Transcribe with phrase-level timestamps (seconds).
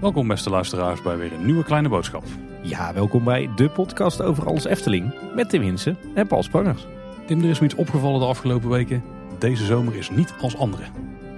[0.00, 2.24] Welkom beste luisteraars bij weer een nieuwe kleine boodschap.
[2.62, 6.86] Ja, welkom bij de podcast over alles Efteling met Tim Hinsen en Paul Sprangers.
[7.26, 9.02] Tim, er is me iets opgevallen de afgelopen weken.
[9.38, 10.84] Deze zomer is niet als andere.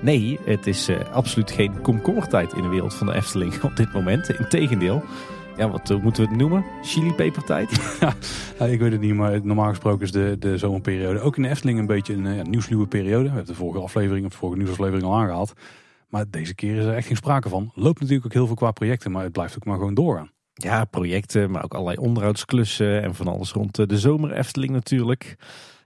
[0.01, 3.93] Nee, het is uh, absoluut geen komkommertijd in de wereld van de Efteling op dit
[3.93, 4.29] moment.
[4.39, 5.03] Integendeel.
[5.57, 6.64] Ja, wat uh, moeten we het noemen?
[6.82, 7.96] Chilipepertijd?
[8.59, 11.48] ja, ik weet het niet, maar normaal gesproken is de, de zomerperiode ook in de
[11.48, 13.23] Efteling een beetje een uh, nieuwsluwe periode.
[13.23, 15.52] We hebben de vorige aflevering of de vorige nieuwsaflevering al aangehaald.
[16.09, 17.70] Maar deze keer is er echt geen sprake van.
[17.74, 20.30] Loopt natuurlijk ook heel veel qua projecten, maar het blijft ook maar gewoon doorgaan.
[20.52, 25.36] Ja, projecten, maar ook allerlei onderhoudsklussen en van alles rond de zomer Efteling natuurlijk.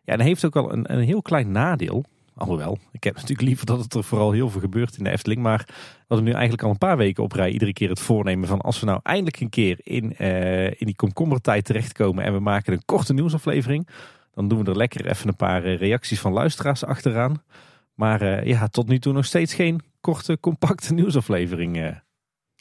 [0.05, 2.05] Ja, en heeft ook wel een, een heel klein nadeel.
[2.35, 5.43] Alhoewel, ik heb natuurlijk liever dat het er vooral heel veel gebeurt in de Efteling.
[5.43, 5.69] Maar
[6.07, 8.61] wat we nu eigenlijk al een paar weken op rij iedere keer het voornemen van
[8.61, 12.73] als we nou eindelijk een keer in, uh, in die komkommertijd terechtkomen en we maken
[12.73, 13.89] een korte nieuwsaflevering.
[14.35, 17.43] Dan doen we er lekker even een paar reacties van luisteraars achteraan.
[17.95, 22.01] Maar uh, ja, tot nu toe nog steeds geen korte, compacte nieuwsaflevering.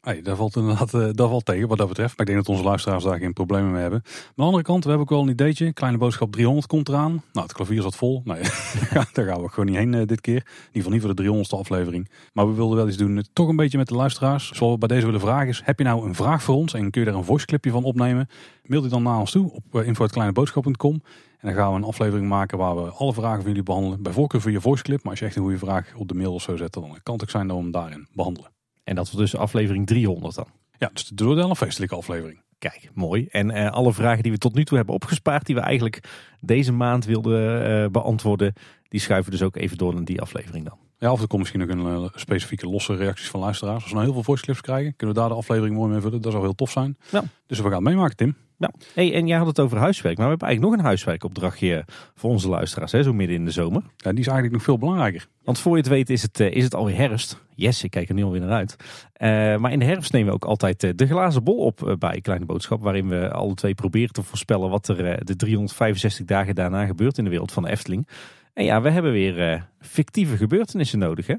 [0.02, 2.18] Hey, daar valt inderdaad uh, daar valt tegen wat dat betreft.
[2.18, 4.02] Maar ik denk dat onze luisteraars daar geen problemen mee hebben.
[4.04, 5.74] Maar aan de andere kant, we hebben ook wel een ideetje.
[5.74, 7.24] Kleine boodschap 300 komt eraan.
[7.34, 8.22] Nou, het klavier zat vol.
[8.24, 8.42] Nee,
[9.14, 10.36] daar gaan we gewoon niet heen uh, dit keer.
[10.36, 12.10] In ieder geval niet voor de 300ste aflevering.
[12.34, 14.52] Maar we wilden wel iets doen, toch een beetje met de luisteraars.
[14.52, 16.92] Zoals we bij deze willen vragen is, heb je nou een vraag voor ons en
[16.92, 18.28] kun je daar een voice clipje van opnemen?
[18.64, 20.94] Mail die dan naar ons toe op info.kleineboodschap.com.
[21.40, 24.02] En dan gaan we een aflevering maken waar we alle vragen van jullie behandelen.
[24.02, 25.04] Bij voorkeur via voice clip.
[25.04, 27.14] Maar als je echt een goede vraag op de mail of zo zet, dan kan
[27.14, 28.59] het ook zijn dat we hem daarin behandelen.
[28.90, 30.48] En dat was dus aflevering 300 dan?
[30.78, 32.42] Ja, dus de een feestelijke aflevering.
[32.60, 33.28] Kijk, mooi.
[33.30, 36.10] En uh, alle vragen die we tot nu toe hebben opgespaard, die we eigenlijk
[36.40, 38.54] deze maand wilden uh, beantwoorden,
[38.88, 40.78] die schuiven dus ook even door naar die aflevering dan.
[40.98, 43.82] Ja, of er komt misschien ook een uh, specifieke losse reacties van luisteraars.
[43.82, 46.02] Als we nou heel veel voice clips krijgen, kunnen we daar de aflevering mooi mee
[46.02, 46.22] vullen.
[46.22, 46.98] Dat zou heel tof zijn.
[47.12, 47.24] Ja.
[47.48, 48.36] Dus we gaan het meemaken, Tim.
[48.60, 48.72] Ja.
[48.94, 52.30] Hey, en jij had het over huiswerk, maar we hebben eigenlijk nog een huiswerkopdrachtje voor
[52.30, 53.82] onze luisteraars, hè, zo midden in de zomer.
[53.82, 55.28] Ja, die is eigenlijk nog veel belangrijker.
[55.44, 57.42] Want voor je het weet is het, is het alweer herfst.
[57.56, 58.76] Yes, ik kijk er nu alweer naar uit.
[58.78, 62.46] Uh, maar in de herfst nemen we ook altijd de glazen bol op bij Kleine
[62.46, 67.18] Boodschap, waarin we alle twee proberen te voorspellen wat er de 365 dagen daarna gebeurt
[67.18, 68.08] in de wereld van de Efteling.
[68.54, 71.36] En ja, we hebben weer fictieve gebeurtenissen nodig, hè?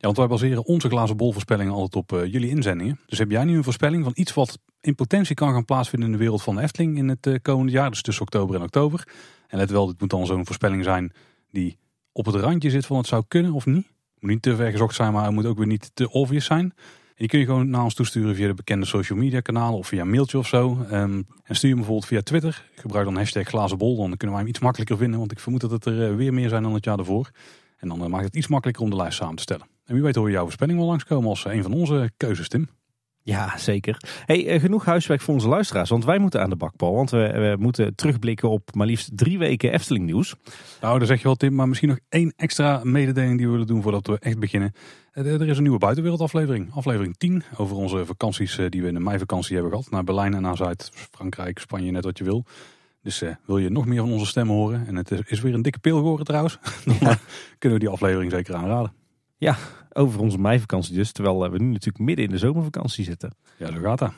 [0.00, 3.00] Ja, want wij baseren onze glazen bol voorspellingen altijd op uh, jullie inzendingen.
[3.06, 6.14] Dus heb jij nu een voorspelling van iets wat in potentie kan gaan plaatsvinden in
[6.14, 9.08] de wereld van de Efteling in het uh, komende jaar, dus tussen oktober en oktober.
[9.48, 11.12] En let wel, dit moet dan zo'n voorspelling zijn
[11.50, 11.78] die
[12.12, 13.86] op het randje zit van het zou kunnen of niet.
[14.18, 16.64] Moet niet te ver gezocht zijn, maar het moet ook weer niet te obvious zijn.
[16.64, 19.86] En die kun je gewoon naar ons toesturen via de bekende social media kanalen of
[19.86, 20.86] via een mailtje of zo.
[20.92, 22.68] Um, en stuur hem bijvoorbeeld via Twitter.
[22.74, 25.18] Gebruik dan hashtag glazenbol, dan kunnen wij hem iets makkelijker vinden.
[25.18, 27.30] Want ik vermoed dat het er weer meer zijn dan het jaar daarvoor.
[27.76, 29.66] En dan maakt het iets makkelijker om de lijst samen te stellen.
[29.90, 32.68] En wie weet hoor je jouw voorspelling wel langskomen als een van onze keuzes, Tim.
[33.22, 33.96] Ja, zeker.
[34.24, 36.94] Hey, uh, genoeg huiswerk voor onze luisteraars, want wij moeten aan de bak, Paul.
[36.94, 40.34] Want we, we, moeten terugblikken op maar liefst drie weken Efteling nieuws.
[40.80, 41.54] Nou, dat zeg je wel, Tim.
[41.54, 44.72] Maar misschien nog één extra mededeling die we willen doen voordat we echt beginnen.
[45.12, 46.74] Er is een nieuwe buitenwereldaflevering.
[46.74, 49.90] Aflevering 10 over onze vakanties die we in de meivakantie hebben gehad.
[49.90, 52.44] Naar Berlijn en naar Zuid-Frankrijk, Spanje, net wat je wil.
[53.02, 55.62] Dus uh, wil je nog meer van onze stemmen horen, en het is weer een
[55.62, 57.18] dikke pil geworden trouwens, dan ja.
[57.58, 58.92] kunnen we die aflevering zeker aanraden.
[59.36, 59.56] Ja,
[59.92, 63.34] over onze meivakantie dus, terwijl we nu natuurlijk midden in de zomervakantie zitten.
[63.56, 64.12] Ja, zo gaat dat.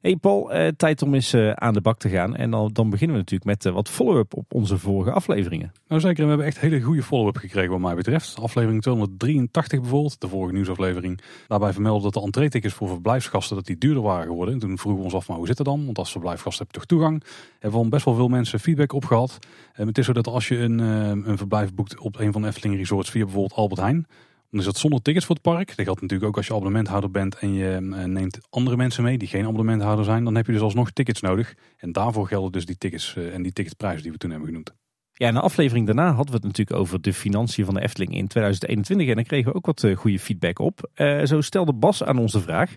[0.00, 2.36] Hey Paul, eh, tijd om eens uh, aan de bak te gaan.
[2.36, 5.72] En dan, dan beginnen we natuurlijk met wat follow-up op onze vorige afleveringen.
[5.88, 8.38] Nou zeker, we hebben echt hele goede follow-up gekregen wat mij betreft.
[8.40, 11.20] Aflevering 283 bijvoorbeeld, de vorige nieuwsaflevering.
[11.46, 14.54] Daarbij vermelden dat de entreetickets voor verblijfsgasten dat die duurder waren geworden.
[14.54, 15.84] En toen vroegen we ons af, maar hoe zit het dan?
[15.84, 17.22] Want als verblijfsgast heb je toch toegang?
[17.58, 19.38] Hebben we best wel veel mensen feedback op gehad.
[19.72, 22.48] En het is zo dat als je een, een verblijf boekt op een van de
[22.48, 24.06] Efteling resorts via bijvoorbeeld Albert Heijn
[24.54, 25.76] dan is dat zonder tickets voor het park.
[25.76, 29.18] Dat geldt natuurlijk ook als je abonnementhouder bent en je eh, neemt andere mensen mee
[29.18, 30.24] die geen abonnementhouder zijn.
[30.24, 31.54] Dan heb je dus alsnog tickets nodig.
[31.76, 34.74] En daarvoor gelden dus die tickets eh, en die ticketprijzen die we toen hebben genoemd.
[35.12, 38.14] Ja, in de aflevering daarna hadden we het natuurlijk over de financiën van de Efteling
[38.14, 39.08] in 2021.
[39.08, 40.90] En daar kregen we ook wat eh, goede feedback op.
[41.24, 42.70] zo stelde Bas aan onze vraag.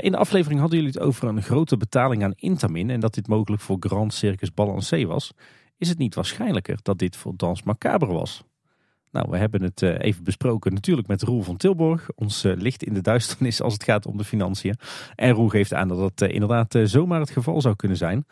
[0.00, 2.90] in de aflevering hadden jullie het over een grote betaling aan Intamin.
[2.90, 5.32] En dat dit mogelijk voor Grand Circus Balancé was.
[5.78, 8.44] Is het niet waarschijnlijker dat dit voor Dans Macabre was?
[9.16, 12.08] Nou, we hebben het eh, even besproken natuurlijk met Roel van Tilborg.
[12.14, 14.74] Ons eh, licht in de duisternis als het gaat om de financiën.
[15.14, 18.26] En Roel geeft aan dat dat eh, inderdaad zomaar het geval zou kunnen zijn.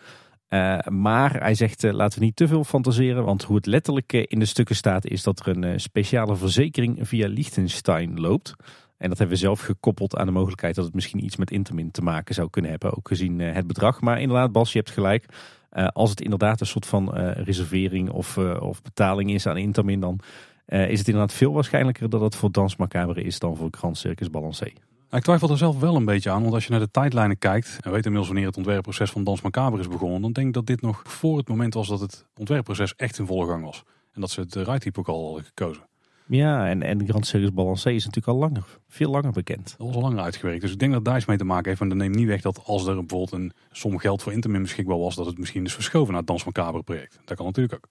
[0.88, 3.24] maar hij zegt, laten we niet te veel fantaseren.
[3.24, 7.28] Want hoe het letterlijk in de stukken staat, is dat er een speciale verzekering via
[7.28, 8.54] Liechtenstein loopt.
[8.96, 11.90] En dat hebben we zelf gekoppeld aan de mogelijkheid dat het misschien iets met Intermin
[11.90, 12.96] te maken zou kunnen hebben.
[12.96, 14.00] Ook gezien het bedrag.
[14.00, 15.26] Maar inderdaad, Bas, je hebt gelijk.
[15.70, 20.20] als het inderdaad een soort van reservering of, of betaling is aan Intermin, dan
[20.66, 23.98] uh, is het inderdaad veel waarschijnlijker dat het voor Dans Macabre is dan voor Grand
[23.98, 24.72] Circus Balancé.
[25.10, 27.78] Ik twijfel er zelf wel een beetje aan, want als je naar de tijdlijnen kijkt
[27.80, 30.66] en weet inmiddels wanneer het ontwerpproces van Dans Macabre is begonnen, dan denk ik dat
[30.66, 33.82] dit nog voor het moment was dat het ontwerpproces echt in volle gang was.
[34.12, 35.82] En dat ze het rijtype ook al hadden gekozen.
[36.26, 39.74] Ja, en, en Grand Series Balancé is natuurlijk al langer, veel langer bekend.
[39.78, 40.60] Dat was al langer uitgewerkt.
[40.60, 41.80] Dus ik denk dat daar iets mee te maken heeft.
[41.80, 44.98] En dan neemt niet weg dat als er bijvoorbeeld een som geld voor Intermin beschikbaar
[44.98, 47.20] was, dat het misschien is verschoven naar het Dans Macabre project.
[47.24, 47.88] Dat kan natuurlijk ook.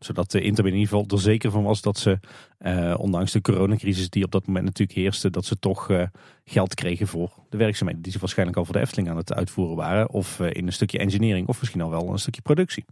[0.00, 2.18] Zodat de Intermin in ieder geval er zeker van was dat ze,
[2.58, 6.02] eh, ondanks de coronacrisis die op dat moment natuurlijk heerste, dat ze toch eh,
[6.44, 9.76] geld kregen voor de werkzaamheden die ze waarschijnlijk al voor de Efteling aan het uitvoeren
[9.76, 10.10] waren.
[10.10, 12.84] Of eh, in een stukje engineering of misschien al wel een stukje productie.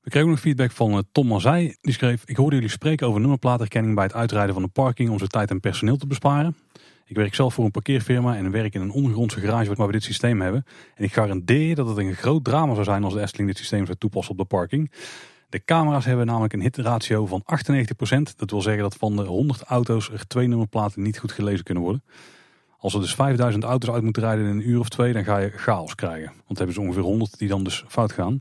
[0.00, 1.76] We kregen nog feedback van Tom Mazij.
[1.80, 5.18] Die schreef, ik hoorde jullie spreken over nummerplaatherkenning bij het uitrijden van de parking om
[5.18, 6.56] zo tijd en personeel te besparen.
[7.06, 10.02] Ik werk zelf voor een parkeerfirma en werk in een ondergrondse garage waar we dit
[10.02, 10.64] systeem hebben.
[10.94, 13.86] En ik garandeer dat het een groot drama zou zijn als de Efteling dit systeem
[13.86, 14.90] zou toepassen op de parking.
[15.54, 18.36] De camera's hebben namelijk een hitratio van 98%.
[18.36, 21.82] Dat wil zeggen dat van de 100 auto's er twee nummerplaten niet goed gelezen kunnen
[21.82, 22.04] worden.
[22.78, 25.38] Als er dus 5000 auto's uit moeten rijden in een uur of twee, dan ga
[25.38, 26.26] je chaos krijgen.
[26.26, 28.38] Want dan hebben ze ongeveer 100 die dan dus fout gaan.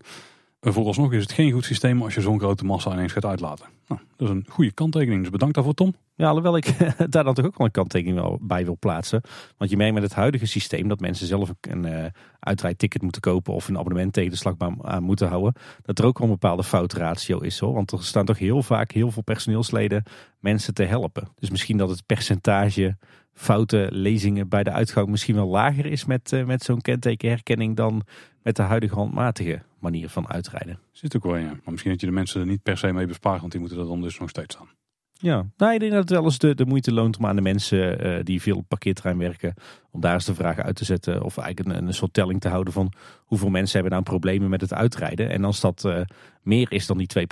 [0.72, 3.66] Vooralsnog is het geen goed systeem als je zo'n grote massa ineens gaat uitlaten.
[3.88, 5.96] Nou, dat is een goede kanttekening, dus bedankt daarvoor Tom.
[6.16, 6.76] Ja, alhoewel ik
[7.10, 9.22] daar dan toch ook wel een kanttekening bij wil plaatsen.
[9.58, 13.68] Want je merkt met het huidige systeem dat mensen zelf een uitrijdticket moeten kopen of
[13.68, 15.54] een abonnement tegen de slagboom aan moeten houden.
[15.82, 17.74] Dat er ook wel een bepaalde foutratio is hoor.
[17.74, 20.04] Want er staan toch heel vaak heel veel personeelsleden
[20.40, 21.28] mensen te helpen.
[21.40, 22.98] Dus misschien dat het percentage
[23.34, 28.04] foute lezingen bij de uitgang misschien wel lager is met, eh, met zo'n kentekenherkenning dan
[28.42, 30.80] met de huidige handmatige manier van uitrijden.
[30.92, 31.46] Zit ook wel ja.
[31.46, 33.80] Maar misschien dat je de mensen er niet per se mee bespaart, want die moeten
[33.80, 34.68] er dan dus nog steeds staan.
[35.14, 37.42] Ja, nou, ik denk dat het wel eens de, de moeite loont om aan de
[37.42, 39.54] mensen eh, die veel op parkeerterrein werken,
[39.92, 41.24] om daar eens de vraag uit te zetten.
[41.24, 44.62] Of eigenlijk een, een soort telling te houden van hoeveel mensen hebben nou problemen met
[44.62, 45.30] het uitrijden.
[45.30, 46.02] En als dat eh,
[46.42, 47.24] meer is dan die 2%,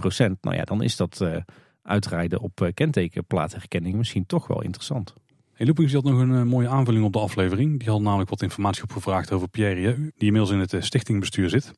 [0.41, 1.25] nou ja, dan is dat
[1.83, 5.13] uitrijden op kentekenplaatherkenning misschien toch wel interessant.
[5.61, 7.79] Hey, Loopings had nog een eh, mooie aanvulling op de aflevering.
[7.79, 11.49] Die had namelijk wat informatie opgevraagd over Pierre Rieu, die inmiddels in het eh, stichtingbestuur
[11.49, 11.71] zit.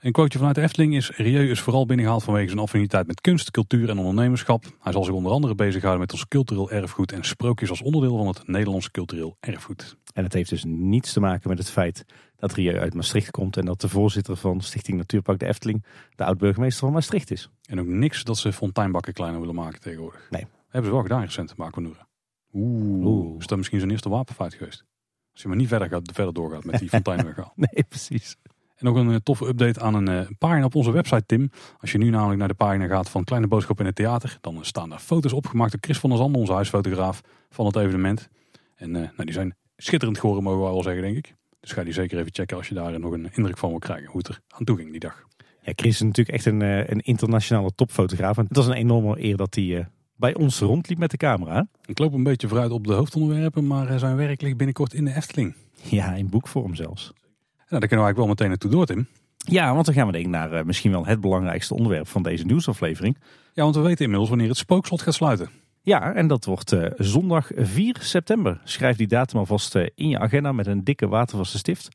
[0.00, 3.50] Een quoteje vanuit de Efteling is, Rieu is vooral binnengehaald vanwege zijn affiniteit met kunst,
[3.50, 4.64] cultuur en ondernemerschap.
[4.80, 8.26] Hij zal zich onder andere bezighouden met ons cultureel erfgoed en sprookjes als onderdeel van
[8.26, 9.96] het Nederlands cultureel erfgoed.
[10.14, 12.04] En het heeft dus niets te maken met het feit
[12.36, 16.24] dat Rieu uit Maastricht komt en dat de voorzitter van Stichting Natuurpark de Efteling de
[16.24, 17.50] oud-burgemeester van Maastricht is.
[17.68, 20.26] En ook niks dat ze fonteinbakken kleiner willen maken tegenwoordig.
[20.30, 20.46] Nee.
[20.68, 22.07] Hebben ze wel gedaan recent, Marco Noeren.
[22.52, 23.06] Oeh.
[23.06, 23.38] Oeh.
[23.38, 24.84] Is dat misschien zijn eerste wapenfeit geweest?
[25.32, 27.52] Als je maar niet verder, gaat, verder doorgaat met die fonteinweghaal.
[27.70, 28.36] Nee, precies.
[28.78, 31.50] En nog een eh, toffe update aan een eh, pagina op onze website, Tim.
[31.80, 34.56] Als je nu namelijk naar de pagina gaat van Kleine Boodschap in het Theater, dan
[34.56, 38.28] eh, staan daar foto's opgemaakt door Chris van der Zanden, onze huisfotograaf van het evenement.
[38.74, 41.34] En nou, die zijn schitterend geworden, mogen we wel zeggen, denk ik.
[41.60, 44.10] Dus ga die zeker even checken als je daar nog een indruk van wil krijgen,
[44.10, 45.26] hoe het er aan toe ging die dag.
[45.62, 48.38] Ja, Chris is natuurlijk echt een, een internationale topfotograaf.
[48.38, 51.66] En het was een enorme eer dat hij bij ons rondliep met de camera.
[51.84, 55.04] Ik loop een beetje vooruit op de hoofdonderwerpen, maar eh, zijn werk ligt binnenkort in
[55.04, 55.54] de Efteling.
[55.82, 57.12] Ja, in boekvorm zelfs.
[57.56, 59.06] Nou, daar kunnen we eigenlijk wel meteen naartoe door, Tim.
[59.36, 62.22] Ja, want dan gaan we denk ik naar eh, misschien wel het belangrijkste onderwerp van
[62.22, 63.18] deze nieuwsaflevering.
[63.52, 65.50] Ja, want we weten inmiddels wanneer het spookslot gaat sluiten.
[65.82, 68.60] Ja, en dat wordt eh, zondag 4 september.
[68.64, 71.88] Schrijf die datum alvast in je agenda met een dikke watervaste stift.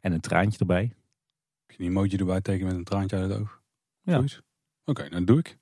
[0.00, 0.92] En een traantje erbij.
[1.66, 3.60] Kun je een emoji erbij tekenen met een traantje uit het oog?
[4.02, 4.22] Ja.
[4.84, 5.58] Oké, dan doe ik.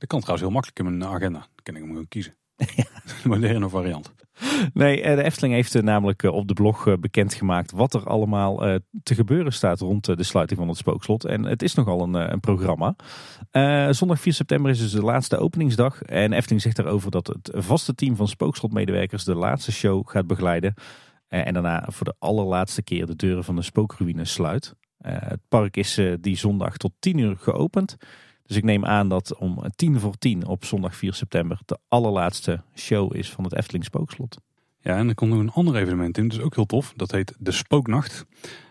[0.00, 1.38] Dat kan trouwens heel makkelijk in mijn agenda.
[1.38, 2.36] Dan kan ik hem gewoon kiezen.
[2.56, 4.12] De moderne variant.
[4.74, 8.78] Nee, eh, de Efteling heeft eh, namelijk eh, op de blog bekendgemaakt wat er allemaal
[9.02, 11.24] te gebeuren staat rond de sluiting van het spookslot.
[11.24, 12.96] En het is nogal een, een programma.
[13.92, 16.02] Zondag 4 september is dus de laatste openingsdag.
[16.02, 20.74] En Efteling zegt daarover dat het vaste team van spookslotmedewerkers de laatste show gaat begeleiden.
[21.28, 24.74] En daarna voor de allerlaatste keer de deuren van de spookruïne sluit.
[24.98, 27.96] Het park is die zondag tot 10 uur geopend.
[28.50, 32.62] Dus ik neem aan dat om tien voor tien op zondag 4 september de allerlaatste
[32.74, 34.36] show is van het Efteling Spookslot.
[34.80, 36.28] Ja, en er komt nog een ander evenement in.
[36.28, 36.92] Is ook heel tof.
[36.96, 38.26] Dat heet de Spooknacht.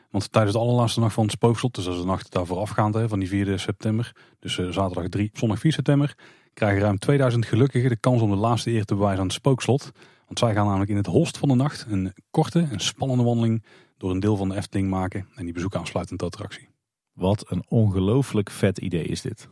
[0.09, 2.93] Want tijdens de allerlaatste nacht van het spookslot, dus dat is de nacht daar voorafgaand
[2.93, 6.17] hè, van die 4 september, dus eh, zaterdag 3, zondag 4 september,
[6.53, 9.91] krijgen ruim 2000 gelukkigen de kans om de laatste eer te bewijzen aan het spookslot.
[10.25, 13.63] Want zij gaan namelijk in het holst van de nacht een korte en spannende wandeling
[13.97, 16.69] door een deel van de Efteling maken en die bezoeken aansluitend de attractie.
[17.13, 19.49] Wat een ongelooflijk vet idee is dit.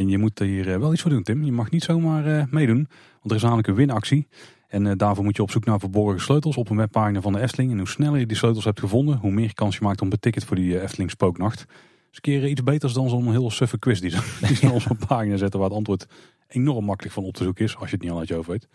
[0.00, 1.44] En je moet hier eh, wel iets voor doen, Tim.
[1.44, 4.28] Je mag niet zomaar eh, meedoen, want er is namelijk een winactie.
[4.68, 7.40] En eh, daarvoor moet je op zoek naar verborgen sleutels op een webpagina van de
[7.40, 7.70] Efteling.
[7.70, 10.22] En hoe sneller je die sleutels hebt gevonden, hoe meer kans je maakt om het
[10.22, 11.58] ticket voor die Efteling Spooknacht.
[11.58, 11.76] Dus
[12.10, 15.36] een keer iets beters dan zo'n heel suffe quiz die ze, die op een pagina
[15.36, 16.06] zetten waar het antwoord
[16.48, 18.48] enorm makkelijk van op te zoeken is, als je het niet al uit je hoofd
[18.48, 18.68] weet.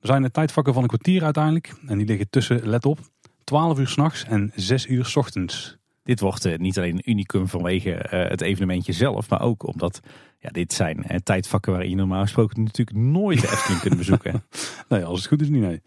[0.00, 1.74] Er zijn de tijdvakken van een kwartier uiteindelijk.
[1.86, 2.98] En die liggen tussen, let op,
[3.44, 5.79] 12 uur s'nachts en 6 uur s ochtends.
[6.10, 10.00] Dit wordt eh, niet alleen een unicum vanwege eh, het evenementje zelf, maar ook omdat
[10.38, 14.42] ja, dit zijn eh, tijdvakken waarin je normaal gesproken natuurlijk nooit de Efteling kunt bezoeken.
[14.88, 15.80] Nee, als het goed is niet, nee.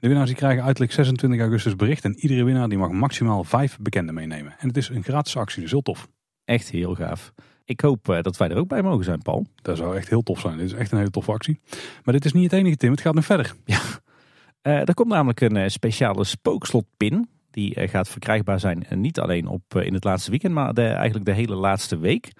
[0.00, 2.04] De winnaars die krijgen uiterlijk 26 augustus bericht.
[2.04, 4.54] En iedere winnaar die mag maximaal vijf bekenden meenemen.
[4.58, 6.08] En het is een gratis actie, dus heel tof.
[6.44, 7.32] Echt heel gaaf.
[7.64, 9.46] Ik hoop dat wij er ook bij mogen zijn, Paul.
[9.62, 10.56] Dat zou echt heel tof zijn.
[10.56, 11.60] Dit is echt een hele toffe actie.
[12.04, 12.90] Maar dit is niet het enige, Tim.
[12.90, 13.54] Het gaat nog verder.
[13.64, 13.80] Ja.
[14.62, 17.28] Uh, er komt namelijk een speciale spookslotpin.
[17.54, 21.32] Die gaat verkrijgbaar zijn niet alleen op, in het laatste weekend, maar de, eigenlijk de
[21.32, 22.32] hele laatste week.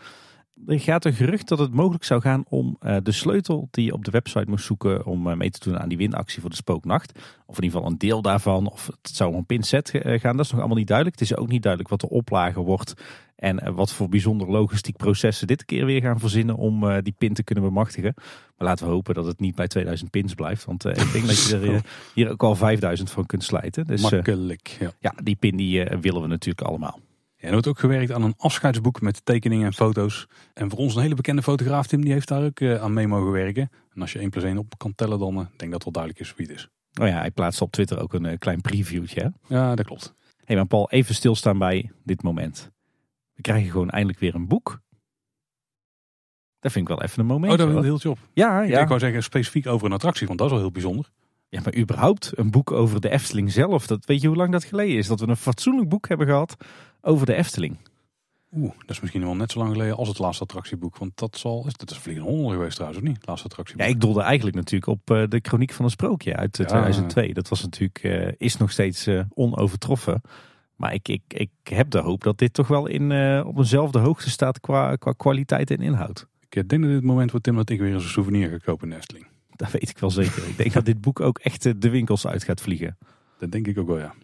[0.67, 4.05] Er gaat een gerucht dat het mogelijk zou gaan om de sleutel die je op
[4.05, 7.13] de website moest zoeken om mee te doen aan die winactie voor de spooknacht.
[7.47, 8.71] Of in ieder geval een deel daarvan.
[8.71, 10.37] Of het zou om een pinset gaan.
[10.37, 11.19] Dat is nog allemaal niet duidelijk.
[11.19, 12.95] Het is ook niet duidelijk wat de oplage wordt
[13.45, 17.15] en eh, wat voor bijzonder logistiek processen dit keer weer gaan verzinnen om uh, die
[17.19, 18.13] pin te kunnen bemachtigen.
[18.17, 20.65] Maar laten we hopen dat het niet bij 2000 pins blijft.
[20.65, 21.85] Want uh, ik denk dat je er
[22.15, 23.87] hier ook al 5000 van kunt slijten.
[23.87, 24.77] Dus, Makkelijk.
[24.81, 24.93] Ja.
[24.99, 27.01] ja, die pin die willen we natuurlijk allemaal.
[27.45, 30.27] Er wordt ook gewerkt aan een afscheidsboek met tekeningen en foto's.
[30.55, 33.33] En voor ons een hele bekende fotograaf, Tim, die heeft daar ook aan mee mogen
[33.33, 33.71] werken.
[33.95, 36.23] En als je 1 plus 1 op kan tellen, dan denk ik dat wel duidelijk
[36.23, 36.69] is wie het is.
[37.01, 39.21] Oh ja, hij plaatst op Twitter ook een klein previewtje.
[39.21, 39.55] Hè?
[39.55, 40.15] Ja, dat klopt.
[40.45, 42.71] hey, maar Paul, even stilstaan bij dit moment.
[43.35, 44.81] We krijgen gewoon eindelijk weer een boek.
[46.59, 47.53] Dat vind ik wel even een moment.
[47.53, 48.19] Oh, dat is een heel job.
[48.33, 48.81] Ja, ja.
[48.81, 51.11] Ik wou zeggen specifiek over een attractie, want dat is wel heel bijzonder.
[51.49, 53.87] Ja, maar überhaupt een boek over de Efteling zelf.
[53.87, 55.07] Dat, weet je hoe lang dat geleden is?
[55.07, 56.57] Dat we een fatsoenlijk boek hebben gehad
[57.01, 57.79] over de Efteling.
[58.57, 60.97] Oeh, dat is misschien wel net zo lang geleden als het laatste attractieboek.
[60.97, 63.27] Want dat, zal, dat is Vliegende Honden geweest trouwens, of niet?
[63.27, 63.87] Laatste attractieboek.
[63.87, 67.35] Ja, ik doelde eigenlijk natuurlijk op uh, de Chroniek van een Sprookje uit uh, 2002.
[67.35, 70.21] Dat was natuurlijk, uh, is nog steeds onovertroffen.
[70.77, 73.13] Maar ik, ik, ik heb de hoop dat dit toch wel in,
[73.45, 76.27] op eenzelfde hoogte staat qua, qua kwaliteit en inhoud.
[76.41, 78.57] Ik denk dat dit het moment wordt Tim dat ik weer eens een souvenir ga
[78.57, 79.27] kopen in Efteling.
[79.61, 80.49] Dat weet ik wel zeker.
[80.49, 82.99] ik denk dat dit boek ook echt eh, de winkels uit gaat vliegen.
[83.39, 84.15] Dat denk ik ook wel, ja.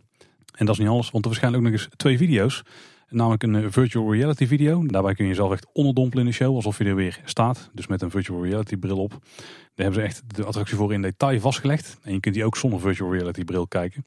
[0.55, 2.63] En dat is niet alles, want er verschijnen ook nog eens twee video's.
[3.09, 4.87] Namelijk een eh, virtual reality video.
[4.87, 7.71] Daarbij kun je jezelf echt onderdompelen in de show, alsof je er weer staat.
[7.73, 9.11] Dus met een virtual reality bril op.
[9.11, 9.21] Daar
[9.75, 11.99] hebben ze echt de attractie voor in detail vastgelegd.
[12.03, 14.07] En je kunt die ook zonder virtual reality bril kijken.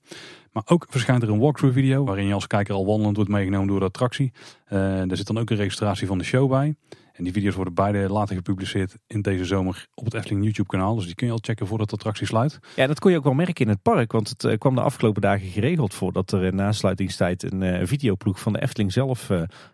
[0.52, 3.68] Maar ook verschijnt er een walkthrough video waarin je als kijker al wandelend wordt meegenomen
[3.68, 4.32] door de attractie.
[4.66, 6.76] Uh, daar zit dan ook een registratie van de show bij.
[7.14, 10.96] En die video's worden beide later gepubliceerd in deze zomer op het Efteling YouTube kanaal.
[10.96, 12.60] Dus die kun je al checken voordat de attractie sluit.
[12.76, 14.12] Ja, dat kon je ook wel merken in het park.
[14.12, 18.40] Want het uh, kwam de afgelopen dagen geregeld voordat er in nasluitingstijd een uh, videoploeg
[18.40, 19.30] van de Efteling zelf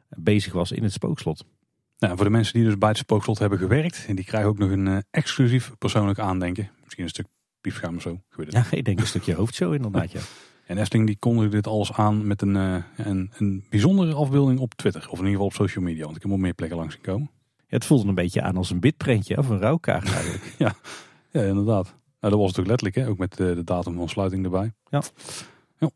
[0.10, 1.46] bezig was in het spookslot.
[1.98, 4.06] Nou, voor de mensen die dus bij het spookslot hebben gewerkt.
[4.08, 6.70] En die krijgen ook nog een exclusief persoonlijk aandenken.
[6.84, 7.28] Misschien een stuk
[7.62, 8.22] piepschuim of zo.
[8.38, 10.20] Ik ja, ik denk een stukje hoofdshow inderdaad, ja.
[10.70, 14.74] En Efteling die kondigde dit alles aan met een, uh, een, een bijzondere afbeelding op
[14.74, 15.02] Twitter.
[15.02, 17.04] Of in ieder geval op social media, want ik heb op meer plekken langs zien
[17.04, 17.30] komen.
[17.58, 20.56] Ja, het voelde een beetje aan als een bitprintje of een rouwkaart eigenlijk.
[20.58, 20.74] ja,
[21.32, 21.86] ja, inderdaad.
[22.20, 23.08] Nou, dat was het ook letterlijk, hè?
[23.08, 24.74] ook met de, de datum van sluiting erbij.
[24.90, 25.02] Ja.
[25.80, 25.90] ja.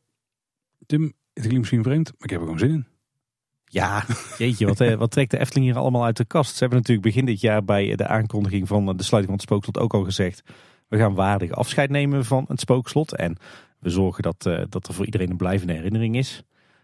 [0.86, 2.86] Tim, het klinkt misschien vreemd, maar ik heb er gewoon zin in.
[3.66, 4.06] Ja,
[4.38, 6.54] jeetje, wat, eh, wat trekt de Efteling hier allemaal uit de kast?
[6.54, 9.80] Ze hebben natuurlijk begin dit jaar bij de aankondiging van de sluiting van het spookslot
[9.80, 10.44] ook al gezegd...
[10.88, 13.16] we gaan waardig afscheid nemen van het spookslot.
[13.16, 13.38] En
[13.84, 16.44] we zorgen dat, uh, dat er voor iedereen een blijvende herinnering is.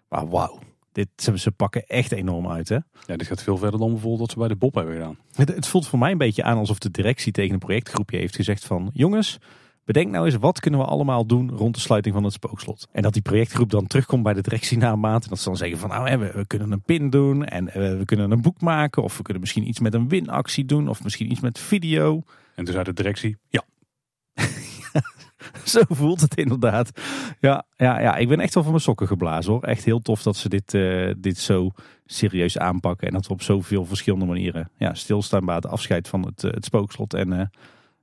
[0.10, 0.60] Maar wauw,
[0.92, 2.78] dit, ze, ze, pakken echt enorm uit hè.
[3.06, 5.18] Ja, dit gaat veel verder dan bijvoorbeeld wat ze bij de Bob hebben gedaan.
[5.34, 8.36] Het, het voelt voor mij een beetje aan alsof de directie tegen een projectgroepje heeft
[8.36, 8.90] gezegd van...
[8.94, 9.38] jongens,
[9.86, 12.88] bedenk nou eens wat kunnen we allemaal doen rond de sluiting van het spookslot.
[12.92, 15.24] En dat die projectgroep dan terugkomt bij de directie na een maand.
[15.24, 17.74] En dat ze dan zeggen van nou we, we kunnen een pin doen en uh,
[17.74, 19.04] we kunnen een boek maken.
[19.04, 22.24] Of we kunnen misschien iets met een winactie doen of misschien iets met video.
[22.56, 23.64] En toen zei de directie ja.
[25.64, 27.02] zo voelt het inderdaad.
[27.40, 29.64] Ja, ja, ja, ik ben echt wel van mijn sokken geblazen hoor.
[29.64, 31.72] Echt heel tof dat ze dit, uh, dit zo
[32.06, 33.08] serieus aanpakken.
[33.08, 36.52] En dat we op zoveel verschillende manieren ja, stilstaan bij het afscheid van het, uh,
[36.52, 37.14] het spookslot.
[37.14, 37.42] En uh,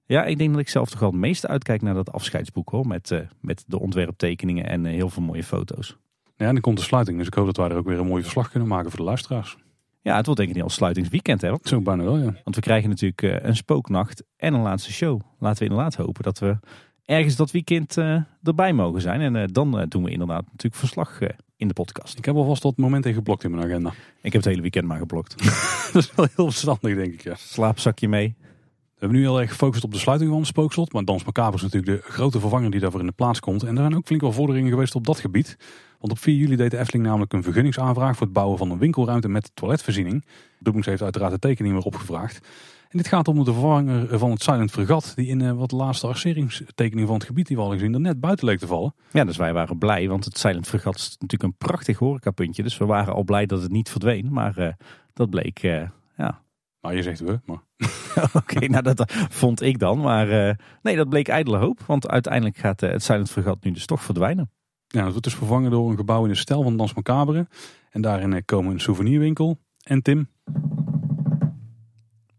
[0.07, 2.87] ja, ik denk dat ik zelf toch wel het meeste uitkijk naar dat afscheidsboek hoor.
[2.87, 5.97] Met, met de ontwerptekeningen en heel veel mooie foto's.
[6.37, 7.19] Ja, en dan komt de sluiting.
[7.19, 9.05] Dus ik hoop dat wij er ook weer een mooi verslag kunnen maken voor de
[9.05, 9.57] luisteraars.
[10.03, 11.53] Ja, het wordt denk ik niet als sluitingsweekend hè.
[11.63, 12.35] Zo bijna wel, ja.
[12.45, 15.21] Want we krijgen natuurlijk een spooknacht en een laatste show.
[15.39, 16.59] Laten we inderdaad hopen dat we
[17.07, 19.21] ergens dat weekend uh, erbij mogen zijn.
[19.21, 21.19] En uh, dan uh, doen we inderdaad natuurlijk verslag
[21.57, 22.19] in de podcast.
[22.19, 23.89] Ik heb alvast dat moment in geblokt in mijn agenda.
[24.23, 25.39] Ik heb het hele weekend maar geblokt.
[25.93, 27.23] dat is wel heel verstandig, denk ik.
[27.23, 27.35] Ja.
[27.35, 28.35] Slaapzakje mee.
[28.97, 30.93] We hebben nu heel erg gefocust op de sluiting van het spookslot.
[30.93, 33.63] Maar Dans Macabre is natuurlijk de grote vervanger die daarvoor in de plaats komt.
[33.63, 35.57] En er zijn ook flink wel vorderingen geweest op dat gebied.
[36.01, 38.79] Want op 4 juli deed de Efteling namelijk een vergunningsaanvraag voor het bouwen van een
[38.79, 40.25] winkelruimte met toiletvoorziening.
[40.59, 42.49] Doebings heeft uiteraard de tekening weer opgevraagd.
[42.97, 46.07] En dit gaat om de vervanger van het Silent Fregat, die in uh, wat laatste
[46.07, 48.95] arceringstekening van het gebied die we al gezien er net buiten leek te vallen.
[49.11, 52.63] Ja, dus wij waren blij, want het Silent Fregat is natuurlijk een prachtig horecapuntje.
[52.63, 54.69] Dus we waren al blij dat het niet verdween, maar uh,
[55.13, 56.43] dat bleek, uh, ja.
[56.81, 57.63] Nou, je zegt we, maar...
[58.33, 62.57] Oké, okay, nou dat vond ik dan, maar nee, dat bleek ijdele hoop, want uiteindelijk
[62.57, 64.51] gaat het Silent Fregat nu dus toch verdwijnen.
[64.87, 67.47] Ja, het wordt dus vervangen door een gebouw in de stijl van Dans Macabre.
[67.91, 70.29] En daarin komen een souvenirwinkel en Tim,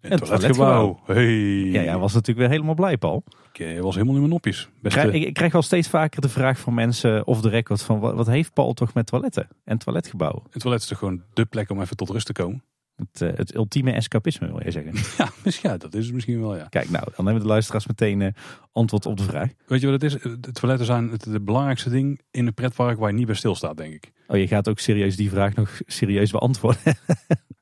[0.10, 1.00] Het toiletgebouw.
[1.06, 1.36] Hey.
[1.64, 3.24] Ja, ja, was natuurlijk weer helemaal blij, Paul.
[3.54, 4.70] Ik eh, was helemaal in mijn nopjes.
[4.82, 8.00] Krijg- ik, ik krijg al steeds vaker de vraag van mensen of de record van
[8.00, 10.44] wat, wat heeft Paul toch met toiletten en toiletgebouwen?
[10.50, 12.64] Het toilet is toch gewoon de plek om even tot rust te komen?
[12.96, 14.94] Het, eh, het ultieme escapisme wil je zeggen.
[15.18, 16.64] Ja, misschien, ja, dat is het misschien wel, ja.
[16.70, 18.34] Kijk nou, dan hebben de luisteraars meteen eh,
[18.72, 19.50] antwoord op de vraag.
[19.68, 20.22] Weet je wat het is?
[20.40, 23.78] De toiletten zijn het, het belangrijkste ding in een pretpark waar je niet bij stilstaat,
[23.78, 24.12] denk ik.
[24.28, 26.82] Oh, je gaat ook serieus die vraag nog serieus beantwoorden.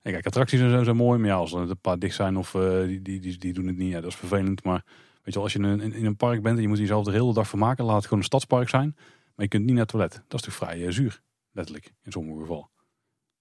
[0.05, 2.37] En kijk, attracties en zo zijn mooi, maar ja, als er een paar dicht zijn
[2.37, 4.63] of eh, die, die, die, die doen het niet, ja, dat is vervelend.
[4.63, 6.77] Maar weet je wel, als je in, in, in een park bent en je moet
[6.77, 8.93] jezelf de hele dag vermaken, laat het gewoon een stadspark zijn.
[8.95, 10.23] Maar je kunt niet naar het toilet.
[10.27, 12.69] Dat is toch vrij eh, zuur, letterlijk, in sommige gevallen.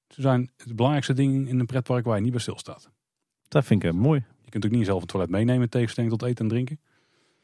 [0.09, 2.91] Ze zijn het belangrijkste ding in een pretpark waar je niet bij stilstaat.
[3.49, 4.25] Dat vind ik eh, mooi.
[4.43, 6.81] Je kunt ook niet zelf een toilet meenemen in tegenstelling tot eten en drinken.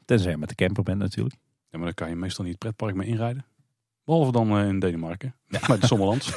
[0.05, 1.37] Tenzij je met de camper bent natuurlijk.
[1.69, 3.45] Ja, maar dan kan je meestal niet het pretpark mee inrijden.
[4.11, 6.33] Behalve dan eh, in Denemarken, bij de Sommerlands.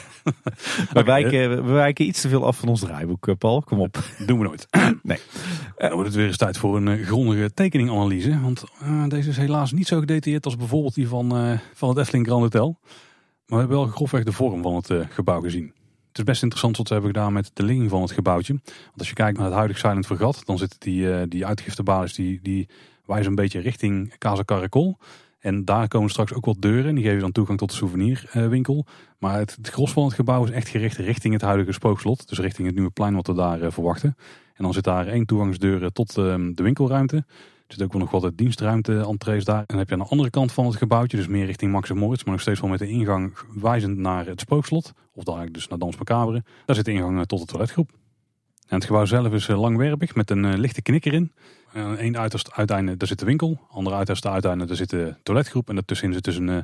[0.94, 3.62] We, wijken, we wijken iets te veel af van ons draaiboek, eh, Paul.
[3.62, 4.04] Kom op.
[4.26, 4.68] Doen we nooit.
[5.04, 5.20] Nee.
[5.78, 8.40] Dan wordt het weer eens tijd voor een eh, grondige tekeninganalyse.
[8.42, 11.98] Want eh, deze is helaas niet zo gedetailleerd als bijvoorbeeld die van, eh, van het
[11.98, 12.78] Efteling Grand Hotel.
[12.82, 12.92] Maar
[13.48, 15.74] we hebben wel grofweg de vorm van het eh, gebouw gezien.
[16.08, 18.54] Het is best interessant wat ze hebben gedaan met de ligging van het gebouwtje.
[18.64, 22.14] Want als je kijkt naar het huidige Silent Vergat, dan zitten die, eh die uitgiftebalies
[22.14, 22.70] die, die
[23.06, 24.98] wijzen een beetje richting Casa Caracol.
[25.44, 26.86] En daar komen straks ook wat deuren.
[26.86, 28.86] En die geven dan toegang tot de souvenirwinkel.
[29.20, 32.30] Maar het, het gros van het gebouw is echt gericht richting het huidige spookslot.
[32.30, 34.16] Dus richting het nieuwe plein wat we daar eh, verwachten.
[34.54, 37.16] En dan zit daar één toegangsdeur eh, tot ehm, de winkelruimte.
[37.68, 39.60] Er zit ook wel nog wat dienstruimte, entrees daar.
[39.60, 41.90] En dan heb je aan de andere kant van het gebouwtje, dus meer richting Max
[41.90, 44.94] en Moritz, maar nog steeds wel met de ingang wijzend naar het spookslot.
[45.14, 46.44] Of eigenlijk dus naar Dans Macabre.
[46.66, 47.92] Daar zit de ingang eh, tot de toiletgroep.
[48.68, 51.32] En het gebouw zelf is eh, langwerpig met een eh, lichte knikker in.
[51.74, 53.60] En aan één uiterste uiteinde, daar zit de winkel.
[53.70, 55.70] Andere uiterste uiteinde, daar zit de toiletgroep.
[55.70, 56.58] En daartussenin zit dus een, eh,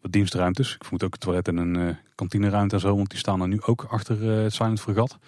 [0.00, 0.74] wat dienstruimtes.
[0.74, 3.48] Ik vermoed ook een toilet en een eh kantineruimte en zo, want die staan er
[3.48, 5.18] nu ook achter eh, het Silent Fregat.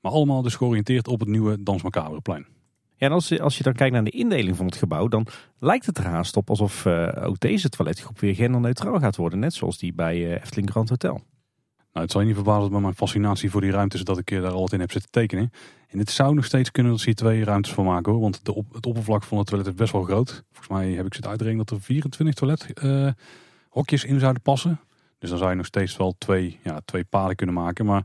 [0.00, 2.46] Maar allemaal dus georiënteerd op het nieuwe Dans Macabre plein.
[2.96, 5.26] Ja, en als, je- als je dan kijkt naar de indeling van het gebouw, dan
[5.58, 9.38] lijkt het er haast op alsof eh, ook deze toiletgroep weer genderneutraal gaat worden.
[9.38, 11.20] Net zoals die bij eh, Efteling Grand Hotel.
[11.94, 14.42] Nou, het zal je niet verbazen dat mijn fascinatie voor die ruimtes dat ik eh,
[14.42, 15.50] daar al wat in heb zitten tekenen.
[15.88, 18.20] En het zou nog steeds kunnen dat ze hier twee ruimtes van maken hoor.
[18.20, 20.44] Want de op, het oppervlak van het toilet is best wel groot.
[20.52, 23.08] Volgens mij heb ik zitten uitrekenen dat er 24 toilet eh,
[23.68, 24.80] hokjes in zouden passen.
[25.18, 27.86] Dus dan zou je nog steeds wel twee, ja, twee paden kunnen maken.
[27.86, 28.04] Maar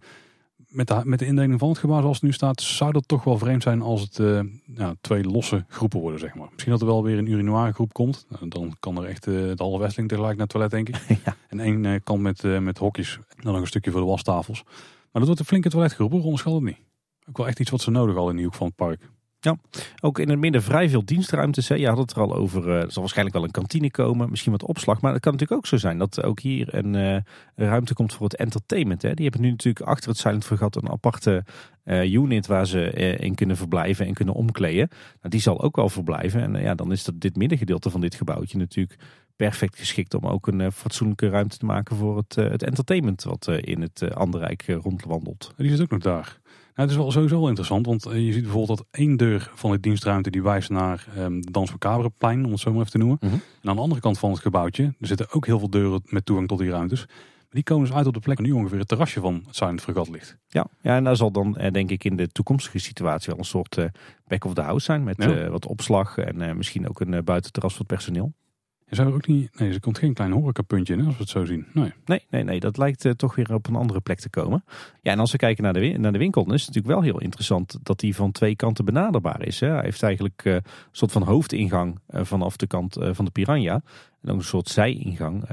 [0.70, 3.24] met de, met de indeling van het gebouw zoals het nu staat, zou dat toch
[3.24, 6.48] wel vreemd zijn als het eh, twee losse groepen worden, zeg maar.
[6.52, 8.26] Misschien dat er wel weer een urinoire groep komt.
[8.30, 11.18] Nou, dan kan er echt eh, de halve Westling tegelijk naar het toilet, denk ik.
[11.26, 11.36] Ja.
[11.48, 13.16] En één eh, kant met, met hokjes.
[13.16, 14.64] En dan nog een stukje voor de wastafels.
[14.64, 16.24] Maar dat wordt een flinke toiletgroep, hoor.
[16.24, 16.78] onderschat het niet.
[17.30, 19.10] Ook wel echt iets wat ze nodig hadden in die hoek van het park.
[20.02, 21.68] Ook in het midden vrij veel dienstruimtes.
[21.68, 21.76] Hè.
[21.76, 22.70] Je had het er al over.
[22.70, 25.02] eh, er zal waarschijnlijk wel een kantine komen, misschien wat opslag.
[25.02, 27.18] Maar het kan natuurlijk ook zo zijn dat ook hier een, eh,
[27.56, 29.02] ruimte komt voor het entertainment.
[29.02, 29.14] Hè.
[29.14, 31.44] Die hebben nu natuurlijk achter het Silent Vergat een aparte
[31.84, 34.88] eh, unit waar ze in kunnen verblijven en kunnen omkleden.
[34.90, 36.42] Nou, die zal ook wel verblijven.
[36.42, 39.00] En ja, dan is dat dit middengedeelte van dit gebouwtje natuurlijk
[39.36, 43.82] perfect geschikt om ook een fatsoenlijke ruimte te maken voor het, het entertainment wat in
[43.82, 45.54] het Anderrijk rondwandelt.
[45.58, 46.39] En die zit ook nog daar.
[46.80, 49.52] Nou, het is wel sowieso wel interessant, want eh, je ziet bijvoorbeeld dat één deur
[49.56, 51.74] van de dienstruimte die wijst naar de Dans
[52.18, 53.18] plein, om het zo maar even te noemen.
[53.22, 53.34] Mhm.
[53.34, 56.26] En aan de andere kant van het gebouwtje, er zitten ook heel veel deuren met
[56.26, 57.06] toegang tot die ruimtes.
[57.08, 59.56] Maar die komen dus uit op de plek waar nu ongeveer het terrasje van het
[59.56, 60.38] Silent Fregat ligt.
[60.48, 63.46] Ja, ja, en daar zal dan eh, denk ik in de toekomstige situatie wel een
[63.46, 63.86] soort eh,
[64.28, 65.04] back of the house zijn.
[65.04, 65.50] Met Ja.
[65.50, 68.34] wat opslag en misschien ook een buitenterras voor het personeel.
[68.90, 71.30] En zou er ook niet, nee, er komt geen klein horecapuntje in, als we het
[71.30, 71.66] zo zien.
[71.74, 71.94] Nee.
[72.06, 74.64] Nee, nee, nee, dat lijkt eh, toch weer op een andere plek te komen.
[75.02, 77.02] Ja, en als we kijken naar de, win- naar de winkel, dan is het natuurlijk
[77.02, 79.60] wel heel interessant dat die van twee kanten benaderbaar is.
[79.60, 79.68] Hè.
[79.68, 83.82] Hij heeft eigenlijk eh, een soort van hoofdingang eh, vanaf de kant van de Piranha.
[84.22, 85.44] En ook een soort zijingang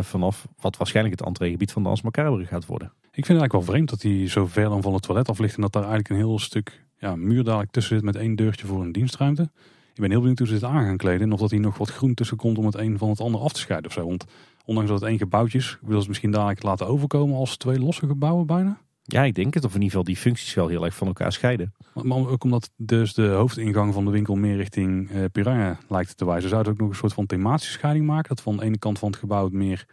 [0.00, 2.88] vanaf wat waarschijnlijk het entreegebied van de Macabre gaat worden.
[2.88, 5.38] Ik vind het eigenlijk wel vreemd dat hij zo ver dan van het toilet af
[5.38, 8.36] ligt en dat daar eigenlijk een heel stuk ja, muur dadelijk tussen zit met één
[8.36, 9.50] deurtje voor een dienstruimte.
[9.96, 11.78] Ik ben heel benieuwd hoe ze dit aan gaan kleden en of dat hier nog
[11.78, 14.06] wat groen tussen komt om het een van het ander af te scheiden of zo.
[14.06, 14.24] Want
[14.64, 17.78] ondanks dat het één gebouwtje is, wil ze het misschien dadelijk laten overkomen als twee
[17.78, 18.78] losse gebouwen bijna.
[19.02, 19.64] Ja, ik denk het.
[19.64, 21.74] Of in ieder geval die functies wel heel erg van elkaar scheiden.
[21.94, 26.16] Maar maar ook omdat dus de hoofdingang van de winkel meer richting eh Piranha lijkt
[26.16, 28.28] te wijzen, zou het ook nog een soort van thematische scheiding maken.
[28.28, 29.86] Dat van de ene kant van het gebouw het meer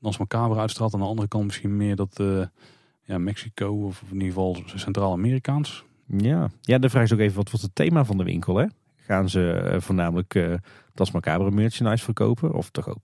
[0.00, 2.42] Dans Macabre uitstraalt, aan de andere kant misschien meer dat eh,
[3.02, 5.84] ja, Mexico of in ieder geval Centraal-Amerikaans.
[6.06, 6.50] Ja.
[6.60, 8.56] ja, de vraag is ook even, wat wordt het thema van de winkel?
[8.56, 8.66] Hè?
[9.06, 10.58] Gaan ze eh, voornamelijk
[10.94, 12.52] Das Macabre merchandise verkopen?
[12.52, 12.98] Of toch ook,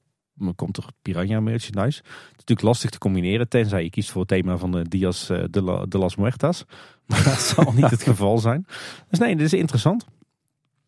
[0.57, 1.99] komt er Piranha merchandise?
[1.99, 5.29] Het is natuurlijk lastig te combineren, tenzij je kiest voor het thema van de Dias
[5.29, 6.65] eh, de, la, de las Muertas.
[7.07, 8.67] Maar dat zal niet het geval zijn.
[9.09, 10.07] Dus nee, dit is interessant.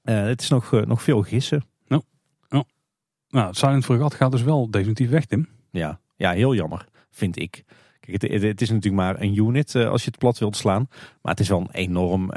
[0.03, 1.65] Het is nog, nog veel gissen.
[3.35, 5.49] Nou, Silent Fregat gaat dus wel definitief weg, Tim.
[5.71, 6.01] Ja.
[6.17, 7.65] ja, heel jammer, vind ik.
[8.07, 10.87] Kijk, het, het, is natuurlijk maar een unit als je het plat wilt slaan.
[11.23, 12.33] Maar het is wel een enorm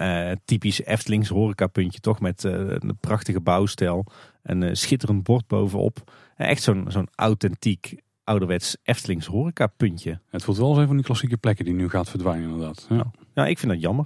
[0.46, 2.20] typisch Eftelings horecapuntje toch?
[2.20, 4.06] Met een prachtige bouwstijl.
[4.44, 6.12] Een schitterend bord bovenop.
[6.36, 7.96] echt zo'n zo'n authentiek
[8.28, 10.20] ouderwets Eftelings horecapuntje.
[10.30, 12.86] Het voelt wel als een van die klassieke plekken die nu gaat verdwijnen inderdaad.
[12.90, 14.06] Ja, ja ik vind dat jammer.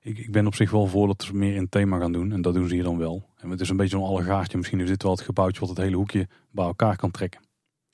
[0.00, 2.32] Ik, ik ben op zich wel voor dat ze meer in thema gaan doen.
[2.32, 3.28] En dat doen ze hier dan wel.
[3.36, 4.56] En het is een beetje zo'n allegaartje.
[4.56, 7.40] Misschien is dit wel het gebouwtje wat het hele hoekje bij elkaar kan trekken.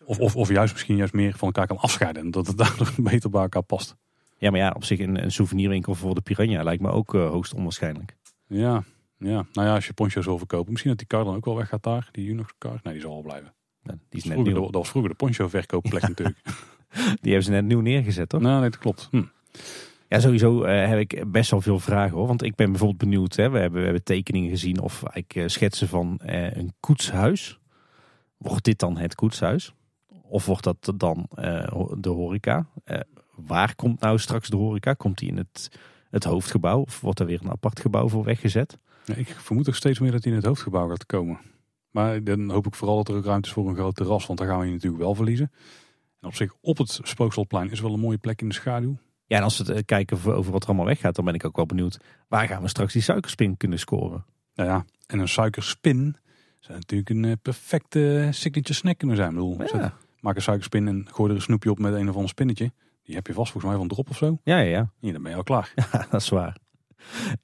[0.05, 2.23] Of, of, of juist misschien juist meer van elkaar kan afscheiden.
[2.23, 3.97] En dat het daardoor beter bij elkaar past.
[4.39, 7.31] Ja, maar ja, op zich een, een souvenirwinkel voor de Piranha lijkt me ook uh,
[7.31, 8.17] hoogst onwaarschijnlijk.
[8.47, 8.85] Ja,
[9.19, 10.71] ja, nou ja, als je poncho's wil verkopen.
[10.71, 12.09] Misschien dat die kar dan ook wel weg gaat daar.
[12.13, 12.81] Die Unox kar.
[12.83, 13.55] Nee, die zal wel blijven.
[13.83, 14.61] die is net nieuw.
[14.61, 16.39] Dat was vroeger de poncho verkoopplek natuurlijk.
[16.95, 18.41] Die hebben ze net nieuw neergezet, toch?
[18.41, 19.09] Nou, nee, dat klopt.
[19.11, 19.23] Hm.
[20.09, 22.27] Ja, sowieso uh, heb ik best wel veel vragen hoor.
[22.27, 23.37] Want ik ben bijvoorbeeld benieuwd.
[23.37, 27.59] Hè, we, hebben, we hebben tekeningen gezien of ik uh, schetsen van uh, een koetshuis.
[28.37, 29.75] Wordt dit dan het koetshuis?
[30.35, 31.27] Of wordt dat dan
[31.99, 32.67] de horeca?
[33.35, 34.93] waar komt nou straks de horeca?
[34.93, 35.71] Komt die in het,
[36.11, 36.81] het hoofdgebouw?
[36.81, 38.79] Of wordt er weer een apart gebouw voor weggezet?
[39.05, 41.41] Ja, ik vermoed ook steeds meer dat hij in het hoofdgebouw gaat komen.
[41.91, 44.27] Maar dan hoop ik vooral dat er ook ruimte is voor een groot terras.
[44.27, 45.53] Want daar gaan we je natuurlijk wel verliezen.
[46.21, 48.97] En op zich, op het Spookselplein is wel een mooie plek in de schaduw.
[49.27, 51.57] Ja, en als we het kijken over wat er allemaal weggaat, dan ben ik ook
[51.57, 51.99] wel benieuwd.
[52.29, 54.25] Waar gaan we straks die suikerspin kunnen scoren?
[54.55, 56.17] Nou ja, en een suikerspin
[56.61, 59.29] zou natuurlijk een eh, perfecte signature snack kunnen zijn.
[59.29, 59.97] Ik bedoel, ja.
[60.25, 62.73] Maak een suikerspin en gooi er een snoepje op met een of ander spinnetje.
[63.03, 64.39] Die heb je vast volgens mij van drop of zo.
[64.45, 64.93] Ja, ja, ja.
[65.01, 65.73] Ja, dan ben je al klaar.
[65.75, 66.57] Ja, dat is waar.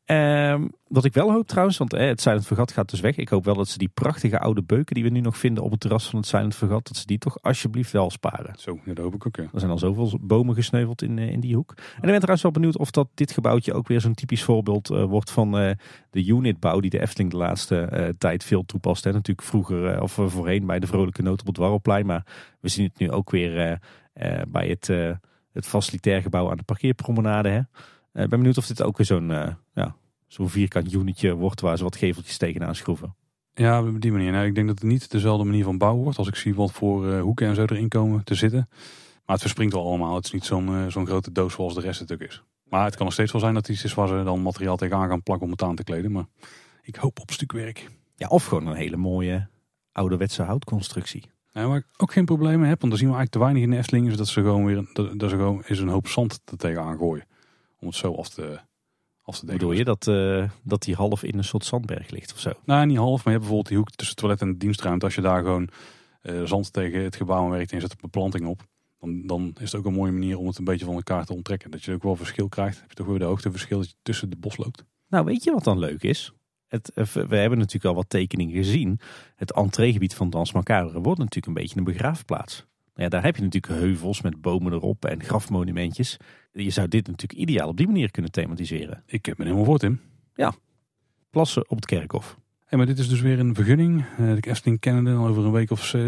[0.07, 3.17] Um, wat ik wel hoop trouwens, want eh, het Silent Vergat gaat dus weg.
[3.17, 5.71] Ik hoop wel dat ze die prachtige oude beuken die we nu nog vinden op
[5.71, 8.55] het terras van het Silent Vergat, dat ze die toch alsjeblieft wel sparen.
[8.59, 9.37] Zo, dat hoop ik ook.
[9.37, 9.43] Ja.
[9.43, 11.75] Er zijn al zoveel bomen gesneuveld in, eh, in die hoek.
[11.77, 14.91] En ik ben trouwens wel benieuwd of dat dit gebouwtje ook weer zo'n typisch voorbeeld
[14.91, 15.71] uh, wordt van uh,
[16.11, 19.05] de unitbouw die de Efteling de laatste tijd veel toepast.
[19.05, 19.13] Hè.
[19.13, 22.27] Natuurlijk vroeger of voorheen bij de Vrolijke Noot op het Warrelplein, maar
[22.61, 23.79] we zien het nu ook weer
[24.49, 24.87] bij het,
[25.53, 27.49] het facilitair gebouw aan de parkeerpromenade.
[27.49, 27.61] Hè.
[28.13, 29.29] Ik ben benieuwd of dit ook weer zo'n
[29.75, 29.97] ja,
[30.27, 33.15] zo'n vierkant unitje wordt waar ze wat geveltjes tegenaan schroeven.
[33.55, 34.33] Ja, op die manier.
[34.33, 36.19] Nou, ik denk dat het niet dezelfde manier van bouwen wordt.
[36.19, 38.69] Als ik zie wat voor uh, hoeken en zo erin komen te zitten.
[39.25, 40.15] Maar het verspringt wel allemaal.
[40.15, 42.43] Het is niet zo'n uh, zo'n grote doos zoals de rest natuurlijk is.
[42.65, 45.09] Maar het kan nog steeds wel zijn dat iets is waar ze dan materiaal tegenaan
[45.09, 46.13] gaan plakken om het aan te kleden.
[46.13, 46.27] Maar
[46.83, 47.89] ik hoop op stukwerk.
[48.17, 49.49] Ja, of gewoon een hele mooie
[49.93, 51.31] ouderwetse houtconstructie.
[51.53, 53.71] Ja, waar ik ook geen problemen heb, want dan zien we eigenlijk te weinig in
[53.71, 56.41] de Efteling, is dat ze gewoon weer dat, dat ze gewoon is een hoop zand
[56.45, 57.27] er tegenaan gooien.
[57.81, 58.61] Om het zo af te,
[59.23, 62.53] als Bedoel je dat, uh, dat die half in een soort zandberg ligt of zo?
[62.65, 65.05] Nou, niet half, maar je hebt bijvoorbeeld die hoek tussen het toilet en de dienstruimte.
[65.05, 65.69] Als je daar gewoon
[66.23, 68.67] uh, zand tegen het gebouw werkt en je zet een beplanting op.
[68.99, 71.35] Dan, dan is het ook een mooie manier om het een beetje van elkaar te
[71.35, 71.71] onttrekken.
[71.71, 72.81] Dat je ook wel verschil krijgt.
[72.81, 74.85] Heb je toch weer de hoogteverschil dat je tussen de bos loopt.
[75.09, 76.33] Nou, weet je wat dan leuk is?
[76.67, 79.01] Het, eh, we hebben natuurlijk al wat tekeningen gezien.
[79.37, 82.67] Het entreegebied van Dans Macabre wordt natuurlijk een beetje een begraafplaats.
[82.95, 86.17] Ja, daar heb je natuurlijk heuvels met bomen erop en grafmonumentjes.
[86.53, 89.03] Je zou dit natuurlijk ideaal op die manier kunnen thematiseren.
[89.07, 90.01] Ik heb me helemaal voor, Tim.
[90.35, 90.55] Ja,
[91.31, 92.39] plassen op het kerkhof.
[92.67, 94.05] Hey, maar dit is dus weer een vergunning.
[94.21, 95.95] Uh, de Efteling Canada al over een week of.
[95.95, 96.03] Uh,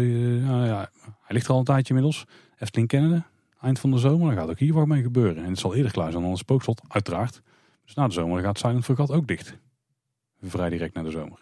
[0.45, 2.25] nou ja, hij ligt er al een tijdje inmiddels.
[2.57, 3.27] Efteling Canada,
[3.61, 4.27] eind van de zomer.
[4.27, 5.43] Dan gaat ook hier wat mee gebeuren.
[5.43, 7.41] En het zal eerder klaar zijn dan het spookslot, uiteraard.
[7.85, 9.57] Dus na de zomer gaat Silent Forgot ook dicht.
[10.41, 11.39] Vrij direct na de zomer.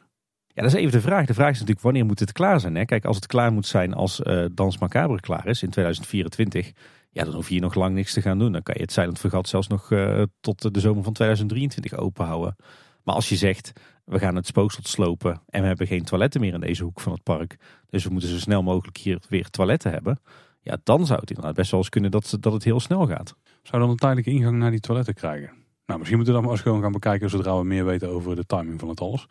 [0.48, 1.26] Ja, dat is even de vraag.
[1.26, 2.76] De vraag is natuurlijk wanneer moet het klaar zijn.
[2.76, 2.86] Hè?
[2.86, 6.72] Kijk, als het klaar moet zijn als uh, Dans Macabre klaar is in 2024,
[7.12, 8.52] ja, dan hoef je hier nog lang niks te gaan doen.
[8.52, 12.26] Dan kan je het Silent Vergat zelfs nog uh, tot de zomer van 2023 open
[12.26, 12.56] houden.
[13.04, 13.72] Maar als je zegt,
[14.06, 17.12] we gaan het spookslot slopen en we hebben geen toiletten meer in deze hoek van
[17.12, 17.58] het park.
[17.90, 20.20] Dus we moeten zo snel mogelijk hier weer toiletten hebben.
[20.62, 23.36] Ja, dan zou het inderdaad best wel eens kunnen dat, dat het heel snel gaat.
[23.64, 25.50] Zou dan een tijdelijke ingang naar die toiletten krijgen?
[25.86, 28.36] Nou, misschien moeten we dan maar eens gewoon gaan bekijken zodra we meer weten over
[28.36, 29.28] de timing van het alles.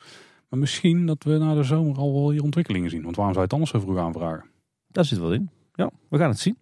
[0.48, 3.02] Maar misschien dat we na de zomer al wel hier ontwikkelingen zien.
[3.02, 4.50] Want waarom zou je het anders zo vroeg aanvragen?
[4.86, 5.50] Daar zit wel in.
[5.74, 6.58] Ja, we gaan het zien.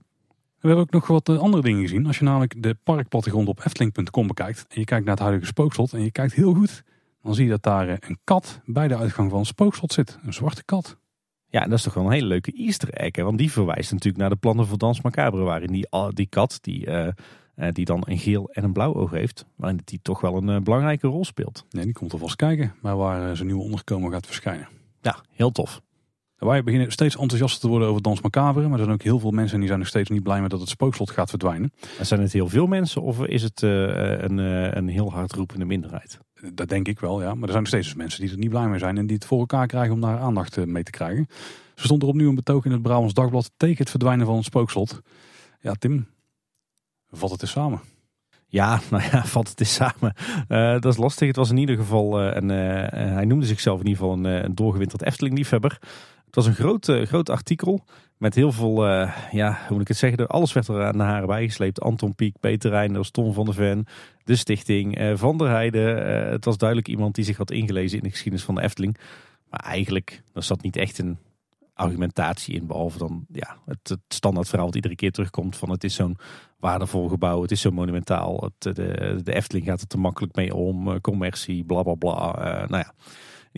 [0.61, 2.07] We hebben ook nog wat eh, andere dingen gezien.
[2.07, 5.93] Als je namelijk de parkplattegrond op efteling.com bekijkt en je kijkt naar het huidige spookslot
[5.93, 6.83] en je kijkt heel goed,
[7.23, 10.19] dan zie je dat daar eh, een kat bij de uitgang van het spookslot zit.
[10.23, 10.97] Een zwarte kat.
[11.49, 13.17] Ja, dat is toch wel een hele leuke easter egg.
[13.17, 13.23] Hè?
[13.23, 15.43] Want die verwijst natuurlijk naar de plannen voor Dans Macabre.
[15.43, 17.09] Waarin die, die kat, die, uh,
[17.73, 19.47] die dan een geel en een blauw oog heeft.
[19.57, 21.65] Waarin die toch wel een uh, belangrijke rol speelt.
[21.71, 22.75] Nee, die komt alvast kijken.
[22.81, 24.69] Maar waar zijn nieuwe onderkomen gaat verschijnen.
[25.01, 25.81] Ja, heel tof.
[26.39, 28.63] Wij beginnen steeds enthousiaster te worden over Dans Macabre.
[28.63, 30.61] Maar er zijn ook heel veel mensen die zijn nog steeds niet blij met dat
[30.61, 31.73] het spookslot gaat verdwijnen.
[32.01, 33.71] Zijn het heel veel mensen of is het uh,
[34.21, 36.19] een, uh, een heel hard roepende minderheid?
[36.55, 37.35] Dat denk ik wel, ja.
[37.35, 39.25] Maar er zijn nog steeds mensen die er niet blij mee zijn en die het
[39.25, 41.27] voor elkaar krijgen om daar aandacht eh, mee te krijgen.
[41.75, 44.45] Er stond er opnieuw een betoog in het Brabants Dagblad tegen het verdwijnen van het
[44.45, 45.01] spookslot.
[45.61, 46.07] Ja, Tim,
[47.11, 47.81] vat het eens samen.
[48.47, 50.15] Ja, nou ja, vat het eens samen.
[50.49, 51.27] Uh, dat is lastig.
[51.27, 54.55] Het was in ieder geval, een, uh, hij noemde zichzelf in ieder geval een, een
[54.55, 55.79] doorgewinterd Efteling-liefhebber.
[56.29, 57.85] Het was een groot, uh, groot artikel
[58.17, 61.03] met heel veel, uh, ja, hoe moet ik het zeggen, alles werd er aan de
[61.03, 61.81] haren bijgesleept.
[61.81, 63.87] Anton Pieck, Peter Reinders, Tom van der Ven,
[64.25, 66.07] de stichting, uh, Van der Heijden.
[66.31, 68.97] het was duidelijk iemand die zich had ingelezen in de geschiedenis van de Efteling.
[69.51, 71.19] Maar eigenlijk, er zat niet echt een
[71.75, 75.85] argumentatie in, behalve dan ja, het, het standaard verhaal wat iedere keer terugkomt van het
[75.85, 76.17] is zo'n
[76.59, 80.55] waardevol gebouw, het is zo monumentaal, het, de, de Efteling gaat er te makkelijk mee
[80.55, 82.33] om, commercie, bla bla bla.
[82.69, 82.95] nou ja,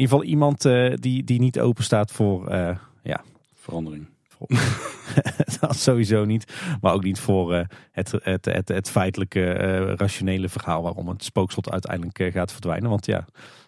[0.01, 3.23] ieder geval iemand uh, die, die niet open staat voor uh, ja.
[3.55, 4.07] verandering.
[5.61, 6.53] dat sowieso niet.
[6.81, 7.61] Maar ook niet voor uh,
[7.93, 9.53] het, het, het, het, feitelijke,
[9.95, 12.91] rationele verhaal waarom het spookslot uiteindelijk gaat verdwijnen.
[12.91, 13.25] Want ja,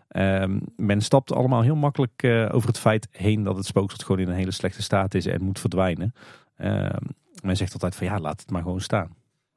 [0.08, 4.28] ehm, men stapt allemaal heel makkelijk over het feit heen dat het spookslot gewoon in
[4.28, 6.14] een hele slechte staat is en moet verdwijnen.
[6.56, 7.04] Ehm,
[7.42, 9.14] men zegt altijd van ja, laat het maar gewoon staan.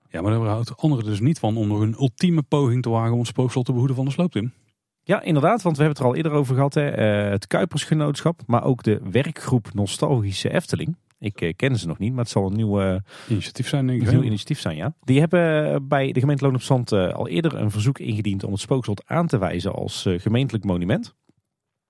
[0.10, 3.14] Ja, maar daar houdt anderen dus niet van om nog een ultieme poging te wagen
[3.14, 4.54] om het spookslot te behoeden van de sloop, Tim.
[5.08, 6.74] Ja, inderdaad, want we hebben het er al eerder over gehad.
[6.74, 7.26] Hè.
[7.26, 10.96] Uh, het Kuipersgenootschap, maar ook de werkgroep Nostalgische Efteling.
[11.20, 12.96] Ik uh, ken ze nog niet, maar het zal een nieuw uh,
[13.30, 13.88] initiatief zijn.
[13.88, 14.94] Denk ik, nieuw initiatief zijn, ja.
[15.02, 18.62] Die hebben bij de gemeente Loon op Zand al eerder een verzoek ingediend om het
[18.62, 21.16] spookslot aan te wijzen als gemeentelijk monument.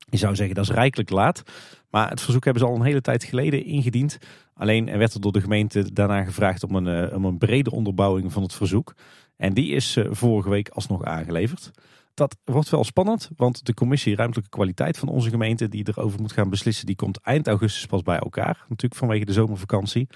[0.10, 1.44] Je zou zeggen dat is rijkelijk laat,
[1.90, 4.18] maar het verzoek hebben ze al een hele tijd geleden ingediend.
[4.54, 8.44] Alleen werd er door de gemeente daarna gevraagd om een, om een brede onderbouwing van
[8.44, 8.94] het verzoek.
[9.38, 11.72] En die is vorige week alsnog aangeleverd.
[12.16, 16.32] Dat wordt wel spannend, want de commissie ruimtelijke kwaliteit van onze gemeente die erover moet
[16.32, 18.66] gaan beslissen, die komt eind augustus pas bij elkaar.
[18.70, 20.08] Natuurlijk vanwege de zomervakantie.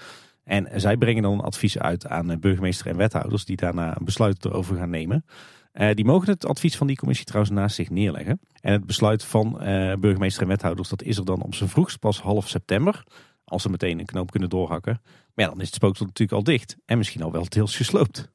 [0.44, 4.44] En zij brengen dan een advies uit aan burgemeester en wethouders die daarna een besluit
[4.44, 5.24] erover gaan nemen.
[5.72, 8.40] Uh, die mogen het advies van die commissie trouwens naast zich neerleggen.
[8.60, 11.98] En het besluit van uh, burgemeester en wethouders, dat is er dan op zijn vroegst
[11.98, 13.04] pas half september.
[13.44, 15.00] Als ze meteen een knoop kunnen doorhakken.
[15.34, 16.76] Maar ja, dan is het spookslot natuurlijk al dicht.
[16.84, 18.30] En misschien al wel deels gesloopt.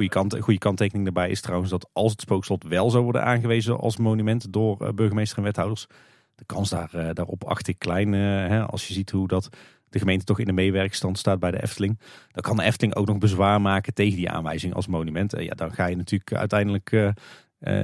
[0.00, 3.78] Goede, kant, goede kanttekening daarbij is trouwens dat als het spookslot wel zou worden aangewezen
[3.78, 5.86] als monument door uh, burgemeester en wethouders,
[6.34, 8.12] de kans daar, uh, daarop acht ik klein.
[8.12, 9.48] Uh, hè, als je ziet hoe dat
[9.88, 12.00] de gemeente toch in de meewerkstand staat bij de Efteling.
[12.32, 15.34] Dan kan de Efteling ook nog bezwaar maken tegen die aanwijzing als monument.
[15.38, 17.14] ja, dan ga je natuurlijk uiteindelijk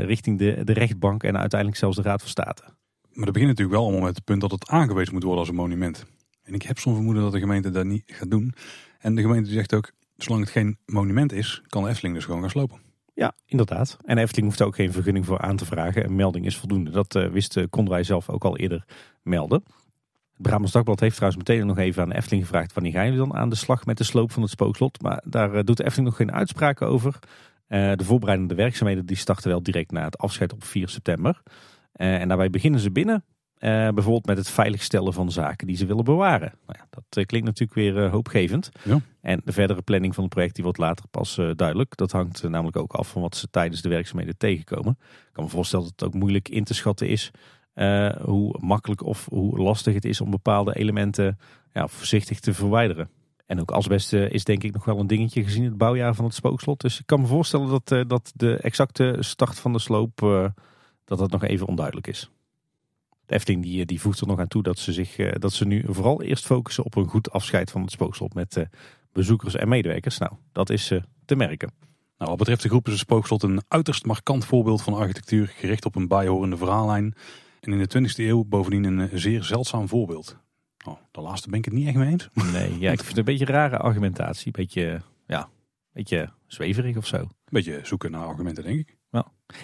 [0.07, 2.63] richting de, de rechtbank en uiteindelijk zelfs de Raad van State.
[3.13, 5.49] Maar dat begint natuurlijk wel allemaal met het punt dat het aangewezen moet worden als
[5.49, 6.07] een monument.
[6.43, 8.55] En ik heb zo'n vermoeden dat de gemeente dat niet gaat doen.
[8.99, 12.41] En de gemeente zegt ook, zolang het geen monument is, kan de Efteling dus gewoon
[12.41, 12.81] gaan slopen.
[13.15, 13.97] Ja, inderdaad.
[14.05, 16.05] En Efteling hoeft ook geen vergunning voor aan te vragen.
[16.05, 16.91] Een melding is voldoende.
[16.91, 18.85] Dat uh, wist, uh, zelf ook al eerder
[19.23, 19.63] melden.
[20.33, 22.73] Het Brabants Dagblad heeft trouwens meteen nog even aan Efteling gevraagd...
[22.73, 25.03] wanneer gaan jullie dan aan de slag met de sloop van het spookslot?
[25.03, 27.19] Maar daar uh, doet de Efteling nog geen uitspraken over.
[27.69, 31.43] de voorbereidende werkzaamheden die starten wel direct na het afscheid op 4 september.
[31.93, 33.25] en daarbij beginnen ze binnen
[33.59, 36.53] bijvoorbeeld met het veiligstellen van zaken die ze willen bewaren.
[36.67, 38.71] Nou ja, dat uh, klinkt natuurlijk weer uh, hoopgevend.
[38.85, 39.01] Ja.
[39.21, 41.97] En de verdere planning van het project die wordt later pas duidelijk.
[41.97, 44.99] Dat hangt namelijk ook af van wat ze tijdens de werkzaamheden tegenkomen.
[45.01, 47.31] Ik kan me voorstellen dat het ook moeilijk in te schatten is
[48.23, 51.39] hoe makkelijk of hoe lastig het is om bepaalde elementen
[51.73, 53.11] ja, voorzichtig te verwijderen.
[53.47, 56.35] En ook asbest is denk ik nog wel een dingetje gezien het bouwjaar van het
[56.35, 56.81] spookslot.
[56.81, 60.19] Dus ik kan me voorstellen dat, dat de exacte start van de sloop
[61.05, 62.31] dat dat nog even onduidelijk is.
[63.27, 65.67] De Efteling die, die voegt er nog aan toe dat ze, zich, eh, dat ze
[65.67, 68.65] nu vooral eerst focussen op een goed afscheid van het spookslot met eh,
[69.13, 70.19] bezoekers en medewerkers.
[70.19, 71.73] Nou, dat is eh, te merken.
[72.19, 75.85] Nou, wat betreft de groep is het spookslot een uiterst markant voorbeeld van architectuur gericht
[75.85, 77.15] op een bijhorende verhaallijn.
[77.61, 80.37] En in de 20e eeuw bovendien een zeer zeldzaam voorbeeld.
[80.87, 82.29] Oh, de laatste ben ik het niet echt mee eens.
[82.53, 84.53] Nee, ja, ik vind het een beetje een rare argumentatie.
[84.53, 85.49] Beetje, ja,
[85.93, 87.17] beetje zweverig of zo.
[87.17, 88.96] Een beetje zoeken naar argumenten, denk ik.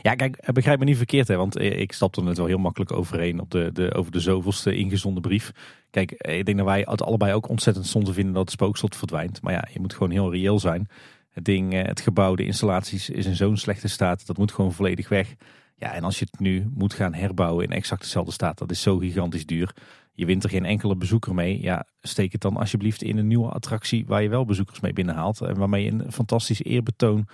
[0.03, 2.47] Ja, kijk, eh, begrijp me niet verkeerd, hè, want eh, ik stapte er net wel
[2.47, 5.53] heel makkelijk overheen op de, de, over de zoveelste ingezonden brief.
[5.91, 8.97] Kijk, eh, ik denk dat wij het allebei ook ontzettend zonde vinden dat het spookslot
[8.97, 9.43] verdwijnt.
[9.43, 10.89] Maar ja, je moet gewoon heel reëel zijn.
[11.31, 14.27] Het ding, het gebouw, de installaties is in zo'n slechte staat.
[14.27, 15.35] Dat moet gewoon volledig weg.
[15.77, 18.83] Ja, en als je het nu moet gaan herbouwen in exact dezelfde staat, dat is
[18.83, 19.75] zo gigantisch duur.
[20.13, 21.63] Je wint er geen enkele bezoeker mee.
[21.63, 25.41] Ja, steek het dan alsjeblieft in een nieuwe attractie waar je wel bezoekers mee binnenhaalt.
[25.41, 27.27] En waarmee je een fantastisch eerbetoon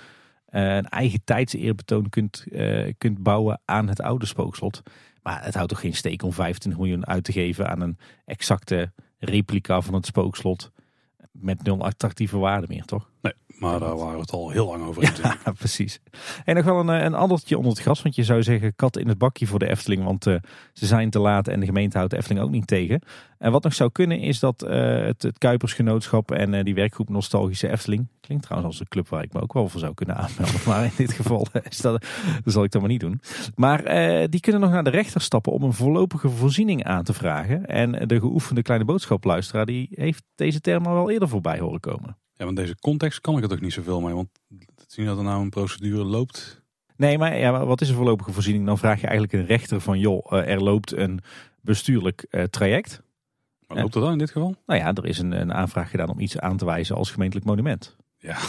[0.50, 4.82] een eigen tijdseerbetoon kunt, uh, kunt bouwen aan het oude spookslot.
[5.22, 8.92] Maar het houdt toch geen steek om 25 miljoen uit te geven aan een exacte
[9.18, 10.72] replica van het spookslot.
[11.32, 13.10] Met nul attractieve waarde meer, toch?
[13.22, 14.96] Nee, maar daar waren we het al heel lang over.
[15.44, 16.00] Ja, precies.
[16.44, 18.02] En nog wel een, een andertje onder het gras.
[18.02, 20.04] Want je zou zeggen kat in het bakje voor de Efteling.
[20.04, 20.36] Want uh,
[20.72, 23.02] ze zijn te laat en de gemeente houdt de Efteling ook niet tegen.
[23.38, 24.70] En wat nog zou kunnen is dat uh,
[25.04, 28.08] het, het Kuipersgenootschap en uh, die werkgroep Nostalgische Efteling.
[28.20, 30.60] Klinkt trouwens als een club waar ik me ook wel voor zou kunnen aanmelden.
[30.66, 32.04] Maar in dit geval is dat,
[32.44, 33.20] dat zal ik dat maar niet doen.
[33.54, 33.82] Maar
[34.30, 37.66] die kunnen nog naar de rechter stappen om een voorlopige voorziening aan te vragen.
[37.66, 42.16] En de geoefende kleine boodschapluisteraar die heeft deze term al wel eerder voorbij horen komen.
[42.38, 44.14] Ja, want deze context kan ik er toch niet zoveel mee.
[44.14, 44.28] Want
[44.86, 46.62] zien dat er nou een procedure loopt.
[46.96, 48.66] Nee, maar ja, wat is een voorlopige voorziening?
[48.66, 51.20] Dan vraag je eigenlijk een rechter van, joh, er loopt een
[51.60, 53.02] bestuurlijk traject.
[53.66, 54.54] Maar loopt er dan in dit geval?
[54.66, 57.46] Nou ja, er is een, een aanvraag gedaan om iets aan te wijzen als gemeentelijk
[57.46, 57.96] monument.
[58.18, 58.36] Ja.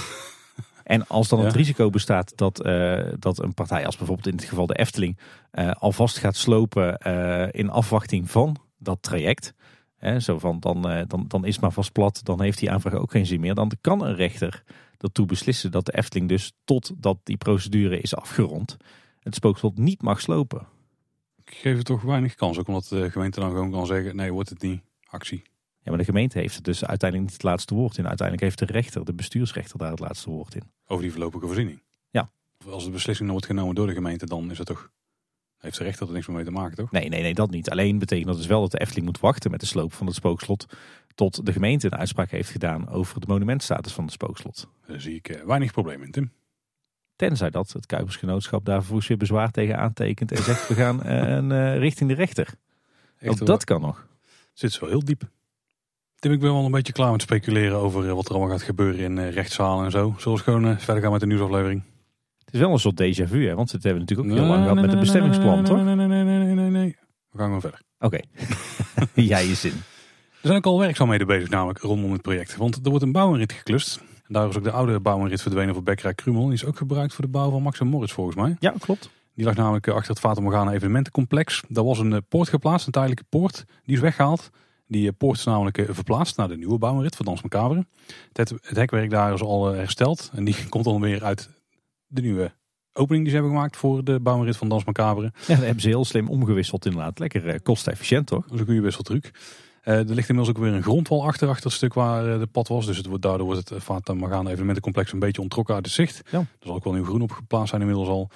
[0.89, 4.49] En als dan het risico bestaat dat, eh, dat een partij, als bijvoorbeeld in dit
[4.49, 5.19] geval de Efteling,
[5.51, 9.53] eh, alvast gaat slopen eh, in afwachting van dat traject.
[9.99, 12.71] Hè, zo van, dan, eh, dan, dan is het maar vast plat, dan heeft die
[12.71, 13.55] aanvraag ook geen zin meer.
[13.55, 14.63] Dan kan een rechter
[14.97, 18.77] ertoe beslissen dat de Efteling dus totdat die procedure is afgerond,
[19.19, 20.67] het spookslot niet mag slopen.
[21.45, 22.57] Ik geef het toch weinig kans.
[22.57, 24.81] Ook omdat de gemeente dan gewoon kan zeggen, nee, wordt het niet.
[25.09, 25.41] Actie.
[25.79, 28.07] Ja, maar de gemeente heeft het dus uiteindelijk niet het laatste woord in.
[28.07, 30.63] Uiteindelijk heeft de rechter, de bestuursrechter, daar het laatste woord in.
[30.85, 31.81] Over die voorlopige voorziening.
[32.09, 32.31] Ja.
[32.65, 34.91] Of als de beslissing wordt genomen door de gemeente, dan is het toch...
[35.59, 36.91] Heeft de rechter er niks meer mee te maken, toch?
[36.91, 37.69] Nee, nee, nee, dat niet.
[37.69, 40.15] Alleen betekent dat dus wel dat de Efteling moet wachten met de sloop van het
[40.15, 40.65] spookslot.
[41.15, 44.67] Tot de gemeente een uitspraak heeft gedaan over de monumentstatus van het spookslot.
[44.87, 46.31] Daar zie ik eh, weinig probleem in, Tim.
[47.15, 51.37] Tenzij dat het Kuipersgenootschap daar vervolgens weer bezwaar tegen aantekent en zegt we gaan eh,
[51.73, 52.47] eh, richting de rechter.
[53.17, 53.47] Echt, Ook hoor.
[53.47, 54.07] dat kan nog.
[54.53, 55.23] zit zo heel diep.
[56.15, 58.63] Tim, ik ben wel een beetje klaar met speculeren over eh, wat er allemaal gaat
[58.63, 60.15] gebeuren in rechtszalen en zo.
[60.17, 61.83] Zullen we gewoon verder gaan met de nieuwsaflevering?
[62.49, 63.55] Het is wel een soort déjà vu, hè?
[63.55, 65.83] want dat hebben natuurlijk ook heel lang gehad met het bestemmingsplan, toch?
[65.83, 66.97] Nee, nee, nee, nee, nee, nee, nee.
[67.31, 67.81] We gaan gewoon verder.
[67.99, 68.19] Oké,
[69.33, 69.71] jij je zin.
[69.71, 72.55] Er zijn ook al werkzaamheden bezig namelijk rondom het project.
[72.55, 73.97] Want er wordt een bouwinrit geklust.
[73.97, 76.43] En daar is ook de oude bouwinrit verdwenen voor Bekkerij Krumel.
[76.43, 78.55] Die is ook gebruikt voor de bouw van Max en Moritz volgens mij.
[78.59, 79.09] Ja, klopt.
[79.35, 81.63] Die lag namelijk eh, achter het Fata Morgana evenementencomplex.
[81.67, 83.65] Daar was een eh, poort geplaatst, een tijdelijke poort.
[83.85, 84.49] Die is weggehaald.
[84.87, 87.85] Die eh, poort is namelijk verplaatst naar de nieuwe bouwrit van Dans Macabre.
[88.33, 90.31] Het, het hekwerk daar is al hersteld.
[90.33, 91.49] En die komt dan weer uit
[92.09, 92.51] de nieuwe
[92.93, 95.31] opening die ze hebben gemaakt voor de bouwrit van Dans Macabre.
[95.47, 97.19] Ja, dat hebben ze heel slim omgewisseld inderdaad.
[97.19, 98.43] Lekker eh, kostefficiënt, toch?
[98.43, 99.31] Dat is een goede wisseltruc.
[99.81, 102.47] Eh er ligt inmiddels ook weer een grondwal achter, achter het stuk waar eh, de
[102.47, 102.85] pad was.
[102.85, 106.21] Dus het wordt, daardoor wordt het Fata Morgana evenementencomplex een beetje ontrokken uit het zicht.
[106.31, 106.39] Ja.
[106.39, 108.29] Er zal ook wel nieuw groen op geplaatst zijn inmiddels al.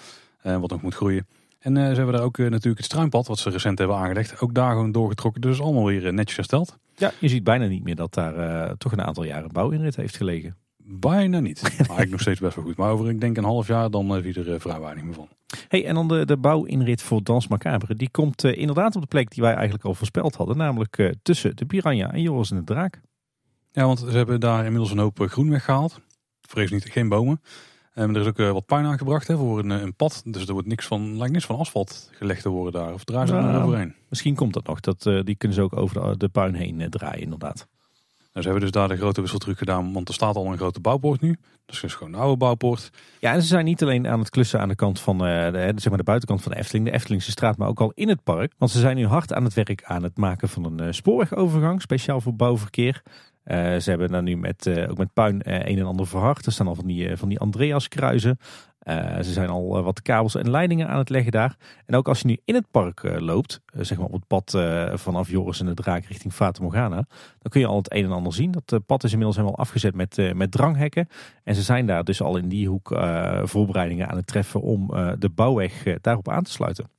[0.44, 1.28] wat nog moet groeien.
[1.60, 4.42] En ze hebben daar ook natuurlijk het struinpad, wat ze recent hebben aangelegd.
[4.42, 5.42] Ook daar gewoon doorgetrokken.
[5.42, 6.78] Dus allemaal weer netjes hersteld.
[6.96, 10.58] Ja, je ziet bijna niet meer dat daar toch een aantal jaren bouwinrit heeft gelegen.
[10.86, 11.62] Bijna niet.
[11.64, 12.78] Maar eigenlijk nog steeds best wel goed.
[12.78, 15.14] Maar over, ik denk een half jaar, dan zie je er uh, vrij weinig meer
[15.14, 15.28] van.
[15.68, 17.96] Hey, en dan de, de bouwinrit voor Dans Macabre.
[17.96, 20.58] Die komt uh, inderdaad op de plek die wij eigenlijk al voorspeld hadden.
[20.58, 23.02] Namelijk uh, tussen de Piranha en Joris en de Draak.
[23.72, 26.00] Ja, want ze hebben daar inmiddels een hoop groen weggehaald.
[26.42, 27.42] Vrees niet, geen bomen.
[27.96, 30.22] Um, er is ook uh, wat puin aangebracht hè, voor een, een, pad.
[30.26, 32.94] Dus er wordt niks van, lijkt niks van asfalt gelegd te worden daar.
[32.94, 33.96] Of draaien ze er nog overheen?
[34.10, 34.80] Misschien komt dat nog.
[34.80, 37.68] Dat, die kunnen ze ook over de, de puin heen draaien inderdaad.
[38.34, 39.94] Ze hebben dus daar de grote wisseltruc gedaan.
[39.94, 41.38] Want er staat al een grote bouwpoort nu.
[41.66, 42.90] Dus het is gewoon een oude bouwpoort.
[43.20, 45.90] Ja, en ze zijn niet alleen aan het klussen aan de kant van de, zeg
[45.90, 46.86] maar de buitenkant van de Efteling.
[46.86, 48.54] De Eftelingse straat, maar ook al in het park.
[48.58, 51.82] Want ze zijn nu hard aan het werk aan het maken van een uh, spoorwegovergang.
[51.82, 53.02] Speciaal voor bouwverkeer.
[53.46, 56.46] Uh, ze hebben daar nu met, ook met puin een en ander verhard.
[56.46, 57.88] Er staan al van die, van die Andreas
[58.84, 59.24] kruisen.
[59.24, 61.56] ze zijn al wat kabels en leidingen aan het leggen daar.
[61.86, 64.52] En ook als je nu in het park loopt, zeg maar op het pad
[65.00, 66.96] vanaf Joris en de Draak richting Fata Morgana.
[67.40, 68.52] Dan kun je al het een en ander zien.
[68.66, 71.08] Dat pad is inmiddels helemaal afgezet met, met dranghekken.
[71.44, 72.88] En ze zijn daar dus al in die hoek
[73.44, 74.88] voorbereidingen aan het treffen om
[75.20, 76.90] de bouwweg daarop aan te sluiten.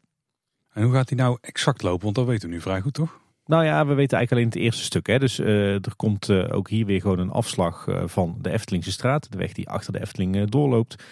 [0.73, 2.03] En hoe gaat die nou exact lopen?
[2.03, 3.23] Want dat weten we nu vrij goed toch?
[3.47, 5.07] Nou ja, we weten eigenlijk alleen het eerste stuk.
[5.07, 5.19] Hè.
[5.19, 8.93] Dus uh, er komt uh, ook hier weer gewoon een afslag uh, van de Eftelingse
[8.93, 9.33] straat.
[9.33, 11.03] De weg die achter de Efteling doorloopt.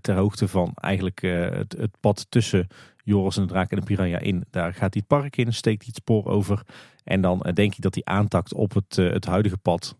[0.00, 2.66] Ter hoogte van eigenlijk het, het, pad tussen
[3.04, 4.44] Joris en de Draak en de Piranha in.
[4.50, 6.62] Daar gaat hij het park in, steekt hij het spoor over.
[7.04, 9.96] En dan denk ik dat hij aantakt op het, het huidige pad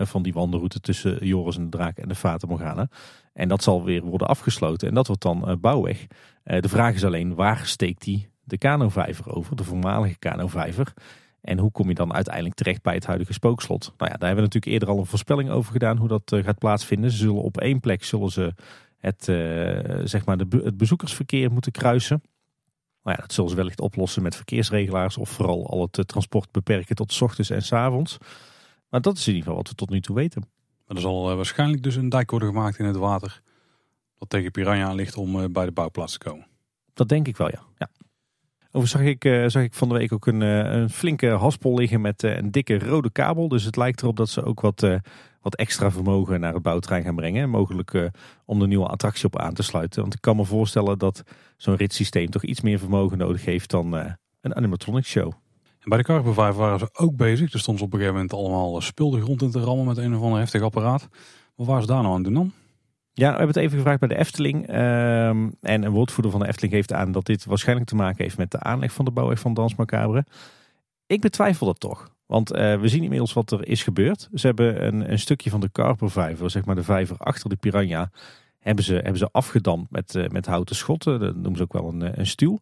[0.00, 2.88] van die wandelroute tussen Joris en de Draak en de Fata Morgana.
[3.32, 4.88] En dat zal weer worden afgesloten.
[4.88, 6.06] En dat wordt dan bouwweg.
[6.42, 10.92] de vraag is alleen, waar steekt hij de kanovijver over, de voormalige kanovijver.
[11.40, 13.92] En hoe kom je dan uiteindelijk terecht bij het huidige spookslot?
[13.98, 16.58] Nou ja, daar hebben we natuurlijk eerder al een voorspelling over gedaan hoe dat gaat
[16.58, 17.10] plaatsvinden.
[17.10, 18.54] Ze zullen op één plek zullen ze
[19.04, 22.22] het, uh, zeg maar de, het bezoekersverkeer moeten kruisen.
[23.02, 26.50] Nou ja, dat zullen ze wellicht oplossen met verkeersregelaars of vooral al het uh, transport
[26.50, 28.18] beperken tot ochtends en 's avonds.
[28.88, 30.42] Maar dat is in ieder geval wat we tot nu toe weten.
[30.86, 33.42] Maar er zal waarschijnlijk dus een dijk worden gemaakt in het water
[34.18, 36.46] dat tegen Piranha aan ligt om bij de bouwplaats te komen.
[36.94, 37.62] Dat denk ik wel, ja.
[37.78, 37.88] ja.
[38.70, 42.00] Over zag ik, uh, zag ik van de week ook een, een flinke haspel liggen
[42.00, 43.48] met een dikke rode kabel.
[43.48, 44.86] Dus het lijkt erop dat ze ook wat,
[45.44, 47.50] wat extra vermogen naar het bouwtrein gaan brengen.
[47.50, 48.10] Mogelijk
[48.44, 50.00] om de nieuwe attractie op aan te sluiten.
[50.00, 51.22] Want ik kan me voorstellen dat
[51.56, 53.92] zo'n ritssysteem toch iets meer vermogen nodig heeft dan
[54.40, 55.32] een animatronic show.
[55.78, 57.52] En bij de Cargo waren ze ook bezig.
[57.52, 59.96] Er stonden ze op een gegeven moment allemaal spul de grond in te rammen met
[59.96, 61.08] een of ander heftig apparaat.
[61.54, 62.52] Wat waren ze daar nou aan het doen dan?
[63.12, 64.68] Ja, we hebben het even gevraagd bij de Efteling.
[64.68, 68.36] Um, en een woordvoerder van de Efteling geeft aan dat dit waarschijnlijk te maken heeft
[68.36, 70.24] met de aanleg van de bouwweg van Dans Macabre.
[71.06, 72.13] Ik betwijfel dat toch.
[72.26, 74.28] Want uh, we zien inmiddels wat er is gebeurd.
[74.34, 78.10] Ze hebben een, een stukje van de Karpervijver, zeg maar de vijver achter de Piranha,
[78.58, 81.20] hebben ze, hebben ze afgedamd met, uh, met houten schotten.
[81.20, 82.60] Dat noemen ze ook wel een, een stuw.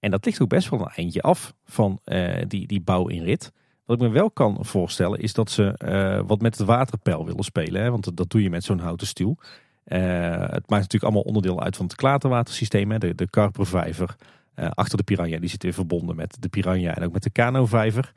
[0.00, 3.52] En dat ligt ook best wel een eindje af van uh, die, die bouwinrit.
[3.84, 7.44] Wat ik me wel kan voorstellen is dat ze eh, wat met het waterpeil willen
[7.44, 7.82] spelen.
[7.82, 7.90] Hè?
[7.90, 9.36] Want dat doe je met zo'n houten stuw.
[9.84, 12.90] Het maakt natuurlijk allemaal onderdeel uit van het klaterwatersysteem.
[12.90, 12.98] Hè?
[12.98, 14.16] De, de karpervijver
[14.54, 15.38] achter de piranha.
[15.38, 18.12] Die zit weer verbonden met de piranha en ook met de kanovijver.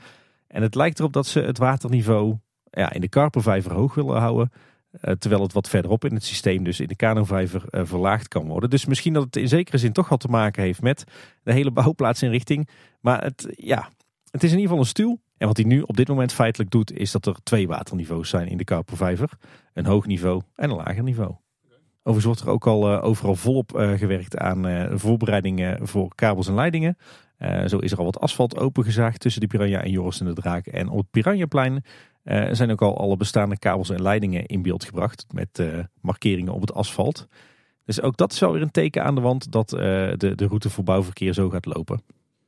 [0.48, 4.52] En het lijkt erop dat ze het waterniveau ja, in de karpervijver hoog willen houden.
[5.02, 8.48] Uh, terwijl het wat verderop in het systeem, dus in de kanovijver, uh, verlaagd kan
[8.48, 8.70] worden.
[8.70, 11.04] Dus misschien dat het in zekere zin toch wat te maken heeft met
[11.44, 12.70] de hele bouwplaatsinrichting.
[13.02, 13.90] Maar het, ja,
[14.32, 15.20] het is in ieder geval een stuw.
[15.38, 18.48] En wat hij nu op dit moment feitelijk doet, is dat er twee waterniveaus zijn
[18.48, 19.30] in de karpervijver.
[19.74, 21.36] Een hoog niveau en een lager niveau.
[22.04, 26.98] Overigens wordt er ook al uh, overal volop gewerkt aan voorbereidingen voor kabels en leidingen.
[27.66, 30.66] Zo is er al wat asfalt opengezaagd tussen de Piranha en Joris en de Draak.
[30.66, 31.84] En op het Piranhaplein
[32.24, 36.54] er zijn ook al alle bestaande kabels en leidingen in beeld gebracht met uh, markeringen
[36.54, 37.28] op het asfalt.
[37.86, 40.70] Dus ook dat is wel weer een teken aan de wand dat de, de route
[40.70, 42.02] voor bouwverkeer zo gaat lopen.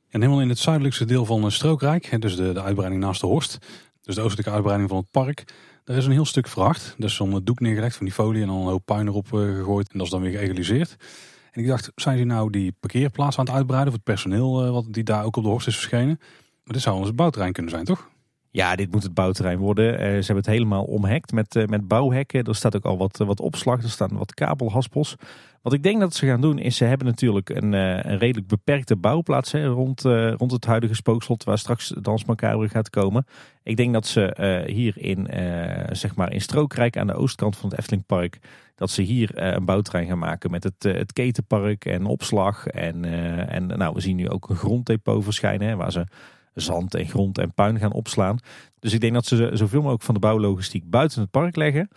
[0.08, 3.58] En helemaal in het zuidelijkste deel van Strookrijk, dus de, de uitbreiding naast de Horst,
[4.02, 5.44] dus de oostelijke uitbreiding van het park,
[5.84, 6.46] daar is een heel stuk.
[6.46, 9.92] Er is zo'n doek neergelegd van die folie en dan een hoop puin erop gegooid
[9.92, 10.96] en dat is dan weer geëgaliseerd.
[11.52, 14.86] En ik dacht, zijn ze nou die parkeerplaats aan het uitbreiden voor het personeel wat
[14.90, 16.16] die daar ook op de Horst is verschenen?
[16.64, 18.08] Maar dit zou ons bouwterrein kunnen zijn, toch?
[18.50, 19.92] Ja, dit moet het bouwterrein worden.
[19.92, 22.44] Uh, ze hebben het helemaal omhekt met, uh, met bouwhekken.
[22.44, 25.16] Er staat ook al wat, wat opslag, er staan wat kabelhaspels.
[25.62, 28.96] Wat ik denk dat ze gaan doen is, ze hebben natuurlijk een, een redelijk beperkte
[28.96, 30.00] bouwplaats rond,
[30.36, 33.26] rond het huidige spookslot waar straks Dans gaat komen.
[33.62, 35.28] Ik denk dat ze hier in,
[35.92, 38.38] zeg maar in Strookrijk aan de oostkant van het Eftelingpark,
[38.74, 42.66] dat ze hier een bouwterrein gaan maken met het, het ketenpark en opslag.
[42.66, 43.04] En,
[43.48, 46.06] en nou, we zien nu ook een gronddepot verschijnen hè, waar ze
[46.54, 48.38] zand en grond en puin gaan opslaan.
[48.78, 51.88] Dus ik denk dat ze zoveel mogelijk van de bouwlogistiek buiten het park leggen.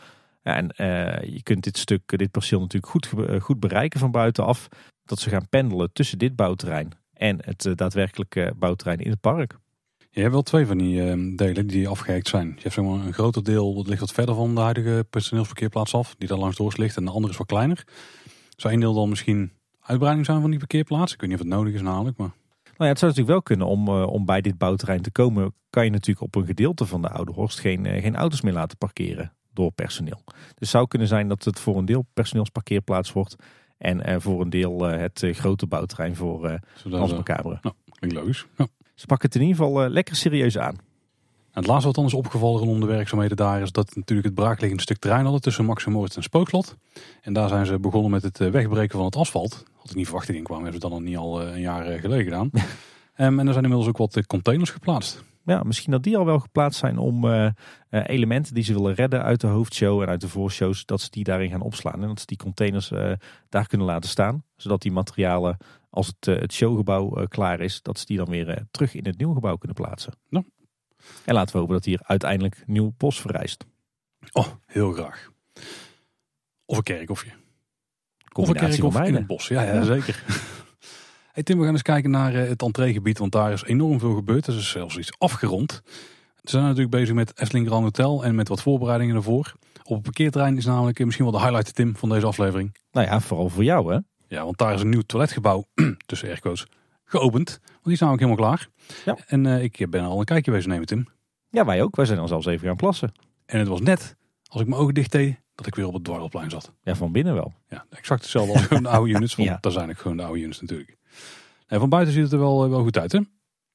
[0.43, 3.09] Ja, en uh, je kunt dit stuk, dit perceel natuurlijk goed,
[3.41, 4.67] goed bereiken van buitenaf.
[5.05, 9.57] Dat ze gaan pendelen tussen dit bouwterrein en het uh, daadwerkelijke bouwterrein in het park.
[10.09, 12.47] Je hebt wel twee van die uh, delen die afgehekt zijn.
[12.47, 15.93] Je hebt zeg maar, een groter deel dat ligt wat verder van de huidige personeelsparkeerplaats
[15.93, 16.15] af.
[16.17, 16.97] Die daar langs door ligt.
[16.97, 17.83] En de andere is wat kleiner.
[18.55, 21.13] Zou een deel dan misschien uitbreiding zijn van die parkeerplaats?
[21.13, 22.31] Ik weet niet of het nodig is namelijk, maar...
[22.63, 25.53] Nou ja, het zou natuurlijk wel kunnen om, uh, om bij dit bouwterrein te komen.
[25.69, 28.53] Kan je natuurlijk op een gedeelte van de Oude Horst geen, uh, geen auto's meer
[28.53, 30.21] laten parkeren door personeel.
[30.25, 33.35] Dus het zou kunnen zijn dat het voor een deel personeelsparkeerplaats wordt.
[33.77, 36.55] En voor een deel het grote bouwterrein voor uh,
[36.91, 37.57] Hans Macabre.
[37.61, 38.45] Nou, klinkt logisch.
[38.57, 38.67] Ja.
[38.95, 40.75] Ze pakken het in ieder geval lekker serieus aan.
[41.51, 44.83] Het laatste wat dan is opgevallen rondom de werkzaamheden daar is dat natuurlijk het braakliggende
[44.83, 46.75] stuk terrein hadden tussen Maximoord en Spookslot.
[47.21, 49.63] En daar zijn ze begonnen met het wegbreken van het asfalt.
[49.75, 51.99] Had ik niet verwacht dat in kwam, hebben ze dan nog niet al een jaar
[51.99, 52.49] geleden gedaan.
[53.17, 55.23] um, en er zijn inmiddels ook wat containers geplaatst.
[55.45, 57.49] Ja, misschien dat die al wel geplaatst zijn om uh,
[57.89, 61.23] elementen die ze willen redden uit de hoofdshow en uit de voorshows, dat ze die
[61.23, 62.01] daarin gaan opslaan.
[62.01, 63.13] En dat ze die containers uh,
[63.49, 64.43] daar kunnen laten staan.
[64.55, 65.57] Zodat die materialen,
[65.89, 69.33] als het, het showgebouw klaar is, dat ze die dan weer terug in het nieuwe
[69.33, 70.13] gebouw kunnen plaatsen.
[70.29, 70.43] Ja.
[71.25, 73.65] En laten we hopen dat hier uiteindelijk nieuw bos vereist.
[74.31, 75.31] Oh, heel graag.
[76.65, 77.31] Of een kerkhofje.
[78.33, 79.47] Of een kerkhof in het bos.
[79.47, 79.83] Ja, ja, ja.
[79.83, 80.23] zeker.
[81.33, 84.47] Hey Tim, we gaan eens kijken naar het entreegebied, want daar is enorm veel gebeurd.
[84.47, 85.81] Er is zelfs iets afgerond.
[86.41, 89.53] We zijn natuurlijk bezig met Efteling Grand Hotel en met wat voorbereidingen ervoor.
[89.83, 92.75] Op het parkeerterrein is namelijk misschien wel de highlight, Tim, van deze aflevering.
[92.91, 93.99] Nou ja, vooral voor jou hè?
[94.27, 95.65] Ja, want daar is een nieuw toiletgebouw,
[96.05, 96.67] tussen airco's,
[97.03, 97.59] geopend.
[97.65, 98.67] Want die is namelijk helemaal klaar.
[99.05, 99.17] Ja.
[99.27, 101.07] En uh, ik ben al een kijkje wezen nemen, Tim.
[101.49, 101.95] Ja, wij ook.
[101.95, 103.11] Wij zijn al zelfs even gaan plassen.
[103.45, 104.15] En het was net,
[104.47, 106.73] als ik mijn ogen dicht deed, dat ik weer op het dwarrelplein zat.
[106.83, 107.53] Ja, van binnen wel.
[107.67, 109.35] Ja, exact hetzelfde als de oude units.
[109.35, 109.57] Want ja.
[109.61, 110.97] daar zijn ook gewoon de oude units natuurlijk.
[111.73, 113.19] En van buiten ziet het er wel, wel goed uit, hè?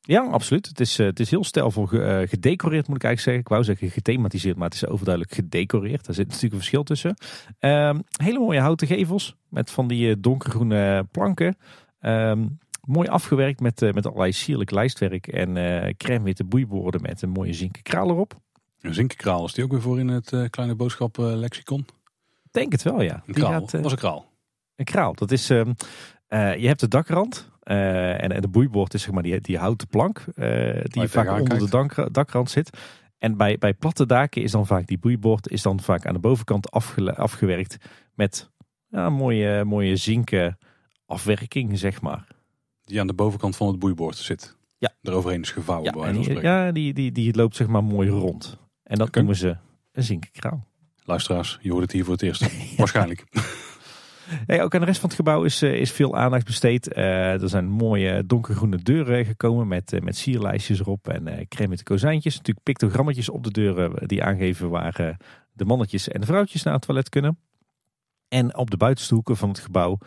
[0.01, 0.67] Ja, absoluut.
[0.67, 3.43] Het is, uh, het is heel stijlvol uh, gedecoreerd, moet ik eigenlijk zeggen.
[3.43, 6.07] Ik wou zeggen gethematiseerd, maar het is overduidelijk gedecoreerd.
[6.07, 7.17] Daar zit natuurlijk een verschil tussen.
[7.61, 11.57] Um, hele mooie houten gevels met van die uh, donkergroene planken.
[12.01, 15.55] Um, mooi afgewerkt met, met allerlei sierlijk lijstwerk en
[15.97, 18.41] crème witte boeiborden met een mooie zinken kraal erop.
[18.81, 21.87] Een zinkenkraal, is die ook weer voor in het kleine boodschap lexicon?
[22.51, 23.23] Denk het wel, ja.
[23.27, 24.27] Een kraal, gaat, was een kraal.
[24.77, 25.51] Een kraal, dat is...
[25.51, 25.75] Um,
[26.29, 27.51] je hebt de dakrand.
[27.71, 31.29] Uh, en, en, de boeibord is zeg maar die, die houten plank uh, die vaak
[31.29, 31.65] onder kijkt.
[31.65, 32.71] de dank, dakrand zit.
[33.19, 36.21] En bij, bij platte daken is dan vaak die boeibord is dan vaak aan de
[36.21, 37.77] bovenkant afge, afgewerkt
[38.15, 38.51] met
[38.87, 40.59] ja, een mooie, mooie zinken
[41.07, 42.27] afwerking, zeg maar.
[42.85, 44.57] Die aan de bovenkant van het boeibord zit.
[44.79, 44.93] Ja.
[45.03, 45.99] Eroverheen is gevouwen.
[45.99, 48.59] Ja, die, ja die, die, die loopt zeg maar mooi rond.
[48.83, 49.23] En dat okay.
[49.23, 49.57] noemen ze
[49.93, 50.67] een zinkenkraal.
[51.05, 52.49] Luisteraars, je hoort het hier voor het eerst.
[52.77, 53.25] Waarschijnlijk.
[54.47, 56.97] Ook aan de rest van het gebouw is, is veel aandacht besteed.
[56.97, 61.69] Uh, er zijn mooie donkergroene deuren gekomen met, uh, met sierlijstjes erop en uh, crème
[61.69, 62.37] met kozijntjes.
[62.37, 65.17] Natuurlijk pictogrammetjes op de deuren die aangeven waar
[65.53, 67.39] de mannetjes en de vrouwtjes naar het toilet kunnen.
[68.29, 69.99] En op de buitenste hoeken van het gebouw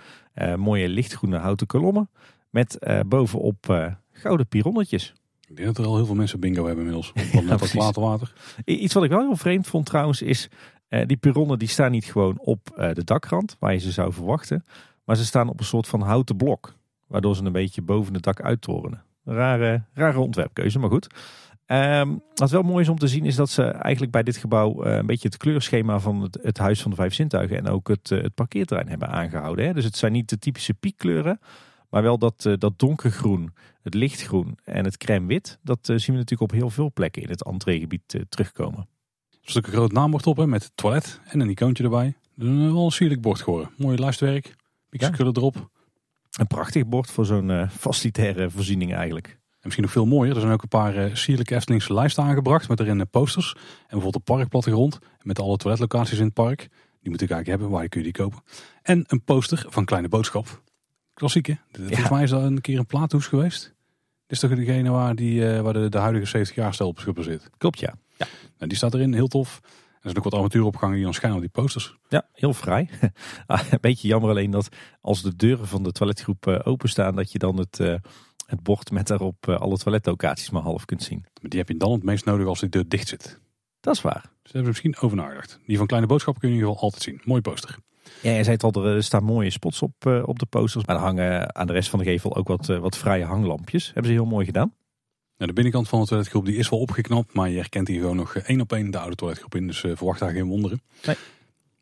[0.57, 2.09] mooie lichtgroene houten kolommen
[2.49, 5.13] met bovenop gouden pironnetjes.
[5.47, 7.13] Ik denk dat er al heel veel mensen bingo hebben inmiddels.
[7.49, 7.73] Als precies.
[7.73, 8.33] waterwater.
[8.65, 10.47] I- Iets wat ik wel heel vreemd vond trouwens is,
[10.91, 14.13] eh, die perronnen die staan niet gewoon op eh, de dakrand, waar je ze zou
[14.13, 14.65] verwachten.
[15.03, 16.73] Maar ze staan op een soort van houten blok,
[17.07, 19.03] waardoor ze een beetje boven het dak uittorenen.
[19.23, 21.07] Rare, rare ontwerpkeuze, maar goed.
[21.65, 24.83] Ehm, wat wel mooi is om te zien is dat ze eigenlijk bij dit gebouw
[24.83, 27.87] eh, een beetje het kleurschema van het, het Huis van de Vijf Zintuigen en ook
[27.87, 29.65] het, het parkeerterrein hebben aangehouden.
[29.65, 29.73] Hè.
[29.73, 31.39] Dus het zijn niet de typische piekkleuren,
[31.89, 35.59] maar wel dat, dat donkergroen, het lichtgroen en het crème wit.
[35.63, 38.87] Dat zien we natuurlijk op heel veel plekken in het entreegebied terugkomen.
[39.57, 42.13] Ook een groot naambord op hè, met toilet en een icoontje erbij.
[42.37, 43.69] Een wel een sierlijk bord geworden.
[43.77, 44.55] Mooi lijstwerk.
[44.89, 45.69] Pixelkleuren erop.
[46.39, 49.27] Een prachtig bord voor zo'n eh, facilitaire voorziening eigenlijk.
[49.27, 49.37] En
[49.67, 50.33] misschien nog veel mooier.
[50.35, 52.69] Er zijn ook een paar eh, sierlijke Eftelingse lijsten aangebracht.
[52.69, 53.53] Met erin eh, posters.
[53.55, 54.99] En bijvoorbeeld een parkplattegrond.
[55.21, 56.59] Met alle toiletlocaties in het park.
[57.01, 57.69] Die moet ik eigenlijk hebben.
[57.69, 58.39] Waar kun je die kopen?
[58.81, 60.61] En een poster van Kleine Boodschap.
[61.13, 61.53] Klassiek hè?
[61.71, 63.63] Dit- Volgens mij is dat een keer een plaathoes geweest.
[64.27, 66.97] Dit is toch degene waar, die, eh, waar de, de huidige 70 jaar stel op
[66.97, 67.49] gebaseerd.
[67.57, 67.93] Klopt ja.
[68.57, 69.13] Nou, die staat erin.
[69.13, 69.61] Heel tof.
[70.01, 71.95] Er zijn ook wat avontuuropgangen die dan schijnen op die posters.
[72.09, 72.89] Ja, heel vrij.
[73.45, 74.69] Ah, een beetje jammer alleen dat
[75.01, 77.95] als de deuren van de toiletgroep eh, openstaan, dat je dan het, eh,
[78.45, 81.19] het bord met daarop eh, alle toiletlocaties maar half kunt zien.
[81.19, 83.39] Maar die heb je dan het meest nodig als die deur dicht zit.
[83.79, 84.21] Dat is waar.
[84.21, 85.59] Dus daar hebben ze misschien over nagedacht.
[85.65, 87.21] Die van Kleine Boodschap kun je in ieder geval altijd zien.
[87.23, 87.77] Mooi poster.
[88.21, 90.85] Ja, je zei het al, er staan mooie spots op, op de posters.
[90.85, 93.85] Maar er hangen aan de rest van de gevel ook wat, wat vrije hanglampjes.
[93.85, 94.73] Hebben ze heel mooi gedaan.
[95.47, 97.33] De binnenkant van de toiletgroep die is wel opgeknapt.
[97.33, 99.67] Maar je herkent hier gewoon nog eh, één op één de oude toiletgroep in.
[99.67, 100.81] Dus eh, verwacht daar geen wonderen.
[101.05, 101.15] Nee.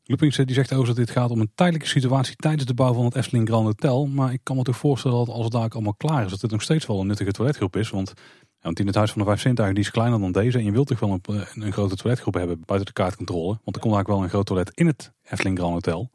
[0.04, 2.94] Loopings eh, die zegt over dat dit gaat om een tijdelijke situatie tijdens de bouw
[2.94, 4.08] van het Efteling Grand Hotel.
[4.08, 6.52] Maar ik kan me toch voorstellen dat als het daar allemaal klaar is, dat het
[6.52, 7.90] nog steeds wel een nuttige toiletgroep is.
[7.90, 10.58] Want, ja, want in het Huis van de Vijf Zintuigen die is kleiner dan deze.
[10.58, 13.60] En je wilt toch wel een, een, grote toiletgroep hebben buiten de kaartcontrole.
[13.64, 16.10] Want er komt eigenlijk wel een groot toilet in het Efteling Grand Hotel.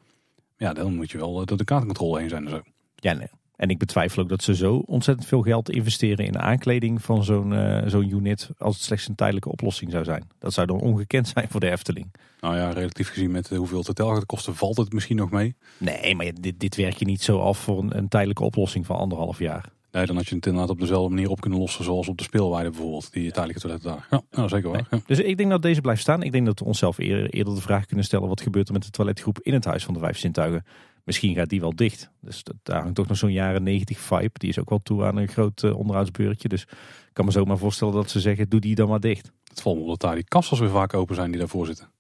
[0.57, 2.62] Ja, dan moet je wel door de kaartcontrole heen zijn en zo.
[2.95, 3.28] Ja, nee.
[3.57, 7.24] En ik betwijfel ook dat ze zo ontzettend veel geld investeren in de aankleding van
[7.24, 10.28] zo'n eh, zo'n unit als het slechts een tijdelijke oplossing zou zijn.
[10.38, 12.12] Dat zou dan ongekend zijn voor de Efteling.
[12.40, 15.30] Nou ja, relatief gezien met eh, hoeveel het hotel gaat kosten, valt het misschien nog
[15.30, 15.55] mee.
[15.78, 18.96] Nee, maar dit, dit werk je niet zo af voor een, een tijdelijke oplossing van
[18.96, 19.72] anderhalf jaar.
[19.94, 22.24] Nee, dan had je het inderdaad op dezelfde manier op kunnen lossen zoals op de
[22.24, 23.12] speelweide bijvoorbeeld.
[23.12, 24.07] Die tijdelijke toiletten daar.
[24.11, 24.86] Ja, nou, zeker waar.
[24.90, 25.00] Ja.
[25.07, 26.22] Dus ik denk dat deze blijft staan.
[26.22, 28.82] Ik denk dat we onszelf eerder, eerder de vraag kunnen stellen: wat gebeurt er met
[28.82, 30.64] de toiletgroep in het Huis van de Vijf Zintuigen?
[31.05, 32.11] Misschien gaat die wel dicht.
[32.20, 34.30] Dus dat, daar hangt toch nog zo'n jaren 90 vibe.
[34.32, 36.48] Die is ook wel toe aan een groot eh, onderhoudsbeurtje.
[36.48, 39.32] Dus ik kan me zomaar voorstellen dat ze zeggen: doe die dan maar dicht.
[39.44, 41.90] Het valt me op dat daar die kassas weer vaak open zijn die daarvoor zitten.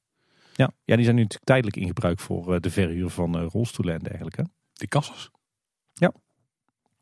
[0.54, 3.46] Ja, ja die zijn nu natuurlijk tijdelijk in gebruik voor eh, de verhuur van eh,
[3.48, 4.46] rolstoelen en dergelijke.
[4.72, 5.30] Die kassas.
[5.92, 6.12] Ja.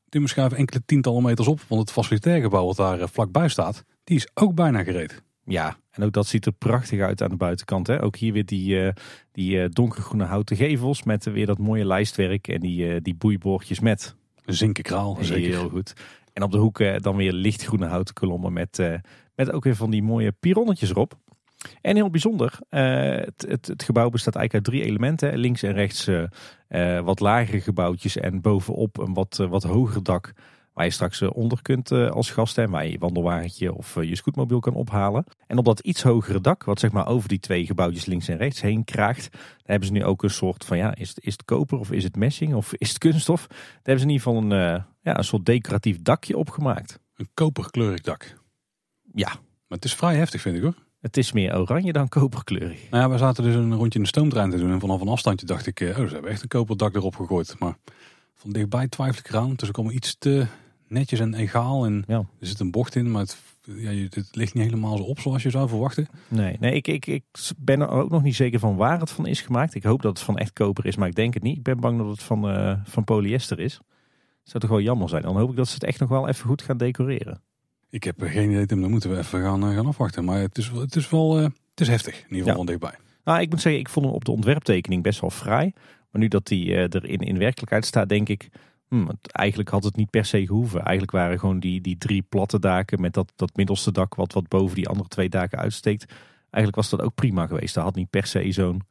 [0.09, 4.17] Die schuiven enkele tientallen meters op, want het facilitair gebouw wat daar vlakbij staat, die
[4.17, 5.23] is ook bijna gereed.
[5.45, 7.87] Ja, en ook dat ziet er prachtig uit aan de buitenkant.
[7.87, 8.03] Hè?
[8.03, 8.93] Ook hier weer die, eh,
[9.33, 13.81] die eh, donkergroene houten gevels met weer dat mooie lijstwerk en die, eh, die boeibordjes
[13.81, 14.17] met.
[14.45, 15.51] Een zinkenkraal, zeker.
[15.51, 15.93] Heel goed.
[16.33, 19.01] En op de hoeken dan weer lichtgroene houten kolommen met,
[19.35, 21.15] met ook weer van die mooie pironnetjes erop.
[21.81, 25.39] En heel bijzonder, het, het, het gebouw bestaat eigenlijk uit drie elementen.
[25.39, 26.11] Links en rechts
[27.05, 30.33] wat lagere gebouwtjes en bovenop een wat, wat hoger dak.
[30.73, 33.97] Waar je straks eh, onder kunt eh, als gast en waar je je wandelwagentje of
[33.97, 35.25] eh, je scootmobiel kan ophalen.
[35.47, 38.37] En op dat iets hogere dak, wat zeg maar over die twee gebouwtjes links en
[38.37, 39.29] rechts heen kraagt.
[39.33, 41.91] Daar hebben ze nu ook een soort van, ja, is het, is het koper of
[41.91, 43.47] is het messing of is het kunststof?
[43.49, 46.99] Daar hebben ze in ieder geval een, ja, een soort decoratief dakje opgemaakt.
[47.17, 48.41] Een koperkleurig dak.
[49.15, 50.75] Ja, Maar het is vrij heftig vind ik hoor.
[51.01, 52.91] het is meer oranje dan koperkleurig.
[52.91, 55.09] Nou ja, we zaten dus een rondje in de stoomtrein te doen en vanaf een
[55.09, 57.59] afstandje dacht ik, oh ze hebben echt een koperdak erop gegooid.
[57.59, 57.77] Maar
[58.35, 59.55] van dichtbij twijfel ik eraan.
[59.57, 60.47] Is ook allemaal iets te
[60.93, 62.19] netjes en egaal en Ja.
[62.19, 65.43] er zit een bocht in, maar het, ja, het ligt niet helemaal zo op zoals
[65.43, 66.09] je zou verwachten.
[66.29, 67.25] Nee, nee ik, ik, ik
[67.59, 69.75] ben er ook nog niet zeker van waar het van is gemaakt.
[69.75, 71.57] Ik hoop dat het van echt koper is, maar ik denk het niet.
[71.57, 73.75] Ik ben bang dat het van, eh, van polyester is.
[73.75, 75.23] Dat zou toch wel jammer zijn.
[75.23, 77.41] Dan hoop ik dat ze het echt nog wel even goed gaan decoreren.
[77.91, 80.25] Ik heb geen idee, Tim, dan moeten we even gaan, eh, gaan afwachten.
[80.25, 82.57] Maar het is, het is wel, eh, het is heftig, in ieder geval Ja.
[82.57, 82.95] van dichtbij.
[83.25, 85.73] Nou, ik moet zeggen, ik vond hem op de ontwerptekening best wel fraai.
[86.11, 88.49] Maar nu dat die eh, er in, in werkelijkheid staat, denk ik...
[88.99, 90.81] het- eigenlijk had het niet per se gehoeven.
[90.81, 94.15] Eigenlijk waren gewoon die, die drie platte daken met dat, dat middelste dak...
[94.15, 96.13] Wat, wat boven die andere twee daken uitsteekt.
[96.51, 97.75] Eigenlijk was dat ook prima geweest.
[97.75, 98.83] Daar had niet per se zo'n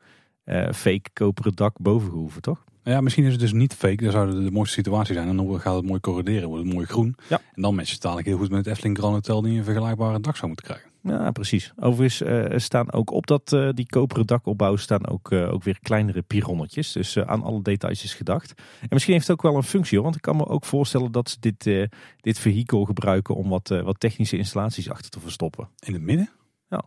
[0.43, 2.63] eh, fake koperen dak boven gehoeven, toch?
[2.83, 4.03] Ja, misschien is het dus niet fake.
[4.03, 5.27] Dat zou de, de mooiste situatie zijn.
[5.27, 7.15] En dan gaat het mooi corroderen, wordt het mooi groen.
[7.29, 7.41] Ja.
[7.53, 10.19] En dan matcht het dadelijk heel goed met het Efteling Grand Hotel die een vergelijkbare
[10.19, 10.90] dak zou moeten krijgen.
[11.03, 11.71] Ja, precies.
[11.79, 15.79] Overigens eh, staan ook op dat, eh, die koperen dakopbouw staan ook, eh, ook weer
[15.81, 16.91] kleinere pironnetjes.
[16.91, 18.53] Dus aan alle details is gedacht.
[18.81, 20.03] En misschien heeft het ook wel een functie hoor.
[20.03, 21.89] Want ik kan me ook voorstellen dat ze dit,
[22.19, 25.69] dit vehikel gebruiken om wat, wat technische installaties achter te verstoppen.
[25.79, 26.29] In het midden?
[26.69, 26.81] Ja.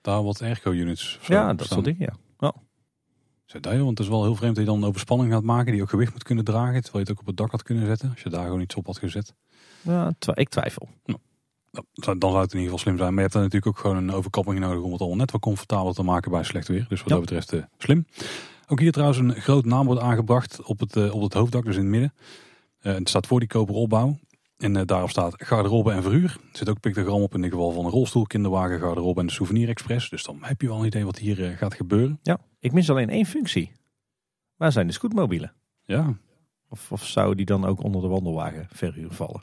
[0.00, 2.16] Daar wat airco-units ja, dat soort dingen.
[2.38, 2.52] Ja.
[3.44, 5.42] Zeg dat, joh, want het is wel heel vreemd dat je dan een overspanning gaat
[5.42, 6.82] maken die ook gewicht moet kunnen dragen.
[6.82, 8.10] Terwijl je het ook op het dak had kunnen zetten.
[8.10, 9.34] Als je daar gewoon iets op had gezet.
[9.82, 10.88] Ja, twa- ik twijfel.
[11.70, 11.84] Dan
[12.20, 13.08] zou het in ieder geval slim zijn.
[13.08, 15.40] Maar je hebt dan natuurlijk ook gewoon een overkapping nodig om het al net wat
[15.40, 16.86] comfortabeler te maken bij slecht weer.
[16.88, 17.14] Dus wat Ja.
[17.14, 18.06] dat betreft uh, slim.
[18.66, 21.80] Ook hier trouwens een groot naambord aangebracht op het, uh, op het hoofddak, dus in
[21.80, 22.12] het midden.
[22.82, 24.18] Uh, het staat voor die koperen opbouw.
[24.56, 26.36] En daarop staat garderobe en verhuur.
[26.52, 29.32] Er zit ook pictogram op in ieder geval van een rolstoel, kinderwagen, garderobe en de
[29.32, 30.10] souvenir express.
[30.10, 32.18] Dus dan heb je wel een idee wat hier gaat gebeuren.
[32.22, 33.72] Ja, ik mis alleen één functie.
[34.56, 35.52] Waar zijn de scootmobielen?
[35.84, 36.18] Ja.
[36.68, 39.42] Of, of zou die dan ook onder de wandelwagen verhuur vallen?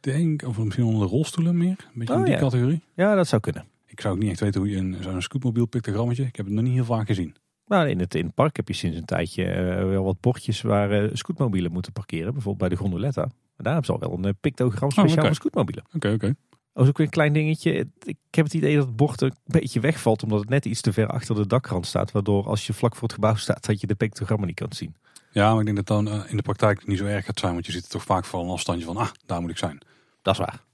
[0.00, 1.68] Denk, of misschien onder de rolstoelen meer.
[1.68, 2.40] Een beetje Oh, in die ja.
[2.40, 2.82] categorie.
[2.94, 3.64] Ja, dat zou kunnen.
[3.86, 6.24] Ik zou ook niet echt weten hoe je een, zo'n scootmobiel pictogrammetje.
[6.24, 7.34] Ik heb het nog niet heel vaak gezien.
[7.64, 10.62] Maar in het, in het park heb je sinds een tijdje uh, wel wat bordjes
[10.62, 12.32] waar uh, scootmobielen moeten parkeren.
[12.32, 13.22] Bijvoorbeeld bij de Gondoletta.
[13.22, 13.30] En
[13.64, 15.84] daar hebben ze al wel een uh, pictogram speciaal Oh, voor scootmobielen.
[15.94, 16.34] Oké, oké.
[16.74, 17.88] Is ook weer een klein dingetje.
[18.04, 20.22] Ik heb het idee dat het bord een beetje wegvalt.
[20.22, 22.12] Omdat het net iets te ver achter de dakrand staat.
[22.12, 24.94] Waardoor als je vlak voor het gebouw staat dat je de pictogrammen niet kan zien.
[25.30, 27.52] Ja, maar ik denk dat dan uh, in de praktijk niet zo erg gaat zijn.
[27.52, 29.78] Want je ziet het toch vaak van een afstandje van, ah, daar moet ik zijn.
[30.22, 30.68] Dat is waar.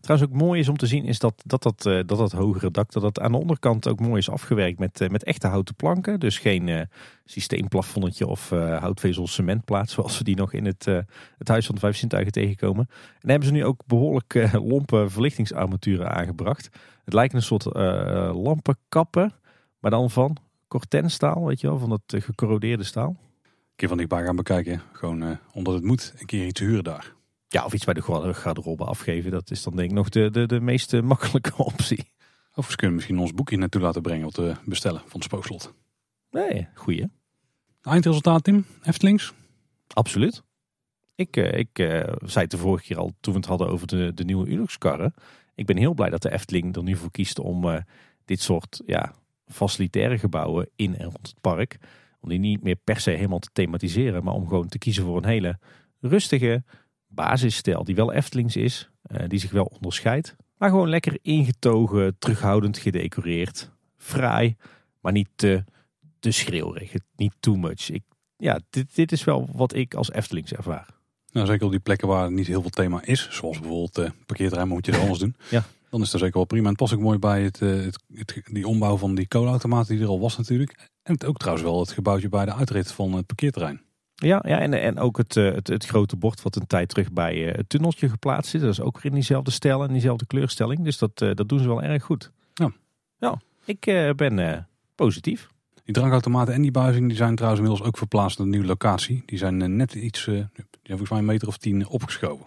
[0.00, 2.70] Trouwens ook mooi is om te zien is dat dat, dat, uh, dat, dat hogere
[2.70, 5.74] dak dat dat aan de onderkant ook mooi is afgewerkt met, uh, met echte houten
[5.74, 6.20] planken.
[6.20, 6.80] Dus geen uh,
[8.26, 10.84] of houtvezel cementplaat zoals we die nog in het,
[11.38, 12.86] het Huis van de Vijf Zintuigen tegenkomen.
[12.88, 16.68] En daar hebben ze nu ook behoorlijk lompe verlichtingsarmaturen aangebracht.
[17.04, 17.64] Het lijkt een soort
[18.34, 19.32] lampenkappen,
[19.78, 20.36] maar dan van
[20.68, 23.16] cortenstaal, weet je wel, van dat gecorrodeerde staal.
[23.80, 24.82] Een keer van dichtbij gaan bekijken.
[24.92, 27.14] Gewoon omdat het moet, een keer iets huren daar.
[27.48, 29.30] Ja, of iets bij de garderobe afgeven.
[29.30, 32.12] Dat is dan denk ik nog de, de, de meest makkelijke optie.
[32.54, 35.74] Of we kunnen misschien ons boekje naartoe laten brengen wat we bestellen van het spookslot.
[36.30, 37.08] Nee, goeie.
[37.82, 39.32] Eindresultaat Tim, Eftelings?
[39.86, 40.42] Absoluut.
[41.14, 43.86] Ik, uh, ik uh, zei het de vorige keer al toen we het hadden over
[43.86, 45.14] de, de nieuwe Unox-karren.
[45.54, 47.76] Ik ben heel blij dat de Efteling er nu voor kiest om uh,
[48.24, 49.14] dit soort ja,
[49.46, 51.78] facilitaire gebouwen in en rond het park.
[52.20, 55.16] Om die niet meer per se helemaal te thematiseren, maar om gewoon te kiezen voor
[55.16, 55.58] een hele
[56.00, 56.64] rustige,
[57.06, 60.36] basisstijl die wel Eftelings is, uh, die zich wel onderscheidt.
[60.56, 63.70] Maar gewoon lekker ingetogen, terughoudend gedecoreerd.
[63.96, 64.56] Fraai,
[65.00, 65.64] maar niet te,
[66.18, 66.92] te schreeuwerig.
[67.16, 67.90] Niet too much.
[67.90, 68.02] Ik,
[68.36, 70.86] ja, dit, dit is wel wat ik als Eftelings ervaar.
[71.32, 73.28] Nou, zeker op die plekken waar niet heel veel thema is.
[73.30, 75.36] Zoals bijvoorbeeld uh, parkeerterrein, moet je het anders doen.
[75.50, 75.64] Ja.
[75.90, 76.62] Dan is dat zeker wel prima.
[76.62, 79.86] En het past ook mooi bij het, uh, het, het, die ombouw van die kolenautomaat
[79.86, 80.88] die er al was natuurlijk.
[81.02, 83.82] En het ook trouwens wel het gebouwtje bij de uitrit van het parkeerterrein.
[84.14, 87.36] Ja, ja en, en ook het, het, het grote bord wat een tijd terug bij
[87.36, 88.60] uh, het tunneltje geplaatst zit.
[88.60, 90.84] Dat is ook weer in diezelfde stijl en diezelfde kleurstelling.
[90.84, 92.30] Dus dat, dat doen ze wel erg goed.
[92.54, 92.72] Ja,
[93.18, 95.48] ja ik uh, ben positief.
[95.84, 99.22] Die drankautomaten en die buizing die zijn trouwens inmiddels ook verplaatst naar een nieuwe locatie.
[99.26, 102.46] Die zijn net iets, die zijn volgens mij een meter of tien opgeschoven.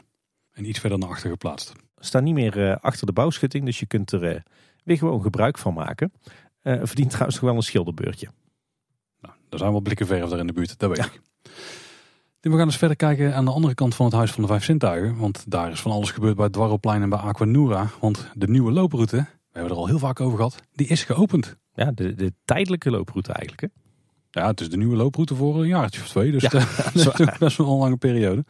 [0.51, 1.73] En iets verder naar achter geplaatst.
[2.05, 4.43] Staan niet meer achter de bouwschutting, dus je kunt er
[4.83, 6.13] weer gewoon gebruik van maken.
[6.63, 8.27] verdient trouwens nog wel een schilderbeurtje.
[9.21, 11.05] Nou, er zijn wel blikken verf daar in de buurt, dat weet ja.
[11.05, 11.21] ik.
[12.51, 14.63] We gaan eens verder kijken aan de andere kant van het Huis van de Vijf
[14.63, 15.17] Zintuigen.
[15.17, 17.89] Want daar is van alles gebeurd bij het Dwarrelplein en bij Aquanura.
[17.99, 21.57] Want de nieuwe looproute, we hebben er al heel vaak over gehad, die is geopend.
[21.73, 23.61] Ja, de, de tijdelijke looproute eigenlijk.
[23.61, 23.82] Hè?
[24.35, 26.31] Ja, het is de nieuwe looproute voor een jaartje of twee.
[26.31, 28.45] Dus ja, dat, is toch best wel een lange periode.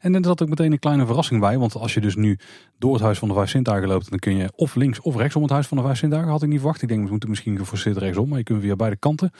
[0.00, 1.58] En er zat ook meteen een kleine verrassing bij.
[1.58, 2.38] Want als je dus nu
[2.78, 5.36] door het Huis van de Vijf Zintuigen loopt, dan kun je of links of rechts
[5.36, 6.30] om het Huis van de Vijf Zintuigen.
[6.30, 6.82] Had ik niet verwacht.
[6.82, 8.28] Ik denk, we moeten misschien geforceerd rechtsom.
[8.28, 9.30] Maar je kunt via beide kanten.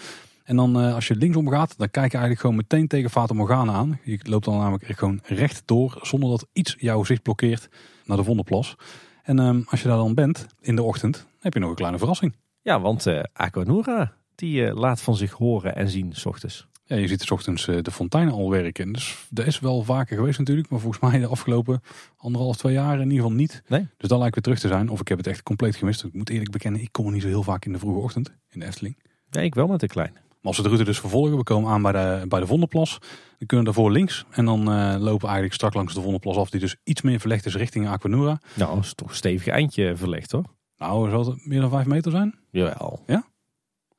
[0.45, 3.35] En dan uh, als je linksom gaat, dan kijk je eigenlijk gewoon meteen tegen Fata
[3.35, 3.99] Morgana aan.
[4.05, 7.69] Je loopt dan namelijk gewoon recht door, zonder dat iets jouw zicht blokkeert
[8.05, 8.77] naar de Vondelplas.
[9.23, 11.75] En um, als je daar dan bent, in de ochtend, dan heb je nog een
[11.75, 12.35] kleine verrassing.
[12.63, 16.67] Ja, want uh, Aquanura, die uh, laat van zich horen en zien s ochtends.
[16.85, 18.93] Ja, je ziet s ochtends de fontein al werken.
[18.93, 20.71] Dus dat is wel vaker geweest natuurlijk.
[20.71, 21.81] Maar volgens mij de afgelopen
[22.17, 23.63] anderhalf, twee jaar in ieder geval niet.
[23.67, 23.87] Nee?
[23.97, 24.89] Dus dan lijkt weer terug te zijn.
[24.89, 26.05] Of ik heb het echt compleet gemist.
[26.05, 28.33] Ik moet eerlijk bekennen, ik kom er niet zo heel vaak in de vroege ochtend
[28.51, 28.97] in de Efteling.
[29.31, 30.15] Nee, ik wel met de kleine.
[30.15, 32.99] Maar als we de route dus vervolgen, we komen aan bij de, bij de Vondelplas.
[33.39, 34.25] Dan kunnen we daarvoor links.
[34.31, 36.51] En dan uh, lopen we eigenlijk strak langs de Vondelplas af.
[36.51, 38.41] Die dus iets meer verlegd is richting Aquanura.
[38.55, 40.45] Nou, dat is toch een stevig eindje verlegd hoor.
[40.77, 42.35] Nou, zal het meer dan vijf meter zijn?
[42.51, 43.03] Jawel.
[43.07, 43.27] Ja?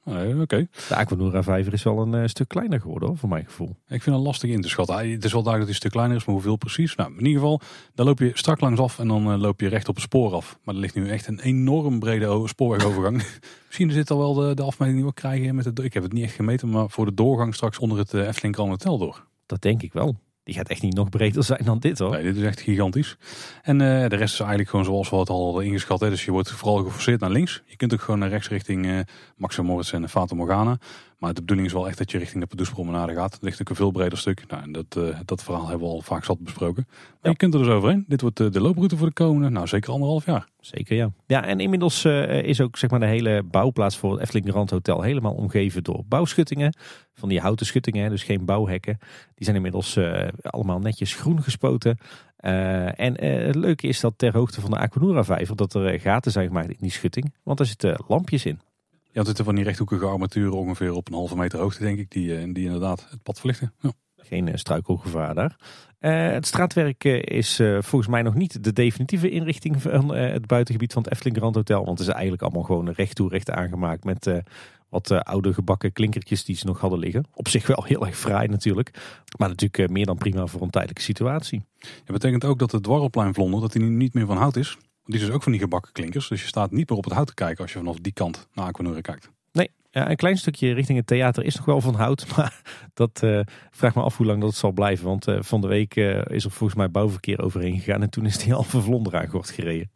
[0.03, 0.41] Nee, Oké.
[0.41, 0.67] Okay.
[0.87, 3.75] De Aquanura vijver is wel een uh, stuk kleiner geworden hoor, voor mijn gevoel.
[3.87, 4.95] Ik vind het lastig in te schatten.
[4.95, 6.95] Het is wel duidelijk dat hij een stuk kleiner is, maar hoeveel precies?
[6.95, 7.61] Nou, in ieder geval,
[7.93, 10.33] daar loop je strak langs af en dan uh, loop je recht op het spoor
[10.33, 10.59] af.
[10.63, 13.23] Maar er ligt nu echt een enorm brede spoorwegovergang.
[13.67, 15.79] Misschien zit al wel de, de afmeting die we krijgen met het...
[15.79, 18.55] Ik heb het niet echt gemeten, maar voor de doorgang straks onder het uh, Efteling
[18.55, 19.25] Grand Hotel door.
[19.45, 20.15] Dat denk ik wel.
[20.49, 22.11] Die gaat echt niet nog breder zijn dan dit hoor.
[22.11, 23.17] Nee, dit is echt gigantisch.
[23.61, 25.99] En uh, de rest is eigenlijk gewoon zoals we het al hadden ingeschat.
[25.99, 26.09] Hè.
[26.09, 27.63] Dus je wordt vooral geforceerd naar links.
[27.65, 28.99] Je kunt ook gewoon naar rechts richting uh,
[29.37, 30.77] Max Moritz en Fata Morgana.
[31.19, 33.33] Maar de bedoeling is wel echt dat je richting de Padoespromenade gaat.
[33.33, 34.43] Het ligt ook een veel breder stuk.
[34.47, 36.85] Nou, en dat, uh, dat verhaal hebben we al vaak zat besproken.
[36.87, 37.29] Maar ja.
[37.29, 38.05] je kunt er dus overheen.
[38.07, 40.47] Dit wordt de looproute voor de komende, nou zeker anderhalf jaar.
[40.59, 41.11] Zeker ja.
[41.27, 44.69] Ja, en inmiddels uh, is ook zeg maar de hele bouwplaats voor het Efteling Grand
[44.69, 46.77] Hotel helemaal omgeven door bouwschuttingen.
[47.13, 48.97] Van die houten schuttingen, dus geen bouwhekken.
[49.35, 49.99] Die zijn inmiddels
[50.41, 51.97] allemaal netjes groen gespoten.
[52.37, 56.47] en het leuke is dat ter hoogte van de Aquanura vijver dat er gaten zijn
[56.47, 57.33] gemaakt in die schutting.
[57.43, 58.59] Want daar zitten lampjes in.
[59.11, 62.11] Ja, het zitten van die rechthoekige armaturen ongeveer op een halve meter hoogte denk ik.
[62.11, 63.73] Die, die inderdaad het pad verlichten.
[63.79, 63.91] Ja.
[64.15, 65.55] Geen struikelgevaar daar.
[66.33, 71.11] het straatwerk is volgens mij nog niet de definitieve inrichting van het buitengebied van het
[71.11, 71.85] Efteling Grand Hotel.
[71.85, 74.31] Want het is eigenlijk allemaal gewoon recht toe recht aangemaakt met
[74.89, 77.25] wat oude gebakken klinkertjes die ze nog hadden liggen.
[77.33, 78.91] Op zich wel heel erg fraai natuurlijk.
[79.37, 81.65] Maar natuurlijk meer dan prima voor een tijdelijke situatie.
[81.79, 84.77] Dat betekent ook dat de dwarrelpleinvlonder dat die nu niet meer van hout is.
[85.09, 86.27] Die is dus ook van die gebakken klinkers.
[86.27, 88.47] Dus je staat niet meer op het hout te kijken als je vanaf die kant
[88.53, 89.29] naar Aquanura kijkt.
[89.51, 92.25] Nee, een klein stukje richting het theater is nog wel van hout.
[92.35, 92.61] Maar
[92.93, 93.39] dat uh,
[93.71, 95.05] vraag me af hoe lang dat zal blijven.
[95.05, 95.95] Want van de week
[96.25, 98.01] is er volgens mij bouwverkeer overheen gegaan.
[98.01, 99.91] En toen is die halve vlonder aan gort gereden.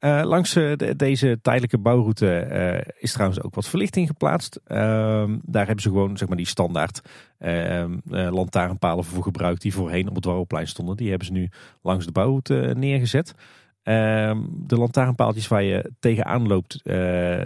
[0.00, 4.60] Langs de, deze tijdelijke bouwroute is trouwens ook wat verlichting geplaatst.
[4.64, 7.00] Ehm, daar hebben ze gewoon zeg maar, die standaard
[7.38, 10.96] ehm, lantaarnpalen voor gebruikt die voorheen op het Dwarrelplein stonden.
[10.96, 11.48] Die hebben ze nu
[11.82, 13.34] langs de bouwroute neergezet.
[13.82, 16.82] Ehm, de lantaarnpaaltjes waar je tegenaan loopt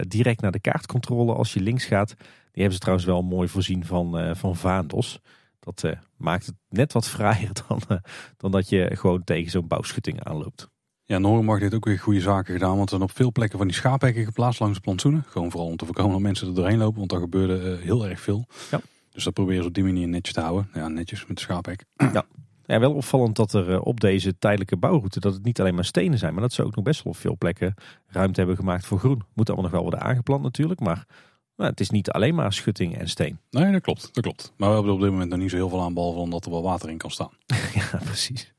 [0.07, 2.13] direct naar de kaartcontrole als je links gaat.
[2.17, 5.19] Die hebben ze trouwens wel mooi voorzien van, van vaandels.
[5.59, 7.81] Dat maakt het net wat fraaier dan,
[8.37, 10.69] dan dat je gewoon tegen zo'n bouwschutting aanloopt.
[11.07, 12.77] Ja, Noormark heeft ook weer goede zaken gedaan.
[12.77, 15.23] Want er zijn op veel plekken van die schaaphekken geplaatst langs de plantsoenen.
[15.27, 16.97] Gewoon vooral om te voorkomen dat mensen er doorheen lopen.
[16.97, 18.45] Want daar gebeurde uh, heel erg veel.
[18.71, 18.81] Ja.
[19.11, 20.69] Dus dat proberen ze op die manier netjes te houden.
[20.73, 21.85] Ja, netjes met de schaaphek.
[21.95, 22.25] Ja.
[22.65, 25.19] Ja, wel opvallend dat er eh, op deze tijdelijke bouwroute...
[25.19, 26.33] dat het niet alleen maar stenen zijn.
[26.33, 27.73] Maar dat ze ook nog best wel op veel plekken
[28.07, 29.23] ruimte hebben gemaakt voor groen.
[29.33, 30.79] Moet allemaal nog wel worden aangeplant natuurlijk.
[30.79, 31.05] Maar
[31.55, 33.39] nou, het is niet alleen maar schutting en steen.
[33.49, 34.09] Nee, dat klopt.
[34.13, 34.53] Dat klopt.
[34.57, 35.93] Maar we hebben op dit moment nog niet zo heel veel aan.
[35.93, 37.31] Behalve omdat er wel water in kan staan.
[37.73, 38.53] ja, precies.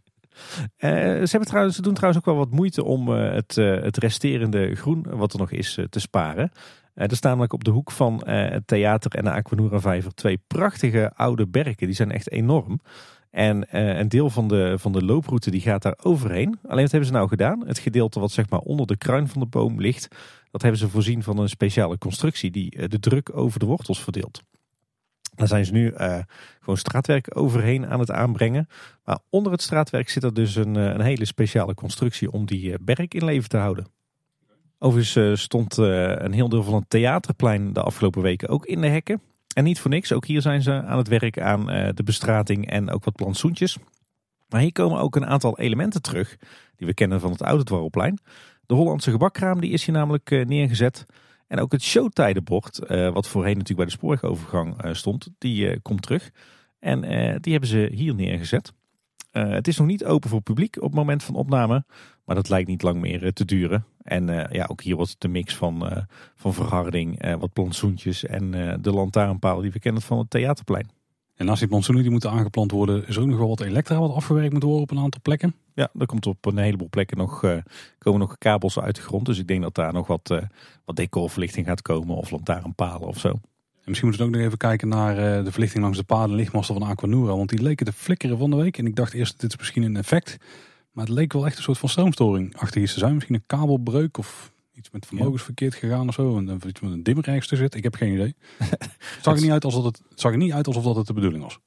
[0.78, 3.82] Uh, ze, hebben trouwens, ze doen trouwens ook wel wat moeite om uh, het, uh,
[3.82, 6.50] het resterende groen wat er nog is te sparen.
[6.94, 11.12] er staan namelijk op de hoek van het theater en de Aquanura Vijver twee prachtige
[11.14, 11.86] oude berken.
[11.86, 12.80] Die zijn echt enorm.
[13.37, 16.59] En een deel van de, van de looproute die gaat daar overheen.
[16.66, 17.66] Alleen wat hebben ze nou gedaan?
[17.66, 20.09] Het gedeelte wat zeg maar onder de kruin van de boom ligt.
[20.51, 24.43] Dat hebben ze voorzien van een speciale constructie die de druk over de wortels verdeelt.
[25.34, 26.18] Daar zijn ze nu uh,
[26.61, 28.68] gewoon straatwerk overheen aan het aanbrengen.
[29.05, 32.70] Maar onder het straatwerk zit er dus een, eh, een hele speciale constructie om die
[32.70, 33.87] uh, berk in leven te houden.
[34.78, 39.20] Overigens stond een heel deel van het theaterplein de afgelopen weken ook in de hekken.
[39.57, 42.90] En niet voor niks, ook hier zijn ze aan het werk aan de bestrating en
[42.90, 43.78] ook wat plantsoentjes.
[44.48, 46.36] Maar hier komen ook een aantal elementen terug
[46.76, 48.18] die we kennen van het oude dwarrelplein.
[48.66, 51.07] De Hollandse gebakkraam die is hier namelijk neergezet.
[51.46, 56.30] En ook het showtijdenbord, uh, wat voorheen natuurlijk bij de spoorwegovergang stond, die komt terug.
[56.78, 57.00] En
[57.40, 58.72] die hebben ze hier neergezet.
[59.30, 61.84] het is nog niet open voor publiek op het moment van opname,
[62.24, 63.84] maar dat lijkt niet lang meer te duren.
[64.07, 68.50] En ja, ook hier wordt de mix van, van verharding, wat plantsoentjes en
[68.80, 70.90] de lantaarnpalen die we kennen van het theaterplein.
[71.34, 73.98] En naast die plantsoenen die moeten aangeplant worden, is er ook nog wel wat elektra
[73.98, 75.54] wat afgewerkt moet worden op een aantal plekken.
[75.74, 77.44] Ja, er komt op een heleboel plekken nog,
[77.98, 79.26] komen nog kabels uit de grond.
[79.26, 80.40] Dus ik denk dat daar nog wat,
[80.84, 83.28] wat decorverlichting gaat komen of lantaarnpalen of zo.
[83.28, 86.78] En misschien moeten we ook nog even kijken naar de verlichting langs de paden lichtmasten
[86.78, 87.36] van Aquanura.
[87.36, 88.78] Want die leken te flikkeren van de week.
[88.78, 90.36] En ik dacht eerst, dit is misschien een effect.
[90.97, 93.14] Maar het leek wel echt een soort van stroomstoring achter iets te zijn.
[93.14, 96.36] Misschien een kabelbreuk of iets met vermogens verkeerd gegaan of zo.
[96.36, 97.78] En iets met een dimmer ergens te zitten.
[97.78, 98.34] Ik heb geen idee.
[98.59, 101.07] het, zag er niet uit alsof het, het zag er niet uit alsof dat het
[101.07, 101.59] de bedoeling was.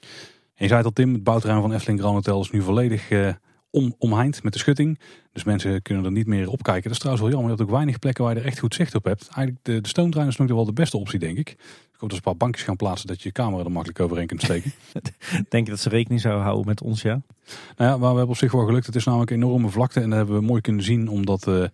[0.00, 0.08] En
[0.54, 3.32] je zei al Tim, het bouwterrein van Efteling Grand Hotel is nu volledig uh,
[3.70, 4.98] om, omheind met de schutting.
[5.32, 6.82] Dus mensen kunnen er niet meer op kijken.
[6.82, 7.50] Dat is trouwens wel jammer.
[7.50, 9.22] Je hebt ook weinig plekken waar je er echt goed zicht op hebt.
[9.22, 11.56] Eigenlijk de, de stoomtrein is nog wel de beste optie, denk ik.
[12.02, 14.72] Een paar bankjes gaan plaatsen dat je je camera er makkelijk overheen kunt steken.
[15.48, 17.22] denk je dat ze rekening zouden houden met ons, ja?
[17.76, 18.86] Nou ja, maar we hebben op zich wel gelukt.
[18.86, 20.00] Het is namelijk een enorme vlakte.
[20.00, 21.66] En dat hebben we mooi kunnen zien omdat uh,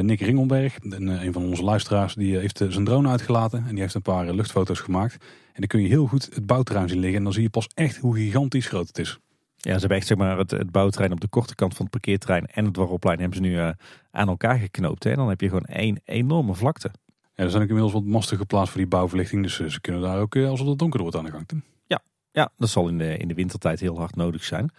[0.00, 3.64] Nick Ringelberg, een, een van onze luisteraars, die heeft zijn drone uitgelaten.
[3.66, 5.12] En die heeft een paar luchtfoto's gemaakt.
[5.52, 7.18] En dan kun je heel goed het bouwterrein zien liggen.
[7.18, 9.18] En dan zie je pas echt hoe gigantisch groot het is.
[9.64, 11.90] Ja, ze hebben echt zeg maar, het, het bouwterrein op de korte kant van het
[11.90, 13.70] parkeerterrein en het dwarrelplein hebben ze nu uh,
[14.10, 15.04] aan elkaar geknoopt.
[15.04, 15.10] Hè?
[15.10, 16.90] En dan heb je gewoon één enorme vlakte.
[17.34, 19.42] Ja, er zijn ook inmiddels wat masten geplaatst voor die bouwverlichting.
[19.42, 21.62] Dus uh, ze kunnen daar ook, uh, als het donker wordt, aan de gang.
[21.86, 24.70] Ja, ja, dat zal in de, in de wintertijd heel hard nodig zijn.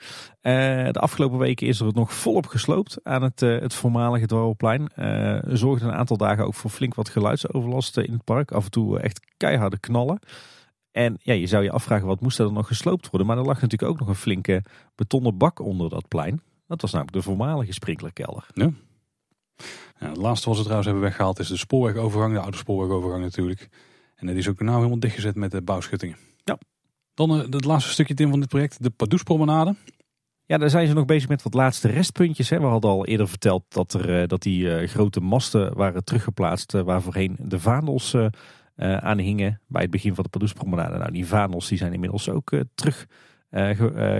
[0.91, 4.89] de afgelopen weken is er nog volop gesloopt aan het, het voormalige dwarrelplein.
[5.47, 8.51] zorgde een aantal dagen ook voor flink wat geluidsoverlast in het park.
[8.51, 10.19] Af en toe echt keiharde knallen.
[10.95, 13.27] En ja, je zou je afvragen wat moest er dan nog gesloopt worden.
[13.27, 14.63] Maar er lag natuurlijk ook nog een flinke
[14.95, 16.41] betonnen bak onder dat plein.
[16.67, 18.47] Dat was namelijk de voormalige sprinklerkelder.
[18.53, 18.71] Ja.
[19.97, 22.33] Het laatste wat ze trouwens hebben weggehaald is de spoorwegovergang.
[22.33, 23.69] De oude spoorwegovergang natuurlijk.
[24.15, 26.17] En die is ook nou helemaal dichtgezet met de bouwschuttingen.
[26.43, 26.57] Ja.
[27.13, 28.83] Dan uh, het laatste stukje Tim van dit project.
[28.83, 29.75] De Padoespromenade.
[30.45, 32.49] Ja, daar zijn ze nog bezig met wat laatste restpuntjes.
[32.49, 32.59] Hè.
[32.59, 36.71] We hadden al eerder verteld dat, er, uh, dat die uh, grote masten waren teruggeplaatst.
[36.71, 38.27] waar voorheen de vaandels uh,
[38.97, 40.97] aan hingen bij het begin van de Padoespromenade.
[40.97, 43.05] Nou, die vanels die zijn inmiddels ook uh, terug
[43.51, 43.69] uh,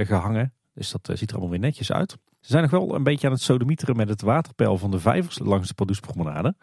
[0.05, 0.53] gehangen.
[0.73, 2.17] Dus dat ziet er allemaal weer netjes uit.
[2.45, 5.39] Ze zijn nog wel een beetje aan het sodemieteren met het waterpeil van de vijvers
[5.39, 6.55] langs de Pardoespromenade.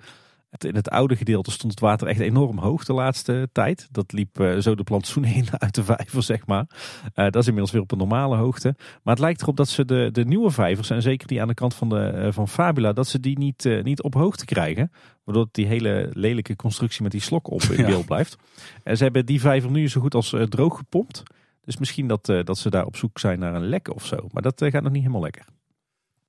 [0.58, 3.88] In het oude gedeelte stond het water echt enorm hoog de laatste tijd.
[3.90, 6.66] Dat liep uh, zo de plantsoen in uit de vijver, zeg maar.
[6.68, 8.74] Uh, dat is inmiddels weer op een normale hoogte.
[9.02, 11.54] Maar het lijkt erop dat ze de, de nieuwe vijvers, en zeker die aan de
[11.54, 14.92] kant van, de, uh, van Fabula, dat ze die niet, niet op hoogte krijgen.
[15.24, 18.36] Waardoor die hele lelijke constructie met die slok op in beeld blijft.
[18.82, 21.22] En ze hebben die vijver nu zo goed als droog gepompt.
[21.64, 24.28] Dus misschien dat, dat ze daar op zoek zijn naar een lek of zo.
[24.30, 25.44] Maar dat gaat nog niet helemaal lekker.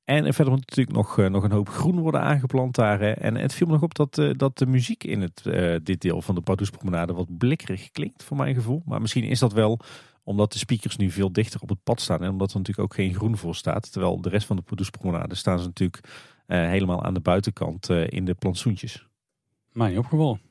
[0.03, 2.99] En verder moet natuurlijk nog, uh, nog een hoop groen worden aangeplant daar.
[2.99, 3.11] Hè.
[3.11, 6.01] En het viel me nog op dat, uh, dat de muziek in het, uh, dit
[6.01, 8.81] deel van de Pardoespromenade wat blikkerig klinkt, voor mijn gevoel.
[8.85, 9.79] Maar misschien is dat wel
[10.23, 12.23] omdat de speakers nu veel dichter op het pad staan.
[12.23, 13.91] En omdat er natuurlijk ook geen groen voor staat.
[13.91, 16.07] Terwijl de rest van de Pardoespromenade staan ze natuurlijk
[16.47, 19.07] helemaal aan de buitenkant in de plantsoentjes.
[19.71, 20.41] Mij niet opgevallen.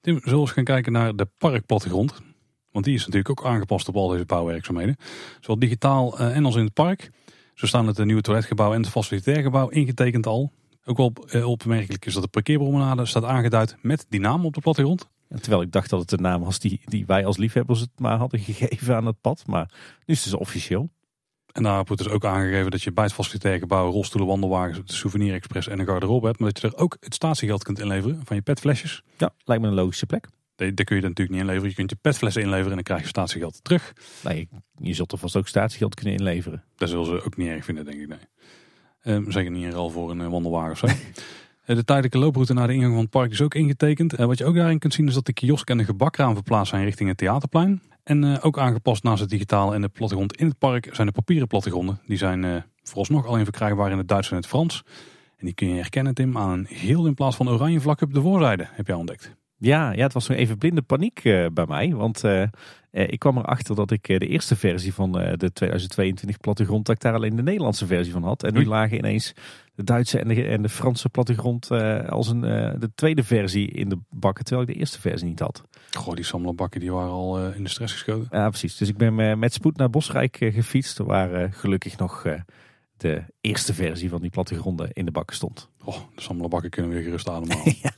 [0.00, 2.20] Tim, zullen we eens gaan kijken naar de parkplattegrond.
[2.70, 4.96] Want die is natuurlijk ook aangepast op al deze bouwwerkzaamheden.
[5.40, 7.10] Zowel digitaal en als in het park.
[7.54, 10.52] Zo staan het nieuwe toiletgebouw en het facilitair gebouw ingetekend al.
[10.84, 14.60] Ook wel eh, opmerkelijk is dat de parkeerpromenade staat aangeduid met die naam op de
[14.60, 15.08] plattegrond.
[15.40, 18.18] Terwijl ik dacht dat het de naam was die, die wij als liefhebbers het maar
[18.18, 19.42] hadden gegeven aan het pad.
[19.46, 19.70] Maar
[20.06, 20.90] nu is het dus officieel.
[21.52, 24.92] En daar wordt dus ook aangegeven dat je bij het facilitair gebouw rolstoelen, wandelwagens, de
[24.92, 26.38] souvenir express en een garderobe hebt.
[26.38, 29.02] Maar dat je er ook het statiegeld kunt inleveren van je petflesjes.
[29.16, 30.28] Ja, lijkt me een logische plek.
[30.70, 31.68] Daar kun je natuurlijk niet inleveren.
[31.68, 33.92] Je kunt je petflessen inleveren en dan krijg je statiegeld terug.
[34.24, 34.48] Nee,
[34.78, 36.64] je zult er vast ook statiegeld kunnen inleveren.
[36.76, 38.08] Dat zullen ze ook niet erg vinden, denk ik.
[38.08, 38.18] Nee.
[39.16, 40.86] Um, zeker niet in ruil voor een uh, wandelwagen of zo.
[41.62, 44.18] Eh, de tijdelijke looproute naar de ingang van het park is ook ingetekend.
[44.18, 46.70] Uh, wat je ook daarin kunt zien is dat de kiosk en de gebakraam verplaatst
[46.70, 47.82] zijn richting het theaterplein.
[48.02, 51.12] En uh, ook aangepast naast het digitale en de plattegrond in het park zijn de
[51.12, 52.00] papieren plattegronden.
[52.06, 54.82] Die zijn vooralsnog alleen verkrijgbaar in het Duits en het Frans.
[55.36, 58.14] En die kun je herkennen Tim aan een geel in plaats van oranje vlak op
[58.14, 59.41] de voorzijde, heb je ontdekt.
[59.62, 61.94] Ja, ja, het was nog even blinde paniek uh, bij mij.
[61.94, 62.42] Want uh,
[62.90, 67.14] ik kwam erachter dat ik de eerste versie van de 2022 plattegrond, dat ik daar
[67.14, 68.42] alleen de Nederlandse versie van had.
[68.42, 69.32] En nu lagen ineens
[69.74, 71.70] de Duitse en de, en de Franse plattegrond
[72.08, 72.40] als een,
[72.80, 75.62] de tweede versie in de bakken, terwijl ik de eerste versie niet had.
[75.92, 78.38] Goh, die sammelbakken die waren al in de stress geschoten.
[78.38, 78.76] Ja, precies.
[78.76, 82.24] Dus ik ben met spoed naar Bosrijk gefietst, waar gelukkig nog
[82.96, 85.68] de eerste versie van die plattegronden in de bakken stond.
[85.84, 87.74] Oh, de sammelbakken kunnen weer gerust ademhalen.
[87.82, 87.92] ja.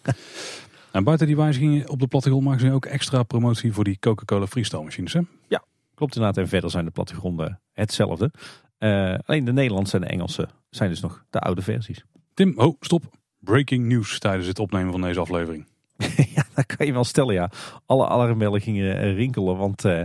[0.95, 4.47] En buiten die wijzigingen op de plattegrond maken ze ook extra promotie voor die Coca-Cola
[4.47, 5.13] freestyle machines.
[5.13, 5.21] Hè?
[5.49, 5.65] Ja,
[5.95, 6.43] klopt inderdaad.
[6.43, 8.31] En verder zijn de plattegronden hetzelfde.
[8.79, 12.05] Uh, alleen de Nederlandse en de Engelse zijn dus nog de oude versies.
[12.35, 13.05] Tim, oh stop.
[13.39, 15.67] Breaking news tijdens het opnemen van deze aflevering.
[16.35, 17.51] ja, dat kan je wel stellen ja.
[17.87, 19.99] Alle alarmbellen gingen eh, rinkelen, want uh,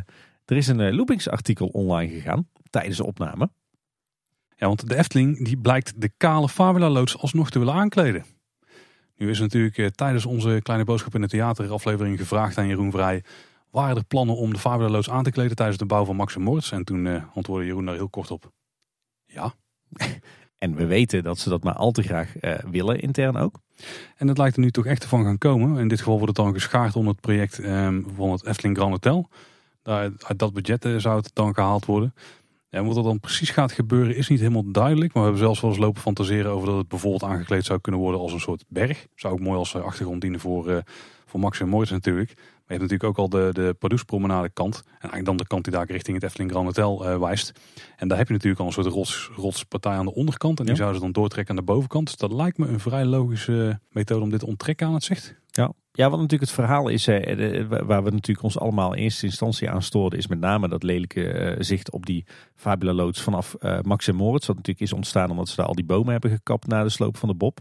[0.45, 3.49] er is een uh, loopingsartikel online gegaan tijdens de opname.
[4.55, 8.25] Ja, want de Efteling die blijkt de kale Fabula loods alsnog te willen aankleden.
[9.19, 13.23] Nu is natuurlijk eh, tijdens onze kleine boodschap in de theateraflevering gevraagd aan Jeroen Vrij.
[13.69, 16.35] Waren er plannen om de Fabula loods aan te kleden tijdens de bouw van Max
[16.35, 16.71] en Moritz?
[16.71, 18.51] En toen uh, antwoordde Jeroen daar heel kort op.
[19.25, 19.53] Ja.
[20.57, 23.59] En we weten dat ze dat maar al te graag uh, willen, intern ook.
[24.17, 25.77] En het lijkt er nu toch echt van gaan komen.
[25.77, 28.91] In dit geval wordt het dan geschaard onder het project um, van het Efteling Grand
[28.91, 29.29] Hotel.
[29.81, 32.13] Daar, uit dat budget zou het dan gehaald worden.
[32.71, 35.13] Ja, wat er dan precies gaat gebeuren is niet helemaal duidelijk.
[35.13, 38.01] Maar we hebben zelfs wel eens lopen fantaseren over dat het bijvoorbeeld aangekleed zou kunnen
[38.01, 39.07] worden als een soort berg.
[39.15, 40.77] Zou ook mooi als eh, achtergrond dienen voor, uh,
[41.25, 42.33] voor Max en Moritz natuurlijk.
[42.35, 44.83] Maar je hebt natuurlijk ook al de, de Pardoes promenade kant.
[44.85, 47.51] En eigenlijk dan de kant die daar richting het Efteling Grand Hotel uh, wijst.
[47.97, 50.59] En daar heb je natuurlijk al een soort rots, rotspartij aan de onderkant.
[50.59, 50.79] En die ja.
[50.79, 52.05] zouden ze dan doortrekken aan de bovenkant.
[52.05, 55.38] Dus dat lijkt me een vrij logische methode om dit te onttrekken aan het zicht.
[55.51, 59.69] Ja, ja, wat natuurlijk het verhaal is, waar we natuurlijk ons allemaal in eerste instantie
[59.69, 62.25] aan stoorden, is met name dat lelijke zicht op die
[62.55, 64.47] Fabula loods vanaf Max en Moritz.
[64.47, 67.17] Wat natuurlijk is ontstaan omdat ze daar al die bomen hebben gekapt na de sloop
[67.17, 67.59] van de Bob.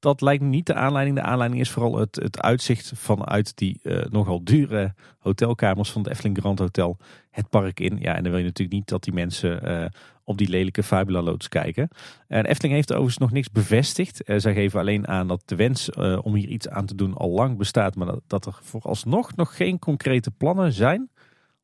[0.00, 1.16] Dat lijkt niet de aanleiding.
[1.16, 6.10] De aanleiding is vooral het, het uitzicht vanuit die uh, nogal dure hotelkamers van het
[6.10, 6.98] Efteling Grand Hotel
[7.30, 7.96] het park in.
[8.00, 9.90] Ja, en dan wil je natuurlijk niet dat die mensen
[10.28, 11.88] op die lelijke Fabula loods kijken.
[12.26, 14.28] En Efteling heeft overigens nog niks bevestigd.
[14.28, 15.90] Uh, zij geven alleen aan dat de wens
[16.22, 19.78] om hier iets aan te doen al lang bestaat, maar dat, er vooralsnog nog geen
[19.78, 21.10] concrete plannen zijn.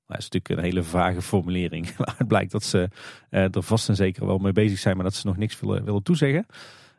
[0.07, 1.89] Dat is natuurlijk een hele vage formulering.
[2.19, 2.89] Het blijkt dat ze
[3.31, 6.03] er vast en zeker wel mee bezig zijn, maar dat ze nog niks willen, willen
[6.03, 6.47] toezeggen.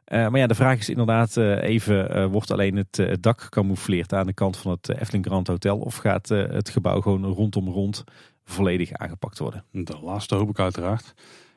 [0.05, 4.57] Maar ja, de vraag is inderdaad even, wordt alleen het dak gecamoufleerd aan de kant
[4.57, 5.77] van het Efteling Grand Hotel?
[5.77, 8.03] Of gaat het gebouw gewoon rondom rond
[8.45, 9.63] volledig aangepakt worden?
[9.71, 11.13] De laatste hoop ik uiteraard.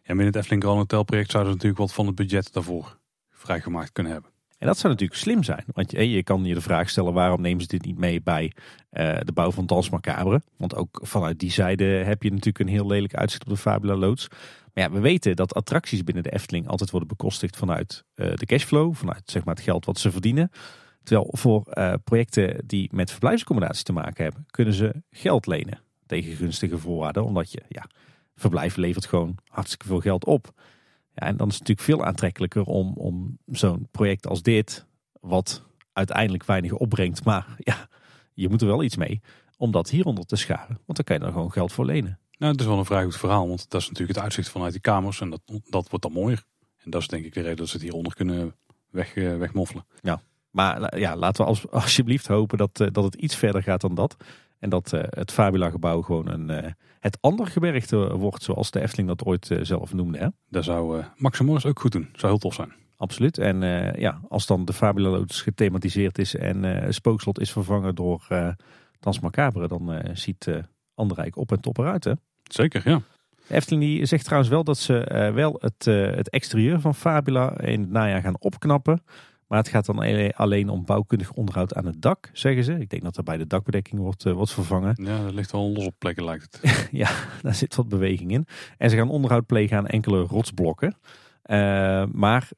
[0.09, 2.99] Ja, binnen het Efteling Grand Hotel project zouden ze natuurlijk wat van het budget daarvoor
[3.31, 4.31] vrijgemaakt kunnen hebben.
[4.59, 5.65] En dat zou natuurlijk slim zijn.
[5.67, 8.53] Want je, je kan je de vraag stellen waarom nemen ze dit niet mee bij
[9.23, 10.43] de bouw van Dans Macabre.
[10.57, 13.97] Want ook vanuit die zijde heb je natuurlijk een heel lelijk uitzicht op de Fabula
[13.97, 14.29] Loods.
[14.75, 18.47] Maar ja, we weten dat attracties binnen de Efteling altijd worden bekostigd vanuit uh, de
[18.47, 20.51] cashflow, vanuit zeg maar, het geld wat ze verdienen.
[21.03, 26.37] Terwijl voor uh, projecten die met verblijfsaccommodatie te maken hebben, kunnen ze geld lenen tegen
[26.37, 27.25] gunstige voorwaarden.
[27.25, 27.87] Omdat je, ja,
[28.39, 30.53] verblijf levert gewoon hartstikke veel geld op.
[31.15, 34.87] Ja, en dan is het natuurlijk veel aantrekkelijker om, om zo'n project als dit,
[35.21, 35.63] wat
[35.93, 37.89] uiteindelijk weinig opbrengt, maar ja,
[38.35, 39.21] je moet er wel iets mee,
[39.57, 40.79] om dat hieronder te scharen.
[40.85, 42.19] Want dan kan je er gewoon geld voor lenen.
[42.39, 44.73] Nou, het is wel een vrij goed verhaal, want dat is natuurlijk het uitzicht vanuit
[44.73, 46.45] die kamers en dat, dat wordt dan mooier.
[46.85, 48.55] En dat is denk ik de reden dat ze het hieronder kunnen
[48.91, 49.87] weg, uh, wegmoffelen.
[50.01, 53.81] Ja, maar ja, laten we als, alsjeblieft hopen dat, uh, dat het iets verder gaat
[53.81, 54.17] dan dat.
[54.59, 59.09] En dat uh, het Fabula gebouw gewoon een, het andere gebergte wordt zoals de Efteling
[59.09, 60.19] dat ooit zelf noemde.
[60.19, 60.29] Hè?
[60.49, 62.09] Dat zou Max Morris ook goed doen.
[62.13, 62.73] Zou heel tof zijn.
[62.97, 63.39] Absoluut.
[63.39, 63.61] En
[64.01, 68.27] ja, als dan de Fabula Lotus gethematiseerd is en Spookslot is vervangen door
[69.01, 70.57] Dans Macabre, dan ziet uh,
[70.95, 72.05] Anderrijk op en top eruit.
[72.05, 72.13] Hè?
[72.43, 73.01] Zeker, ja.
[73.47, 76.95] De Efteling die zegt trouwens wel dat ze uh, wel het, uh, het exterieur van
[76.95, 79.03] Fabula in het najaar gaan opknappen.
[79.49, 82.73] Maar het gaat dan alleen om bouwkundig onderhoud aan het dak, zeggen ze.
[82.79, 84.95] Ik denk dat er bij de dakbedekking wordt, uh, wordt vervangen.
[85.03, 86.89] Ja, dat ligt wel los op plekken lijkt het.
[87.03, 87.11] ja,
[87.43, 88.47] daar zit wat beweging in.
[88.79, 90.97] En ze gaan onderhoud plegen aan enkele rotsblokken.
[92.13, 92.49] maar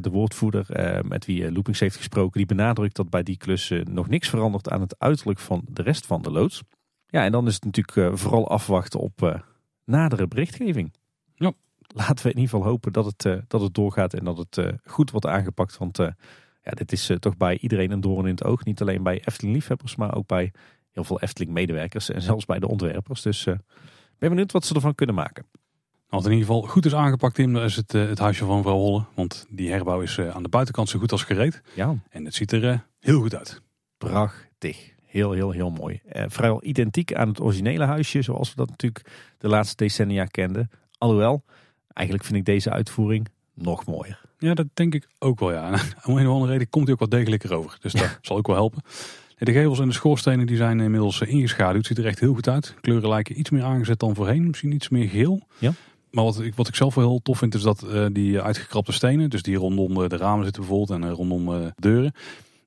[0.00, 0.66] de woordvoerder
[1.06, 4.80] met wie Loopings heeft gesproken, die benadrukt dat bij die klussen nog niks verandert aan
[4.80, 6.62] het uiterlijk van de rest van de loods.
[7.06, 9.42] Ja, en dan is het natuurlijk vooral afwachten op
[9.84, 10.92] nadere berichtgeving.
[11.34, 11.52] Ja.
[11.96, 14.56] Laten we in ieder geval hopen dat het, uh, dat het doorgaat en dat het
[14.56, 15.78] uh, goed wordt aangepakt.
[15.78, 16.08] Want uh,
[16.62, 18.64] ja, dit is toch bij iedereen een doorn in het oog.
[18.64, 20.52] Niet alleen bij Efteling-liefhebbers, maar ook bij
[20.92, 23.22] heel veel Efteling-medewerkers en zelfs bij de ontwerpers.
[23.22, 23.44] Dus
[24.18, 25.46] ben benieuwd wat ze ervan kunnen maken.
[26.08, 29.04] Wat in ieder geval goed is aangepakt, Tim, is het, het huisje van mevrouw Holle.
[29.14, 31.62] Want die herbouw is aan de buitenkant zo goed als gereed.
[31.74, 31.96] Ja.
[32.10, 33.60] En het ziet er heel goed uit.
[33.98, 34.92] Prachtig.
[35.04, 36.00] Heel, heel, heel mooi.
[36.04, 40.70] Eh, vrijwel identiek aan het originele huisje, zoals we dat natuurlijk de laatste decennia kenden.
[40.98, 41.44] Alhoewel,
[41.94, 44.20] eigenlijk vind ik deze uitvoering nog mooier.
[44.38, 45.68] Ja, dat denk ik ook wel, ja.
[46.06, 47.78] Om een of andere reden komt hij ook wat degelijker over.
[47.80, 48.82] Dus dat zal ook wel helpen.
[49.38, 51.86] De gevels en de schoorstenen die zijn inmiddels eh, ingeschaduwd.
[51.86, 52.74] Ziet er echt heel goed uit.
[52.80, 54.46] Kleuren lijken iets meer aangezet dan voorheen.
[54.46, 55.40] Misschien iets meer geel.
[55.58, 55.72] Ja.
[56.10, 58.92] Maar wat ik, wat ik zelf wel heel tof vind is dat uh, die uitgekrapte
[58.92, 62.14] stenen, dus die rondom de ramen zitten bijvoorbeeld en rondom uh, deuren,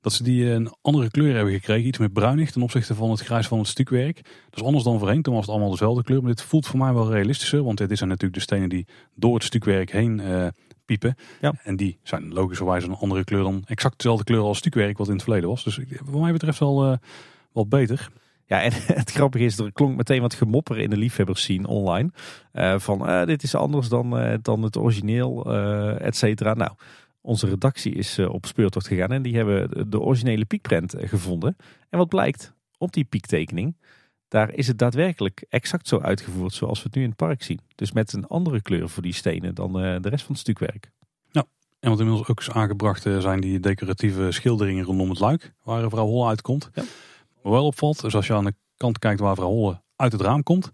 [0.00, 1.86] dat ze die een andere kleur hebben gekregen.
[1.86, 4.16] Iets meer bruinig ten opzichte van het grijs van het stukwerk.
[4.22, 5.22] Dat is anders dan voorheen.
[5.22, 6.20] Toen was het allemaal dezelfde kleur.
[6.20, 7.64] Maar dit voelt voor mij wel realistischer.
[7.64, 10.46] Want dit zijn natuurlijk de stenen die door het stukwerk heen uh,
[10.84, 11.16] piepen.
[11.40, 11.54] Ja.
[11.62, 15.12] En die zijn logischerwijs een andere kleur dan exact dezelfde kleur als stukwerk wat in
[15.12, 15.64] het verleden was.
[15.64, 16.96] Dus wat mij betreft wel, uh,
[17.52, 18.08] wel beter.
[18.46, 18.72] Ja, en
[19.02, 22.10] het grappige is, er klonk meteen wat gemopper in de liefhebbers zien online.
[22.52, 25.54] Uh, van dit is anders dan, dan het origineel,
[26.00, 26.54] et cetera.
[26.54, 26.70] Nou,
[27.28, 31.56] onze redactie is op speurtocht gegaan en die hebben de originele piekprent gevonden.
[31.88, 33.76] En wat blijkt, op die piektekening,
[34.28, 37.60] daar is het daadwerkelijk exact zo uitgevoerd zoals we het nu in het park zien.
[37.74, 40.90] Dus met een andere kleur voor die stenen dan de rest van het stukwerk.
[41.30, 41.44] Ja,
[41.80, 46.06] en wat inmiddels ook is aangebracht zijn die decoratieve schilderingen rondom het luik, waar vrouw
[46.06, 46.70] Holle uitkomt.
[46.74, 46.82] Ja.
[47.42, 50.20] Wat wel opvalt, is als je aan de kant kijkt waar vrouw Holle uit het
[50.20, 50.72] raam komt, dan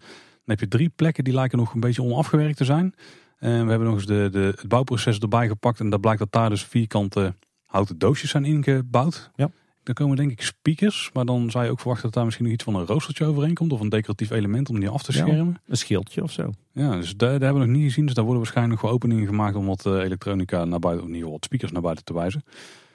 [0.55, 2.93] heb je drie plekken die lijken nog een beetje onafgewerkt te zijn.
[3.37, 5.79] En we hebben nog eens de, de, het bouwproces erbij gepakt.
[5.79, 7.33] En dat blijkt dat daar dus vierkante
[7.65, 9.31] houten doosjes zijn ingebouwd.
[9.35, 9.49] Ja.
[9.83, 11.09] Dan komen denk ik speakers.
[11.13, 13.53] Maar dan zou je ook verwachten dat daar misschien nog iets van een roostertje overheen
[13.53, 13.73] komt.
[13.73, 15.47] Of een decoratief element om die af te schermen.
[15.47, 16.51] Ja, een schildje of zo.
[16.71, 18.05] Ja, dus daar, daar hebben we nog niet gezien.
[18.05, 21.15] Dus daar worden waarschijnlijk nog wel openingen gemaakt om wat elektronica naar buiten, of in
[21.15, 22.43] ieder geval wat speakers naar buiten te wijzen.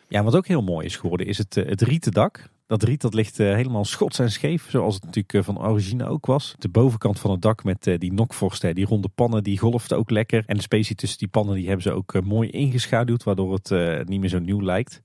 [0.08, 2.50] Ja, wat ook heel mooi is geworden is het, het rieten dak.
[2.70, 6.54] Dat riet dat ligt helemaal schots en scheef, zoals het natuurlijk van origine ook was.
[6.58, 10.42] De bovenkant van het dak met die nokvorsten, die ronde pannen, die golft ook lekker.
[10.46, 14.20] En de specie tussen die pannen die hebben ze ook mooi ingeschaduwd, waardoor het niet
[14.20, 15.02] meer zo nieuw lijkt.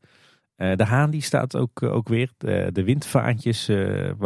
[0.55, 2.32] De haan die staat ook, ook weer.
[2.38, 3.68] De windvaantjes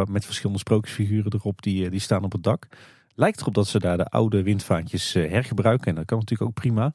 [0.05, 2.67] met verschillende sprookjesfiguren erop, die, die staan op het dak.
[3.15, 6.93] Lijkt erop dat ze daar de oude windvaantjes hergebruiken en dat kan natuurlijk ook prima.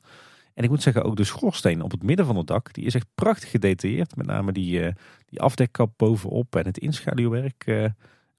[0.55, 2.95] En ik moet zeggen, ook de schoorsteen op het midden van het dak, die is
[2.95, 4.17] echt prachtig gedetailleerd.
[4.17, 4.89] Met name die, uh,
[5.27, 7.63] die afdekkap bovenop en het inschaduwwerk.
[7.67, 7.87] Uh,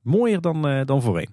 [0.01, 1.29] mooier dan, uh, dan voorheen.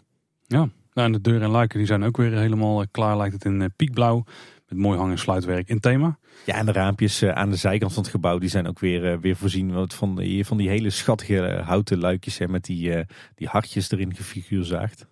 [0.46, 3.16] Ja, nou, en de deuren en luiken die zijn ook weer helemaal klaar.
[3.16, 4.24] Lijkt het in piekblauw.
[4.68, 6.18] Met mooi hang- en sluitwerk in thema.
[6.46, 9.36] Ja, en de raampjes aan de zijkant van het gebouw die zijn ook weer, weer
[9.36, 12.38] voorzien van, die, van die hele schattige houten luikjes.
[12.38, 13.04] Hè, met die,
[13.34, 15.06] die hartjes erin gefiguurzaagd.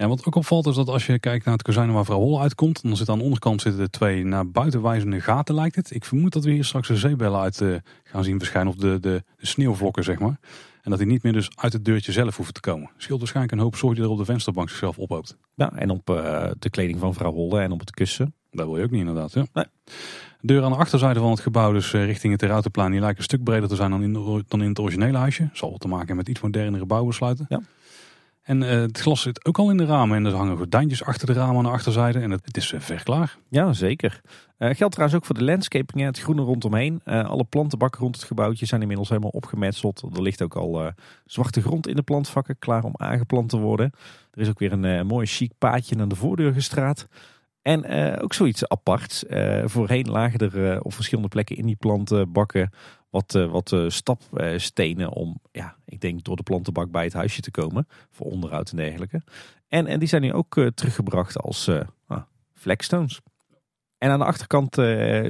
[0.00, 2.40] Ja, wat ook opvalt is dat als je kijkt naar het kozijn waar vrouw Holle
[2.40, 5.94] uitkomt, dan zit aan de onderkant zitten twee naar buiten wijzende gaten lijkt het.
[5.94, 9.00] Ik vermoed dat we hier straks de zeebellen uit uh, gaan zien verschijnen, of de,
[9.00, 10.38] de, de, sneeuwvlokken zeg maar.
[10.82, 12.90] En dat die niet meer dus uit het deurtje zelf hoeven te komen.
[12.96, 15.36] Scheelt waarschijnlijk een hoop zorg die er op de vensterbank zichzelf ophoopt.
[15.54, 18.34] Ja, en op uh, de kleding van vrouw Holle en op het kussen.
[18.50, 19.32] Dat wil je ook niet inderdaad.
[19.32, 19.46] Ja.
[19.52, 19.66] Nee.
[20.40, 23.18] De deur aan de achterzijde van het gebouw, dus uh, richting het Terrautenplein, die lijkt
[23.18, 25.48] een stuk breder te zijn dan in, de, dan in het originele huisje.
[25.52, 27.46] Zal wel te maken hebben met iets modernere bouwbesluiten.
[27.48, 27.60] Ja.
[28.50, 30.16] En uh, het glas zit ook al in de ramen.
[30.16, 32.18] En er hangen gordijntjes achter de ramen aan de achterzijde.
[32.18, 33.36] En het, het is uh, verklaar.
[33.48, 34.20] Ja, zeker.
[34.58, 37.00] Uh, geldt trouwens ook voor de landscaping, het groene rondomheen.
[37.04, 40.02] alle plantenbakken rond het gebouwtje zijn inmiddels helemaal opgemetseld.
[40.14, 40.92] Er ligt ook al
[41.24, 43.92] zwarte grond in de plantvakken, klaar om aangeplant te worden.
[44.32, 47.08] Er is ook weer een mooi chic paadje naar de voordeur gestraat.
[47.62, 49.26] En eh, ook zoiets aparts.
[49.26, 52.70] Eh, voorheen lagen er eh, op verschillende plekken in die plantenbakken
[53.10, 57.86] wat, wat stapstenen om, ja, ik denk door de plantenbak bij het huisje te komen.
[58.10, 59.22] Voor onderhoud en dergelijke.
[59.68, 61.70] En, en die zijn nu ook teruggebracht als
[62.06, 62.22] ah,
[62.54, 63.20] flagstones.
[63.98, 64.74] En aan de achterkant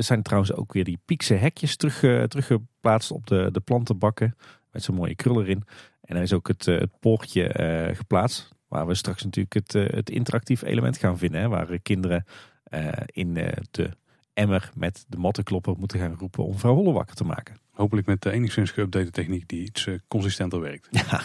[0.05, 4.37] zijn trouwens ook weer die piekse hekjes terug, teruggeplaatst op de, de plantenbakken.
[4.71, 5.65] Met zo'n mooie krul erin.
[6.01, 7.51] En er is ook het, het poortje
[7.95, 8.60] geplaatst.
[8.71, 11.41] Waar we straks natuurlijk het, eh, het interactief element gaan vinden.
[11.41, 12.25] Hè, waar kinderen
[12.63, 13.91] eh, in eh, de
[14.33, 17.57] emmer met de mattenklopper moeten gaan roepen om vrouw Holle wakker te maken.
[17.71, 20.89] Hopelijk met de enigszins geüpdate techniek die iets consistenter werkt.
[21.11, 21.21] Ja,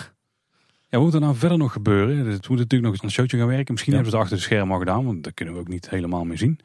[0.89, 2.17] Ja, wat moet er nou verder nog gebeuren?
[2.17, 3.73] Het moet natuurlijk nog eens het showtje gaan werken.
[3.73, 3.99] Misschien Ja.
[3.99, 6.25] hebben ze het achter de schermen al gedaan, want dat kunnen we ook niet helemaal
[6.25, 6.59] meer zien.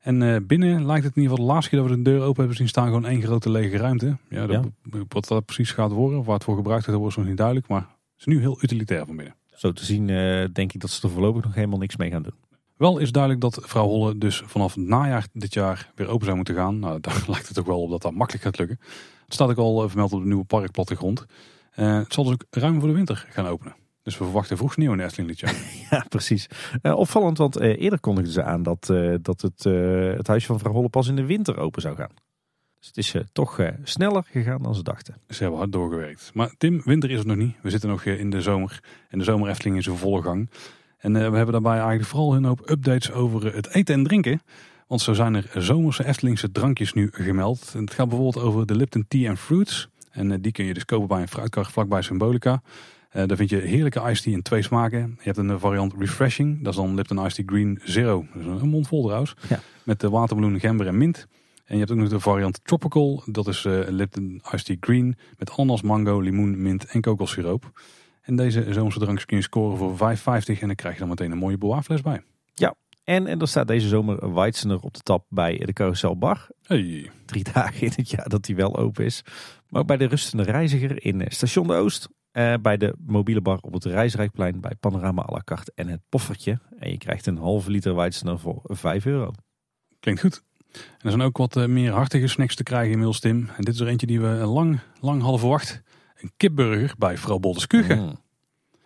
[0.00, 2.38] En binnen lijkt het in ieder geval de laatste keer dat we de deur open
[2.38, 4.16] hebben zien staan gewoon één grote lege ruimte.
[4.28, 4.66] Ja, dat,
[5.08, 7.36] wat dat precies gaat worden, of waar het voor gebruikt gaat worden, is nog niet
[7.36, 7.68] duidelijk.
[7.68, 9.34] Maar het is nu heel utilitair van binnen.
[9.58, 12.22] Zo te zien eh, denk ik dat ze er voorlopig nog helemaal niks mee gaan
[12.22, 12.34] doen.
[12.76, 16.36] Wel is duidelijk dat vrouw Holle dus vanaf het najaar dit jaar weer open zou
[16.36, 16.78] moeten gaan.
[16.78, 18.78] Nou, daar lijkt het ook wel op dat dat makkelijk gaat lukken.
[19.24, 21.26] Het staat ook al eh, vermeld op de nieuwe parkplattegrond.
[21.70, 23.74] Eh het zal dus ook ruim voor de winter gaan openen.
[24.02, 25.54] Dus we verwachten vroeg sneeuw in Efteling dit jaar.
[25.90, 26.46] Ja, precies.
[26.82, 28.92] Eh, opvallend, want eerder kondigden ze aan dat,
[29.22, 29.64] dat het,
[30.16, 32.10] het huis van vrouw Holle pas in de winter open zou gaan.
[32.78, 35.16] Dus het is eh, toch eh, sneller gegaan dan ze dachten.
[35.28, 36.30] Ze hebben hard doorgewerkt.
[36.34, 37.56] Maar Tim, winter is het nog niet.
[37.62, 38.80] We zitten nog eh, in de zomer.
[39.08, 40.50] En de zomer Efteling is in volle gang.
[40.98, 44.40] En we hebben daarbij eigenlijk vooral een hoop updates over het eten en drinken.
[44.86, 47.70] Want zo zijn er zomerse Eftelingse drankjes nu gemeld.
[47.74, 49.88] En het gaat bijvoorbeeld over de Lipton Tea and Fruits.
[50.10, 52.62] En die kun je dus kopen bij een fruitkar vlakbij Symbolica.
[53.10, 54.98] Daar vind je heerlijke iced tea in twee smaken.
[54.98, 56.62] Je hebt een variant Refreshing.
[56.62, 58.26] Dat is dan Lipton Iced Tea Green Zero.
[58.34, 59.34] Dat is een mond vol trouwens.
[59.48, 59.60] Ja.
[59.82, 61.26] Met de watermeloen, gember en mint.
[61.68, 63.22] En je hebt ook nog de variant Tropical.
[63.26, 65.16] Dat is eh Lipton Iced Tea Green.
[65.36, 67.80] Met ananas, mango, limoen, mint en kokossiroop.
[68.20, 70.60] En deze zomerse drankjes kun je scoren voor 5,50.
[70.60, 72.22] En dan krijg je dan meteen een mooie boa-fles bij.
[73.04, 76.48] En, en er staat deze zomer Weizsäcker op de tap bij de Carousel Bar.
[76.62, 77.10] Hey.
[77.26, 79.22] Drie dagen in het jaar dat die wel open is.
[79.68, 82.08] Maar ook bij de Rustende Reiziger in eh, Station de Oost.
[82.30, 86.00] eh, bij de mobiele bar op het Rijsrijkplein bij Panorama à la carte en het
[86.08, 86.58] Poffertje.
[86.78, 89.32] En je krijgt een halve liter Weizsäcker voor 5 euro.
[90.00, 90.42] Klinkt goed.
[90.98, 93.48] En er zijn ook wat eh, meer hartige snacks te krijgen inmiddels, Tim.
[93.56, 95.82] En dit is er eentje die we lang, lang hadden verwacht.
[96.16, 97.94] Een kipburger bij vrouw Boldeskuge.
[97.94, 98.18] Mm.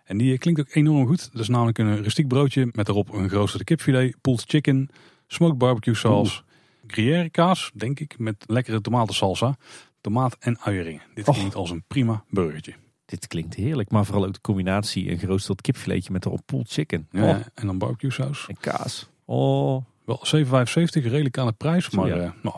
[0.03, 1.29] En die eh, klinkt ook enorm goed.
[1.31, 4.89] Dat is namelijk een rustiek broodje met erop een geroosterde kipfilet, pulled chicken,
[5.27, 6.43] smoked barbecue saus,
[6.87, 9.55] gruyère kaas, denk ik, met lekkere tomatensalsa,
[10.01, 11.01] tomaat en uiering.
[11.13, 11.35] Dit Och.
[11.35, 12.73] klinkt als een prima burgertje.
[13.05, 17.07] Dit klinkt heerlijk, maar vooral ook de combinatie een geroosterd kipfiletje met erop pulled chicken.
[17.11, 18.45] Ja, Oh, En dan barbecue saus.
[18.47, 19.09] en kaas.
[19.25, 22.15] Oh, Wel 7,75, redelijk aan de prijs, maar Ja.
[22.17, 22.55] eh, nou,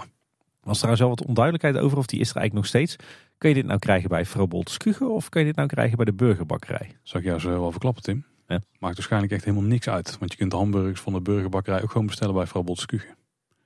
[0.63, 2.95] was trouwens wel wat onduidelijkheid over of die is er eigenlijk nog steeds.
[3.37, 5.95] Kun je dit nou krijgen bij Vrouw Bolt's Kuchen of kun je dit nou krijgen
[5.95, 6.95] bij de burgerbakkerij?
[7.03, 8.25] Zal ik jou zo wel verklappen, Tim?
[8.47, 8.59] Ja.
[8.79, 10.17] Maakt waarschijnlijk echt helemaal niks uit.
[10.19, 13.07] Want je kunt de hamburgers van de burgerbakkerij ook gewoon bestellen bij vrouw Botskuge.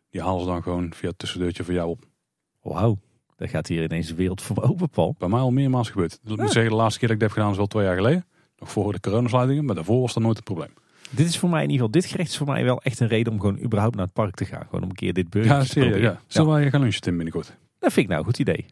[0.10, 2.06] Die halen ze dan gewoon via het tussendeurtje voor jou op.
[2.62, 2.98] Wauw,
[3.36, 5.16] daar gaat hier ineens de wereld voor open, Paul.
[5.18, 6.20] Bij mij al meermaals gebeurd.
[6.24, 8.26] Moet zeggen, de laatste keer dat ik dat heb gedaan is wel twee jaar geleden.
[8.58, 10.74] Nog voor de coronasluitingen, maar daarvoor was dat nooit een probleem.
[11.10, 13.08] Dit is voor mij in ieder geval, dit gerecht is voor mij wel echt een
[13.08, 14.66] reden om gewoon überhaupt naar het park te gaan.
[14.66, 15.90] Gewoon om een keer dit burger Ja, te serieus.
[15.90, 16.14] proberen.
[16.14, 16.22] Ja.
[16.28, 17.58] Zullen wij gaan lunchen, Tim, binnenkort?
[17.80, 18.66] Dat vind ik nou een goed idee.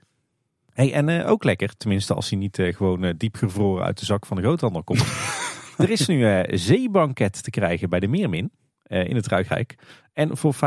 [0.73, 3.99] Hey, en eh, ook lekker, tenminste als hij niet eh, gewoon eh, diep gevroren uit
[3.99, 5.05] de zak van de groothandel komt.
[5.77, 8.51] er is nu zeebanket te krijgen bij de Meermin
[8.88, 9.75] in het Ruigrijk.
[10.13, 10.59] En voor 5,50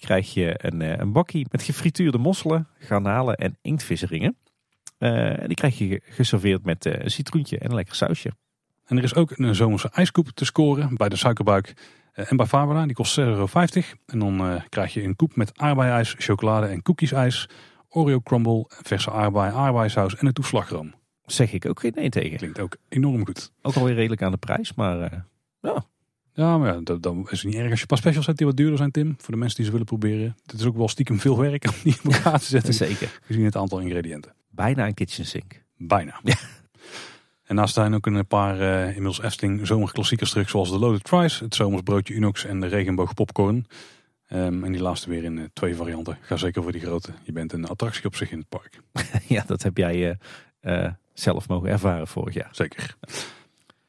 [0.00, 4.36] krijg je een, een bakkie met gefrituurde mosselen, garnalen en inktvisseringen.
[4.98, 8.32] Eh, en die krijg je geserveerd met een citroentje en een lekker sausje.
[8.88, 11.74] En er is ook een zomerse ijskoep te scoren bij de suikerbuik
[12.12, 12.86] eh, en bij Fabula.
[12.86, 13.48] Die kost 6,50 euro.
[14.06, 17.48] En dan eh, krijg je een koep met aardbeiijs, chocolade en koekjesijs,
[17.88, 20.94] Oreo crumble, verse aardbei, aardbeisaus en een toeslagroom.
[21.24, 22.36] Zeg ik ook geen nee tegen.
[22.36, 23.52] Klinkt ook enorm goed.
[23.62, 25.18] Ook alweer redelijk aan de prijs, maar eh,
[26.32, 28.46] Ja, maar ja, dat, dan is het niet erg als je paar specials hebt die
[28.46, 29.14] wat duurder zijn, Tim.
[29.18, 30.36] Voor de mensen die ze willen proberen.
[30.46, 32.74] Het is ook wel stiekem veel werk om die in elkaar te zetten.
[32.74, 33.18] zeker.
[33.22, 34.34] Gezien het aantal ingrediënten.
[34.50, 35.64] Bijna een kitchen sink.
[35.76, 36.20] Bijna.
[36.22, 36.36] Ja.
[37.48, 40.48] En naast zijn ook een paar eh, inmiddels Efteling zomerklassiekers terug.
[40.50, 43.66] Zoals de Loaded Fries, het zomers broodje Unox en de regenboog popcorn.
[44.26, 46.18] Ehm, en die laatste weer in eh, twee varianten.
[46.20, 47.12] Ga zeker voor die grote.
[47.22, 48.80] Je bent een attractie op zich in het park.
[49.36, 50.18] ja, dat heb jij
[50.60, 52.48] eh, eh, zelf mogen ervaren vorig jaar.
[52.52, 52.96] Zeker.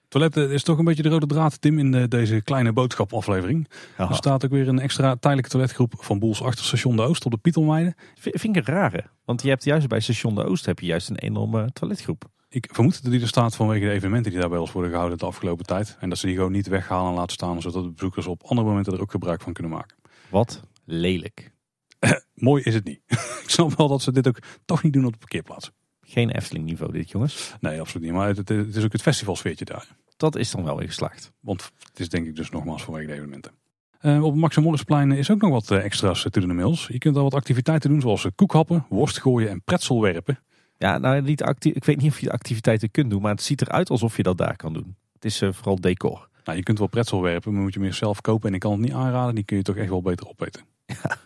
[0.08, 3.68] Toiletten is toch een beetje de rode draad, Tim, in de, deze kleine boodschapaflevering.
[3.98, 7.32] Er staat ook weer een extra tijdelijke toiletgroep van Boels achter station De Oost op
[7.32, 7.96] de Pietelmeide.
[8.16, 9.04] V- Vind ik een rare.
[9.26, 12.30] Want je hebt juist bij station De Oost heb je juist een enorme toiletgroep.
[12.52, 15.18] Ik vermoed dat die er staat vanwege de evenementen die daar bij ons worden gehouden
[15.18, 15.98] de afgelopen tijd.
[16.00, 18.68] En dat ze die gewoon niet weghalen en laten staan, zodat de bezoekers op andere
[18.68, 19.98] momenten er ook gebruik van kunnen maken.
[20.30, 21.52] Wat lelijk.
[22.34, 23.02] Mooi is het niet.
[23.44, 25.72] ik snap wel dat ze dit ook toch niet doen op de parkeerplaats.
[26.02, 27.54] Geen Efteling niveau dit jongens.
[27.60, 28.16] Nee, absoluut niet.
[28.16, 29.88] Maar het, is ook het festivalsfeertje daar.
[30.18, 31.32] Dat is dan wel weer geslaagd.
[31.40, 33.52] Want het is denk ik dus nogmaals vanwege de evenementen.
[34.02, 36.88] Uh, op het Maximorisplein is ook nog wat uh, extra's to the mills.
[36.88, 40.40] Je kunt al wat activiteiten doen zoals koekhappen, worst gooien en pretzelwerpen.
[40.80, 43.42] Ja, nou, niet actief, ik weet niet of je de activiteiten kunt doen, maar het
[43.42, 44.96] ziet eruit alsof je dat daar kan doen.
[45.14, 46.30] Het is uh, vooral decor.
[46.44, 48.50] Nou, je kunt wel pretzel werpen, maar moet je meer zelf kopen.
[48.50, 50.62] En ik kan het niet aanraden, die kun je toch echt wel beter opeten.
[50.86, 51.18] Ja.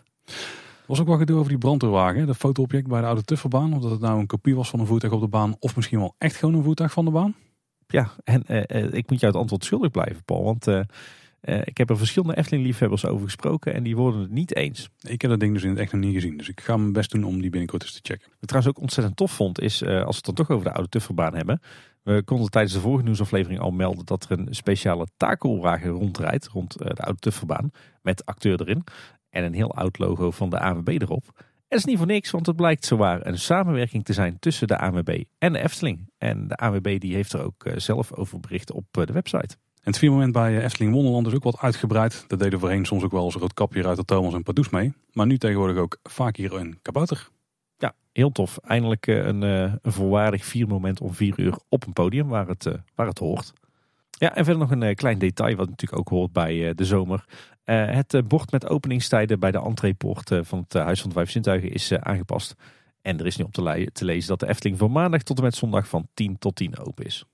[0.84, 3.74] Er was ook wat gedoe over die brandweerwagen, dat fotoobject bij de oude Tufferbaan.
[3.74, 5.98] Of dat het nou een kopie was van een voertuig op de baan, of misschien
[5.98, 7.34] wel echt gewoon een voertuig van de baan.
[7.86, 10.44] Ja, en uh, ik moet jou het antwoord schuldig blijven, Paul.
[10.44, 10.66] Want
[11.44, 14.88] uh, ik heb er verschillende Efteling-liefhebbers over gesproken en die worden het niet eens.
[15.00, 16.36] Ik heb dat ding dus in het echt nog niet gezien.
[16.36, 18.26] Dus ik ga mijn best doen om die binnenkort eens te checken.
[18.26, 20.72] Wat ik trouwens ook ontzettend tof vond, is als we het dan toch over de
[20.72, 21.60] oude Tufferbaan hebben.
[22.02, 26.78] We konden tijdens de vorige nieuwsaflevering al melden dat er een speciale takelwagen rondrijdt rond
[26.78, 27.70] de oude Tufferbaan.
[28.02, 28.84] Met acteur erin
[29.30, 31.24] en een heel oud logo van de ANWB erop.
[31.36, 34.66] En dat is niet voor niks, want het blijkt zowaar een samenwerking te zijn tussen
[34.66, 36.10] de ANWB en de Efteling.
[36.18, 39.56] En de ANWB die heeft er ook zelf over bericht op de website.
[39.84, 42.24] En het moment bij Efteling Wonderland is ook wat uitgebreid.
[42.28, 44.92] Dat deden voorheen soms ook wel als rood kapje uit de Thomas en Pardoes mee.
[45.12, 47.28] Maar nu tegenwoordig ook vaak hier een kabouter.
[47.76, 48.58] Ja, heel tof.
[48.58, 53.06] Eindelijk een, een volwaardig vier moment om vier uur op een podium waar het, waar
[53.06, 53.52] het hoort.
[54.10, 57.24] Ja, en verder nog een klein detail wat natuurlijk ook hoort bij de zomer.
[57.64, 61.92] het bord met openingstijden bij de entreepoort van het Huis van de Vijf Zintuigen is
[61.92, 62.54] aangepast.
[63.02, 65.44] En er is nu op te, te lezen dat de Efteling van maandag tot en
[65.44, 67.24] met zondag van 10 tot 10 open is.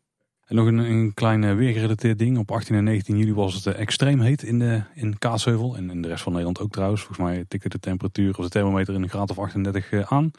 [0.51, 2.39] En nog een, een klein weergerelateerd ding.
[2.39, 5.77] Op 18 en 19 juli was het extreem heet in, de, in Kaatsheuvel.
[5.77, 7.03] En in de rest van Nederland ook trouwens.
[7.03, 10.31] Volgens mij tikte de temperatuur of de thermometer in een graad of 38 aan.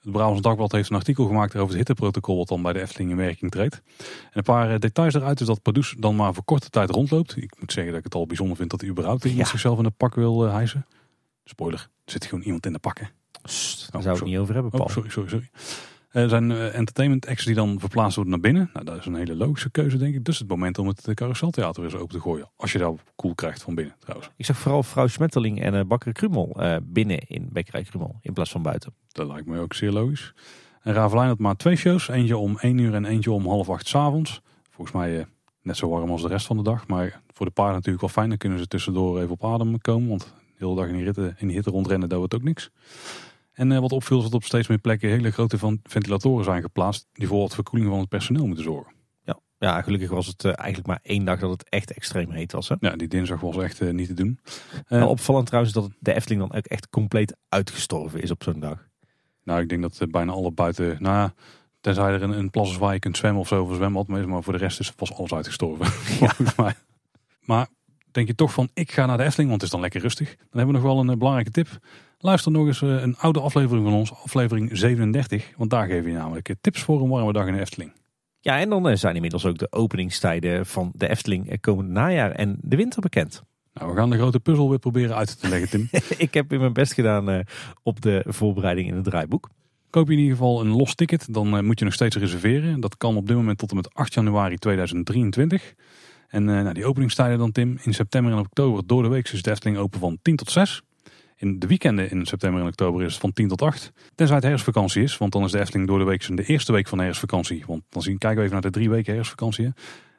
[0.00, 3.10] Het Brabants Dagblad heeft een artikel gemaakt over het hitteprotocol wat dan bij de Efteling
[3.10, 3.82] in werking treedt.
[3.98, 7.36] En een paar details eruit is dat Pardoes dan maar voor korte tijd rondloopt.
[7.36, 9.84] Ik moet zeggen dat ik het al bijzonder vind dat hij überhaupt iemand zichzelf in
[9.84, 10.86] de pak wil hijsen.
[11.44, 13.10] Spoiler, er zit gewoon iemand in de pakken.
[13.42, 14.84] Daar zou ik het niet over hebben, Paul.
[14.84, 15.50] Oh, sorry, sorry, sorry.
[16.14, 18.70] Er zijn entertainment acts die dan verplaatst worden naar binnen.
[18.72, 20.24] Nou, dat is een hele logische keuze, denk ik.
[20.24, 22.50] Dus het moment om het carouseltheater weer eens open te gooien.
[22.56, 24.30] Als je dat cool krijgt van binnen, trouwens.
[24.36, 28.18] Ik zag vooral vrouw Smetterling en uh, bakker Krumel uh, binnen in Bekkerij Krumel.
[28.20, 28.94] In plaats van buiten.
[29.08, 30.34] Dat lijkt me ook zeer logisch.
[30.82, 32.08] En Ravelijn had maar twee shows.
[32.08, 34.40] Eentje om één uur en eentje om half acht s'avonds.
[34.70, 35.26] Volgens mij
[35.62, 36.86] net zo warm als de rest van de dag.
[36.86, 38.28] Maar voor de paarden natuurlijk wel fijn.
[38.28, 40.08] Dan kunnen ze tussendoor even op adem komen.
[40.08, 42.70] Want de hele dag in die, ritten, in die hitte rondrennen, dat wordt ook niks.
[43.54, 47.06] En uh, wat opviel is dat op steeds meer plekken hele grote ventilatoren zijn geplaatst.
[47.12, 48.92] Die voor wat verkoeling van het personeel moeten zorgen.
[49.24, 52.52] Ja, ja gelukkig was het uh, eigenlijk maar één dag dat het echt extreem heet
[52.52, 52.68] was.
[52.68, 52.74] Hè?
[52.80, 54.38] Ja, die dinsdag was echt uh, niet te doen.
[54.88, 58.88] Nou, opvallend trouwens dat de Efteling dan ook echt compleet uitgestorven is op zo'n dag.
[59.44, 60.96] Nou, ik denk dat bijna alle buiten...
[61.00, 61.30] Nou,
[61.80, 64.06] tenzij er een, een plas is waar je kunt zwemmen of zo, een zwembad.
[64.06, 65.86] Maar voor de rest is, was alles uitgestorven.
[66.56, 66.74] Ja.
[67.40, 67.68] maar
[68.10, 70.28] denk je toch van, ik ga naar de Efteling, want het is dan lekker rustig.
[70.28, 71.68] Dan hebben we nog wel een belangrijke tip.
[72.24, 75.50] Luister nog eens een oude aflevering van ons, aflevering 37.
[75.56, 77.92] Want daar geven we namelijk tips voor een warme dag in de Efteling.
[78.40, 82.76] Ja, en dan zijn inmiddels ook de openingstijden van de Efteling komend najaar en de
[82.76, 83.42] winter bekend.
[83.74, 85.88] Nou, we gaan de grote puzzel weer proberen uit te leggen, Tim.
[86.26, 87.44] ik heb in mijn best gedaan
[87.82, 89.50] op de voorbereiding in het draaiboek.
[89.90, 92.80] Koop je in ieder geval een los ticket, dan moet je nog steeds reserveren.
[92.80, 95.74] Dat kan op dit moment tot en met 8 januari 2023.
[96.28, 99.50] En nou, die openingstijden dan Tim, in september en oktober door de week is de
[99.50, 100.82] Efteling open van 10 tot 6.
[101.44, 103.92] In de weekenden in september en oktober is het van 10 tot 8.
[104.14, 106.88] Tenzij het herfstvakantie is, want dan is de Efteling door de week de eerste week
[106.88, 107.64] van de herfstvakantie.
[107.66, 109.72] Want dan zien, kijken we even naar de drie weken herfstvakantie.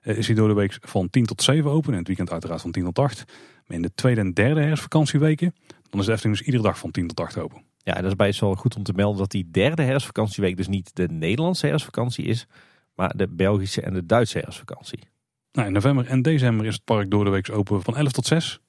[0.03, 2.61] Uh, is hij door de week van 10 tot 7 open en het weekend uiteraard
[2.61, 3.23] van 10 tot 8.
[3.67, 5.55] Maar in de tweede en derde herfstvakantieweken,
[5.89, 7.61] dan is de Efteling dus iedere dag van 10 tot 8 open.
[7.77, 10.67] Ja, dat is bij het wel goed om te melden dat die derde herfstvakantieweek dus
[10.67, 12.47] niet de Nederlandse herfstvakantie is,
[12.95, 14.99] maar de Belgische en de Duitse herfstvakantie.
[15.51, 18.25] Nou, in november en december is het park door de week open van 11 tot
[18.25, 18.59] 6.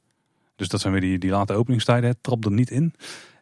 [0.56, 2.10] Dus dat zijn weer die, die late openingstijden.
[2.10, 2.94] Het trapt er niet in.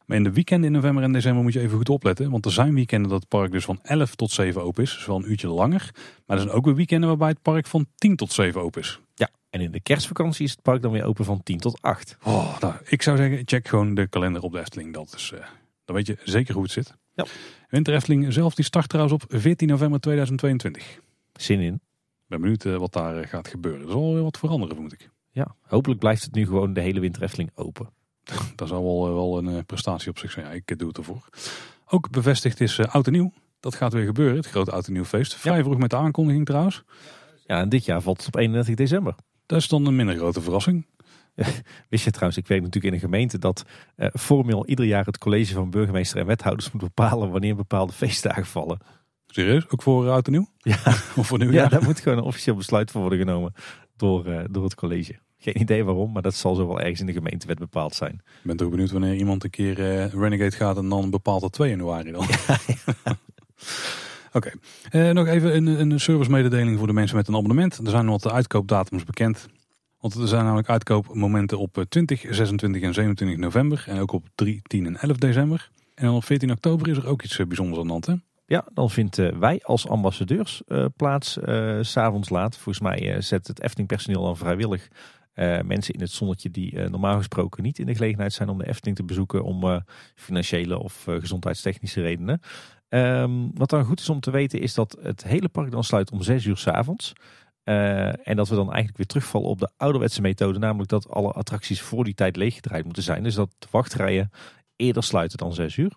[0.06, 2.30] Maar in de weekenden in november en december moet je even goed opletten.
[2.30, 4.94] Want er zijn weekenden dat het park dus van 11 tot 7 open is.
[4.94, 5.90] Dus wel een uurtje langer.
[6.26, 9.00] Maar er zijn ook weer weekenden waarbij het park van 10 tot 7 open is.
[9.14, 12.16] Ja, en in de kerstvakantie is het park dan weer open van 10 tot 8.
[12.22, 14.94] Oh, nou, ik zou zeggen, check gewoon de kalender op de Efteling.
[14.94, 15.40] Dat is, uh,
[15.84, 16.94] dan weet je zeker hoe het zit.
[17.14, 17.26] Ja.
[17.68, 21.00] Winter Efteling zelf die start trouwens op 14 november 2022.
[21.32, 21.74] Zin in.
[21.74, 23.82] Ik ben benieuwd wat daar gaat gebeuren.
[23.82, 25.10] Er zal wel wat veranderen, moet ik.
[25.34, 27.88] Ja, hopelijk blijft het nu gewoon de hele winter Efteling open.
[28.56, 30.46] Dat zou wel, wel een prestatie op zich zijn.
[30.46, 31.28] Ja, ik doe het ervoor.
[31.86, 33.32] Ook bevestigd is uh, Oud en Nieuw.
[33.60, 35.34] Dat gaat weer gebeuren, het grote Oud en Nieuw feest.
[35.34, 35.62] Vrij ja.
[35.62, 36.82] vroeg met de aankondiging trouwens.
[37.46, 39.14] Ja, en dit jaar valt het op 31 december.
[39.46, 40.86] Dat is dan een minder grote verrassing.
[41.88, 43.64] Wist je trouwens, ik weet natuurlijk in een gemeente dat
[43.96, 48.46] uh, formeel ieder jaar het college van burgemeester en wethouders moet bepalen wanneer bepaalde feestdagen
[48.46, 48.78] vallen.
[49.26, 49.68] Serieus?
[49.68, 50.48] Ook voor Oud en Nieuw?
[50.58, 50.78] Ja,
[51.16, 51.62] of voor nieuwjaar?
[51.62, 53.52] ja daar moet gewoon een officieel besluit voor worden genomen
[53.96, 55.18] door, uh, door het college.
[55.44, 58.12] Geen idee waarom, maar dat zal zo wel ergens in de gemeentewet bepaald zijn.
[58.12, 61.52] Ik ben toch benieuwd wanneer iemand een keer uh, Renegade gaat en dan bepaalt dat
[61.52, 62.26] 2 januari dan.
[62.46, 63.16] Ja, ja.
[64.32, 64.52] Oké,
[64.90, 65.08] okay.
[65.08, 67.78] uh, nog even een, een servicemededeling voor de mensen met een abonnement.
[67.78, 69.48] Er zijn wat uitkoopdatums bekend.
[70.00, 73.84] Want er zijn namelijk uitkoopmomenten op 20, 26 en 27 november.
[73.86, 75.70] En ook op 3, 10 en 11 december.
[75.94, 78.06] En dan op 14 oktober is er ook iets bijzonders aan de hand.
[78.06, 78.14] Hè?
[78.46, 82.56] Ja, dan vinden wij als ambassadeurs uh, plaats uh, s'avonds laat.
[82.56, 84.88] Volgens mij uh, zet het Efteling personeel dan vrijwillig
[85.64, 88.96] mensen in het zonnetje die normaal gesproken niet in de gelegenheid zijn om de Efteling
[88.96, 89.82] te bezoeken om
[90.14, 92.40] financiële of gezondheidstechnische redenen.
[92.88, 96.10] Um, wat dan goed is om te weten is dat het hele park dan sluit
[96.10, 97.12] om 6 uur s avonds.
[97.64, 101.80] en dat we dan eigenlijk weer terugvallen op de ouderwetse methode, namelijk dat alle attracties
[101.80, 103.22] voor die tijd leeggedraaid moeten zijn.
[103.22, 104.30] Dus dat wachtrijen
[104.76, 105.92] eerder sluiten dan 6 uur.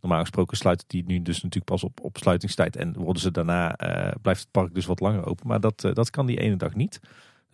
[0.00, 2.76] Normaal gesproken sluiten die nu dus natuurlijk pas op, op sluitingstijd.
[2.76, 3.76] En worden ze daarna,
[4.22, 5.46] blijft het park dus wat langer open.
[5.46, 7.00] Maar dat, dat kan die ene dag niet.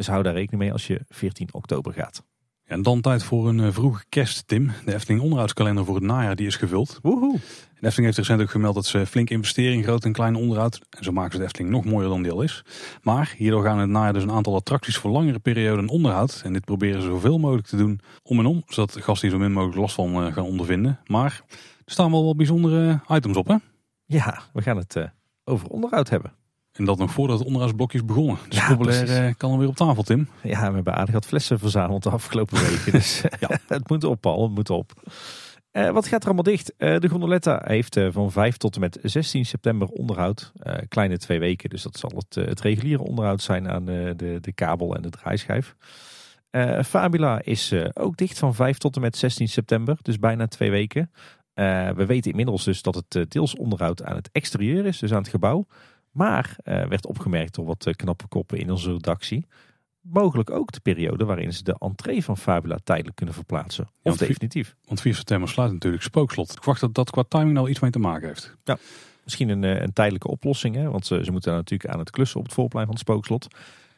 [0.03, 2.23] Dus hou daar rekening mee als je 14 oktober gaat.
[2.65, 4.71] Ja, en dan tijd voor een uh, vroege kerst, Tim.
[4.85, 6.99] De Efteling onderhoudskalender voor het najaar die is gevuld.
[7.03, 7.33] Woehoe.
[7.81, 10.81] De Efteling heeft recent ook gemeld dat ze flink investeren in groot en klein onderhoud.
[10.91, 12.65] En zo maken ze de Efteling nog mooier dan die al is.
[13.03, 16.41] Maar hierdoor gaan in het najaar dus een aantal attracties voor langere perioden onderhoud.
[16.45, 18.63] En dit proberen ze zoveel mogelijk te doen om en om.
[18.67, 21.01] Zodat gasten hier zo min mogelijk last van gaan ondervinden.
[21.07, 21.43] Maar
[21.85, 23.57] er staan wel wat bijzondere items op, hè?
[24.05, 24.97] Ja, we gaan het
[25.45, 26.33] over onderhoud hebben.
[26.73, 28.39] En dat nog voordat het onderhoudsblokje is begonnen.
[28.49, 30.29] Dus ja, populair uh, kan alweer op tafel, Tim.
[30.43, 32.93] Ja, we hebben aardig wat flessen verzameld de afgelopen weken.
[32.93, 34.43] dus ja, het moet op, Paul.
[34.43, 34.93] Het moet op.
[35.73, 36.73] Uh, wat gaat er allemaal dicht?
[36.79, 40.53] Uh, de Gondoletta heeft uh, van 5 tot en met 16 september onderhoud.
[40.89, 44.95] kleine twee weken, dus dat zal het, het reguliere onderhoud zijn aan de, de kabel
[44.95, 45.77] en de draaischijf.
[46.85, 51.11] Fabula is ook dicht van 5 tot en met 16 september, dus bijna twee weken.
[51.95, 55.19] We weten inmiddels dus dat het eh, deels onderhoud aan het exterieur is, dus aan
[55.19, 55.67] het gebouw.
[56.13, 59.47] Maar uh, werd opgemerkt door wat knappe koppen in onze redactie.
[60.01, 63.91] Mogelijk ook de periode waarin ze de entree van Fabula tijdelijk kunnen verplaatsen.
[64.03, 64.75] Of definitief.
[64.85, 66.53] Want 4 september sluit natuurlijk Spookslot.
[66.53, 68.57] Ik wacht dat dat qua timing nou iets mee te maken heeft.
[68.65, 68.79] Ja,
[69.25, 70.75] misschien een, een tijdelijke oplossing.
[70.75, 70.91] Hè?
[70.91, 73.49] Want ze, ze moeten natuurlijk aan het klussen op het voorplein van het Spookslot.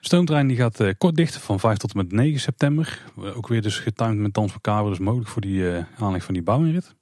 [0.01, 3.05] Stoomtrein die gaat uh, kort dicht van 5 tot en met 9 september.
[3.17, 6.95] Ook weer dus getimed met Dans dus mogelijk voor die uh, aanleg van die bouwinrit.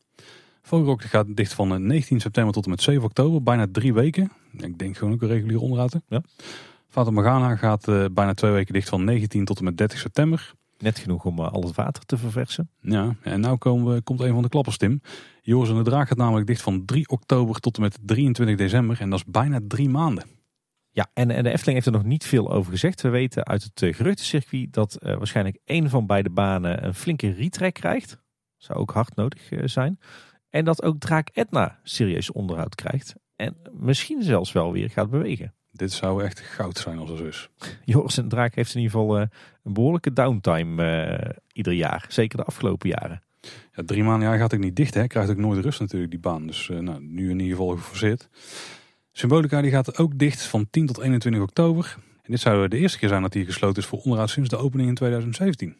[0.62, 3.42] Vogelrok gaat dicht van 19 eh, september tot en met 7 oktober.
[3.42, 4.32] Bijna drie weken.
[4.56, 5.96] Ik denk gewoon ook een regulier onderhoud.
[6.08, 6.22] Ja.
[6.88, 10.52] Fata Morgana gaat uh, bijna twee weken dicht van 19 tot en met 30 september.
[10.78, 12.70] Net genoeg om uh, al het water te verversen.
[12.80, 15.00] Ja, en nu komen we, komt een van de klappers, Tim.
[15.42, 19.00] Joris en de Draak gaat namelijk dicht van 3 oktober tot en met 23 december.
[19.00, 20.24] En dat is bijna drie maanden.
[20.90, 23.02] Ja, en, en de Efteling heeft er nog niet veel over gezegd.
[23.02, 27.74] We weten uit het uh, geruchtencircuit dat waarschijnlijk één van beide banen een flinke retrek
[27.74, 28.18] krijgt.
[28.56, 29.98] Zou ook hard nodig zijn.
[30.52, 33.14] En dat ook Draak Etna serieus onderhoud krijgt.
[33.36, 35.54] En misschien zelfs wel weer gaat bewegen.
[35.70, 37.48] Dit zou echt goud zijn als het is.
[37.84, 39.26] Joris en Draak heeft in ieder geval uh,
[39.62, 42.04] een behoorlijke downtime uh, ieder jaar.
[42.08, 43.22] Zeker de afgelopen jaren.
[43.72, 44.94] Ja, drie maanden jaar gaat ik niet dicht.
[44.94, 45.06] Hè.
[45.06, 46.46] Krijgt ook nooit rust natuurlijk die baan.
[46.46, 48.28] Dus uh, nou, nu in ieder geval geforceerd.
[49.12, 51.96] Symbolica die gaat ook dicht van 10 tot 21 oktober.
[52.22, 54.56] En dit zou de eerste keer zijn dat die gesloten is voor onderhoud sinds de
[54.56, 55.76] opening in 2017.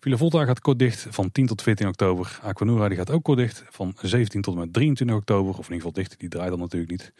[0.00, 2.38] Villa Volta gaat kort dicht van 10 tot 14 oktober.
[2.42, 5.50] Aquanura die gaat ook kort dicht van 17 tot en met 23 oktober.
[5.50, 7.12] Of in ieder geval dicht, die draait dan natuurlijk niet.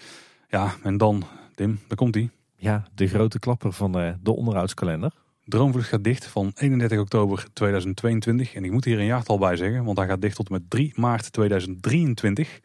[0.48, 1.24] Ja, en dan,
[1.54, 2.30] Tim, daar komt hij.
[2.56, 5.12] Ja, de grote klapper van uh, de onderhoudskalender.
[5.44, 8.54] Droomvlucht gaat dicht van 31 oktober 2022.
[8.54, 10.70] En ik moet hier een jaartal bij zeggen, want hij gaat dicht tot en met
[10.70, 12.60] 3 maart 2023.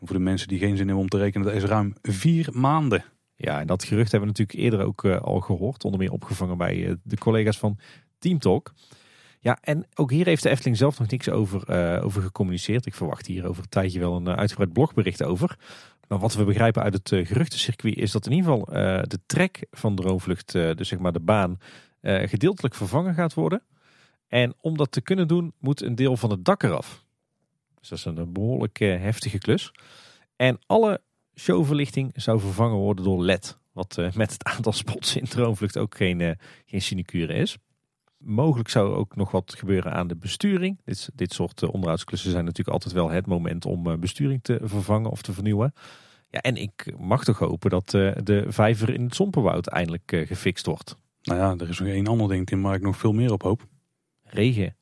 [0.00, 2.48] En voor de mensen die geen zin hebben om te rekenen, dat is ruim vier
[2.52, 3.04] maanden.
[3.36, 5.84] Ja, en dat gerucht hebben we natuurlijk eerder ook uh, al gehoord.
[5.84, 7.78] Onder meer opgevangen bij uh, de collega's van
[8.18, 8.72] Team Talk.
[9.48, 12.86] Ja, en ook hier heeft de Efteling zelf nog niks over, uh, over gecommuniceerd.
[12.86, 15.58] Ik verwacht hier over een tijdje wel een uh, uitgebreid blogbericht over.
[16.08, 18.64] Maar wat we begrijpen uit het uh, geruchtencircuit is dat in ieder geval
[19.04, 21.58] de trek van Droomvlucht, dus zeg maar de baan,
[22.02, 23.62] gedeeltelijk vervangen gaat worden.
[24.26, 27.04] En om dat te kunnen doen, moet een deel van het dak eraf.
[27.80, 29.72] Dus dat is een behoorlijk heftige klus.
[30.36, 31.00] En alle
[31.34, 33.58] showverlichting zou vervangen worden door LED.
[33.72, 37.58] Wat met het aantal spots in Droomvlucht ook geen, geen sinecure is.
[38.18, 40.80] Mogelijk zou ook nog wat gebeuren aan de besturing.
[40.84, 44.58] Dit, dit soort eh, onderhoudsklussen zijn natuurlijk altijd wel het moment om eh, besturing te
[44.62, 45.72] vervangen of te vernieuwen.
[46.30, 50.66] Ja, en ik mag toch hopen dat eh, de vijver in het Sompenwoud eindelijk gefixt
[50.66, 50.96] wordt.
[51.22, 53.42] Nou ja, er is nog één ander ding Tim waar ik nog veel meer op
[53.42, 53.66] hoop.
[54.22, 54.76] Regen.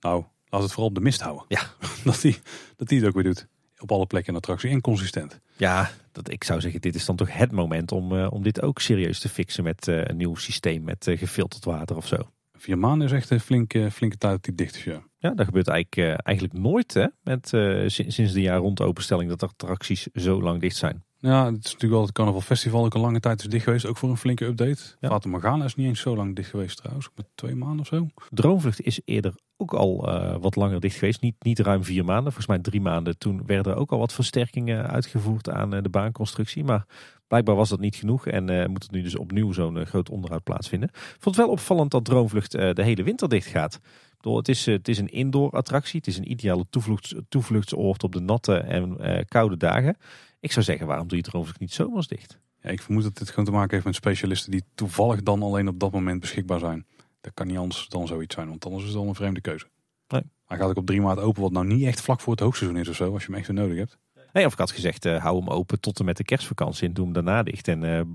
[0.00, 1.44] Nou, laat het vooral op de mist houden.
[1.48, 1.60] Ja.
[2.04, 2.36] dat hij
[2.76, 3.46] dat het ook weer doet.
[3.78, 5.40] Op alle plekken een attractie en consistent.
[5.56, 8.80] Ja, dat, ik zou zeggen, dit is dan toch het moment om, om dit ook
[8.80, 12.16] serieus te fixen met een nieuw systeem met gefilterd water of zo.
[12.56, 14.84] Vier maanden is echt een flinke, flinke tijd die dicht is.
[14.84, 18.76] Ja, ja dat gebeurt eigenlijk, uh, eigenlijk nooit hè, met, uh, sinds de jaar rond
[18.76, 21.04] de openstelling dat attracties zo lang dicht zijn.
[21.18, 23.86] Ja, het is natuurlijk wel het Carnaval Festival ook een lange tijd is dicht geweest.
[23.86, 24.82] Ook voor een flinke update.
[25.00, 25.08] Ja.
[25.08, 27.08] Fata Morgana is niet eens zo lang dicht geweest trouwens.
[27.14, 28.06] Met twee maanden of zo.
[28.30, 31.20] Droomvlucht is eerder ook al eh, wat langer dicht geweest.
[31.20, 33.18] Niet, niet ruim vier maanden, volgens mij drie maanden.
[33.18, 36.64] Toen werden er ook al wat versterkingen uitgevoerd aan eh, de baanconstructie.
[36.64, 36.86] Maar
[37.26, 40.10] blijkbaar was dat niet genoeg en eh, moet er nu dus opnieuw zo'n eh, groot
[40.10, 40.88] onderhoud plaatsvinden.
[40.88, 43.74] Ik vond het wel opvallend dat Droomvlucht eh, de hele winter dicht gaat.
[43.74, 45.98] Ik bedoel, het, is, het is een indoor attractie.
[45.98, 48.96] Het is een ideale toevluchts, toevluchtsoord op de natte en
[49.28, 49.96] koude dagen.
[50.40, 52.38] Ik zou zeggen, waarom doe je Droomvlucht niet zomers dicht?
[52.62, 55.68] Ja, ik vermoed dat dit gewoon te maken heeft met specialisten die toevallig dan alleen
[55.68, 56.86] op dat moment beschikbaar zijn.
[57.20, 59.66] Dat kan niet anders dan zoiets zijn, want anders is het al een vreemde keuze.
[60.08, 60.22] Nee.
[60.46, 62.78] Hij gaat ook op 3 maart open, wat nou niet echt vlak voor het hoogseizoen
[62.78, 63.98] is of zo, als je hem echt weer nodig hebt.
[64.36, 66.94] Nee, of ik had gezegd, eh, hou hem open tot en met de kerstvakantie en
[66.94, 67.68] doe hem daarna dicht.
[67.68, 68.06] En eh, eh,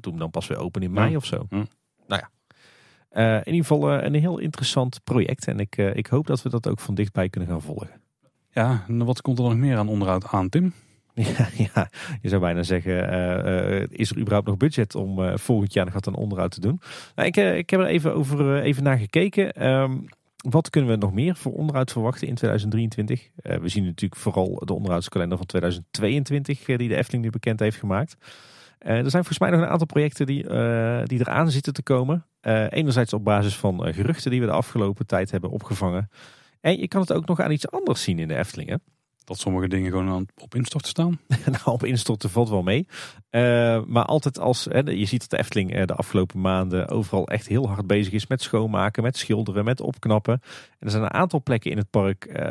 [0.00, 1.16] doe hem dan pas weer open in mei Ja.
[1.16, 1.46] of zo.
[1.50, 1.64] Ja.
[2.06, 2.22] Nou
[3.10, 5.46] ja, in ieder geval een heel interessant project.
[5.46, 7.90] En ik, ik hoop dat we dat ook van dichtbij kunnen gaan volgen.
[8.50, 10.72] Ja, en wat komt er nog meer aan onderhoud aan, Tim?
[11.14, 11.90] Ja, ja,
[12.22, 12.96] je zou bijna zeggen,
[13.90, 16.80] is er überhaupt nog budget om volgend jaar nog wat aan onderhoud te doen?
[17.14, 19.52] Nou, ik, ik heb er even, over, even naar gekeken.
[19.52, 19.98] Ehm,
[20.46, 23.28] wat kunnen we nog meer voor onderhoud verwachten in 2023?
[23.36, 27.60] Eh, we zien natuurlijk vooral de onderhoudskalender van 2022 eh, die de Efteling nu bekend
[27.60, 28.16] heeft gemaakt.
[28.78, 30.42] Eh, er zijn volgens mij nog een aantal projecten die,
[31.04, 32.26] die eraan zitten te komen.
[32.68, 36.10] Enerzijds op basis van geruchten die we de afgelopen tijd hebben opgevangen.
[36.60, 38.78] En je kan het ook nog aan iets anders zien in de Efteling.
[39.28, 41.20] Dat sommige dingen gewoon aan, op instort staan.
[41.44, 42.86] nou, op instorten valt wel mee.
[43.30, 47.26] Eh, maar altijd als, hè, je ziet dat de Efteling eh, de afgelopen maanden overal
[47.26, 50.40] echt heel hard bezig is met schoonmaken, met schilderen, met opknappen.
[50.78, 52.50] En er zijn een aantal plekken in het park eh,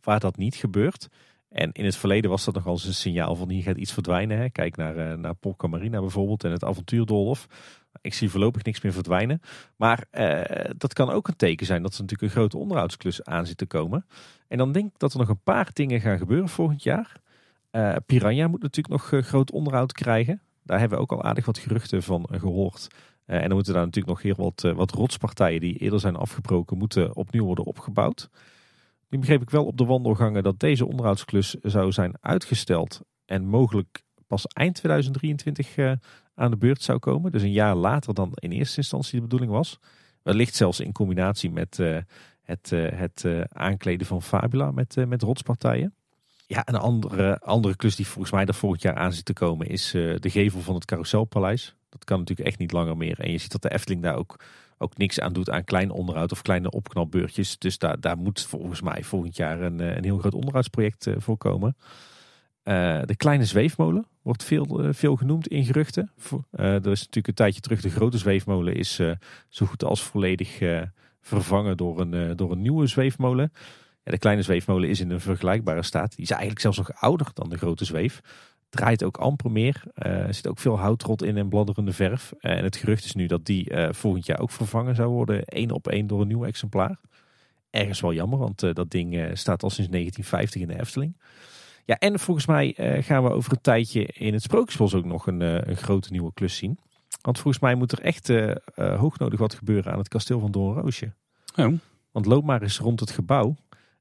[0.00, 1.08] waar dat niet gebeurt.
[1.48, 3.92] En in het verleden was dat nog wel eens een signaal van hier gaat iets
[3.92, 4.38] verdwijnen.
[4.38, 4.50] Hè.
[4.50, 7.46] Kijk naar, eh, naar Polka Marina bijvoorbeeld en het avontuurdolhof.
[8.00, 9.40] Ik zie voorlopig niks meer verdwijnen.
[9.76, 13.46] Maar eh, dat kan ook een teken zijn dat er natuurlijk een grote onderhoudsklus aan
[13.46, 14.06] zit te komen.
[14.48, 17.12] En dan denk ik dat er nog een paar dingen gaan gebeuren volgend jaar.
[17.70, 20.40] Eh, Piranha moet natuurlijk nog eh, groot onderhoud krijgen.
[20.62, 22.88] Daar hebben we ook al aardig wat geruchten van eh, gehoord.
[23.24, 26.78] Eh, en dan moeten daar natuurlijk nog heel wat, wat rotspartijen die eerder zijn afgebroken,
[26.78, 28.30] moeten opnieuw worden opgebouwd.
[29.08, 33.00] Nu begreep ik wel op de wandelgangen dat deze onderhoudsklus zou zijn uitgesteld.
[33.24, 35.92] En mogelijk pas eind 2023 eh,
[36.38, 37.32] aan de beurt zou komen.
[37.32, 39.78] Dus een jaar later dan in eerste instantie de bedoeling was.
[40.22, 41.96] Wellicht zelfs in combinatie met eh,
[42.42, 45.94] het, eh, het eh, aankleden van Fabula met, met rotspartijen.
[46.46, 49.66] Ja, een andere, andere klus die volgens mij er volgend jaar aan zit te komen
[49.66, 51.76] is de gevel van het Carouselpaleis.
[51.88, 53.20] Dat kan natuurlijk echt niet langer meer.
[53.20, 54.36] En je ziet dat de Efteling daar ook,
[54.78, 57.58] ook niks aan doet aan klein onderhoud of kleine opknapbeurtjes.
[57.58, 61.76] Dus daar, daar moet volgens mij volgend jaar een, een heel groot onderhoudsproject voor komen.
[62.68, 66.10] Eh, de kleine zweefmolen wordt veel, eh, veel genoemd in geruchten.
[66.50, 67.80] Eh, er is natuurlijk een tijdje terug.
[67.80, 69.00] De grote zweefmolen is
[69.48, 70.58] zo goed als volledig
[71.20, 73.52] vervangen door een, door een nieuwe zweefmolen.
[74.04, 76.10] Ja, de kleine zweefmolen is in een vergelijkbare staat.
[76.16, 78.20] Die is eigenlijk zelfs nog ouder dan de grote zweef.
[78.68, 79.82] Draait ook amper meer.
[79.94, 82.32] Er zit ook veel houtrot in en bladderende verf.
[82.38, 85.44] En het gerucht is nu dat die volgend jaar ook vervangen zou worden.
[85.44, 87.00] één op één door een nieuw exemplaar.
[87.70, 91.16] Ergens wel jammer, want dat ding staat al sinds 1950 in de Efteling.
[91.88, 95.26] Ja, en volgens mij eh, gaan we over een tijdje in het Sprookjesbos ook nog
[95.26, 96.78] een, eh, een grote nieuwe klus zien.
[97.22, 101.12] Want volgens mij moet er echt eh, hoognodig wat gebeuren aan het kasteel van Doornroosje.
[101.56, 101.72] Oh,
[102.10, 103.56] Want loop maar eens rond het gebouw.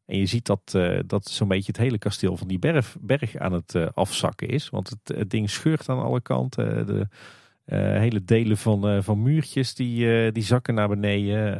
[0.05, 3.53] En je ziet dat, dat zo'n beetje het hele kasteel van die berg, berg aan
[3.53, 4.69] het afzakken is.
[4.69, 6.87] Want het, het ding scheurt aan alle kanten.
[6.87, 7.07] De
[7.99, 11.59] hele delen van, van muurtjes die, die zakken naar beneden.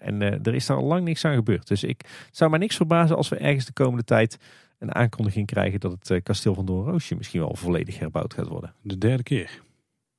[0.00, 1.68] En er is daar al lang niks aan gebeurd.
[1.68, 4.38] Dus ik het zou mij niks verbazen als we ergens de komende tijd
[4.78, 8.74] een aankondiging krijgen dat het eh, kasteel van Doornroosje misschien wel volledig herbouwd gaat worden.
[8.82, 9.62] de derde keer.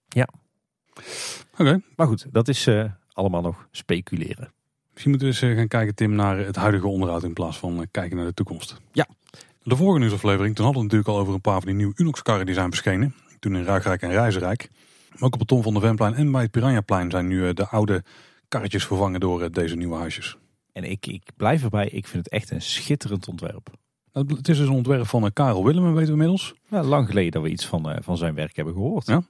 [0.07, 0.27] Ja.
[1.57, 2.83] Oké, Maar goed, dat is eh,
[3.13, 4.51] allemaal nog speculeren.
[4.91, 7.87] misschien moeten we eens eh, gaan kijken, Tim, naar het huidige onderhoud in plaats van
[7.91, 8.77] kijken naar de toekomst.
[8.91, 9.07] Ja.
[9.63, 12.45] De vorige nieuwsaflevering, toen hadden we natuurlijk al over een paar van die nieuwe Unox-karren
[12.45, 13.15] die zijn verschenen.
[13.39, 14.69] Toen in Ruigrijk en Reizenrijk.
[15.09, 17.67] Maar ook op het Tom van de Venplein en bij het Piranhaplein zijn nu de
[17.67, 18.03] oude
[18.47, 20.37] karretjes vervangen door deze nieuwe huisjes.
[20.71, 23.69] En ik, ik blijf erbij, ik vind het echt een schitterend ontwerp.
[24.27, 26.53] Het is dus een ontwerp van eh, Karel Willemen, weten we inmiddels.
[26.69, 29.07] Ja, lang geleden dat we iets van, eh, van zijn werk hebben gehoord.
[29.07, 29.21] Ja.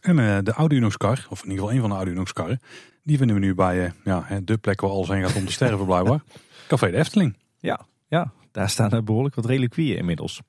[0.00, 2.60] En eh, de oude Unox-kar, of in ieder geval een van de oude Unox-karren,
[3.02, 5.86] die vinden we nu bij ja, de plek waar alles heen gaat om te sterven
[5.86, 6.22] blijkbaar.
[6.68, 7.36] Café de Efteling.
[7.58, 10.40] Ja, ja, daar staan behoorlijk wat reliquieën inmiddels.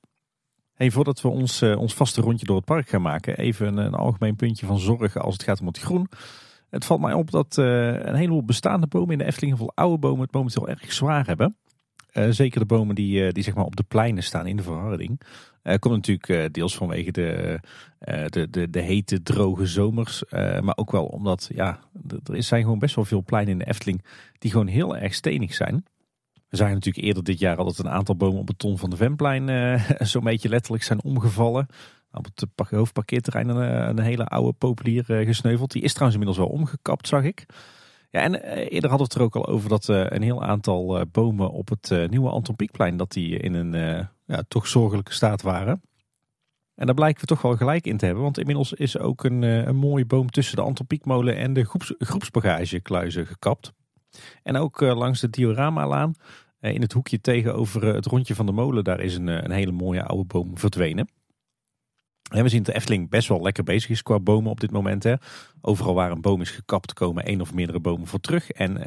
[0.74, 3.94] Hey, voordat we ons, ons vaste rondje door het park gaan maken, even een, een
[3.94, 6.08] algemeen puntje van zorg als het gaat om het groen.
[6.70, 9.98] Het valt mij op dat een heleboel bestaande bomen in de Efteling, heel veel oude
[9.98, 11.56] bomen, het momenteel erg zwaar hebben.
[12.12, 14.62] Eh, zeker de bomen die, eh, die zeg maar op de pleinen staan in de
[14.62, 15.20] verharding.
[15.62, 17.60] Eh komt natuurlijk deels vanwege de,
[18.26, 20.22] de, de, de hete, droge zomers.
[20.60, 21.80] maar ook wel omdat ja,
[22.32, 24.04] er zijn gewoon best wel veel pleinen in de Efteling
[24.38, 25.84] die gewoon heel erg stenig zijn.
[26.52, 28.90] We zagen natuurlijk eerder dit jaar al dat een aantal bomen op het Ton van
[28.90, 31.66] de Venplein eh, zo'n beetje letterlijk zijn omgevallen.
[32.12, 35.72] op het hoofdparkeerterrein een, een hele oude populier gesneuveld.
[35.72, 37.46] Die is trouwens inmiddels wel omgekapt, zag ik.
[38.12, 41.50] Ja, en eerder hadden we het er ook al over dat een heel aantal bomen
[41.50, 43.72] op het nieuwe Anton Pieckplein, dat die in een
[44.26, 45.82] ja, toch zorgelijke staat waren.
[46.74, 48.22] En daar blijken we toch wel gelijk in te hebben.
[48.22, 51.94] Want inmiddels is ook een, een mooie boom tussen de Anton Pieckmolen en de groeps,
[51.98, 53.72] groepsbagagekluizen gekapt.
[54.42, 56.14] En ook langs de Diorama-laan
[56.60, 60.02] in het hoekje tegenover het rondje van de molen, daar is een, een hele mooie
[60.04, 61.08] oude boom verdwenen.
[62.40, 65.02] We zien dat de Efteling best wel lekker bezig is qua bomen op dit moment.
[65.02, 65.14] Hè.
[65.60, 68.50] Overal waar een boom is gekapt komen één of meerdere bomen voor terug.
[68.50, 68.84] En uh,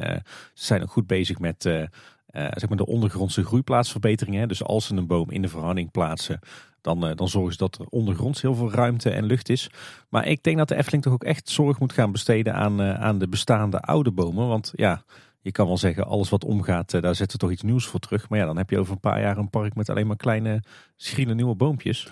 [0.54, 1.86] ze zijn ook goed bezig met uh, uh,
[2.30, 4.48] zeg maar de ondergrondse groeiplaatsverbeteringen.
[4.48, 6.38] Dus als ze een boom in de verhouding plaatsen,
[6.80, 9.70] dan, dan zorgen ze dat er ondergronds heel veel ruimte en lucht is.
[10.08, 13.18] Maar ik denk dat de Efteling toch ook echt zorg moet gaan besteden aan, aan
[13.18, 14.48] de bestaande oude bomen.
[14.48, 15.02] Want ja,
[15.40, 18.28] je kan wel zeggen, alles wat omgaat, daar zetten we toch iets nieuws voor terug.
[18.28, 20.62] Maar ja, dan heb je over een paar jaar een park met alleen maar kleine,
[20.96, 22.08] schriele nieuwe boompjes.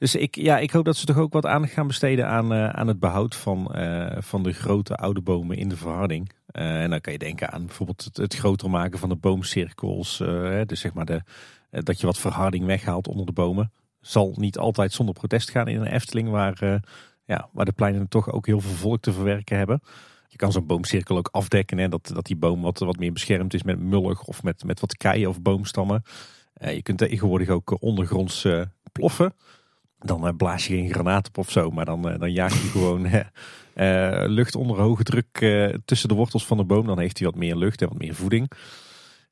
[0.00, 2.68] Dus ik, ja, ik hoop dat ze toch ook wat aandacht gaan besteden aan, uh,
[2.68, 6.32] aan het behoud van, uh, van de grote oude bomen in de verharding.
[6.52, 10.18] Uh, en dan kan je denken aan bijvoorbeeld het, het groter maken van de boomcirkels.
[10.66, 11.22] dus zeg maar de,
[11.70, 13.72] dat je wat verharding weghaalt onder de bomen.
[14.00, 16.80] Zal niet altijd zonder protest gaan in een Efteling waar,
[17.24, 19.80] ja, waar de pleinen toch ook heel veel volk te verwerken hebben.
[20.28, 21.78] Je kan zo'n boomcirkel ook afdekken.
[21.78, 24.80] Hè, dat, dat die boom wat, wat meer beschermd is met mullig of met, met
[24.80, 26.02] wat keien of boomstammen.
[26.60, 28.46] je kunt tegenwoordig ook ondergronds
[28.92, 29.34] ploffen.
[30.04, 32.68] Dan uh, blaas je geen granaat op of zo, maar dan, uh, dan jaag je
[32.78, 33.24] gewoon uh,
[34.26, 35.46] lucht onder hoge druk
[35.84, 36.86] tussen de wortels van de boom.
[36.86, 38.50] Dan heeft hij wat meer lucht en wat meer voeding.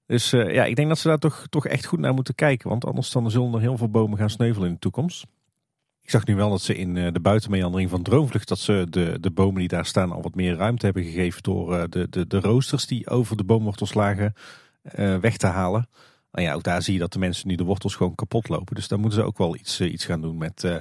[0.06, 2.68] Dus ja, ik denk dat ze daar toch, toch echt goed naar moeten kijken.
[2.68, 5.26] Want anders dan zullen er heel veel bomen gaan sneuvelen in de toekomst.
[6.02, 8.48] Ik zag nu wel dat ze in de buitenmeandering van Droomvlucht...
[8.48, 11.42] dat ze de, de bomen die daar staan al wat meer ruimte hebben gegeven...
[11.42, 14.34] door de, de, de roosters die over de boomwortels lagen
[15.20, 15.88] weg te halen.
[16.38, 18.74] Nou ja, ook daar zie je dat de mensen nu de wortels gewoon kapot lopen.
[18.74, 20.72] Dus daar moeten ze ook wel iets, eh, iets gaan doen met uh,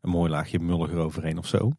[0.00, 1.72] een mooi laagje mullig eroverheen of zo.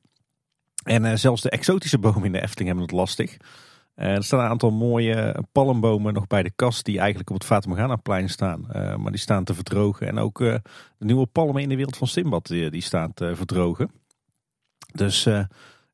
[0.84, 3.38] En uh, zelfs de exotische bomen in de Efteling hebben het lastig.
[3.96, 7.96] er staan een aantal mooie palmbomen nog bij de kast die eigenlijk op het Fata
[7.96, 8.66] plein staan.
[9.02, 10.08] maar die staan te verdrogen.
[10.08, 10.62] En ook de
[10.98, 13.92] nieuwe palmen in de wereld van Simbad die staan te verdrogen.
[14.92, 15.24] Dus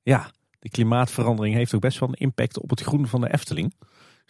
[0.03, 3.73] ja, de klimaatverandering heeft ook best wel een impact op het groen van de Efteling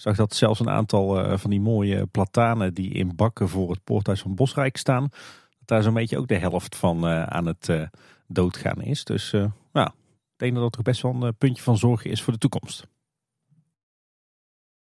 [0.02, 3.84] zag dat zelfs een aantal uh, van die mooie platanen die in bakken voor het
[3.84, 5.10] poorthuis van Bosrijk staan,
[5.57, 7.88] dat daar zo'n beetje ook de helft van uh, aan het uh,
[8.28, 9.03] doodgaan is.
[9.03, 9.32] Dus
[9.72, 12.40] nou, ik denk dat dat toch best wel een puntje van zorg is voor de
[12.40, 12.88] toekomst.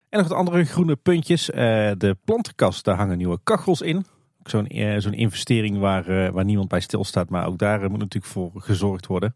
[0.10, 1.46] En nog wat andere groene puntjes.
[1.46, 4.06] de plantenkast, daar hangen nieuwe kachels in.
[4.44, 4.68] Zo'n
[4.98, 9.34] zo'n investering waar, waar niemand bij stilstaat, maar ook daar moet natuurlijk voor gezorgd worden.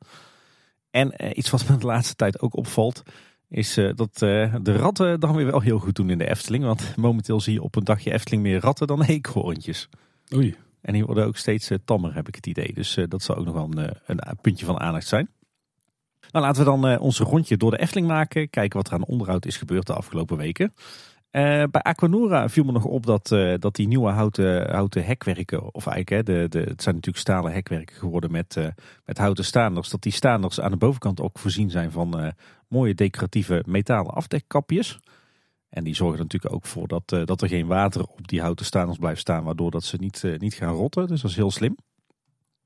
[0.89, 3.03] En iets wat me de laatste tijd ook opvalt,
[3.49, 6.64] is uh, dat uh, de ratten dan weer wel heel goed doen in de Efteling.
[6.64, 9.90] Want momenteel zie je op een dagje Efteling meer ratten dan eekhoorntjes.
[10.36, 10.56] Oei.
[10.82, 12.74] En die worden ook steeds uh, tammer, heb ik het idee.
[12.74, 15.30] Dus dat zal ook nog wel een, een, puntje van aandacht zijn.
[16.32, 18.49] Nou, laten we dan ons rondje door de Efteling maken.
[18.49, 20.74] Kijken wat er aan onderhoud is gebeurd de afgelopen weken.
[21.32, 23.28] Bij Aquanura viel me nog op dat,
[23.60, 27.54] dat die nieuwe houten, houten hekwerken, of eigenlijk hè, de, de, het zijn natuurlijk stalen
[27.54, 28.58] hekwerken geworden met,
[29.06, 32.34] met houten staanders, dat die staanders aan de bovenkant ook voorzien zijn van
[32.68, 34.99] mooie decoratieve metalen afdekkapjes.
[35.70, 38.66] En die zorgen er natuurlijk ook voor dat, dat er geen water op die houten
[38.66, 41.08] staanders blijft staan, waardoor dat ze niet, niet gaan rotten.
[41.08, 41.76] Dus dat is heel slim.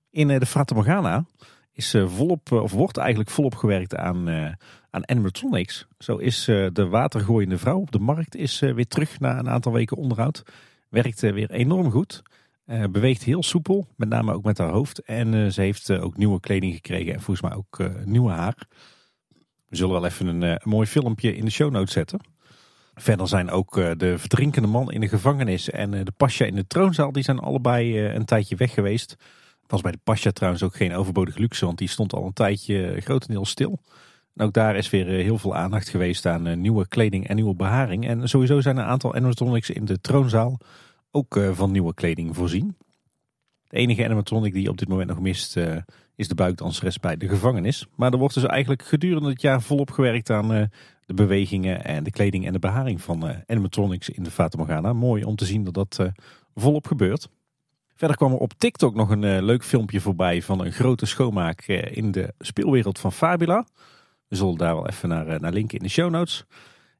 [0.09, 1.25] In de Fata Morgana
[1.73, 4.29] is volop, of wordt eigenlijk volop gewerkt aan,
[4.89, 5.87] aan animatronics.
[5.97, 9.97] Zo is de watergooiende vrouw op de markt is, weer terug na een aantal weken
[9.97, 10.43] onderhoud.
[10.89, 12.21] Werkt weer enorm goed.
[12.91, 14.99] beweegt heel soepel, met name ook met haar hoofd.
[14.99, 18.67] En ze heeft ook nieuwe kleding gekregen en volgens mij ook nieuwe haar.
[19.67, 22.19] We zullen wel even een, uh, mooi filmpje in de show notes zetten.
[22.93, 27.11] Verder zijn ook de verdrinkende man in de gevangenis en de pasja in de troonzaal,
[27.11, 29.15] die zijn allebei een tijdje weg geweest.
[29.71, 33.01] Was bij de pasja trouwens ook geen overbodige luxe, want die stond al een tijdje
[33.01, 33.79] grotendeels stil.
[34.35, 38.07] En ook daar is weer heel veel aandacht geweest aan nieuwe kleding en nieuwe beharing.
[38.07, 40.57] En sowieso zijn een aantal animatronics in de troonzaal
[41.11, 42.77] ook van nieuwe kleding voorzien.
[43.67, 45.57] De enige animatronic die op dit moment nog mist
[46.15, 47.87] is de buikdanseres bij de gevangenis.
[47.95, 50.47] Maar er wordt dus eigenlijk gedurende het jaar volop gewerkt aan
[51.05, 54.93] de bewegingen en de kleding en de beharing van animatronics in de Fata Morgana.
[54.93, 56.11] Mooi om te zien dat dat
[56.55, 57.29] volop gebeurt.
[58.01, 62.11] Verder kwam er op TikTok nog een leuk filmpje voorbij van een grote schoonmaak in
[62.11, 63.65] de speelwereld van Fabula.
[64.27, 66.45] We zullen daar wel even naar, naar linken in de show notes.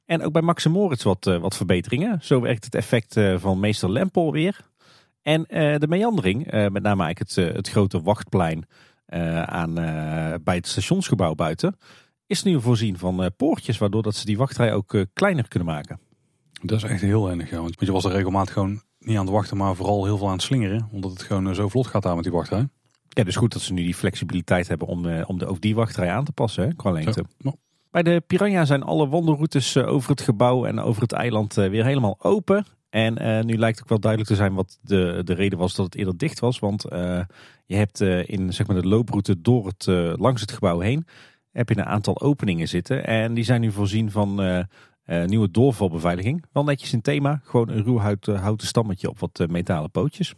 [0.05, 2.19] En ook bij Max Moritz wat, wat verbeteringen.
[2.21, 4.59] Zo werkt het effect van meester Lempel weer.
[5.21, 5.43] En
[5.79, 8.65] de meandering, met name eigenlijk het, het grote wachtplein
[9.45, 9.73] aan,
[10.43, 11.77] bij het stationsgebouw buiten,
[12.27, 15.99] is nu voorzien van poortjes, waardoor dat ze die wachtrij ook kleiner kunnen maken.
[16.61, 17.61] Dat is echt heel erg, ja.
[17.61, 20.33] Want je was er regelmatig gewoon niet aan het wachten, maar vooral heel veel aan
[20.33, 20.89] het slingeren.
[20.91, 22.67] Omdat het gewoon zo vlot gaat daar met die wachtrij.
[23.09, 25.75] Ja, dus goed dat ze nu die flexibiliteit hebben om, uh, om de, ook die
[25.75, 27.25] wachtrij aan te passen hè, qua lengte.
[27.39, 27.51] Zo.
[27.91, 31.69] Bij de Piranha zijn alle wandelroutes uh, over het gebouw en over het eiland uh,
[31.69, 32.65] weer helemaal open.
[32.89, 35.95] En nu lijkt ook wel duidelijk te zijn wat de, de reden was dat het
[35.95, 36.59] eerder dicht was.
[36.59, 36.85] Want
[37.65, 39.85] je hebt in zeg maar, de looproute door het,
[40.19, 41.05] langs het gebouw heen
[41.51, 43.05] heb je een aantal openingen zitten.
[43.05, 44.39] En die zijn nu voorzien van
[45.05, 46.45] nieuwe doorvalbeveiliging.
[46.51, 47.41] Wel netjes in thema.
[47.43, 50.33] Gewoon een ruw houten stammetje op wat metalen pootjes.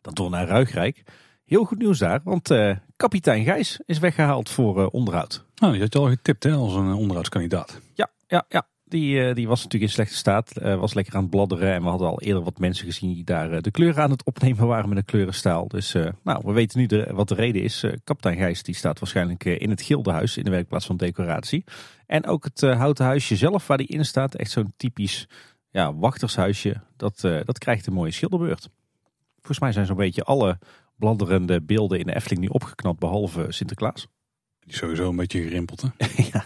[0.00, 1.02] Dan door naar Ruigrijk.
[1.44, 5.44] Heel goed nieuws daar, want uh, kapitein Gijs is weggehaald voor uh, onderhoud.
[5.54, 7.80] Nou, die had je al getipt hè, als een onderhoudskandidaat.
[7.94, 8.66] Ja, ja, ja.
[8.90, 10.52] Die, uh, die was natuurlijk in slechte staat.
[10.52, 11.72] was lekker aan het bladderen.
[11.72, 14.66] En we hadden al eerder wat mensen gezien die daar de kleuren aan het opnemen
[14.66, 15.68] waren met een kleurenstaal.
[15.68, 15.92] Dus
[16.22, 17.84] nou, we weten nu de, wat de reden is.
[18.04, 21.64] kapitein Gijs die staat waarschijnlijk in het gildehuis in de werkplaats van decoratie.
[22.06, 24.34] En ook het houten huisje zelf waar die in staat.
[24.34, 25.28] Echt zo'n typisch
[25.70, 26.80] ja, wachtershuisje.
[26.96, 28.68] Dat, dat krijgt een mooie schilderbeurt.
[29.36, 30.58] Volgens mij zijn zo'n beetje alle
[31.00, 34.06] bladderende beelden in de Efteling nu opgeknapt, behalve Sinterklaas.
[34.60, 35.88] Die is sowieso een beetje gerimpeld, hè?
[36.32, 36.44] ja.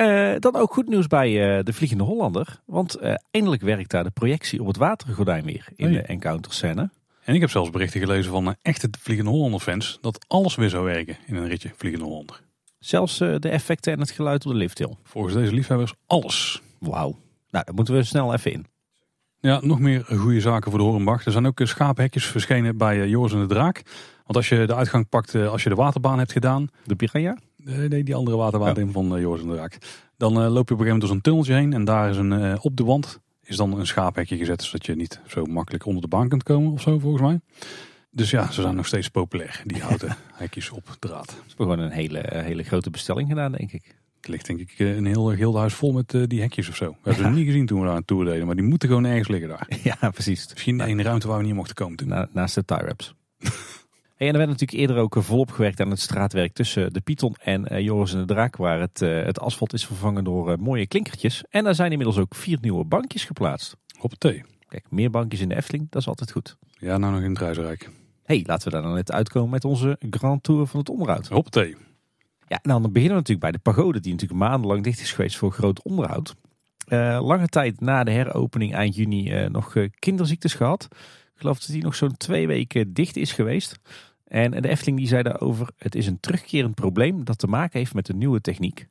[0.00, 2.60] Uh, dan ook goed nieuws bij uh, de Vliegende Hollander.
[2.66, 6.90] Want uh, eindelijk werkt daar de projectie op het watergordijn weer in de encounter scène.
[7.24, 10.84] En ik heb zelfs berichten gelezen van echte Vliegende Hollander fans dat alles weer zou
[10.84, 12.40] werken in een ritje Vliegende Hollander.
[12.78, 14.96] Zelfs de effecten en het geluid op de lifthill.
[15.04, 16.62] Volgens deze liefhebbers alles.
[16.78, 17.18] Wauw.
[17.50, 18.66] Nou, daar moeten we snel even in.
[19.40, 21.24] Ja, nog meer goede zaken voor de Horenbach.
[21.24, 23.82] Er zijn ook schaaphekjes verschenen bij eh, Joris en de Draak.
[24.24, 26.68] Want als je de uitgang pakt, eh, als je de waterbaan hebt gedaan.
[26.84, 27.36] De Piranha?
[27.64, 28.92] Nee, die andere waterbaan ja.
[28.92, 29.78] van eh, Joris en de Draak.
[30.16, 31.72] Dan loop je op een gegeven moment door zo'n tunneltje heen.
[31.72, 34.62] En daar is een, op de wand is dan een schaaphekje gezet.
[34.62, 37.40] Zodat je niet zo makkelijk onder de baan kunt komen of zo, volgens mij.
[38.10, 41.30] Dus ja, ze zijn nog steeds populair, die houten hekjes op draad.
[41.30, 43.98] Ze hebben gewoon een hele, hele grote bestelling gedaan, denk ik.
[44.20, 46.90] Het ligt denk ik een heel gildehuis vol met uh, die hekjes of zo.
[46.90, 49.04] We hebben ze niet gezien toen we daar aan tour deden, maar die moeten gewoon
[49.04, 49.68] ergens liggen daar.
[50.00, 50.48] Ja, precies.
[50.52, 52.08] Misschien in de ruimte waar we niet mochten komen.
[52.08, 52.94] Na, naast de tie
[54.26, 57.72] en er werd natuurlijk eerder ook volop gewerkt aan het straatwerk tussen de Python en
[57.72, 61.44] uh, Joris en de Draak, waar het, het asfalt is vervangen door mooie klinkertjes.
[61.50, 63.76] En daar zijn inmiddels ook vier nieuwe bankjes geplaatst.
[63.98, 64.44] Hoppatee.
[64.68, 66.56] Kijk, meer bankjes in de Efteling, dat is altijd goed.
[66.78, 67.90] Ja, nou nog in het Ruizenrijk.
[68.22, 71.28] hey, laten we daar dan net uitkomen met onze Grand Tour van het onderhoud.
[71.28, 71.76] Hoppatee.
[72.48, 75.36] Ja, en dan beginnen we natuurlijk bij de pagode, die natuurlijk maandenlang dicht is geweest
[75.36, 76.34] voor groot onderhoud.
[76.88, 80.88] Uh, lange tijd na de heropening eind juni uh, nog kinderziektes gehad.
[81.34, 83.78] Ik geloof dat die nog zo'n twee weken dicht is geweest.
[84.30, 87.94] En de Efteling die zei daarover, het is een terugkerend probleem dat te maken heeft
[87.94, 88.86] met de nieuwe techniek.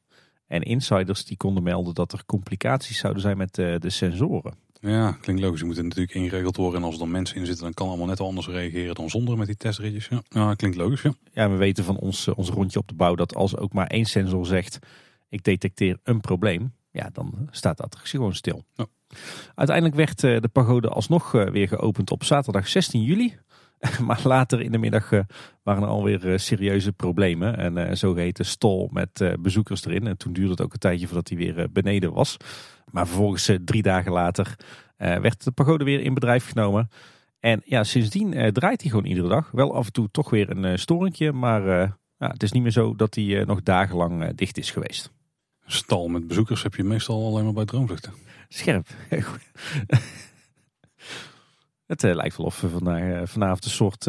[0.48, 4.54] En insiders die konden melden dat er complicaties zouden zijn met de sensoren.
[4.82, 5.60] Ja, klinkt logisch.
[5.60, 6.80] Je moet natuurlijk ingeregeld worden.
[6.80, 9.38] En als er dan mensen in zitten, dan kan allemaal net anders reageren dan zonder
[9.38, 10.08] met die testritjes.
[10.08, 11.02] Ja, ja klinkt logisch.
[11.02, 11.14] Ja.
[11.32, 13.88] ja, we weten van ons, eh, ons rondje op de bouw dat als ook maar
[13.88, 14.80] één sensor zegt:
[15.30, 18.64] ik detecteer een probleem, ja, dan staat de attractie gewoon stil.
[18.74, 18.86] Ja.
[19.56, 23.38] Uiteindelijk werd eh, de pagode alsnog eh, weer geopend op zaterdag 16 juli.
[24.08, 25.10] Maar later in de middag
[25.64, 27.58] waren er alweer serieuze problemen.
[27.58, 30.08] En een zogeheten stol met bezoekers erin.
[30.08, 32.38] En toen duurde het ook een tijdje voordat hij weer beneden was.
[32.92, 34.56] Maar vervolgens, eh, drie dagen later,
[34.98, 36.90] eh, werd de pagode weer in bedrijf genomen.
[37.40, 39.52] En ja, sindsdien eh, draait hij gewoon iedere dag.
[39.52, 41.64] Wel af en toe toch weer een storingje, maar
[42.18, 45.12] ja, het is niet meer zo dat hij nog dagenlang dicht is geweest.
[45.66, 48.14] Stal met bezoekers heb je meestal alleen maar bij droomvluchten.
[48.48, 48.88] Scherp.
[51.90, 54.06] het lijkt wel of we vandaag, vanavond een soort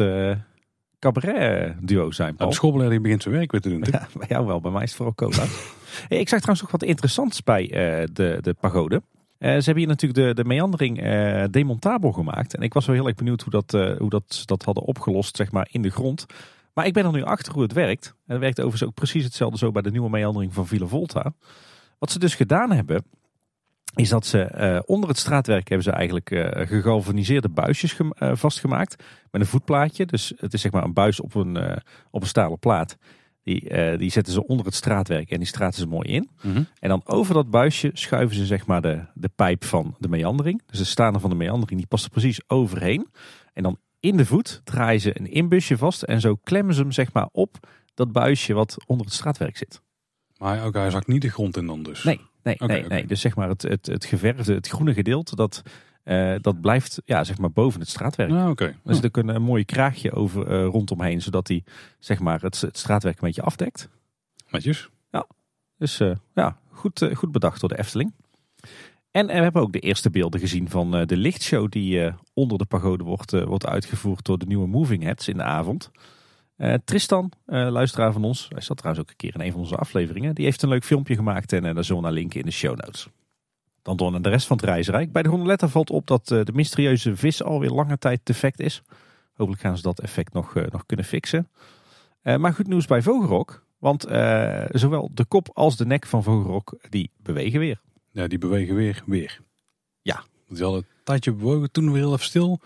[1.01, 2.35] cabaret-duo zijn.
[2.35, 2.49] Paul.
[2.49, 3.83] de schoolbeleider begint zijn werk weer te doen.
[3.91, 5.45] Ja, bij jou wel, bij mij is het vooral cola.
[6.09, 8.95] hey, ik zag trouwens ook wat interessants bij uh, de, de pagode.
[8.95, 12.55] Uh, ze hebben hier natuurlijk de, de meandering uh, demontabel gemaakt.
[12.55, 15.51] En ik was wel heel erg benieuwd hoe, dat, hoe dat, dat hadden opgelost zeg
[15.51, 16.25] maar, in de grond.
[16.73, 18.05] Maar ik ben er nu achter hoe het werkt.
[18.07, 21.33] En het werkt overigens ook precies hetzelfde zo bij de nieuwe meandering van Villa Volta.
[21.99, 23.03] Wat ze dus gedaan hebben,
[23.95, 29.03] is dat ze uh, onder het straatwerk hebben ze eigenlijk uh, gegalvaniseerde buisjes uh, vastgemaakt
[29.31, 30.05] met een voetplaatje.
[30.05, 31.81] Dus het is zeg maar een buis op een,
[32.11, 32.97] op een stalen plaat.
[33.43, 36.29] Die, die zetten ze onder het straatwerk en die straten ze mooi in.
[36.41, 36.63] Mhm.
[36.79, 40.61] En dan over dat buisje schuiven ze zeg maar de, de pijp van de meandering.
[40.65, 43.07] Dus de staande van de meandering die past er precies overheen.
[43.53, 46.91] En dan in de voet draaien ze een inbusje vast en zo klemmen ze hem
[46.91, 47.57] zeg maar op
[47.93, 49.81] dat buisje wat onder het straatwerk zit.
[50.41, 52.03] Maar ook hij zakt niet de grond in dan dus?
[52.03, 53.05] Nee, Nee, nee, nee.
[53.05, 55.61] Dus zeg maar het, het, het geverfde, het groene gedeelte, dat,
[56.03, 58.31] uh, dat blijft ja, zeg maar boven het straatwerk.
[58.31, 58.75] Ah, okay.
[58.85, 61.63] Er zit ook een, een mooi kraagje over, uh, rondomheen, zodat hij
[61.99, 63.89] zeg maar, het, het straatwerk een beetje afdekt.
[64.49, 64.89] Netjes.
[65.11, 65.27] Ja,
[65.77, 68.13] dus uh, ja, goed, goed bedacht door de Efteling.
[69.11, 73.03] En we hebben ook de eerste beelden gezien van de lichtshow die onder de pagode
[73.03, 75.91] wordt, wordt uitgevoerd door de nieuwe Moving Heads in de avond.
[76.61, 79.59] Uh, Tristan, uh, luisteraar van ons, hij zat trouwens ook een keer in een van
[79.59, 82.39] onze afleveringen, die heeft een leuk filmpje gemaakt en uh, daar zullen we naar linken
[82.39, 83.07] in de show notes.
[83.81, 85.11] Dan door naar de rest van het reisrijk.
[85.11, 88.81] Bij de Gondoletta valt op dat de mysterieuze vis alweer lange tijd defect is.
[89.33, 91.49] Hopelijk gaan ze dat effect nog, nog kunnen fixen.
[92.21, 93.65] maar goed nieuws bij Vogelrok.
[93.77, 94.01] Want
[94.69, 97.81] zowel de kop als de nek van Vogelrok die bewegen weer.
[98.11, 99.39] Ja, die bewegen weer, weer.
[100.01, 100.23] Ja.
[100.47, 102.59] Die hadden een tijdje bewogen, toen weer heel even stil.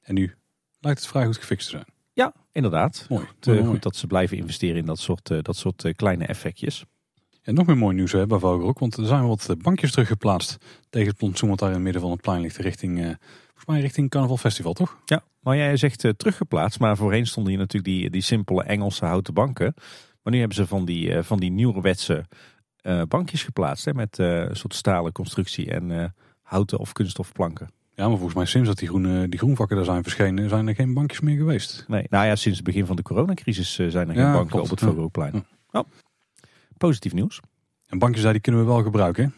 [0.00, 0.34] En nu
[0.80, 1.99] lijkt het vrij goed gefixt te zijn.
[2.20, 3.06] Ja, inderdaad.
[3.08, 3.26] Mooi.
[3.38, 6.84] Te mooi, goed dat ze blijven investeren in dat soort, dat soort kleine effectjes.
[7.42, 10.56] En nog meer mooi nieuws hè, bij Vogelrok, want er zijn wat bankjes teruggeplaatst
[10.90, 13.66] tegen het plantsoen wat daar in het midden van het plein ligt, richting, uh, volgens
[13.66, 14.98] mij richting Carnaval Festival, toch?
[15.04, 19.04] Ja, maar jij zegt uh, teruggeplaatst, maar voorheen stonden hier natuurlijk die, die simpele Engelse
[19.04, 19.74] houten banken.
[20.22, 22.24] Maar nu hebben ze van die, uh, van die nieuwerwetse
[23.08, 27.68] bankjes geplaatst, hè, met een soort stalen constructie en houten of kunststofplanken.
[28.00, 30.74] Ja, maar volgens mij sinds dat die, groene, die groenvakken daar zijn verschenen, zijn er
[30.74, 31.84] geen bankjes meer geweest.
[31.88, 34.64] Nee, nou ja, sinds het begin van de coronacrisis zijn er geen banken klopt.
[34.64, 35.32] op het Vogelrokplein.
[35.70, 35.80] Ja.
[35.80, 35.86] Oh
[36.80, 37.40] positief nieuws.
[37.86, 39.34] En bankjes daar die kunnen we wel gebruiken.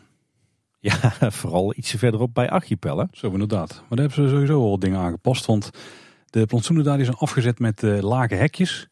[0.80, 0.96] Ja,
[1.40, 3.08] vooral ietsje verderop bij Archipel.
[3.12, 3.70] Zo inderdaad.
[3.70, 5.46] Maar daar hebben ze sowieso al dingen aangepast.
[5.46, 5.70] Want
[6.30, 8.88] de plantsoenen daar die zijn afgezet met uh, lage hekjes.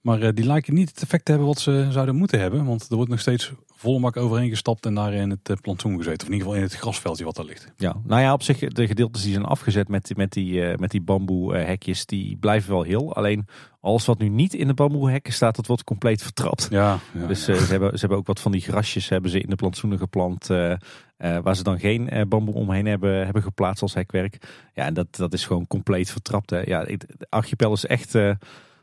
[0.00, 2.64] Maar uh, die lijken niet het effect te hebben wat ze zouden moeten hebben.
[2.64, 5.96] Want er wordt nog steeds volle mak overheen gestapt en daar in het uh, plantsoen
[5.96, 6.20] gezeten.
[6.20, 7.72] Of in ieder geval in het grasveldje wat daar ligt.
[7.76, 11.00] Ja, nou ja, op zich de gedeeltes die zijn afgezet met, met die, met die
[11.00, 13.14] bamboe hekjes, die blijven wel heel.
[13.14, 13.46] Alleen
[13.80, 16.68] alles wat nu niet in de bamboehekken staat, dat wordt compleet vertrapt.
[16.70, 19.50] Ja, dus uh, ze, hebben, ze hebben ook wat van die grasjes hebben ze in
[19.50, 20.50] de plantsoenen geplant.
[20.50, 20.74] Uh,
[21.16, 24.38] waar ze dan geen bamboe omheen hebben, hebben geplaatst als hekwerk.
[24.74, 26.50] Ja, en dat, dat is gewoon compleet vertrapt.
[26.50, 26.60] Hè.
[26.60, 28.12] Ja, de archipel is echt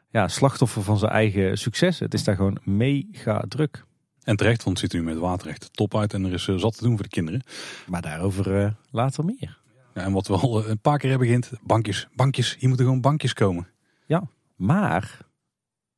[0.10, 2.00] ja, slachtoffer van zijn eigen succes.
[2.00, 3.86] Het is daar gewoon mega druk.
[4.28, 6.44] En terecht, want het ziet er nu met water echt top uit en er is
[6.44, 7.42] zat te doen voor de kinderen.
[7.88, 9.58] Maar daarover later meer.
[9.94, 13.02] Ja, en wat we al een paar keer hebben begint, bankjes, bankjes, hier moeten gewoon
[13.02, 13.68] bankjes komen.
[14.06, 15.18] Ja, maar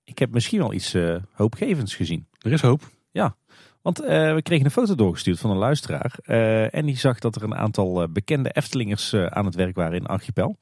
[0.04, 2.28] ik heb misschien wel iets uh, hoopgevends gezien.
[2.40, 2.90] Er is hoop.
[3.12, 3.36] Ja,
[3.82, 6.20] want uh, we kregen een foto doorgestuurd van een luisteraar.
[6.26, 10.06] Uh, en die zag dat er een aantal bekende Eftelingers aan het werk waren in
[10.06, 10.58] Archipel.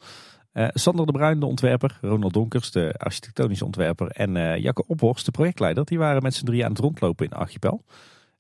[0.74, 5.86] Sander de Bruin, de ontwerper, Ronald Donkers, de architectonische ontwerper en Jacke Ophorst, de projectleider,
[5.86, 7.84] die waren met z'n drie aan het rondlopen in Archipel.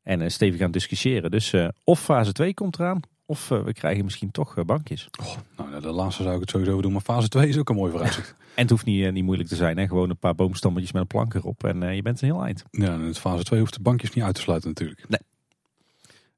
[0.03, 1.31] En stevig aan discussiëren.
[1.31, 1.53] Dus
[1.83, 5.09] of fase 2 komt eraan, of we krijgen misschien toch bankjes.
[5.19, 7.75] Oh, nou, de laatste zou ik het sowieso doen, maar fase 2 is ook een
[7.75, 8.35] mooi vooruitzicht.
[8.57, 9.77] En het hoeft niet, eh, niet moeilijk te zijn.
[9.77, 9.87] Hè?
[9.87, 12.63] Gewoon een paar boomstammetjes met een plank erop en uh, je bent een heel eind.
[12.71, 15.05] Ja, en in fase 2 hoeft de bankjes niet uit te sluiten natuurlijk.
[15.09, 15.19] Nee.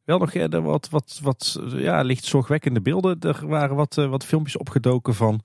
[0.09, 3.19] Wel nog uh, wat, wat, wat ja, licht zorgwekkende beelden.
[3.19, 5.41] Er waren wat, wat filmpjes opgedoken van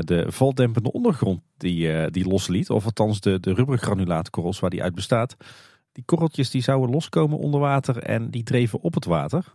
[0.00, 2.70] de valdempende ondergrond die, die losliet.
[2.70, 5.36] Of althans de, de rubbergranulaatkorrels waar die uit bestaat.
[5.92, 9.54] Die korreltjes die zouden loskomen onder water en die dreven op het water.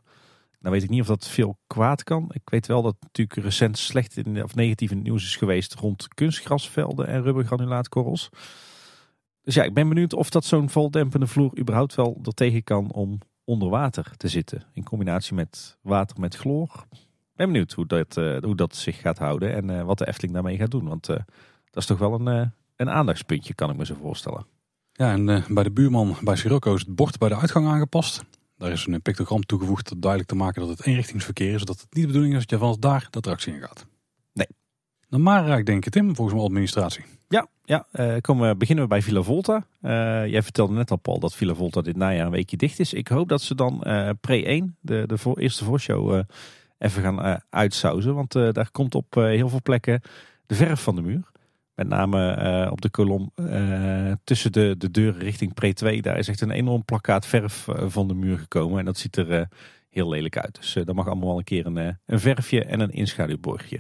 [0.59, 2.29] Nou weet ik niet of dat veel kwaad kan.
[2.33, 6.07] Ik weet wel dat het natuurlijk recent slecht in, of negatief nieuws is geweest rond
[6.13, 8.29] kunstgrasvelden en rubbergranulaatkorrels.
[9.43, 12.91] Dus ja, ik ben benieuwd of dat zo'n voldempende vloer überhaupt wel er tegen kan
[12.91, 13.19] om
[13.51, 14.63] onder water te zitten.
[14.73, 16.85] In combinatie met water met chloor.
[17.35, 20.33] Ben benieuwd hoe dat, uh, hoe dat zich gaat houden en uh, wat de Efteling
[20.33, 20.87] daarmee gaat doen.
[20.87, 21.15] Want uh,
[21.69, 24.45] dat is toch wel een, een aandachtspuntje, kan ik me zo voorstellen.
[24.91, 28.23] Ja, en bij de buurman bij Sirocco is het bord bij de uitgang aangepast.
[28.57, 31.59] Daar is een pictogram toegevoegd om duidelijk te maken dat het eenrichtingsverkeer is.
[31.59, 33.85] Zodat het niet de bedoeling is dat je vanaf daar de attractie in gaat.
[35.11, 35.21] Nee.
[35.21, 37.03] Dan maar raak denk ik Tim, volgens mijn administratie.
[37.27, 39.65] Ja, ja uh, komen we, beginnen we bij Villa Volta.
[39.81, 39.91] Uh,
[40.27, 42.93] jij vertelde net al Paul dat Villa Volta dit najaar een weekje dicht is.
[42.93, 46.23] Ik hoop dat ze dan uh, pre-1, de, de eerste voorshow,
[46.77, 48.15] even gaan uitsauzen.
[48.15, 50.01] Want daar komt op heel veel plekken
[50.45, 51.29] de verf van de muur.
[51.75, 53.31] Met name op de kolom
[54.23, 56.01] tussen de, de deuren richting Pre 2.
[56.01, 58.79] Daar is echt een enorm plakkaat verf van de muur gekomen.
[58.79, 59.47] En dat ziet er
[59.89, 60.55] heel lelijk uit.
[60.55, 63.79] Dus dat mag allemaal wel een keer een, een verfje en een inschaduwborgje.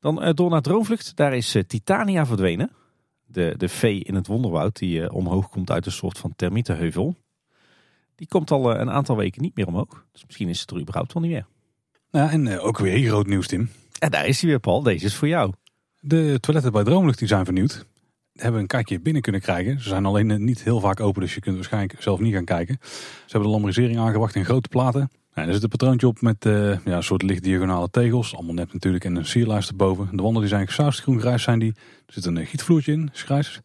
[0.00, 1.16] Dan door naar Droomvlucht.
[1.16, 2.70] Daar is Titania verdwenen.
[3.26, 7.16] De, de vee in het wonderwoud die omhoog komt uit een soort van termietenheuvel.
[8.14, 10.04] Die komt al een aantal weken niet meer omhoog.
[10.12, 11.46] Dus misschien is het er überhaupt wel niet meer.
[12.10, 13.70] Ja, en ook weer groot nieuws Tim.
[13.98, 14.82] En daar is hij weer Paul.
[14.82, 15.52] Deze is voor jou.
[16.00, 17.86] De toiletten bij Droomlucht die zijn vernieuwd.
[18.32, 19.80] Hebben we een kijkje binnen kunnen krijgen.
[19.80, 22.78] Ze zijn alleen niet heel vaak open, dus je kunt waarschijnlijk zelf niet gaan kijken.
[22.80, 25.10] Ze hebben de lambrisering aangebracht in grote platen.
[25.32, 28.34] En er zit een patroontje op met uh, ja, een soort licht diagonale tegels.
[28.34, 30.16] Allemaal net natuurlijk en een sierlijst erboven.
[30.16, 31.74] De wanden die zijn gesausd groen-grijs zijn die.
[32.06, 33.60] Er zit een eh, gietvloertje in, grijs.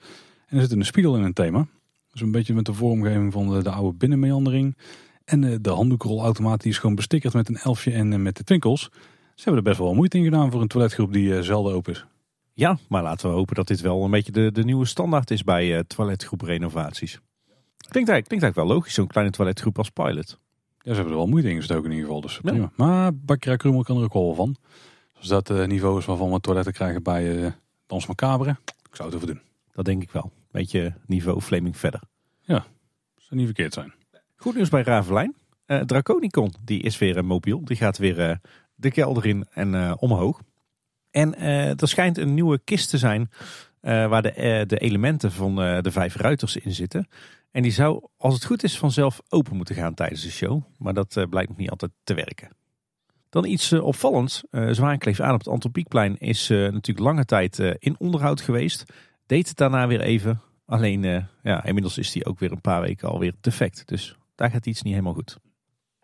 [0.48, 1.68] En er zit een spiegel in een thema.
[2.12, 4.78] Dus een beetje met de vormgeving van de, de oude binnenmeandering.
[5.26, 8.82] En uh, de handdoekrolautomaat die is gewoon bestikkerd met een elfje en met de twinkels.
[9.36, 12.06] Ze hebben er best wel moeite in gedaan voor een toiletgroep die zelden open is.
[12.54, 15.44] Ja, maar laten we hopen dat dit wel een beetje de, de nieuwe standaard is
[15.44, 17.20] bij uh, toiletgroep renovaties.
[17.78, 20.40] Klinkt eigenlijk, klinkt eigenlijk wel logisch, zo'n kleine toiletgroep als pilot.
[20.86, 22.72] Ja, ze hebben er wel moeite in gestoken in ieder geval, dus prima.
[22.76, 24.56] Maar Bakkerij Krummel kan er ook wel van.
[25.20, 27.52] Dus dat uh, niveau is waarvan we toiletten krijgen bij uh,
[27.88, 28.50] Dans Macabre.
[28.90, 29.42] Ik zou het even doen.
[29.74, 30.32] Dat denk ik wel.
[30.52, 32.02] Beetje niveau Flaming verder.
[32.42, 32.66] Ja,
[33.16, 33.94] zou niet verkeerd zijn.
[34.36, 35.36] Goed nieuws bij Ravelijn.
[35.68, 37.66] Uh, Draconicon, die is weer mobiel.
[37.66, 38.40] Die gaat weer
[38.76, 40.42] de kelder in en omhoog.
[41.12, 41.40] En
[41.78, 43.30] er schijnt een nieuwe kist te zijn
[43.82, 47.08] waar de, de elementen van de vijf ruiters in zitten.
[47.56, 50.62] En die zou, als het goed is, vanzelf open moeten gaan tijdens de show.
[50.78, 52.50] Maar dat blijkt nog niet altijd te werken.
[53.30, 54.44] Dan iets opvallends.
[54.72, 58.86] Zwaankleef aan op het Antropiekplein is natuurlijk lange tijd in onderhoud geweest.
[59.26, 60.42] Deed het daarna weer even.
[60.66, 63.88] Alleen, uh, ja, inmiddels is die ook weer een paar weken alweer defect.
[63.88, 65.38] Dus daar gaat iets niet helemaal goed.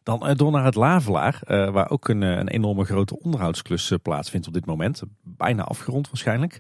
[0.04, 4.48] Dan uh, door naar het Lavelaar, uh, waar ook een, een, enorme grote onderhoudsklus plaatsvindt
[4.48, 5.04] op dit moment.
[5.24, 6.60] Bijna afgerond waarschijnlijk.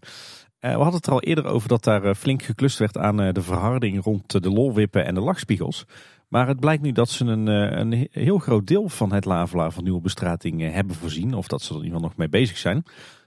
[0.61, 4.03] We hadden het er al eerder over dat daar flink geklust werd aan de verharding
[4.03, 5.85] rond de lolwippen en de lachspiegels.
[6.27, 9.83] Maar het blijkt nu dat ze een, een heel groot deel van het Lavelaar van
[9.83, 11.33] nieuwe bestrating hebben voorzien.
[11.33, 12.83] Of dat ze er in nog mee bezig zijn.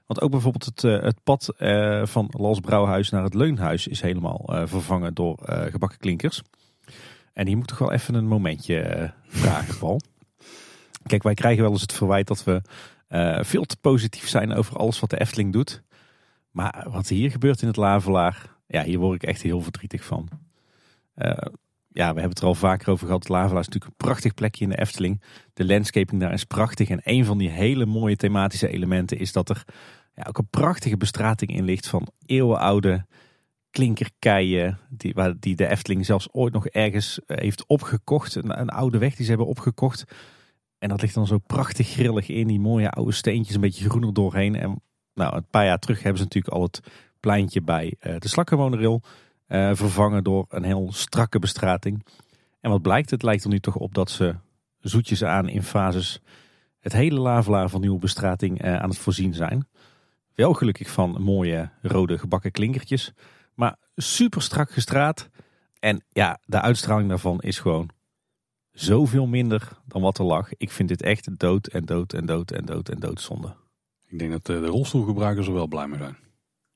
[0.06, 1.55] Want ook bijvoorbeeld het, eh, het pad
[2.09, 5.39] van Lals Brouwhuis naar het Leunhuis is helemaal vervangen door
[5.70, 6.43] gebakken klinkers.
[7.32, 10.01] En hier moet toch wel even een momentje vragen, Paul.
[11.06, 12.62] Kijk, wij krijgen wel eens het verwijt dat we
[13.44, 15.82] veel te positief zijn over alles wat de Efteling doet.
[16.55, 20.29] Maar wat hier gebeurt in het Lavelaar, ja, hier word ik echt heel verdrietig van.
[21.89, 23.23] ja, we hebben het er al vaker over gehad.
[23.23, 25.23] Het Lavelaar is natuurlijk een prachtig plekje in de Efteling.
[25.53, 26.89] De landscaping daar is prachtig.
[26.89, 29.65] En een van die hele mooie thematische elementen is dat er
[30.15, 33.07] ja, ook een prachtige bestrating in ligt van eeuwenoude
[33.71, 34.79] klinkerkeien.
[34.89, 38.35] Die, waar, die de Efteling zelfs ooit nog ergens eh, heeft opgekocht.
[38.35, 40.05] Een, een oude weg die ze hebben opgekocht.
[40.79, 42.47] En dat ligt dan zo prachtig grillig in.
[42.47, 44.57] Die mooie oude steentjes, een beetje groener doorheen.
[44.57, 44.83] En
[45.15, 46.81] nou, een paar jaar terug hebben ze natuurlijk al het
[47.20, 49.03] pleintje bij uh, de slakkenwoneril
[49.49, 52.07] uh, vervangen door een heel strakke bestrating.
[52.61, 53.11] En wat blijkt?
[53.11, 54.35] Het lijkt er nu toch op dat ze
[54.81, 56.20] zoetjes aan in fases
[56.81, 59.69] het hele lavelaar van nieuwe bestrating aan het voorzien zijn.
[60.35, 63.12] Wel gelukkig van mooie rode gebakken klinkertjes.
[63.55, 65.28] Maar super strak gestraat.
[65.78, 67.91] En ja, de uitstraling daarvan is gewoon
[68.73, 70.49] zoveel minder dan wat er lag.
[70.57, 73.55] Ik vind dit echt dood en dood en dood en dood en dood zonde.
[74.09, 76.17] Ik denk dat eh, de rolstoelgebruikers er wel blij mee zijn.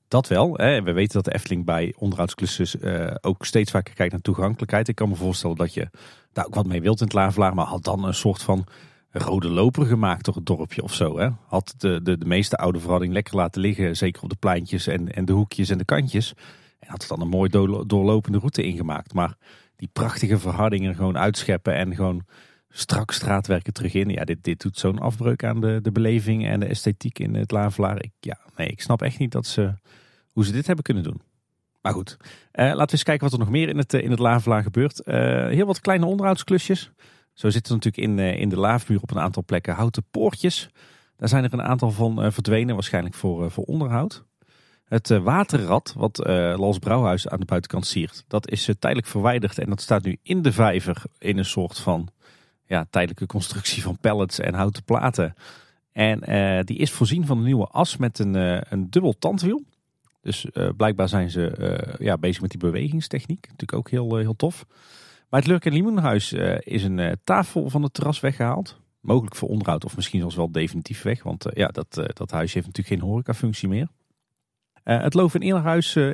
[0.07, 0.53] Dat wel.
[0.53, 0.81] Hè.
[0.81, 4.87] We weten dat de Efteling bij onderhoudsklussen uh, ook steeds vaker kijkt naar toegankelijkheid.
[4.87, 5.89] Ik kan me voorstellen dat je
[6.33, 7.55] daar ook wat mee wilt in het Lavelaar.
[7.55, 8.65] Maar had dan een soort van
[9.11, 11.19] rode loper gemaakt door het dorpje of zo.
[11.19, 11.29] Hè?
[11.47, 15.13] Had de, de, de meeste oude verhouding lekker laten liggen, zeker op de pleintjes en,
[15.13, 16.33] en de hoekjes en de kantjes.
[16.79, 17.49] En had er dan een mooi
[17.85, 19.13] doorlopende route ingemaakt.
[19.13, 19.35] Maar
[19.75, 22.25] die prachtige verhardingen gewoon uitscheppen en gewoon
[22.69, 24.09] strak straatwerken terug in.
[24.09, 27.51] Ja, dit, dit doet zo'n afbreuk aan de, de beleving en de esthetiek in het
[27.51, 28.03] Lavelaar.
[28.03, 29.73] Ik, ja, nee, ik snap echt niet dat ze,
[30.31, 31.21] hoe ze dit hebben kunnen doen.
[31.81, 32.27] Maar goed, uh,
[32.65, 35.01] laten we eens kijken wat er nog meer in het, in het Lavelaar gebeurt.
[35.05, 35.15] Uh,
[35.47, 36.91] heel wat kleine onderhoudsklusjes.
[37.39, 40.69] Zo zitten natuurlijk in, eh, in de laafmuur op een aantal plekken houten poortjes.
[41.15, 44.23] Daar zijn er een aantal van eh, verdwenen, waarschijnlijk voor, eh, voor onderhoud.
[44.85, 46.17] Het waterrad, wat
[46.57, 49.59] Lals Brouwhuis aan de buitenkant siert, dat is tijdelijk verwijderd.
[49.59, 52.09] En dat staat nu in de vijver in een soort van
[52.69, 55.33] ja, tijdelijke constructie van pallets en houten platen.
[55.91, 56.19] En
[56.65, 58.33] die is voorzien van een nieuwe as met een,
[58.73, 59.63] een dubbel tandwiel.
[60.21, 60.45] Dus
[60.77, 63.41] blijkbaar zijn ze ja, bezig met die bewegingstechniek.
[63.41, 64.65] Natuurlijk ook heel, heel tof.
[65.29, 68.79] Bij het Lurk en Limoenhuis is een tafel van het terras weggehaald.
[69.01, 71.23] Mogelijk voor onderhoud of misschien zelfs wel definitief weg.
[71.23, 73.87] Want ja, dat, dat huisje heeft natuurlijk geen horecafunctie meer.
[74.83, 75.41] het Loof en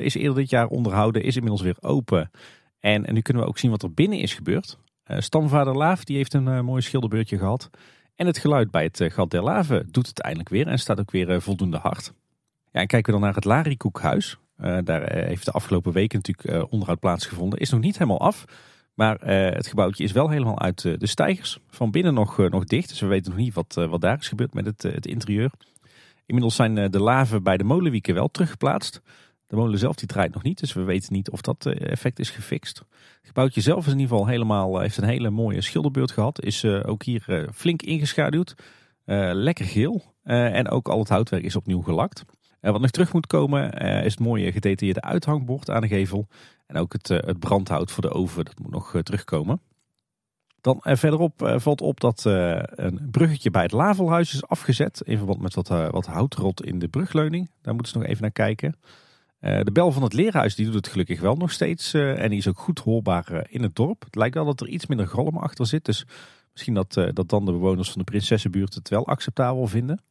[0.02, 1.23] is eerder dit jaar onderhouden.
[1.23, 2.32] Is inmiddels weer open.
[2.80, 4.77] En, en, nu kunnen we ook zien wat er binnen is gebeurd.
[5.07, 7.69] Stamvader Laaf die heeft een mooi schilderbeurtje gehad.
[8.15, 10.68] En het geluid bij het Gat der Lave doet het eindelijk weer.
[10.68, 12.14] En staat ook weer voldoende hard.
[12.72, 14.38] Ja, en kijken we dan naar het Larikoekhuis.
[14.84, 17.60] daar heeft de afgelopen weken natuurlijk onderhoud plaatsgevonden.
[17.60, 18.45] Is nog niet helemaal af.
[18.95, 21.60] Maar uh, het gebouwtje is wel helemaal uit uh, de stijgers.
[21.69, 22.90] Van binnen nog, uh, nog dicht.
[22.90, 25.52] Dus we weten nog niet wat, wat daar is gebeurd met het, het interieur.
[26.26, 29.02] Inmiddels zijn de laven bij de molenwieken wel teruggeplaatst.
[29.47, 30.59] De molen zelf die draait nog niet.
[30.59, 32.77] Dus we weten niet of dat effect is gefixt.
[32.77, 36.43] Het gebouwtje zelf is in ieder geval helemaal, heeft een hele mooie schilderbeurt gehad.
[36.43, 38.55] Is ook hier flink ingeschaduwd.
[39.34, 40.03] lekker geel.
[40.23, 42.26] en ook al het houtwerk is opnieuw gelakt.
[42.61, 46.27] wat nog terug moet komen is het mooie gedetailleerde uithangbord aan de gevel.
[46.65, 49.61] En ook het, eh, het brandhout voor de oven, dat moet nog eh, terugkomen.
[50.61, 55.01] Dan eh, verderop valt op dat een bruggetje bij het Lavelhuis is afgezet.
[55.03, 57.51] In verband met wat, wat houtrot in de brugleuning.
[57.61, 58.76] Daar moeten ze nog even naar kijken.
[59.45, 61.93] De bel van het leerhuis die doet het gelukkig wel nog steeds.
[61.93, 64.03] en die is ook goed hoorbaar in het dorp.
[64.03, 65.85] Het lijkt wel dat er iets minder galm achter zit.
[65.85, 66.05] Dus
[66.51, 70.01] misschien dat, dat dan de bewoners van de Prinsessenbuurt het wel acceptabel vinden.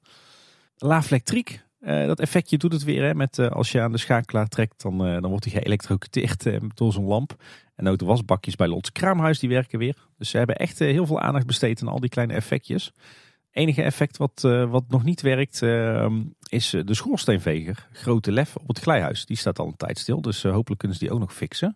[0.77, 3.05] Laaflektriek uh, dat effectje doet het weer.
[3.05, 7.05] Hè, met, als je aan de schakelaar trekt, dan, dan wordt hij geëlektrocuteerd door zo'n
[7.05, 7.37] lamp.
[7.75, 9.97] En ook de wasbakjes bij Lots Kraamhuis die werken weer.
[10.19, 12.93] Dus ze hebben echt heel veel aandacht besteed aan al die kleine effectjes.
[13.55, 17.89] Enige effect wat, wat nog niet werkt ehm, is de schoorsteenveger.
[17.93, 19.27] Grote lef op het glijhuis.
[19.27, 20.21] Die staat al een tijd stil.
[20.21, 21.75] Dus hopelijk kunnen ze die ook nog fixen.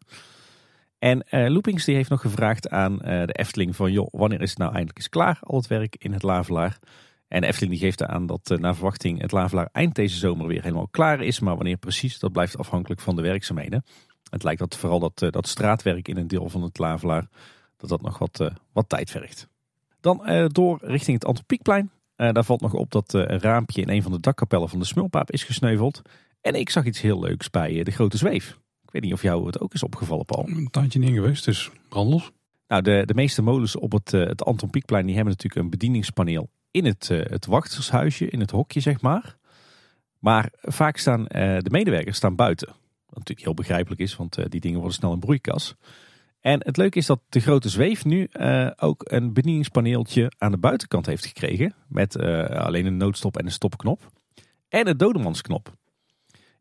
[0.98, 3.92] En Loopings die heeft nog gevraagd aan de Efteling van...
[3.92, 6.78] joh, wanneer is het nou eindelijk klaar, al het werk in het Lavelaar?
[7.28, 10.88] En Efteling die geeft aan dat naar verwachting het Lavelaar eind deze zomer weer helemaal
[10.88, 11.40] klaar is.
[11.40, 13.84] Maar wanneer precies, dat blijft afhankelijk van de werkzaamheden.
[14.30, 17.28] Het lijkt dat vooral dat, dat straatwerk in een deel van het Lavelaar,
[17.76, 19.48] dat dat nog wat, wat tijd vergt.
[20.00, 21.90] Dan door richting het Antropiekplein.
[22.16, 25.30] daar valt nog op dat een raampje in een van de dakkapellen van de Smulpaap
[25.30, 26.02] is gesneuveld.
[26.40, 28.58] En ik zag iets heel leuks bij de Grote Zweef.
[28.82, 30.48] Ik weet niet of jou het ook is opgevallen, Paul.
[30.48, 32.30] Een tijdje niet geweest, dus brandlos.
[32.68, 36.48] Nou, de, de meeste molens op het, het Anton Pieckplein die hebben natuurlijk een bedieningspaneel
[36.70, 39.36] in het, het wachtershuisje, in het hokje zeg maar.
[40.18, 42.68] Maar vaak staan de medewerkers staan buiten.
[43.06, 45.74] Wat natuurlijk heel begrijpelijk is, want die dingen worden snel een broeikas.
[46.40, 48.28] En het leuke is dat de grote zweef nu
[48.76, 51.74] ook een bedieningspaneeltje aan de buitenkant heeft gekregen.
[51.88, 52.16] Met
[52.50, 54.10] alleen een noodstop en een stopknop.
[54.68, 55.72] En een dodemansknop.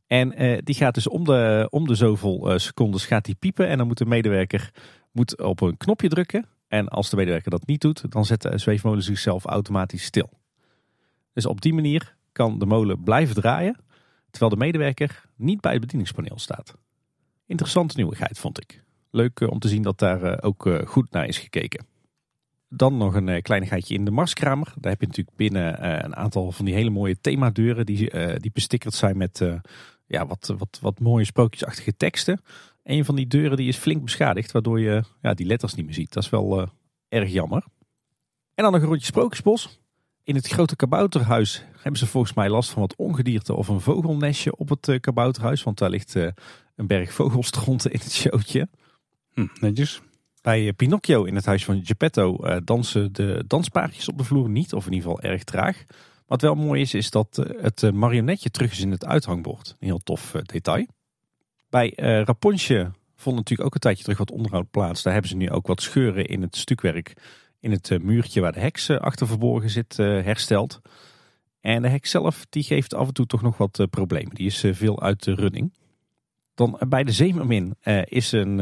[0.08, 3.68] En uh, die gaat dus om de, om de zoveel secondes gaat die piepen.
[3.68, 4.72] En dan moet de medewerker
[5.12, 6.46] moet op een knopje drukken.
[6.68, 10.30] En als de medewerker dat niet doet, dan zet de zweefmolen zichzelf automatisch stil.
[11.34, 13.80] Dus op die manier kan de molen blijven draaien.
[14.30, 16.78] Terwijl de medewerker niet bij het bedieningspaneel staat.
[17.46, 18.84] Interessante nieuwigheid vond ik.
[19.18, 21.86] Leuk uh, om te zien dat daar ook goed naar is gekeken.
[22.70, 24.74] Dan nog een kleinigheidje in de Marskramer.
[24.80, 27.86] Daar heb je natuurlijk binnen een aantal van die hele mooie themadeuren.
[27.86, 29.42] Die, die bestikkerd zijn met
[30.08, 32.42] ja, wat, wat, wat mooie sprookjesachtige teksten.
[32.84, 35.94] Een van die deuren die is flink beschadigd, waardoor je ja, die letters niet meer
[35.94, 36.14] ziet.
[36.14, 36.70] Dat is wel
[37.10, 37.64] erg jammer.
[38.54, 39.80] En dan nog een rondje sprookjesbos.
[40.24, 44.56] In het grote kabouterhuis hebben ze volgens mij last van wat ongedierte of een vogelnestje
[44.56, 45.64] op het kabouterhuis.
[45.64, 46.16] Want daar ligt
[46.76, 48.68] een berg vogelstronten in het showtje.
[49.38, 49.74] Hm.
[50.42, 54.86] Bij Pinocchio in het huis van Geppetto dansen de danspaardjes op de vloer niet, of
[54.86, 55.86] in ieder geval erg traag.
[56.28, 59.70] Wat wel mooi is, is dat eh, het eh, marionetje terug is in het uithangbord.
[59.80, 60.86] Een heel tof eh, detail.
[61.70, 65.04] Bij Rapunzel vond natuurlijk ook een tijdje terug wat onderhoud plaats.
[65.04, 67.14] Daar hebben ze nu ook wat scheuren in het stukwerk.
[67.60, 70.82] In het muurtje waar de heks achter verborgen zit hersteld.
[71.62, 74.36] En de heks zelf die geeft af en toe toch nog wat problemen.
[74.36, 75.74] Die is veel uit de running.
[76.58, 78.60] Dan bij de Zeemermin is een,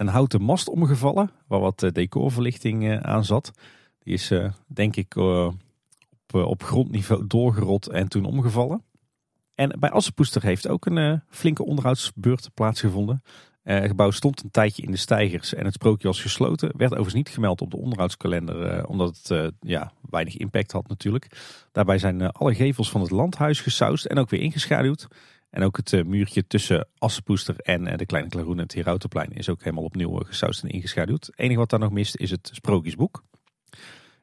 [0.00, 1.30] een houten mast omgevallen.
[1.46, 3.52] Waar wat decorverlichting aan zat.
[3.98, 4.32] Die is
[4.66, 5.16] denk ik
[6.26, 8.82] op, eh, op grondniveau doorgerot en toen omgevallen.
[9.54, 13.22] En bij Assenpoester heeft ook een flinke onderhoudsbeurt plaatsgevonden.
[13.62, 16.68] Het gebouw stond een tijdje in de stijgers en het sprookje was gesloten.
[16.76, 21.26] Werd overigens niet gemeld op de onderhoudskalender, omdat het ja, weinig impact had natuurlijk.
[21.72, 25.08] Daarbij zijn alle gevels van het landhuis gesausd en ook weer ingeschaduwd.
[25.56, 29.62] En ook het muurtje tussen Assenpoester en de Kleine Klaroen en het Herautenplein is ook
[29.62, 31.26] helemaal opnieuw gesausd en ingeschaduwd.
[31.26, 33.24] Het enige wat daar nog mist is het sprookjesboek.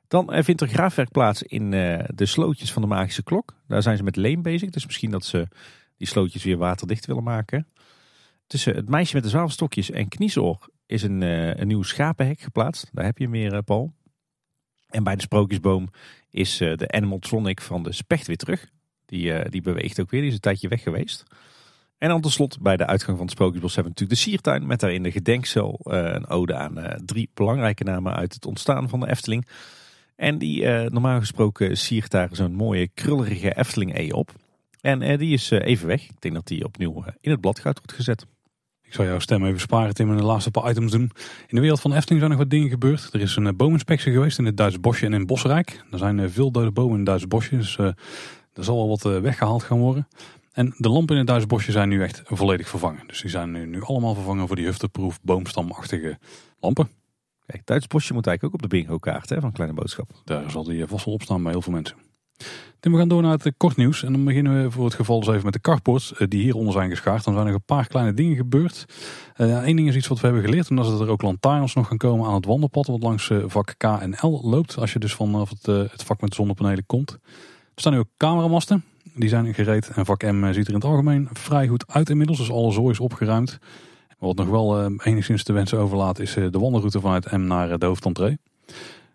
[0.08, 3.56] Dan eh, vindt er graafwerk plaats in eh, de slootjes van de magische klok.
[3.68, 4.70] Daar zijn ze met leem bezig.
[4.70, 5.48] Dus misschien dat ze
[5.98, 7.68] die slootjes weer waterdicht willen maken.
[8.48, 12.90] Tussen het meisje met de zwavelstokjes en Kniesoor is een, een nieuw schapenhek geplaatst.
[12.92, 13.94] Daar heb je meer, Paul.
[14.88, 15.90] En bij de sprookjesboom
[16.30, 18.72] is de animatronic van de specht weer terug.
[19.14, 21.24] Die, die beweegt ook weer, die is een tijdje weg geweest.
[21.98, 24.68] En dan tenslotte bij de uitgang van het Sprookjesbos hebben we natuurlijk de siertuin.
[24.68, 29.10] Met daarin de gedenkcel een ode aan drie belangrijke namen uit het ontstaan van de
[29.10, 29.48] Efteling.
[30.16, 34.32] En die normaal gesproken siert daar zo'n mooie krullerige Efteling E op.
[34.82, 36.04] En die is even weg.
[36.04, 38.26] Ik denk dat die opnieuw in het bladgoud wordt gezet.
[38.82, 41.12] Ik zal jouw stem even sparen Tim en de laatste paar items doen.
[41.48, 43.10] In de wereld van Efteling zijn nog wat dingen gebeurd.
[43.12, 45.84] Er is een boominspectie geweest in het Duitse bosje en in Bosrijk.
[45.92, 47.58] Er zijn veel dode bomen in het Duitse bosje.
[47.58, 47.78] Dus
[48.54, 50.08] er zal wel wat weggehaald gaan worden.
[50.52, 53.08] En de lampen in het Duitse bosje zijn nu echt volledig vervangen.
[53.08, 56.18] Dus die zijn nu, allemaal vervangen voor die hufteproof boomstamachtige
[56.60, 56.90] lampen.
[57.46, 60.10] Kijk, Duits bosje moet eigenlijk ook op de bingo kaart hè, van Kleine Boodschap.
[60.24, 61.98] Daar zal die vast wel op staan bij heel veel mensen.
[62.80, 64.04] Tim, we gaan door naar het eh, kort nieuws.
[64.04, 66.90] En dan beginnen we voor het geval dus even met de eh, die hieronder zijn
[66.90, 67.24] geschaard.
[67.24, 68.86] Dan zijn er een paar kleine dingen gebeurd.
[69.36, 70.70] Eén uh, ding is iets wat we hebben geleerd.
[70.70, 72.88] En dat is dat er ook lantaarns nog gaan komen aan het wandelpad.
[72.88, 74.78] Wat langs vak K en L loopt.
[74.78, 77.20] Als je dus vanaf het, het vak met zonnepanelen komt.
[77.76, 78.84] Er staan nu ook cameramasten.
[79.16, 79.88] Die zijn gereed.
[79.88, 82.38] En vak M ziet er in het algemeen vrij goed uit inmiddels.
[82.38, 83.60] Dus alle zooi is opgeruimd.
[84.20, 87.80] Wat nog wel uh, enigszins te wensen overlaat is uh, de wandelroute vanuit M naar
[87.80, 88.40] de hoofdentree.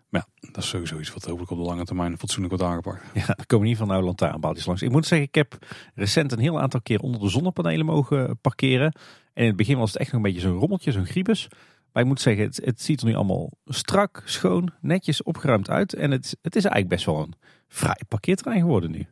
[0.09, 3.03] Maar ja, dat is sowieso iets wat hopelijk op de lange termijn fatsoenlijk wordt aangepakt.
[3.13, 4.81] Ja, er komen niet van nou lantaarnpaaltjes langs.
[4.81, 5.57] Ik moet zeggen, ik heb
[5.95, 8.93] recent een heel aantal keer onder de zonnepanelen mogen parkeren.
[9.33, 11.47] En in het begin was het echt nog een beetje zo'n rommeltje, zo'n griebus.
[11.93, 15.93] Maar ik moet zeggen, het, het, ziet er nu allemaal strak, schoon, netjes opgeruimd uit.
[15.93, 17.33] En het, het is eigenlijk best wel een
[17.67, 19.07] fraai parkeerterrein geworden nu.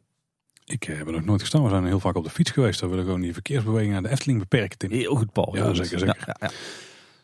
[0.65, 1.63] Ik eh, heb er nog nooit gestaan.
[1.63, 2.79] We zijn heel vaak op de fiets geweest.
[2.79, 4.91] Daar willen gewoon die verkeersbeweging naar de Efteling beperken.
[4.91, 5.55] Heel goed, Paul.
[5.55, 5.99] Ja, zeker.
[5.99, 6.23] zeker.
[6.25, 6.49] Ja, ja,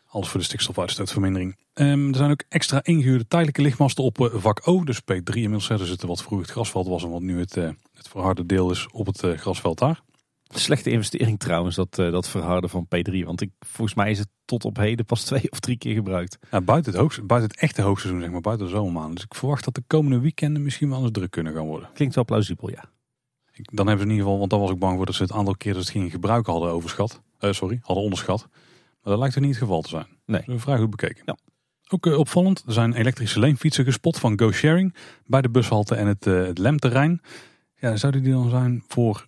[0.06, 1.56] Alles voor de stikstofuitstootvermindering.
[1.74, 4.84] Um, er zijn ook extra ingehuurde tijdelijke lichtmasten op uh, vak O.
[4.84, 5.68] Dus P3 inmiddels.
[5.68, 8.70] Er zitten wat vroeger het grasveld was en wat nu het, uh, het verharde deel
[8.70, 10.02] is op het uh, grasveld daar.
[10.44, 13.24] Slechte investering trouwens, dat, uh, dat verharden van P3.
[13.24, 16.38] Want ik, volgens mij is het tot op heden pas twee of drie keer gebruikt.
[16.50, 19.14] Ja, buiten, het buiten het echte hoogseizoen, zeg maar, buiten de zomermaanden.
[19.14, 21.88] Dus ik verwacht dat de komende weekenden misschien wel eens druk kunnen gaan worden.
[21.94, 22.84] Klinkt wel plausibel, ja.
[23.52, 25.22] Ik, dan hebben ze in ieder geval, want dan was ik bang voor dat ze
[25.22, 27.22] het aantal keer dat ze het gingen gebruiken hadden overschat.
[27.40, 28.48] Uh, sorry, hadden onderschat.
[28.50, 30.06] Maar dat lijkt er niet het geval te zijn.
[30.26, 30.42] Nee.
[30.46, 31.22] Dus vrij goed bekeken.
[31.26, 31.36] Ja.
[31.88, 34.94] Ook uh, opvallend, er zijn elektrische leenfietsen gespot van Go Sharing
[35.26, 37.20] bij de bushalte en het, uh, het Lemterrein.
[37.74, 39.26] Ja, zouden die dan zijn voor,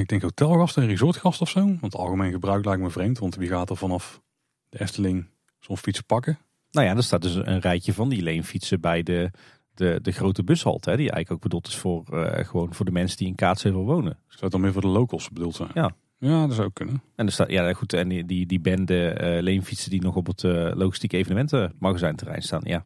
[0.00, 1.76] ik denk hotelgast en resortgast of zo?
[1.80, 4.22] Want algemeen gebruik lijkt me vreemd, want wie gaat er vanaf
[4.68, 5.26] de Efteling
[5.58, 6.38] zo'n fiets pakken?
[6.70, 9.30] Nou ja, er staat dus een rijtje van die leenfietsen bij de,
[9.74, 10.90] de, de grote bushalte.
[10.90, 13.84] Hè, die eigenlijk ook bedoeld is voor, uh, gewoon voor de mensen die in Kaatsheuvel
[13.84, 14.18] wonen.
[14.28, 15.70] Zou het dan meer voor de locals bedoeld zijn?
[15.74, 15.94] Ja.
[16.18, 17.02] Ja, dat zou kunnen.
[17.14, 20.26] En er staat, ja goed, en die, die, die bende uh, leenfietsen die nog op
[20.26, 22.60] het uh, logistieke evenementenmagazijnterrein staan.
[22.64, 22.84] Ja,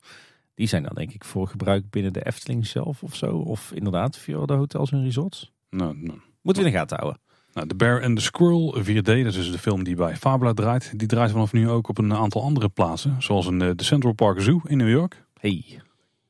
[0.54, 3.36] die zijn dan denk ik voor gebruik binnen de Efteling zelf of zo.
[3.36, 5.52] Of inderdaad via de hotels en resorts.
[5.70, 6.18] Nou, nou.
[6.48, 7.22] Moeten we in de gaten houden.
[7.52, 10.52] Nou, The Bear and the Squirrel 4D, dat is dus de film die bij Fabula
[10.52, 10.98] draait.
[10.98, 13.16] Die draait vanaf nu ook op een aantal andere plaatsen.
[13.18, 15.24] Zoals in de Central Park Zoo in New York.
[15.40, 15.80] Hey,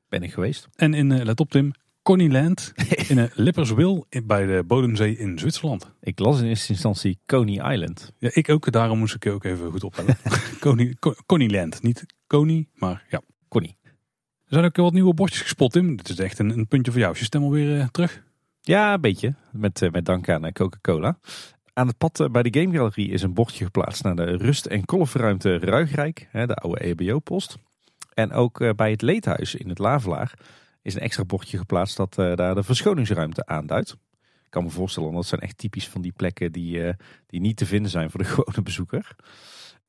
[0.08, 0.68] ben ik geweest.
[0.74, 1.72] En in, uh, let op Tim,
[2.02, 2.72] Coneyland
[3.08, 5.90] in uh, Lipperswil bij de Bodemzee in Zwitserland.
[6.00, 8.12] Ik las in eerste instantie Coney Island.
[8.18, 8.72] Ja, ik ook.
[8.72, 10.16] Daarom moest ik ook even goed opletten.
[10.60, 10.96] Coney,
[11.26, 11.82] Coneyland.
[11.82, 13.20] Niet Coney, maar ja.
[13.48, 13.76] Coney.
[13.82, 15.96] Er zijn ook wat nieuwe bordjes gespot, Tim.
[15.96, 17.12] Dit is echt een, een puntje voor jou.
[17.12, 18.26] Is je stem alweer uh, terug?
[18.68, 19.34] Ja, een beetje.
[19.52, 21.18] Met, uh, met dank aan Coca-Cola.
[21.72, 24.66] Aan het pad uh, bij de Game Gallery is een bordje geplaatst naar de rust-
[24.66, 26.28] en kolfruimte Ruigrijk.
[26.32, 27.58] De oude EHBO-post.
[28.14, 30.38] En ook bij het Leedhuis in het Lavelaar
[30.82, 33.90] is een extra bordje geplaatst dat daar de verschoningsruimte aanduidt.
[34.20, 36.94] Ik kan me voorstellen, dat zijn echt typisch van die plekken die,
[37.26, 39.16] die niet te vinden zijn voor de gewone bezoeker.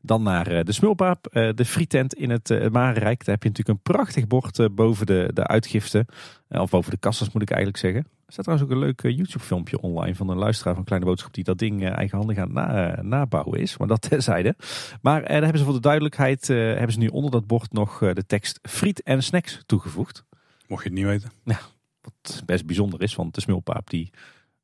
[0.02, 3.26] Dan naar de Smulpaap, de frietent in het Marenrijk.
[3.26, 6.06] Daar heb je natuurlijk een prachtig bord boven de, de uitgiften.
[6.50, 8.19] of boven de kassas moet ik eigenlijk zeggen.
[8.30, 11.34] Er staat trouwens ook een leuk YouTube filmpje online van een luisteraar van Kleine Boodschap
[11.34, 13.78] die dat ding eigenhandig aan na, nabouwen is.
[13.78, 14.56] Maar dat terzijde.
[15.02, 18.26] Maar daar hebben ze voor de duidelijkheid, hebben ze nu onder dat bord nog de
[18.26, 20.26] tekst friet en snacks toegevoegd.
[20.68, 21.32] Mocht je het niet weten.
[21.44, 21.60] Ja,
[22.02, 24.10] wat best bijzonder is, want de smulpaap die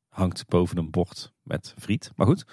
[0.08, 2.10] hangt boven een bord met friet.
[2.16, 2.46] Maar goed,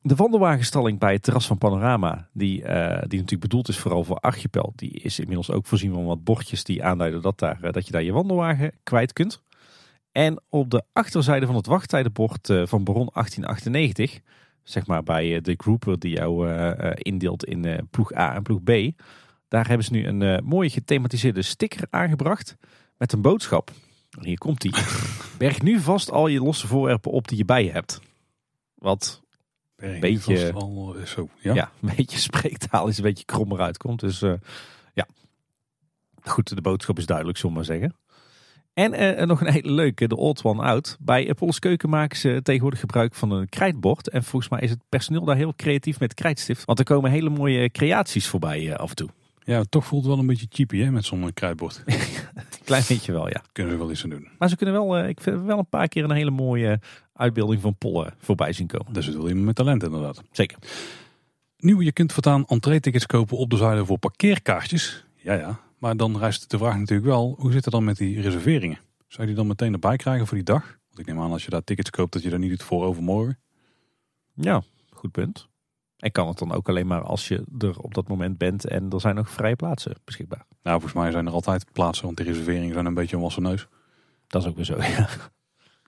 [0.00, 4.16] de wandelwagenstalling bij het terras van Panorama, die, uh, die natuurlijk bedoeld is vooral voor
[4.16, 7.86] Archipel, die is inmiddels ook voorzien van wat bordjes die aanduiden dat, daar, uh, dat
[7.86, 9.44] je daar je wandelwagen kwijt kunt.
[10.16, 14.20] En op de achterzijde van het wachttijdenbord uh, van Baron 1898,
[14.62, 16.50] zeg maar bij de grouper die jou
[16.94, 18.70] indeelt in ploeg A en ploeg B,
[19.48, 22.56] daar hebben ze nu een mooie gethematiseerde sticker aangebracht
[22.96, 23.70] met een boodschap.
[24.20, 24.74] Hier komt die.
[25.38, 28.00] Berg nu vast al je losse voorwerpen op die je bij je hebt.
[28.74, 29.22] Wat
[29.76, 31.54] een beetje, al, zo, ja?
[31.54, 31.70] ja?
[31.80, 34.00] een beetje spreektaal is, een beetje krommer uitkomt.
[34.00, 34.32] Dus uh,
[34.92, 35.06] ja,
[36.22, 37.94] goed, de boodschap is duidelijk, zullen we maar zeggen.
[38.76, 40.96] En uh, nog een hele leuke, de Old One Out.
[41.00, 44.08] Bij Apollo's Keuken maken ze tegenwoordig gebruik van een krijtbord.
[44.08, 46.64] En volgens mij is het personeel daar heel creatief met krijtstift.
[46.64, 49.08] Want er komen hele mooie creaties voorbij uh, af en toe.
[49.44, 51.82] Ja, toch voelt het wel een beetje cheapy hè, met zo'n krijtbord.
[52.64, 53.42] Klein beetje wel, ja.
[53.52, 54.28] Kunnen ze wel iets aan doen.
[54.38, 56.80] Maar ze kunnen wel, uh, ik vind wel een paar keer een hele mooie
[57.12, 58.92] uitbeelding van pollen voorbij zien komen.
[58.92, 60.22] Dat is wel iemand met talent inderdaad.
[60.30, 60.58] Zeker.
[61.56, 65.04] Nieuw, je kunt voortaan entree-tickets kopen op de zuide voor parkeerkaartjes.
[65.14, 65.60] Ja, ja.
[65.78, 68.78] Maar dan rijst de vraag natuurlijk wel, hoe zit het dan met die reserveringen?
[69.06, 70.78] Zou je die dan meteen erbij krijgen voor die dag?
[70.88, 72.84] Want ik neem aan als je daar tickets koopt dat je dat niet doet voor
[72.84, 73.38] overmorgen.
[74.34, 75.48] Ja, goed punt.
[75.96, 78.90] En kan het dan ook alleen maar als je er op dat moment bent en
[78.90, 80.46] er zijn nog vrije plaatsen beschikbaar?
[80.62, 83.42] Nou, volgens mij zijn er altijd plaatsen, want de reserveringen zijn een beetje een wassen
[83.42, 83.66] neus.
[84.26, 85.08] Dat is ook weer zo, ja.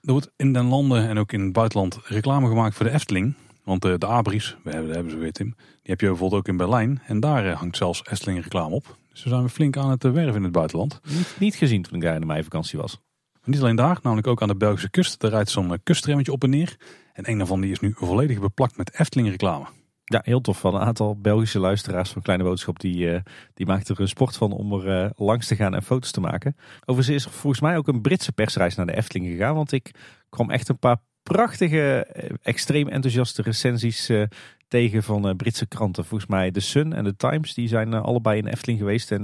[0.01, 3.35] Er wordt in den landen en ook in het buitenland reclame gemaakt voor de Efteling.
[3.63, 6.47] Want de, de Abris, we hebben, hebben ze weer Tim, die heb je bijvoorbeeld ook
[6.47, 7.01] in Berlijn.
[7.05, 8.97] En daar hangt zelfs Efteling reclame op.
[9.23, 10.99] We zijn we flink aan het werven in het buitenland.
[11.03, 12.99] Niet, niet gezien toen ik daar in mijn vakantie was.
[13.33, 15.19] Maar niet alleen daar, namelijk ook aan de Belgische kust.
[15.19, 16.77] Daar rijdt zo'n kustremmetje op en neer.
[17.13, 19.65] En een daarvan die is nu volledig beplakt met Efteling reclame.
[20.03, 20.59] Ja, heel tof.
[20.59, 23.19] Van een aantal Belgische luisteraars van Kleine Boodschap die, uh,
[23.53, 26.19] die maakten er een sport van om er uh, langs te gaan en foto's te
[26.19, 26.55] maken.
[26.85, 29.55] Overigens is er volgens mij ook een Britse persreis naar de Efteling gegaan.
[29.55, 29.91] Want ik
[30.29, 32.07] kwam echt een paar prachtige,
[32.41, 34.23] extreem enthousiaste recensies uh,
[34.67, 36.05] tegen van Britse kranten.
[36.05, 39.11] Volgens mij The Sun en The Times, die zijn allebei in de Efteling geweest.
[39.11, 39.23] En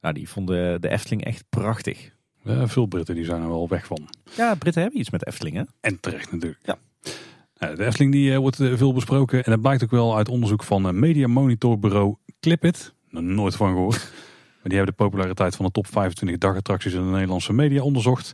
[0.00, 2.12] nou, die vonden de Efteling echt prachtig.
[2.44, 4.08] Veel Britten die zijn er wel weg van.
[4.36, 5.62] Ja, Britten hebben iets met Efteling hè?
[5.80, 6.60] En terecht natuurlijk.
[6.64, 6.78] Ja.
[7.74, 11.26] De Efteling die wordt veel besproken en dat blijkt ook wel uit onderzoek van media
[11.26, 12.94] monitorbureau Clipit.
[13.10, 13.96] Er nooit van gehoord.
[14.60, 18.32] maar die hebben de populariteit van de top 25 dagattracties in de Nederlandse media onderzocht.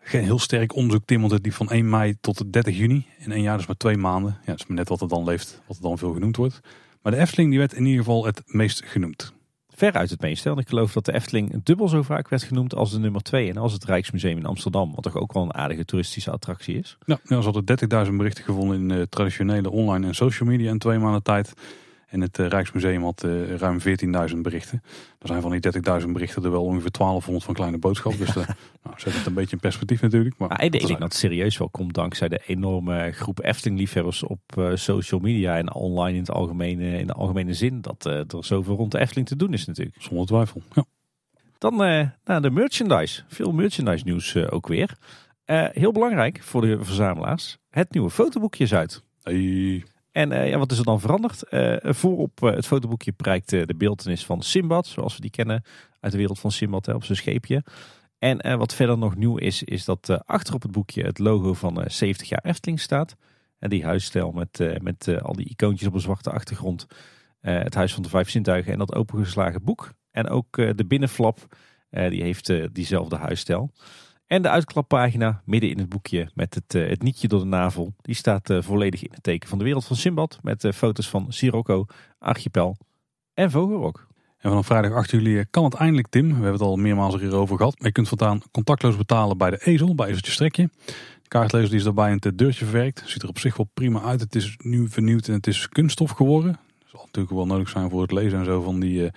[0.00, 3.06] Geen heel sterk onderzoek, Tim, want het liep van 1 mei tot 30 juni.
[3.18, 4.32] In één jaar, dus maar twee maanden.
[4.40, 6.60] Ja, dat is maar net wat er dan leeft, wat er dan veel genoemd wordt.
[7.02, 9.32] Maar de Efteling die werd in ieder geval het meest genoemd.
[9.68, 10.48] veruit het meeste.
[10.48, 13.48] Want ik geloof dat de Efteling dubbel zo vaak werd genoemd als de nummer 2
[13.48, 14.94] en als het Rijksmuseum in Amsterdam.
[14.94, 16.98] Wat toch ook wel een aardige toeristische attractie is.
[17.06, 20.98] Ja, ze hadden 30.000 berichten gevonden in de traditionele online en social media in twee
[20.98, 21.52] maanden tijd.
[22.08, 23.78] En het eh, Rijksmuseum had eh, ruim
[24.30, 24.82] 14.000 berichten.
[25.18, 25.72] Er zijn van die
[26.02, 28.16] 30.000 berichten er wel ongeveer 1200 van kleine boodschap.
[28.18, 28.48] Dus uh,
[28.82, 30.38] nou, zet het een beetje in perspectief natuurlijk.
[30.38, 34.40] Maar, maar ik denk dat het serieus wel komt dankzij de enorme groep Efteling-liefhebbers op
[34.74, 37.80] social media en online in, het algemene, in de algemene zin.
[37.80, 39.96] Dat er zoveel rond de Efteling te doen is natuurlijk.
[40.02, 40.84] Zonder twijfel, ja.
[41.58, 41.76] Dan
[42.24, 43.22] naar de merchandise.
[43.28, 44.96] Veel merchandise nieuws ook weer.
[45.72, 47.58] heel belangrijk voor de verzamelaars.
[47.70, 49.02] Het nieuwe fotoboekje is uit.
[49.22, 49.84] Hey.
[50.18, 51.44] En uh, ja, wat is er dan veranderd?
[51.50, 55.62] Uh, voorop uh, het fotoboekje prijkt de beeldenis van Simbad, zoals we die kennen
[56.00, 57.64] uit de wereld van Simbad hè, op zijn scheepje.
[58.18, 61.84] En wat verder nog nieuw is, is dat achter op het boekje het logo van
[61.86, 63.16] 70 jaar Efteling staat.
[63.58, 66.86] En die huisstijl met, met al die icoontjes op een zwarte achtergrond.
[67.40, 69.92] het Huis van de Vijf Zintuigen en dat opengeslagen boek.
[70.10, 71.56] En ook de binnenflap,
[71.90, 73.72] die heeft diezelfde huisstijl.
[74.28, 77.94] En de uitklappagina midden in het boekje met het, uh, het nietje door de navel.
[78.02, 80.38] Die staat uh, volledig in het teken van de wereld van Simbad.
[80.42, 81.86] Met uh, foto's van Sirocco,
[82.18, 82.76] Archipel
[83.34, 84.06] en Vogelrok.
[84.38, 86.26] En vanaf vrijdag 8 juli kan het eindelijk, Tim.
[86.26, 87.78] We hebben het al meermaals hierover gehad.
[87.78, 90.70] Maar je kunt voortaan contactloos betalen bij de Ezel, bij Ezeltje Strekje.
[91.22, 93.02] De kaartlezer die is daarbij in het deurtje verwerkt.
[93.06, 94.20] Ziet er op zich wel prima uit.
[94.20, 96.58] Het is nu vernieuwd en het is kunststof geworden.
[96.86, 99.10] Zal natuurlijk wel nodig zijn voor het lezen en zo van die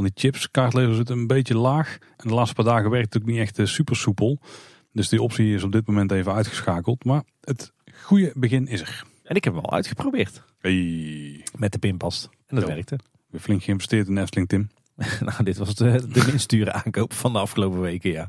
[0.00, 0.50] van die chips.
[0.50, 1.98] Kaartlezer zit een beetje laag.
[2.16, 4.38] En de laatste paar dagen werkt het ook niet echt eh, super soepel.
[4.92, 7.04] Dus die optie is op dit moment even uitgeschakeld.
[7.04, 7.72] Maar het
[8.02, 9.04] goede begin is er.
[9.22, 10.42] En ik heb hem al uitgeprobeerd.
[10.60, 11.44] Hey.
[11.56, 12.28] Met de pinpast.
[12.46, 12.96] En dat werkte.
[12.96, 14.70] We hebben flink geïnvesteerd in Efteling, Tim.
[15.28, 18.28] nou, dit was de, de minst dure aankoop van de afgelopen weken, ja.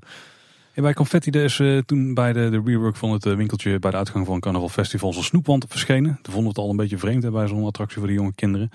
[0.73, 3.91] En bij Confetti is uh, toen bij de, de rework van het uh, winkeltje bij
[3.91, 6.19] de uitgang van Carnaval Festival zo'n snoepwand verschenen.
[6.22, 8.34] Toen vonden we het al een beetje vreemd hè, bij zo'n attractie voor de jonge
[8.35, 8.69] kinderen.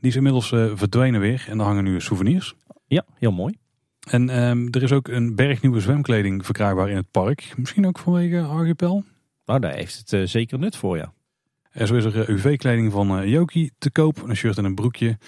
[0.00, 2.54] Die is inmiddels uh, verdwenen weer en daar hangen nu souvenirs.
[2.86, 3.54] Ja, heel mooi.
[4.10, 7.52] En um, er is ook een berg nieuwe zwemkleding verkrijgbaar in het park.
[7.56, 9.04] Misschien ook vanwege Archipel.
[9.44, 11.12] Nou, daar heeft het uh, zeker nut voor, ja.
[11.70, 14.22] En zo is er uh, UV-kleding van Joki te koop.
[14.22, 15.18] Een shirt en een broekje.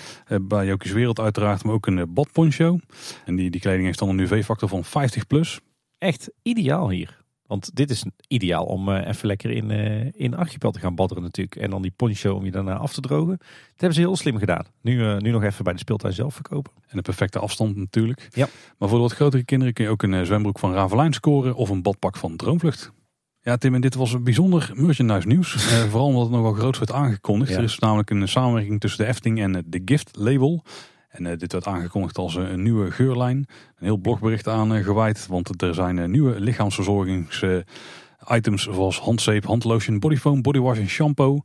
[0.43, 2.79] bij Joki's Wereld uiteraard, maar ook een badponcho.
[3.25, 5.27] En die, die kleding heeft dan een UV-factor van 50+.
[5.27, 5.61] Plus.
[5.99, 7.22] Echt ideaal hier.
[7.53, 11.23] Want dit is ideaal om uh, even lekker in, uh, in Archipel te gaan badderen
[11.23, 11.57] natuurlijk.
[11.57, 13.37] En dan die poncho om je daarna af te drogen.
[13.39, 14.67] Dat hebben ze heel slim gedaan.
[14.81, 16.73] Nu, uh, nu nog even bij de speeltuin zelf verkopen.
[16.89, 18.29] En de perfecte afstand natuurlijk.
[18.31, 18.49] Ja.
[18.79, 21.55] Maar voor de wat grotere kinderen kun je ook een zwembroek van Ravelijn scoren.
[21.55, 22.93] Of een badpak van Droomvlucht.
[23.41, 25.53] Ja Tim, en dit was een bijzonder merchandise nieuws.
[25.91, 27.51] vooral omdat het nogal groot werd aangekondigd.
[27.51, 27.57] Ja.
[27.57, 30.65] Er is namelijk een samenwerking tussen de Efting en de Gift label.
[31.13, 33.37] En uh, dit werd aangekondigd als uh, een nieuwe geurlijn.
[33.37, 35.27] Een heel blogbericht aan gewijd.
[35.27, 41.41] Want er zijn nieuwe lichaamsverzorgingsitems zoals handzeep, handlotion, bodyfoam, bodywash en shampoo.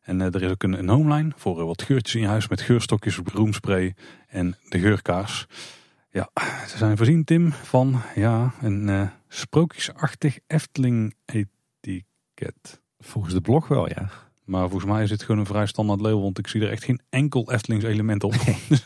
[0.00, 3.94] En er is ook een, een homeline voor wat geurtjes in huis met geurstokjes, roomspray
[4.28, 5.46] en de geurkaars.
[6.10, 6.30] Ja,
[6.68, 12.80] ze zijn voorzien, Tim, van ja, een sprookjesachtig Efteling etiket.
[12.98, 14.10] Volgens de blog wel, ja.
[14.50, 16.84] Maar volgens mij is dit gewoon een vrij standaard label, want ik zie er echt
[16.84, 18.34] geen enkel Eftelings element op.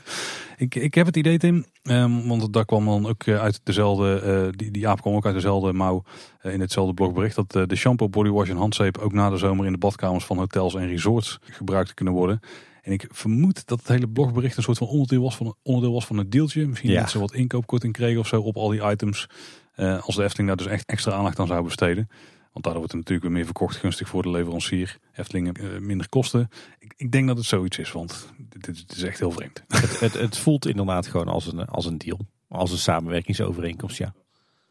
[0.57, 4.23] ik, ik heb het idee, Tim, um, want dat kwam dan ook eh, uit dezelfde,
[4.25, 6.03] uh, die, die aap kwam ook uit dezelfde mouw
[6.43, 9.67] uh, in hetzelfde blogbericht, dat uh, de shampoo, bodywash en handzeep ook na de zomer
[9.67, 12.41] in de badkamers van hotels en resorts gebruikt kunnen worden.
[12.83, 16.07] En ik vermoed dat het hele blogbericht een soort van onderdeel was van, onderdeel was
[16.07, 16.67] van het deeltje.
[16.67, 17.01] Misschien ja.
[17.01, 19.29] dat ze wat inkoopkorting kregen of zo op al die items.
[19.77, 22.09] als de Efteling daar dus echt extra aandacht aan zou besteden.
[22.55, 24.99] Want daardoor wordt het natuurlijk weer meer verkocht, gunstig voor de leverancier.
[25.13, 26.49] Eftelingen uh, minder kosten.
[26.79, 29.65] Ik, ik, denk dat het zoiets is, want dit, dit is echt heel vreemd.
[29.69, 32.19] Het, het, het, voelt inderdaad gewoon als een, als een deal.
[32.49, 34.15] Als een samenwerkingsovereenkomst, ja.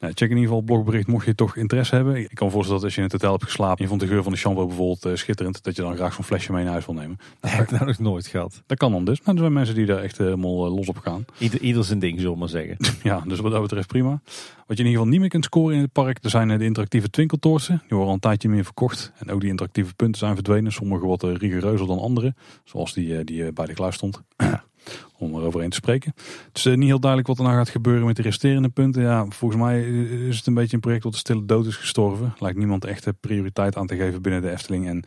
[0.04, 2.18] Nou, check in ieder geval het blogbericht mocht je toch interesse hebben.
[2.18, 4.02] Ik kan me voorstellen dat als je in het hotel hebt geslapen en je vond
[4.02, 6.64] de geur van de shampoo bijvoorbeeld uh, schitterend, dat je dan graag zo'n flesje mee
[6.64, 7.18] naar huis wil nemen.
[7.42, 8.64] Dat heb ik nou nog nooit gehad.
[8.66, 9.22] Dat kan dan dus.
[9.22, 11.26] Maar er zijn mensen die daar echt helemaal uh, los op gaan.
[11.38, 12.78] Ieder, ieder zijn ding, zullen we maar zeggen.
[13.10, 14.22] ja, dus wat dat betreft prima.
[14.68, 16.66] Wat je in ieder geval niet meer kunt scoren in het park, er zijn de
[16.66, 17.78] interactieve twinkeltoortsen.
[17.78, 19.12] Die worden al een tijdje meer verkocht.
[19.18, 20.72] En ook die interactieve punten zijn verdwenen.
[20.72, 22.34] Sommige wat rigoureuzer dan andere.
[22.64, 24.22] Zoals die die bij de kluis stond
[25.18, 26.14] om eroverheen te spreken.
[26.48, 29.02] Het is niet heel duidelijk wat er nou gaat gebeuren met de resterende punten.
[29.02, 29.84] Ja, volgens mij
[30.28, 32.34] is het een beetje een project wat de stille dood is gestorven.
[32.40, 34.88] Lijkt niemand echt prioriteit aan te geven binnen de Efteling.
[34.88, 35.04] En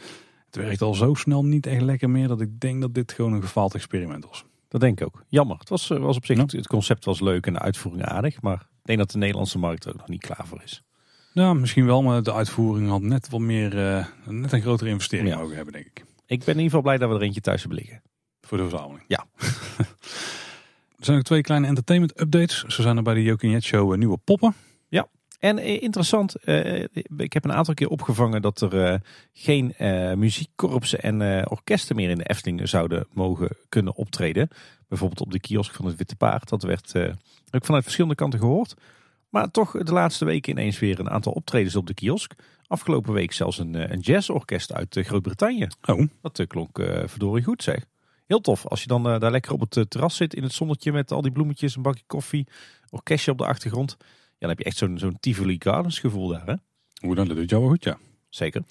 [0.46, 3.32] het werkt al zo snel niet echt lekker meer dat ik denk dat dit gewoon
[3.32, 4.44] een gefaald experiment was.
[4.68, 5.24] Dat denk ik ook.
[5.28, 5.58] Jammer.
[5.58, 8.42] Het was, was op zich, het concept was leuk en de uitvoering aardig.
[8.42, 10.82] Maar ik denk dat de Nederlandse markt er ook nog niet klaar voor is.
[11.32, 15.28] Ja, misschien wel, maar de uitvoering had net wat meer, uh, net een grotere investering
[15.28, 15.38] ja.
[15.38, 16.04] mogen hebben, denk ik.
[16.26, 18.02] Ik ben in ieder geval blij dat we er eentje thuis hebben liggen.
[18.46, 19.04] Voor de verzameling.
[19.08, 19.26] Ja.
[20.98, 22.64] er zijn ook twee kleine entertainment updates.
[22.64, 24.54] Zo zijn er bij de Jokin Show nieuwe poppen.
[24.88, 25.08] Ja.
[25.38, 26.84] En eh, interessant, eh,
[27.16, 28.98] ik heb een aantal keer opgevangen dat er eh,
[29.32, 34.48] geen eh, muziekkorpsen en eh, orkesten meer in de Efteling zouden mogen kunnen optreden.
[34.88, 36.48] Bijvoorbeeld op de kiosk van het Witte Paard.
[36.48, 37.12] Dat werd eh,
[37.50, 38.74] ook vanuit verschillende kanten gehoord.
[39.28, 42.32] Maar toch de laatste weken ineens weer een aantal optredens op de kiosk.
[42.66, 45.66] Afgelopen week zelfs een, eh, een jazzorkest uit eh, Groot-Brittannië.
[45.84, 47.84] Oh, Dat eh, klonk eh, verdorie goed zeg.
[48.26, 48.66] Heel tof.
[48.66, 51.12] Als je dan eh, daar lekker op het eh, terras zit in het zonnetje met
[51.12, 52.46] al die bloemetjes, een bakje koffie,
[52.90, 53.96] orkestje op de achtergrond.
[53.98, 54.06] Ja,
[54.38, 56.54] dan heb je echt zo'n zo'n Tivoli Gardens gevoel daar hè.
[57.00, 57.98] hoe dan, dat doet jou wel goed, ja.
[58.28, 58.62] Zeker.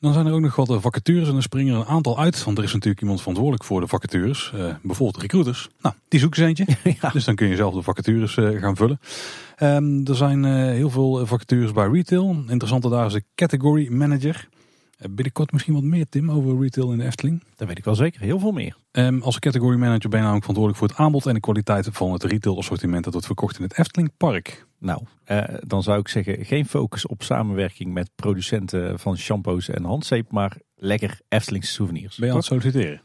[0.00, 2.44] Dan zijn er ook nog wat eh, vacatures en er springen er een aantal uit.
[2.44, 4.52] Want er is natuurlijk iemand verantwoordelijk voor de vacatures.
[4.82, 5.68] Bijvoorbeeld recruiters.
[5.80, 6.66] Nou, die zoeken ze eentje.
[7.00, 7.08] ja.
[7.08, 9.00] Dus dan kun je zelf de vacatures gaan vullen.
[9.56, 12.44] Ehm, er zijn heel veel vacatures bij retail.
[12.48, 14.48] Interessante daar is de category manager.
[15.04, 17.42] Eh, binnenkort misschien wat meer, Tim, over retail in de Efteling.
[17.56, 18.20] Dat weet ik wel zeker.
[18.20, 18.76] Heel veel meer.
[18.90, 22.12] Ehm, als category manager ben je namelijk verantwoordelijk voor het aanbod en de kwaliteit van
[22.12, 24.66] het retail assortiment dat wordt verkocht in het Efteling Park.
[24.78, 29.84] Nou, eh, dan zou ik zeggen geen focus op samenwerking met producenten van shampoos en
[29.84, 32.16] handzeep, maar lekker Eftelingse souvenirs.
[32.16, 33.02] Ben je aan het solliciteren?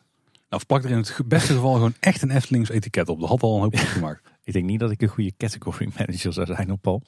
[0.49, 3.19] Nou, plak er in het beste geval gewoon echt een Eftelings etiket op.
[3.19, 4.21] Dat had al een hoop gemaakt.
[4.43, 7.03] Ik denk niet dat ik een goede category manager zou zijn op Paul.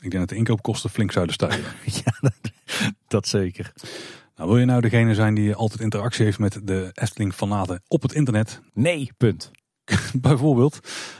[0.00, 1.72] Ik denk dat de inkoopkosten flink zouden stijgen.
[2.04, 2.52] ja, dat,
[3.08, 3.72] dat zeker.
[4.40, 8.12] Nou, wil je nou degene zijn die altijd interactie heeft met de Efteling-fanaten op het
[8.12, 8.60] internet?
[8.74, 9.50] Nee, punt.
[10.20, 10.74] Bijvoorbeeld,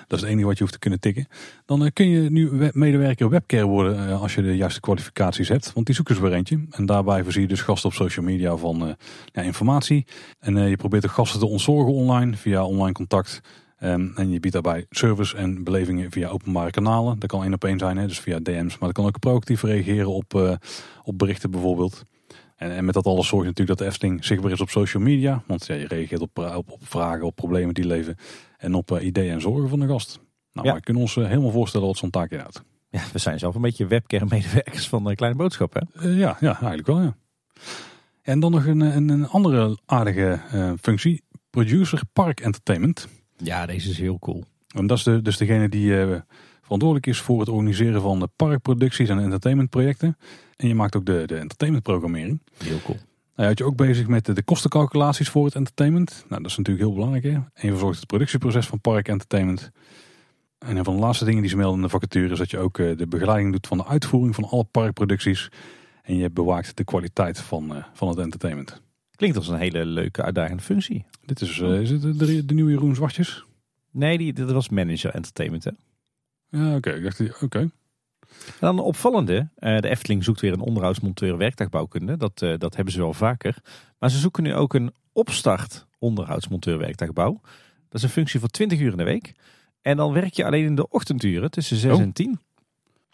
[0.06, 1.26] dat is het enige wat je hoeft te kunnen tikken.
[1.64, 5.48] Dan eh, kun je nu we- medewerker webcare worden eh, als je de juiste kwalificaties
[5.48, 5.72] hebt.
[5.72, 6.66] Want die zoeken ze weer eentje.
[6.70, 8.94] En daarbij voorzie je dus gasten op social media van eh,
[9.24, 10.06] ja, informatie.
[10.38, 13.40] En je probeert de gasten te ontzorgen online via online contact.
[13.78, 17.18] Ehm, en je biedt daarbij service en belevingen via openbare kanalen.
[17.18, 18.78] Dat kan één op één zijn, hè, dus via DM's.
[18.78, 20.58] Maar dat kan ook proactief reageren op,
[21.02, 22.04] op berichten bijvoorbeeld.
[22.60, 25.02] En, en met dat alles zorg je natuurlijk dat de Efteling zichtbaar is op social
[25.02, 25.42] media.
[25.46, 28.16] Want ja, je reageert op, op, op vragen, op problemen die leven.
[28.58, 30.20] En op eh, ideeën en zorgen van de gast.
[30.52, 30.72] Nou, Ja.
[30.72, 32.62] wij kunnen ons eh, helemaal voorstellen wat zo'n taak inhoudt.
[32.90, 36.08] Ja, we zijn zelf een beetje webcare-medewerkers van uh, Kleine Boodschap, hè?
[36.08, 37.16] Eh, ja, ja, eigenlijk wel, ja.
[38.22, 40.40] En dan nog een, een, een andere aardige
[40.80, 41.22] functie.
[41.50, 43.08] Producer Park Entertainment.
[43.36, 44.44] Ja, deze is heel cool.
[44.74, 45.92] En dat is de, dus degene die
[46.60, 50.16] verantwoordelijk is voor het organiseren van de parkproducties en entertainmentprojecten.
[50.60, 52.40] En je maakt ook de, de entertainmentprogrammering.
[52.64, 52.98] Heel cool.
[53.36, 56.24] Nou, je je ook bezig met de, de kostencalculaties voor het entertainment.
[56.28, 57.24] Nou, dat is natuurlijk heel belangrijk.
[57.24, 57.30] Hè?
[57.30, 59.70] En je verzorgt het productieproces van Park Entertainment.
[60.58, 62.58] En een van de laatste dingen die ze melden in de vacature is dat je
[62.58, 65.48] ook eh, de begeleiding doet van de uitvoering van alle parkproducties.
[66.02, 68.82] En je bewaakt de kwaliteit van, eh, van het entertainment.
[69.16, 71.04] Klinkt als een hele leuke, uitdagende functie.
[71.24, 73.44] Dit is, eh, is het de, nieuwe Jeroen Zwartjes?
[73.90, 75.70] Nee, die, dat was manager entertainment, hè?
[76.48, 76.90] Ja, oké.
[76.90, 77.70] Ik dacht, oké.
[78.46, 79.48] En dan een opvallende.
[79.56, 82.16] eh, de Efteling zoekt weer een onderhoudsmonteur werktuigbouwkunde.
[82.16, 83.56] Dat, eh, dat hebben ze wel vaker.
[83.98, 87.40] Maar ze zoeken nu ook een opstart onderhoudsmonteur werktuigbouw.
[87.88, 89.32] Dat is een functie voor 20 uur in de week.
[89.82, 92.00] En dan werk je alleen in de ochtenduren tussen 6 Oh.
[92.00, 92.40] en 10.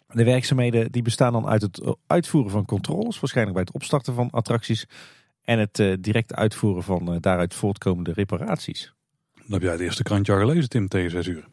[0.09, 3.21] De werkzaamheden die bestaan dan uit het uitvoeren van controles.
[3.21, 4.87] Waarschijnlijk bij het opstarten van attracties.
[5.43, 8.93] En het eh, direct uitvoeren van eh, daaruit voortkomende reparaties.
[9.35, 11.45] Dan heb jij het eerste krantje al gelezen, Tim, tegen zes uur.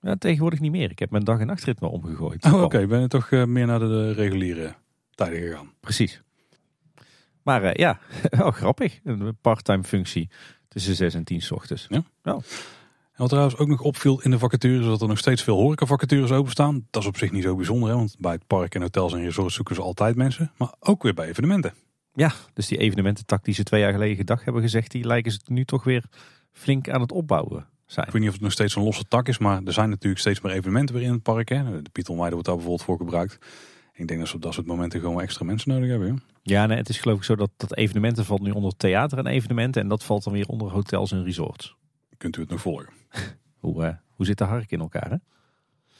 [0.00, 0.90] Ja, tegenwoordig niet meer.
[0.90, 2.44] Ik heb mijn dag- en nachtritme omgegooid.
[2.44, 2.86] Oh, oké.
[2.86, 4.74] Ben je toch eh, meer naar de, de reguliere
[5.14, 5.72] tijden gegaan?
[5.80, 6.22] Precies.
[7.42, 7.98] Maar eh, ja,
[8.30, 9.00] wel grappig.
[9.04, 10.30] Een parttime functie
[10.68, 11.86] tussen 6 en 10 's ochtends.
[11.88, 15.56] En wat trouwens ook nog opviel in de vacatures, is dat er nog steeds veel
[15.56, 16.86] horecavacatures openstaan.
[16.90, 19.22] Dat is op zich niet zo bijzonder, hè, want bij het park en hotels en
[19.22, 20.52] resorts zoeken ze altijd mensen.
[20.56, 21.74] Maar ook weer bij evenementen.
[22.14, 25.40] Ja, dus die evenemententak die ze twee jaar geleden gedag hebben gezegd, die lijken ze
[25.44, 26.04] nu toch weer
[26.52, 28.06] flink aan het opbouwen zijn.
[28.06, 30.20] Ik weet niet of het nog steeds een losse tak is, maar er zijn natuurlijk
[30.20, 31.48] steeds meer evenementen weer in het park.
[31.48, 31.82] Hè.
[31.82, 33.38] De Pieter Meijden wordt daar bijvoorbeeld voor gebruikt.
[33.92, 36.08] Ik denk dat ze op dat soort momenten gewoon extra mensen nodig hebben.
[36.08, 36.14] hè.
[36.42, 39.26] Ja, nee, het is geloof ik zo dat, dat evenementen valt nu onder theater en
[39.26, 39.82] evenementen.
[39.82, 41.74] En dat valt dan weer onder hotels en resorts.
[42.16, 42.88] Kunt u het nog volgen?
[43.58, 45.16] Hoe, eh, hoe zit de hark in elkaar, hè?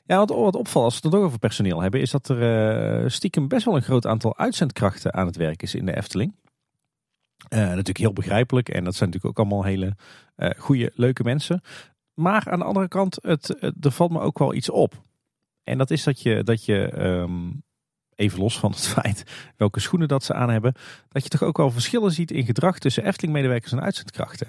[0.05, 3.09] Ja, wat, wat opvalt als we het toch over personeel hebben, is dat er eh,
[3.09, 6.35] stiekem best wel een groot aantal uitzendkrachten aan het werk is in de Efteling.
[7.51, 9.97] Eh, natuurlijk heel begrijpelijk en dat zijn natuurlijk ook allemaal hele
[10.37, 11.61] eh goede, leuke mensen.
[12.15, 15.03] Maar aan de andere kant, het, het- er valt me ook wel iets op.
[15.65, 17.51] En dat is dat je, dat je ehm,
[18.15, 19.25] even los van het feit
[19.57, 20.75] welke schoenen dat ze aan hebben,
[21.09, 24.49] dat je toch ook wel verschillen ziet in gedrag tussen Efteling-medewerkers en uitzendkrachten.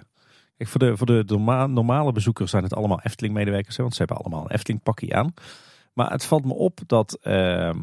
[0.57, 4.17] Kijk, voor de, voor de norma- normale bezoekers zijn het allemaal Efteling-medewerkers, want ze hebben
[4.17, 5.33] allemaal een Efteling-pakje aan.
[5.93, 7.79] Maar het valt me op dat ehm,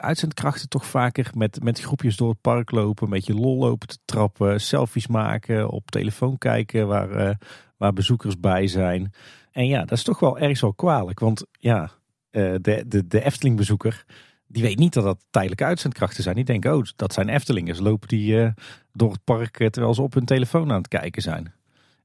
[0.00, 3.98] uitzendkrachten toch vaker met, met groepjes door het park lopen, een beetje lol lopen te
[4.04, 7.34] trappen, selfies maken, op telefoon kijken waar, eh,
[7.76, 9.12] waar bezoekers bij zijn.
[9.52, 11.90] En ja, dat is toch wel ergens wel kwalijk, want ja,
[12.30, 14.04] eh, de, de, de Efteling-bezoeker,
[14.46, 16.34] die weet niet dat dat tijdelijke uitzendkrachten zijn.
[16.34, 17.78] Die denken, oh, dat zijn Eftelingers.
[17.78, 18.50] Lopen die eh,
[18.92, 21.52] door het park terwijl ze op hun telefoon aan het kijken zijn.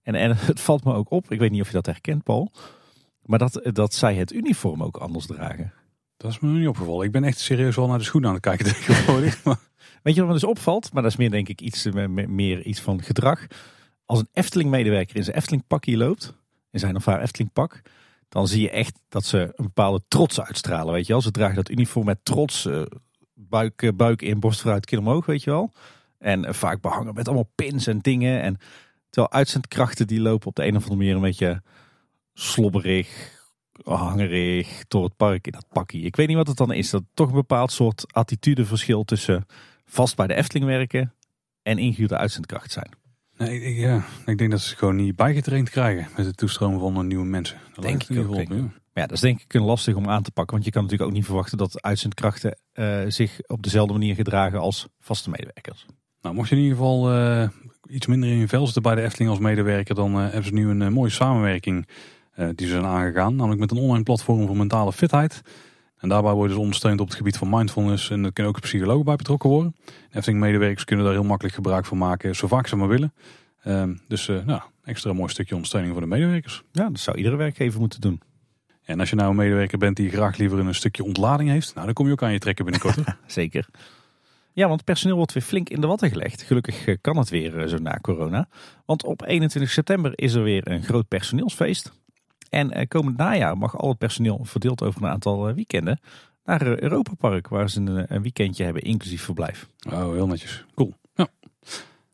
[0.04, 2.52] En, en het valt me ook op, ik weet niet of je dat herkent, Paul.
[3.26, 5.74] Maar dat, dat zij het uniform ook anders dragen.
[6.20, 7.06] Dat is me niet opgevallen.
[7.06, 9.44] Ik ben echt serieus wel naar de schoenen aan het kijken tegenwoordig.
[10.04, 10.94] Weet je wat me dus opvalt?
[10.94, 13.48] Maar dat is meer denk ik iets, eh, me- meer iets van gedrag.
[14.06, 16.34] Als een Efteling-medewerker in zijn Efteling-pakje loopt,
[16.72, 17.82] in zijn of haar Efteling-pak,
[18.30, 20.94] dan zie je echt dat ze een bepaalde trots uitstralen.
[20.94, 21.22] Weet je wel?
[21.22, 22.82] Ze dragen dat uniform met trots, eh,
[23.34, 25.72] buik, eh, buik in, borst vooruit, kin omhoog, weet je wel.
[26.18, 28.42] En vaak behangen met allemaal pins en dingen.
[28.42, 28.58] En
[29.10, 31.62] terwijl uitzendkrachten die lopen op de een of andere manier een beetje
[32.34, 33.38] slobberig,
[33.84, 36.00] hangerig door het park in dat pakje.
[36.00, 36.90] Ik weet niet wat het dan is.
[36.90, 39.46] Dat toch een bepaald soort attitudeverschil tussen
[39.86, 41.14] vast bij de Efteling werken
[41.64, 42.90] en ingehuurde uitzendkracht zijn.
[43.38, 46.80] nee, ik, ja, ik denk dat ze het gewoon niet bijgetraind krijgen met het toestromen
[46.80, 47.58] van nieuwe mensen.
[47.74, 50.24] Dat Denk ik ook, denk ik ja, dat is denk ik een lastig om aan
[50.24, 50.54] te pakken.
[50.54, 54.60] Want je kan natuurlijk ook niet verwachten dat uitzendkrachten eh, zich op dezelfde manier gedragen
[54.60, 55.86] als vaste medewerkers.
[56.22, 57.50] Nou, mocht je in ieder geval eh,
[57.90, 60.54] iets minder in je vel zitten bij de Efteling als medewerker, dan eh, hebben ze
[60.54, 61.88] nu een mooie samenwerking
[62.56, 63.36] die ze zijn aangegaan.
[63.36, 65.42] Namelijk met een online platform voor mentale fitheid.
[65.98, 68.10] En daarbij worden ze ondersteund op het gebied van mindfulness.
[68.10, 69.76] En er kunnen ook psychologen bij betrokken worden.
[70.12, 73.14] Efteling-medewerkers kunnen daar heel makkelijk gebruik van maken, zo vaak ze maar willen.
[73.64, 76.64] Ehm, dus eh, nou, extra mooi stukje ondersteuning voor de medewerkers.
[76.72, 78.22] Ja, dat zou iedere werkgever moeten doen.
[78.84, 81.86] En als je nou een medewerker bent die graag liever een stukje ontlading heeft, nou,
[81.86, 82.98] dan kom je ook aan je trekken binnenkort.
[83.28, 83.68] Zeker.
[84.54, 86.42] Ja, want personeel wordt weer flink in de watten gelegd.
[86.42, 88.48] Gelukkig eh, kan het weer eh, zo na corona.
[88.86, 91.92] Want op 21 september is er weer een groot personeelsfeest.
[92.50, 96.00] En eh, komend najaar mag al het personeel verdeeld over een aantal eh, weekenden
[96.44, 99.68] naar eh, Europa Park, waar ze een, weekendje hebben inclusief verblijf.
[99.90, 100.66] Oh, heel netjes.
[100.76, 100.94] Cool.
[101.14, 101.28] Ja.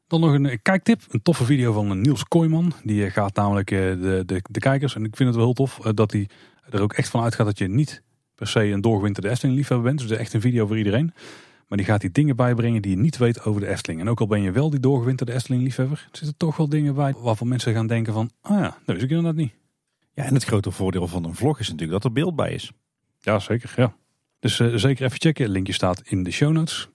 [0.08, 1.02] Dan nog een kijktip.
[1.10, 2.74] Een toffe video van Niels Kooijman.
[2.84, 4.96] Die gaat namelijk de, de, de kijkers.
[4.96, 6.30] En ik vind het wel heel tof dat hij
[6.70, 8.04] er ook echt van uitgaat dat je niet
[8.36, 10.08] per se een doorgewinterde Efteling liefhebber bent.
[10.08, 11.14] Dus echt een video voor iedereen.
[11.68, 14.02] Maar die gaat die dingen bijbrengen die je niet weet over de Efteling.
[14.02, 16.08] En ook al ben je wel die doorgewinterde Efteling liefhebber.
[16.12, 18.30] Er zitten toch wel dingen bij waarvan mensen gaan denken van...
[18.42, 19.54] Ah ja, dat wist ik inderdaad niet.
[20.16, 22.72] Ja, en het grote voordeel van een vlog is natuurlijk dat er beeld bij is.
[23.20, 23.74] Ja, zeker.
[23.76, 23.96] Ja.
[24.40, 25.50] Dus eh, zeker even checken.
[25.50, 26.90] Linkje staat in de show notes.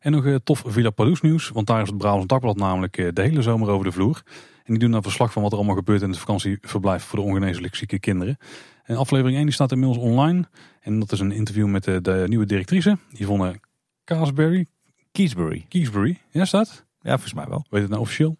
[0.00, 1.48] En nog eh, tof Villa Pardoes nieuws.
[1.48, 4.22] Want daar is het Brabants Dagblad namelijk eh, de hele zomer over de vloer.
[4.64, 7.24] En die doen een verslag van wat er allemaal gebeurt in het vakantieverblijf voor de
[7.24, 8.36] ongeneeslijk zieke kinderen.
[8.84, 10.44] En aflevering 1 die staat inmiddels online.
[10.80, 12.98] En dat is een interview met de, de nieuwe directrice.
[13.12, 13.60] Yvonne
[14.04, 14.66] Kaasberry.
[15.12, 15.64] Kiesbury.
[15.68, 16.20] Kiesbury.
[16.30, 16.84] Ja, staat.
[17.00, 17.66] Ja, volgens mij wel.
[17.70, 18.36] Weet het nou officieel?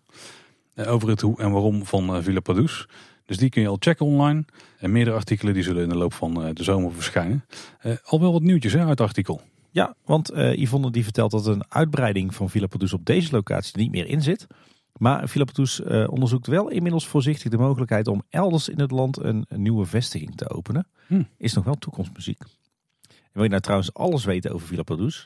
[0.76, 2.86] Over het hoe en waarom van Villa Pardoes.
[3.26, 4.44] Dus die kun je al checken online.
[4.78, 7.44] En meerdere artikelen die zullen in de loop van eh, de zomer verschijnen.
[7.78, 9.40] Eh, al wel wat nieuwtjes hè, uit het artikel.
[9.70, 13.90] Ja, want eh Yvonne die vertelt dat een uitbreiding van Villa op deze locatie niet
[13.90, 14.46] meer in zit.
[14.96, 19.46] Maar Villa eh, onderzoekt wel inmiddels voorzichtig de mogelijkheid om elders in het land een,
[19.48, 20.86] nieuwe vestiging te openen.
[21.06, 21.22] Hm.
[21.38, 22.40] Is nog wel toekomstmuziek.
[23.08, 24.82] En wil je nou trouwens alles weten over Villa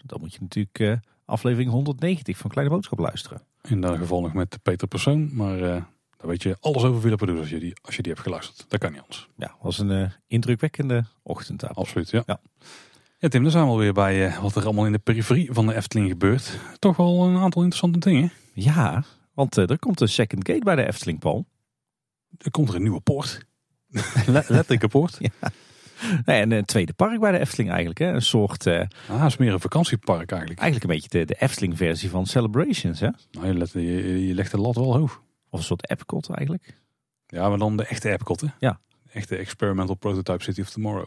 [0.06, 3.42] dan moet je natuurlijk aflevering 190 van Kleine Boodschap luisteren.
[3.62, 5.34] In dat geval nog met Peter Persoon.
[5.34, 5.86] Maar
[6.18, 8.64] dan weet je alles over Villa Pardoes als je, die, als je die hebt geluisterd.
[8.68, 9.28] Dat kan niet anders.
[9.36, 11.70] Ja, was een eh, indrukwekkende ochtendtaal.
[11.74, 12.22] Absoluut, ja.
[12.26, 12.40] Ja.
[13.18, 15.66] Ja, Tim, dan zijn we alweer bij eh, wat er allemaal in de periferie van
[15.66, 16.58] de Efteling gebeurt.
[16.78, 18.32] Toch wel een aantal interessante dingen.
[18.52, 19.04] Ja,
[19.34, 21.46] want eh, er komt een second gate bij de Efteling, Paul.
[22.38, 23.40] Er komt er een nieuwe poort.
[24.26, 25.18] Le- Letterlijke poort.
[26.24, 27.98] Nee, en een tweede park bij de Efteling eigenlijk.
[27.98, 28.06] Hè?
[28.12, 30.60] Een soort, eh, Ah, het is meer een vakantiepark eigenlijk.
[30.60, 33.00] eigenlijk een beetje de, de Efteling-versie van Celebrations.
[33.00, 33.08] Hè?
[33.30, 35.22] Nou, je, let- je, je legt de lat wel hoog.
[35.50, 36.78] Of een soort Epcot eigenlijk.
[37.26, 38.46] Ja, maar dan de echte Epcot, hè?
[38.58, 38.80] Ja.
[39.02, 41.06] De echte Experimental Prototype City of Tomorrow.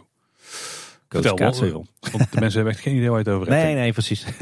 [1.10, 1.86] Vertel wel.
[2.12, 3.64] Want de mensen hebben echt geen idee waar je het over hebt.
[3.64, 4.26] Nee, nee, precies.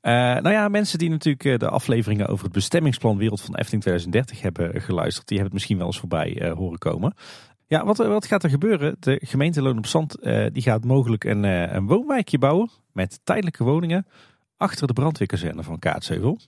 [0.00, 3.82] Eh, nou ja, mensen die natuurlijk eh, de afleveringen over het bestemmingsplan Wereld van Efteling
[3.82, 7.14] 2030 hebben geluisterd, die hebben het misschien wel eens voorbij eh, horen komen.
[7.66, 8.96] Ja, wat, wat gaat er gebeuren?
[9.00, 13.20] De gemeente Loon op Zand eh, die gaat mogelijk een, eh, een woonwijkje bouwen met
[13.24, 14.06] tijdelijke woningen
[14.56, 16.38] achter de brandweerkazerne van Kaatsheuvel.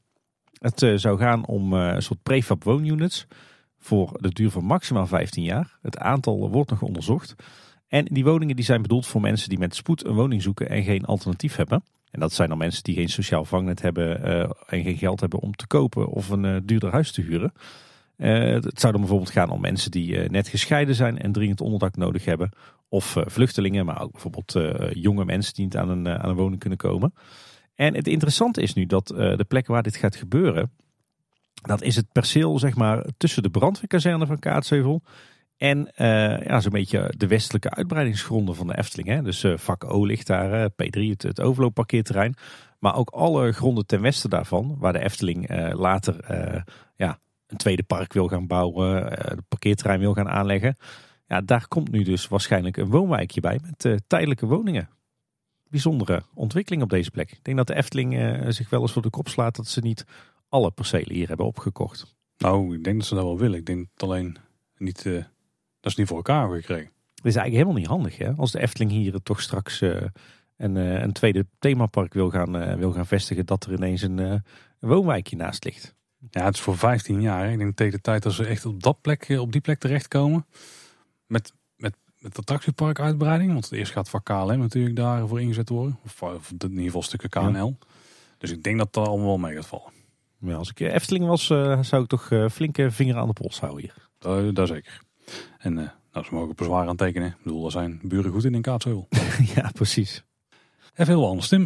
[0.58, 3.26] Het eh, zou gaan om eh, een soort prefab woonunits
[3.78, 5.78] voor de duur van maximaal 15 jaar.
[5.82, 7.34] Het aantal wordt nog onderzocht.
[7.88, 10.82] En die woningen die zijn bedoeld voor mensen die met spoed een woning zoeken en
[10.82, 11.84] geen alternatief hebben.
[12.10, 15.40] En dat zijn dan mensen die geen sociaal vangnet hebben eh, en geen geld hebben
[15.40, 17.52] om te kopen of een duurder huis te huren.
[18.16, 22.24] Het zou dan bijvoorbeeld gaan om mensen die net gescheiden zijn en dringend onderdak nodig
[22.24, 22.50] hebben.
[22.88, 24.54] Of vluchtelingen, maar ook bijvoorbeeld
[24.92, 27.12] jonge mensen die niet aan een, aan een woning kunnen komen.
[27.76, 30.70] En het interessante is nu dat eh, de plek waar dit gaat gebeuren,
[31.54, 35.02] dat is het perceel zeg maar tussen de brandweerkazerne van Kaatsheuvel
[35.56, 39.08] en eh, ja, zo'n beetje de westelijke uitbreidingsgronden van de Efteling.
[39.08, 39.22] Hè?
[39.22, 42.34] Dus eh, vak O ligt daar, eh, P3 het, het overloopparkeerterrein.
[42.78, 46.16] Maar ook alle gronden ten westen daarvan, waar de Efteling later
[46.96, 50.76] ja, een tweede park wil gaan bouwen, het parkeerterrein wil gaan aanleggen.
[51.26, 54.88] Ja, daar komt nu dus waarschijnlijk een woonwijkje bij met tijdelijke woningen.
[55.76, 57.32] Bijzondere ontwikkeling op deze plek.
[57.32, 59.80] Ik denk dat de Efteling eh, zich wel eens voor de kop slaat dat ze
[59.80, 60.04] niet
[60.48, 62.14] alle percelen hier hebben opgekocht.
[62.38, 63.58] Nou, ik denk dat ze dat wel willen.
[63.58, 64.36] Ik denk dat alleen
[64.76, 66.90] niet, eh, dat ze het niet voor elkaar hebben gekregen.
[67.14, 68.32] Dat is eigenlijk helemaal niet handig hè.
[68.36, 70.02] Als de Efteling hier toch straks uh,
[70.56, 73.46] een, uh, een tweede themapark wil gaan, wil gaan vestigen.
[73.46, 74.42] Dat er ineens een, een,
[74.78, 75.94] woonwijkje naast ligt.
[76.30, 77.52] Ja, het is voor 15 jaar.
[77.52, 80.46] Ik denk tegen de tijd dat ze echt op, dat plek, op die plek terechtkomen.
[81.26, 81.52] Met,
[82.26, 83.52] met, met attractiepark uitbreiding.
[83.52, 85.98] Want eerst gaat van KLM natuurlijk daarvoor ingezet worden.
[86.04, 87.76] Of, of in ieder geval stukken KNL.
[87.80, 87.86] Ja.
[88.38, 89.92] Dus ik denk dat dat allemaal wel mee gaat vallen.
[90.38, 91.46] Ja, als ik Efteling was,
[91.80, 93.94] zou ik toch flinke vinger aan de pols houden hier.
[94.18, 95.00] Dat, dat zeker.
[95.58, 97.28] En uh, nou, ze mogen bezwaar aan tekenen.
[97.28, 99.08] Ik bedoel, er zijn buren goed in in Kaatsheuvel.
[99.54, 100.24] ja, precies.
[100.94, 101.60] Even heel anders, Tim.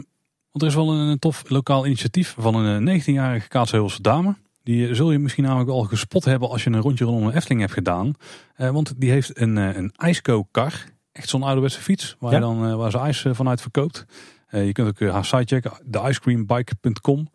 [0.51, 4.37] Want er is wel een, tof lokaal initiatief van een 19-jarige Kaatsheuvelse dame.
[4.63, 7.35] Die eh, zul je misschien namelijk al gespot hebben als je een rondje rondom een
[7.35, 8.15] Efteling hebt gedaan.
[8.57, 10.85] Uh, want die heeft een, uh, een ijskookkar.
[11.13, 12.37] Echt zo'n ouderwetse fiets waar, ja.
[12.37, 14.05] je dan, waar ze ijs vanuit verkoopt.
[14.51, 17.29] je kunt ook haar site checken, theicecreambike.com.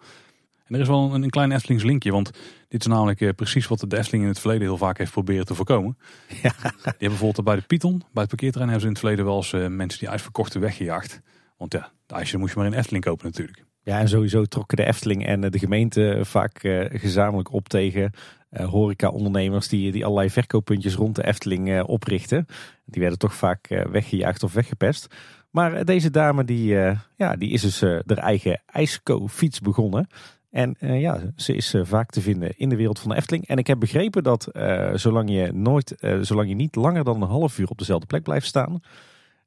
[0.65, 2.31] En er is wel een, een klein Eftelings linkje, want
[2.67, 5.55] dit is namelijk precies wat de Efteling in het verleden heel vaak heeft proberen te
[5.55, 5.97] voorkomen.
[6.41, 6.53] Ja.
[6.61, 9.35] Die hebben bijvoorbeeld bij de Python, bij het parkeerterrein hebben ze in het verleden wel
[9.35, 11.21] eens mensen die ijs verkochten weggejaagd.
[11.57, 13.64] Want ja, de ijsje moest je maar in Efteling kopen natuurlijk.
[13.85, 18.11] Ja, en sowieso trokken de Efteling en de gemeente vaak uh, gezamenlijk op tegen
[18.49, 22.45] horeca-ondernemers die, die allerlei verkooppuntjes rond de Efteling oprichten.
[22.85, 25.15] Die werden toch vaak weggejaagd of weggepest.
[25.51, 26.67] Maar deze dame die,
[27.15, 30.07] ja, die is dus haar eigen ijsco-fiets begonnen.
[30.51, 33.47] En ja, ze is vaak te vinden in de wereld van de Efteling.
[33.47, 34.49] En ik heb begrepen dat
[34.93, 38.47] zolang, je nooit, zolang je niet langer dan een half uur op dezelfde plek blijft
[38.47, 38.79] staan,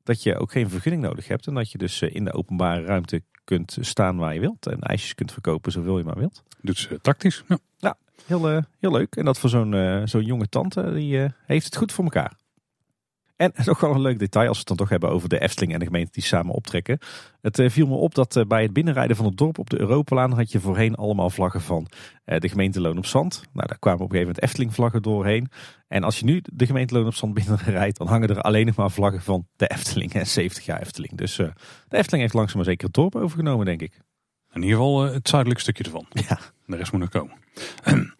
[0.02, 1.47] dat je ook geen vergunning nodig hebt.
[1.47, 4.66] En dat je dus in de openbare ruimte kunt staan waar je wilt.
[4.66, 6.43] En ijsjes kunt verkopen zoveel je maar wilt.
[6.61, 7.45] Doet ze tactisch.
[7.49, 7.97] Ja, ja
[8.27, 9.16] heel, heel leuk.
[9.16, 12.33] En dat voor zo'n zo'n jonge tante, die heeft het goed voor elkaar.
[13.39, 15.73] En nog wel een leuk detail als we het dan toch hebben over de Efteling
[15.73, 16.98] en de gemeente die samen optrekken.
[17.40, 19.81] Het eh, viel me op dat eh, bij het binnenrijden van het dorp op de
[19.81, 21.86] Europalaan had je voorheen allemaal vlaggen van
[22.24, 23.43] eh, de gemeente Loon op Zand.
[23.52, 25.48] Nou, daar kwamen op een gegeven moment Efteling vlaggen doorheen.
[25.89, 28.77] En als je nu de gemeente Loon op Zand binnenrijdt, dan hangen er alleen nog
[28.77, 31.16] maar vlaggen van de Efteling en 70 jaar Efteling.
[31.16, 31.52] Dus de
[31.89, 34.01] Efteling heeft langzaam maar zeker het dorp overgenomen, denk ik.
[34.52, 36.06] In ieder geval het zuidelijke stukje ervan.
[36.10, 36.39] Ja.
[36.66, 37.36] De rest moet nog komen.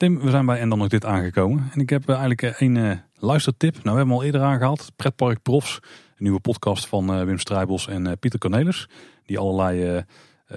[0.00, 1.68] Tim, we zijn bij En dan nog dit aangekomen.
[1.72, 3.74] En ik heb eigenlijk een luistertip.
[3.74, 4.92] Nou, we hebben al eerder aangehaald.
[4.96, 5.78] Pretpark Profs.
[5.82, 8.88] Een nieuwe podcast van Wim Strijbels en Pieter Cornelis.
[9.24, 10.04] Die allerlei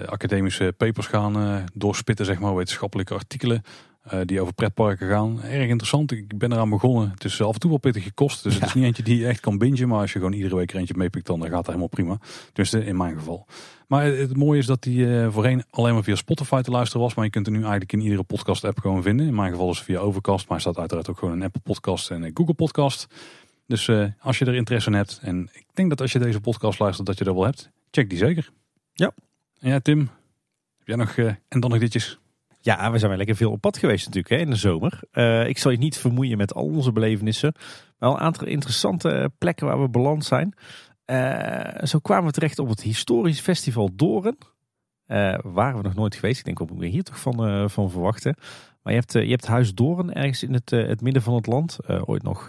[0.06, 3.62] academische papers gaan doorspitten, zeg maar, wetenschappelijke artikelen.
[4.24, 5.42] Die over pretparken gaan.
[5.42, 6.12] Erg interessant.
[6.12, 7.10] Ik ben eraan begonnen.
[7.10, 8.42] Het is af en toe wel pittig gekost.
[8.42, 9.88] Dus het is niet eentje die je echt kan bingen.
[9.88, 12.18] Maar als je gewoon iedere week er eentje meepikt, dan gaat het helemaal prima.
[12.52, 13.46] Tenminste, in mijn geval.
[13.88, 17.14] Maar het mooie is dat die voorheen alleen maar via Spotify te luisteren was.
[17.14, 19.26] Maar je kunt er nu eigenlijk in iedere podcast app gewoon vinden.
[19.26, 20.48] In mijn geval is het via Overcast.
[20.48, 23.06] Maar hij staat uiteraard ook gewoon in Apple Podcast en Google Podcast.
[23.66, 26.40] Dus uh, als je er interesse in hebt, en ik denk dat als je deze
[26.40, 28.50] podcast luistert dat je er wel hebt, check die zeker.
[28.92, 29.12] Ja.
[29.58, 29.98] En ja, Tim,
[30.78, 31.16] heb jij nog,
[31.48, 32.18] en dan nog ditjes?
[32.64, 35.00] Ja, we zijn wel lekker veel op pad geweest natuurlijk hè, in de zomer.
[35.12, 37.54] Uh, ik zal je niet vermoeien met al onze belevenissen.
[37.98, 40.54] Maar een aantal interessante plekken waar we beland zijn.
[41.86, 44.36] zo kwamen we terecht op het historisch festival Doren.
[45.42, 46.38] waren we nog nooit geweest.
[46.38, 48.34] Ik denk, wat moeten hier toch van, van verwachten?
[48.82, 51.78] Maar je hebt, je hebt Huis Doren ergens in het, het midden van het land.
[51.86, 52.48] ooit nog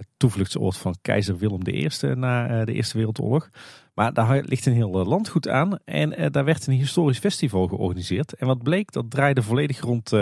[0.00, 3.50] het toevluchtsoord van keizer Willem I na eh, de Eerste Wereldoorlog.
[3.94, 7.66] Maar daar ligt een heel eh, landgoed aan en eh, daar werd een historisch festival
[7.66, 8.34] georganiseerd.
[8.34, 10.12] En wat bleek, dat draaide volledig rond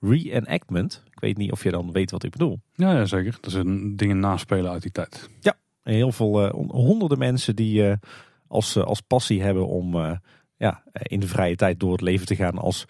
[0.00, 1.02] reenactment.
[1.10, 2.60] Ik weet niet of je dan weet wat ik bedoel.
[2.74, 3.38] Ja, ja zeker.
[3.40, 5.30] Dat zijn dingen naspelen uit die tijd.
[5.40, 7.94] Ja, heel veel honderden mensen die
[8.48, 10.18] als, als passie hebben om
[10.56, 12.86] ja, in de vrije tijd door het leven te gaan als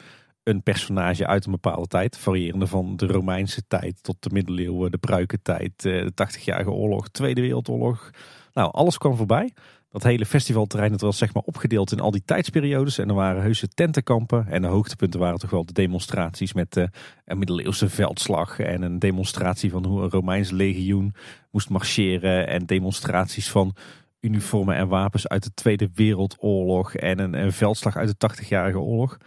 [0.46, 2.18] een personage uit een bepaalde tijd.
[2.18, 7.40] Variërende van de Romeinse tijd tot de middeleeuwen, de pruikentijd, eh, de 80-jarige oorlog, Tweede
[7.40, 8.10] Wereldoorlog.
[8.52, 9.52] Nou, alles kwam voorbij.
[9.88, 12.98] Dat hele festivalterrein het was zeg maar opgedeeld in al die tijdsperiodes.
[12.98, 14.46] En er waren heuse tentenkampen.
[14.48, 16.84] En de hoogtepunten waren toch wel de demonstraties met uh,
[17.24, 18.58] een middeleeuwse veldslag.
[18.58, 21.14] En een demonstratie van hoe een Romeins legioen
[21.50, 22.48] moest marcheren.
[22.48, 23.74] En demonstraties van
[24.20, 26.94] uniformen en wapens uit de Tweede Wereldoorlog.
[26.94, 29.18] En een, een veldslag uit de 80-jarige oorlog.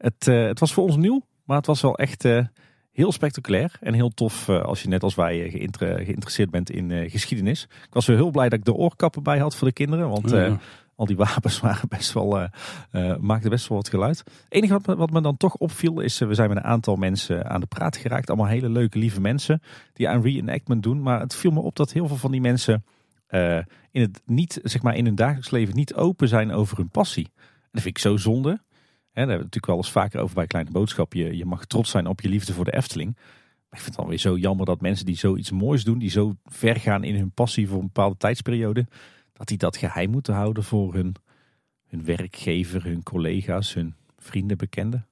[0.00, 2.44] Het, uh, het was voor ons nieuw, maar het was wel echt uh,
[2.92, 7.10] heel spectaculair en heel tof uh, als je net als wij geïnter geïnteresseerd bent in
[7.10, 7.62] geschiedenis.
[7.62, 10.30] Ik was wel heel blij dat ik de oorkappen bij had voor de kinderen, want
[10.30, 10.58] ja.
[10.96, 12.48] al die wapens waren best wel,
[13.20, 14.18] maakten best wel wat geluid.
[14.18, 17.50] Het enige wat, wat me dan toch opviel is, we zijn met een aantal mensen
[17.50, 18.28] aan de praat geraakt.
[18.28, 19.62] Allemaal hele leuke, lieve mensen
[19.92, 21.02] die aan reenactment doen.
[21.02, 22.84] Maar het viel me op dat heel veel van die mensen
[23.90, 27.30] in, het niet, zeg maar, in hun dagelijks leven niet open zijn over hun passie.
[27.34, 28.60] En dat vind ik zo zonde.
[29.10, 31.12] Hè, daar hebben we natuurlijk wel eens vaker over bij Kleine Boodschap.
[31.12, 33.14] Je, je mag trots zijn op je liefde voor de Efteling.
[33.14, 36.10] Maar ik vind het dan weer zo jammer dat mensen die zoiets moois doen, die
[36.10, 38.86] zo ver gaan in hun passie voor een bepaalde tijdsperiode,
[39.32, 41.14] dat die dat geheim moeten houden voor hun,
[41.86, 45.06] hun werkgever, hun collega's, hun vrienden, bekenden.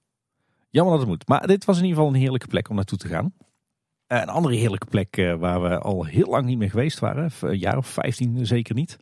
[0.71, 1.29] Jammer dat het moet.
[1.29, 3.35] Maar dit was in ieder geval een heerlijke plek om naartoe te gaan.
[4.07, 7.77] een andere heerlijke plek waar we al heel lang niet meer geweest waren, een jaar
[7.77, 8.97] of 15 zeker niet,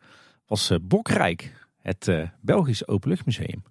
[0.46, 2.10] was Bokrijk, het
[2.40, 3.62] Belgisch Openluchtmuseum.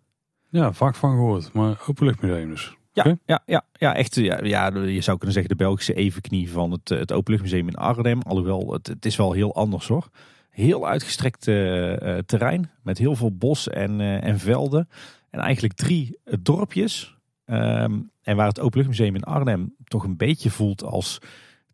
[0.50, 2.76] Ja, vaak van gehoord, maar Openluchtmuseum dus.
[2.92, 4.16] Ja, ja, ja, ja, echt.
[4.16, 8.22] Ja, ja, je zou kunnen zeggen de Belgische evenknie van het, het Openluchtmuseum in Arnhem.
[8.22, 10.10] Alhoewel, het, het is wel heel anders hoor.
[10.50, 14.90] Heel uitgestrekt uh, terrein met heel veel bos en, uh, en velden.
[15.30, 17.18] En eigenlijk drie dorpjes.
[17.46, 21.20] Um, en waar het Openluchtmuseum in Arnhem toch een beetje voelt als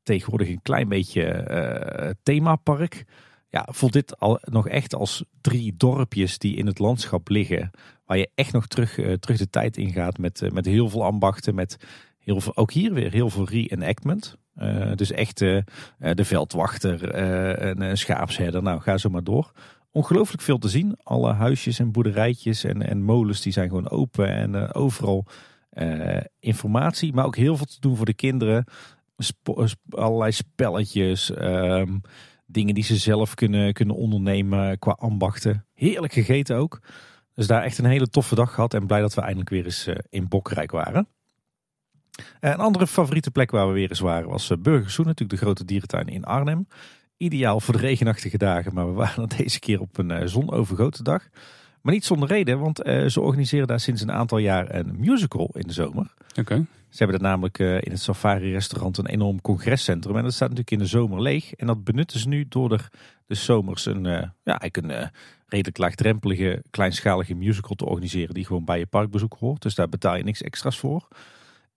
[0.04, 3.06] tegenwoordig een klein beetje themapark.
[3.52, 7.72] Ja, voelt dit al nog echt als drie dorpjes die in het landschap liggen.
[8.06, 11.56] Waar je echt nog terug, terug de tijd ingaat met, met heel veel ambachten.
[11.56, 11.78] Met
[12.20, 14.38] heel veel, ook hier weer heel veel reenactment.
[14.58, 17.16] Uh, dus echt de veldwachter,
[17.82, 19.52] een schaapsherder, nou ga zo maar door.
[19.92, 20.98] Ongelooflijk veel te zien.
[21.04, 25.26] Alle huisjes en boerderijtjes en, en molens die zijn gewoon open en overal
[26.40, 27.14] informatie.
[27.14, 28.66] Maar ook heel veel te doen voor de kinderen.
[29.90, 31.98] Allerlei spelletjes, ehm,
[32.52, 35.66] dingen die ze zelf kunnen, kunnen ondernemen qua ambachten.
[35.74, 36.80] Heerlijk gegeten ook.
[37.36, 39.90] Dus daar echt een hele toffe dag gehad en blij dat we eindelijk weer eens
[40.10, 41.08] in Bokrijk waren.
[42.40, 45.46] Eh, een andere favoriete plek waar we weer eens waren was eh, Burgersoen, natuurlijk de
[45.46, 46.68] grote dierentuin in Arnhem.
[47.18, 51.30] Ideaal voor de regenachtige dagen, maar we waren deze keer op een eh, zonovergoten dag.
[51.82, 52.78] Maar niet zonder reden, want
[53.08, 56.14] ze organiseren daar sinds een aantal jaar een musical in de zomer.
[56.40, 56.66] Oké.
[56.90, 60.18] Ze hebben er namelijk in het Safari restaurant een enorm congrescentrum.
[60.18, 61.54] En dat staat natuurlijk in de zomer leeg.
[61.54, 62.90] En dat benutten ze nu door er
[63.26, 64.04] de zomers een,
[64.44, 65.10] ja, eigenlijk een
[65.46, 68.34] redelijk laagdrempelige, kleinschalige musical te organiseren.
[68.34, 69.62] Die gewoon bij je parkbezoek hoort.
[69.62, 71.08] Dus daar betaal je niks extra's voor.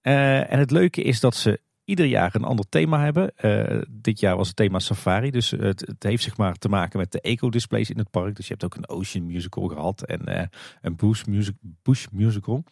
[0.00, 3.32] En het leuke is dat ze ieder jaar een ander thema hebben.
[3.42, 5.30] Uh, dit jaar was het thema safari.
[5.30, 8.36] Dus het, het, heeft zeg maar te maken met de eco-displays in het park.
[8.36, 10.42] Dus je hebt ook een Ocean Musical gehad en uh,
[10.80, 12.64] een Bush, music, Bush Musical.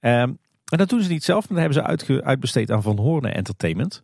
[0.00, 2.98] Um, en dat doen ze niet zelf, maar dat hebben ze uitge, uitbesteed aan Van
[2.98, 4.02] Hoorn Entertainment.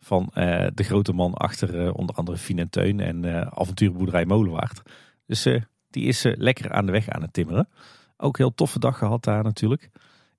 [0.00, 0.30] Van
[0.74, 4.82] de grote man achter onder andere Fien en en avonturenboerderij Molenwaard.
[5.26, 5.46] Dus
[5.90, 7.68] die is lekker aan de weg aan het timmeren.
[8.16, 9.90] Ook heel toffe dag gehad daar natuurlijk.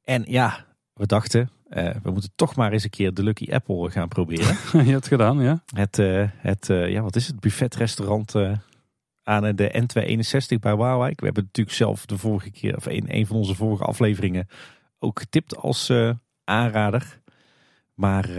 [0.03, 3.89] En ja, we dachten, uh, we moeten toch maar eens een keer de Lucky Apple
[3.89, 4.57] gaan proberen.
[4.85, 5.63] Je hebt gedaan, ja.
[5.75, 8.35] Het, uh, het uh, ja, wat is het, buffetrestaurant
[9.23, 11.19] aan de N261 bij Waalwijk.
[11.19, 14.47] We hebben natuurlijk zelf de vorige keer, of een, een van onze vorige afleveringen,
[14.99, 15.91] ook getipt als
[16.43, 17.19] aanrader.
[17.93, 18.29] Maar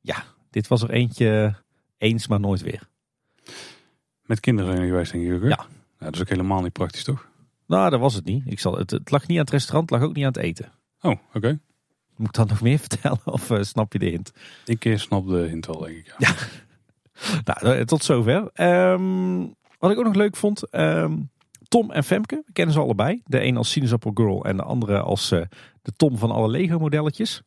[0.00, 1.54] ja, dit was er eentje
[1.98, 2.88] eens, maar nooit weer.
[4.22, 5.42] Met kinderen zijn geweest, denk ik ook.
[5.42, 5.48] Ja.
[5.48, 5.66] ja.
[5.98, 7.28] Dat is ook helemaal niet praktisch, toch?
[7.66, 8.42] Nou, dat was het niet.
[8.46, 10.42] Ik zal, het, het lag niet aan het restaurant, het lag ook niet aan het
[10.42, 10.72] eten.
[11.00, 11.58] Oh, oké.
[12.18, 14.32] Moet ik dan nog meer vertellen of uh, snap je de hint?
[14.64, 16.14] Ik uh, snap de hint wel, denk ik.
[16.18, 16.34] Ja.
[17.62, 18.50] nou, eh, tot zover.
[18.54, 20.74] Um, wat ik ook nog leuk vond.
[20.74, 21.30] Um,
[21.68, 23.20] Tom en Femke, we kennen ze allebei.
[23.24, 25.42] De een als Sinaasappel Girl en de andere als uh,
[25.82, 27.42] de Tom van alle Lego modelletjes.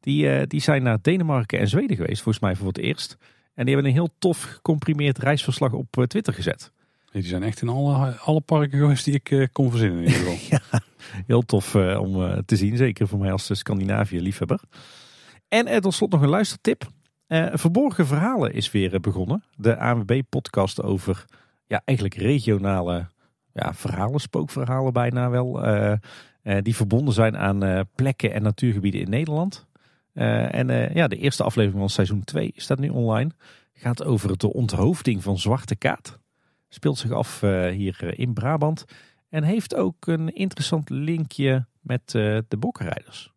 [0.00, 3.16] Die, die zijn naar Denemarken en Zweden geweest, volgens mij voor het eerst.
[3.54, 6.72] En die hebben een heel tof gecomprimeerd reisverslag op Twitter gezet.
[7.12, 10.58] Die zijn echt in alle, alle parken geweest die ik kon verzinnen in ieder geval.
[11.26, 12.76] heel tof uh, om uh, te zien.
[12.76, 14.60] Zeker voor mij als Scandinavië-liefhebber.
[15.48, 16.88] En tot slot nog een luistertip.
[17.52, 19.44] Verborgen Verhalen is weer begonnen.
[19.56, 21.24] De ANWB-podcast over
[21.66, 23.06] ja, eigenlijk regionale
[23.52, 25.60] ja, verhalen, spookverhalen bijna wel.
[26.62, 29.66] die verbonden zijn aan plekken en natuurgebieden in Nederland.
[30.12, 33.30] en ja, de eerste aflevering van seizoen 2 staat nu online.
[33.72, 36.18] Gaat over de onthoofding van Zwarte Kaat.
[36.72, 37.40] Speelt zich af
[37.70, 38.84] hier in Brabant.
[39.28, 43.32] En heeft ook een interessant linkje met uh, de bokkenrijders.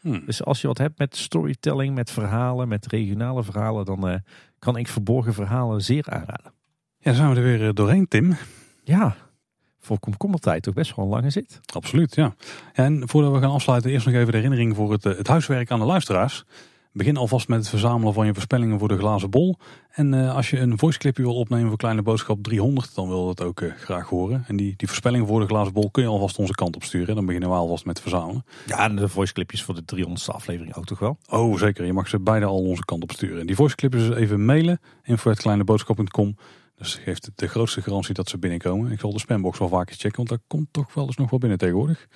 [0.00, 0.22] Hmm.
[0.26, 4.20] Dus als je wat hebt met storytelling, met verhalen, met regionale verhalen, dan
[4.58, 6.52] kan ik verborgen verhalen zeer aanraden.
[6.98, 8.36] Ja, zijn we er weer eh, doorheen, Tim.
[8.84, 9.16] Ja,
[9.78, 11.60] voor komkommertijd toch best wel een lange zit.
[11.72, 12.34] Absoluut, ja.
[12.72, 15.78] En voordat we gaan afsluiten, eerst nog even de herinnering voor het, het huiswerk aan
[15.78, 16.44] de luisteraars.
[16.98, 19.56] Begin alvast met het verzamelen van je voorspellingen voor de glazen bol.
[19.90, 23.42] En uh, als je een voiceclipje wil opnemen voor Kleine Boodschap 300, dan wil dat
[23.42, 24.44] ook uh, graag horen.
[24.46, 27.14] En die, die voorspellingen voor de glazen bol kun je alvast onze kant op sturen.
[27.14, 28.44] Dan beginnen we alvast met verzamelen.
[28.66, 31.18] Ja, en de voiceclipjes voor de 300ste aflevering ook toch wel?
[31.28, 31.84] Oh, zeker.
[31.84, 33.40] Je mag ze beide al onze kant op sturen.
[33.40, 34.80] En die voiceclipjes even mailen.
[35.02, 36.36] info.kleineboodschap.com
[36.78, 38.92] dus geeft de grootste garantie dat ze binnenkomen.
[38.92, 41.38] Ik zal de spambox wel vaker checken, want daar komt toch wel eens nog wel
[41.38, 42.08] binnen tegenwoordig.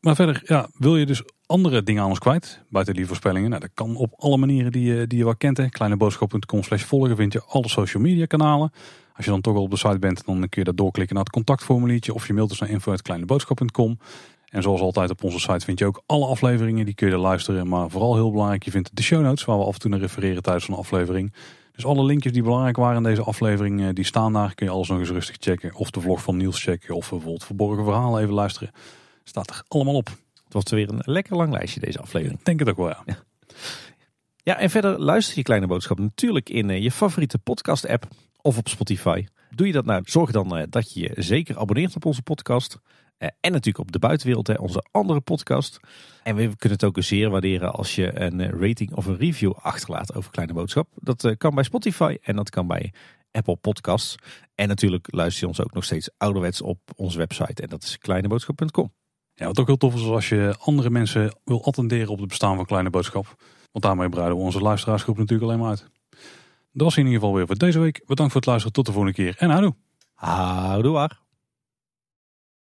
[0.00, 3.48] Maar verder, ja, wil je dus andere dingen aan ons kwijt, buiten die voorspellingen?
[3.48, 5.70] Nou, dat kan op alle manieren die je, die je wel kent.
[5.70, 8.72] Kleineboodschap.com slash volgen vind je alle social media kanalen.
[9.12, 11.24] Als je dan toch al op de site bent, dan kun je dat doorklikken naar
[11.24, 12.14] het contactformuliertje.
[12.14, 13.98] Of je mailt dus naar info.kleineboodschap.com.
[14.48, 16.84] En zoals altijd op onze site vind je ook alle afleveringen.
[16.84, 17.68] Die kun je luisteren.
[17.68, 20.00] Maar vooral heel belangrijk, je vindt de show notes waar we af en toe naar
[20.00, 21.32] refereren tijdens een aflevering.
[21.74, 24.54] Dus alle linkjes die belangrijk waren in deze aflevering, eh, die staan daar.
[24.54, 25.74] Kun je alles nog eens rustig checken.
[25.74, 26.94] Of de vlog van Niels checken.
[26.94, 28.70] Of bijvoorbeeld verborgen verhalen even luisteren.
[29.24, 30.08] Staat er allemaal op.
[30.44, 32.38] Het was weer een lekker lang lijstje deze aflevering.
[32.38, 33.04] Ik denk het ook wel, ja.
[34.36, 38.08] Ja, en verder luister je Kleine Boodschap natuurlijk in je favoriete podcast app
[38.40, 39.26] of op Spotify.
[39.50, 42.78] Doe je dat nou, zorg dan dat je je zeker abonneert op onze podcast.
[43.18, 45.80] En natuurlijk op de buitenwereld, onze andere podcast.
[46.22, 50.14] En we kunnen het ook zeer waarderen als je een rating of een review achterlaat
[50.14, 50.88] over Kleine Boodschap.
[50.94, 52.92] Dat kan bij Spotify en dat kan bij
[53.30, 54.14] Apple Podcasts.
[54.54, 57.62] En natuurlijk luister je ons ook nog steeds ouderwets op onze website.
[57.62, 58.92] En dat is kleineboodschap.com.
[59.34, 62.56] Ja, wat ook heel tof is als je andere mensen wil attenderen op het bestaan
[62.56, 63.34] van Kleine Boodschap.
[63.72, 65.90] Want daarmee breiden we onze luisteraarsgroep natuurlijk alleen maar uit.
[66.72, 68.02] Dat was in ieder geval weer voor deze week.
[68.06, 68.72] Bedankt voor het luisteren.
[68.72, 69.34] Tot de volgende keer.
[69.38, 69.74] En houdoe.
[70.14, 71.23] Houdoe waar.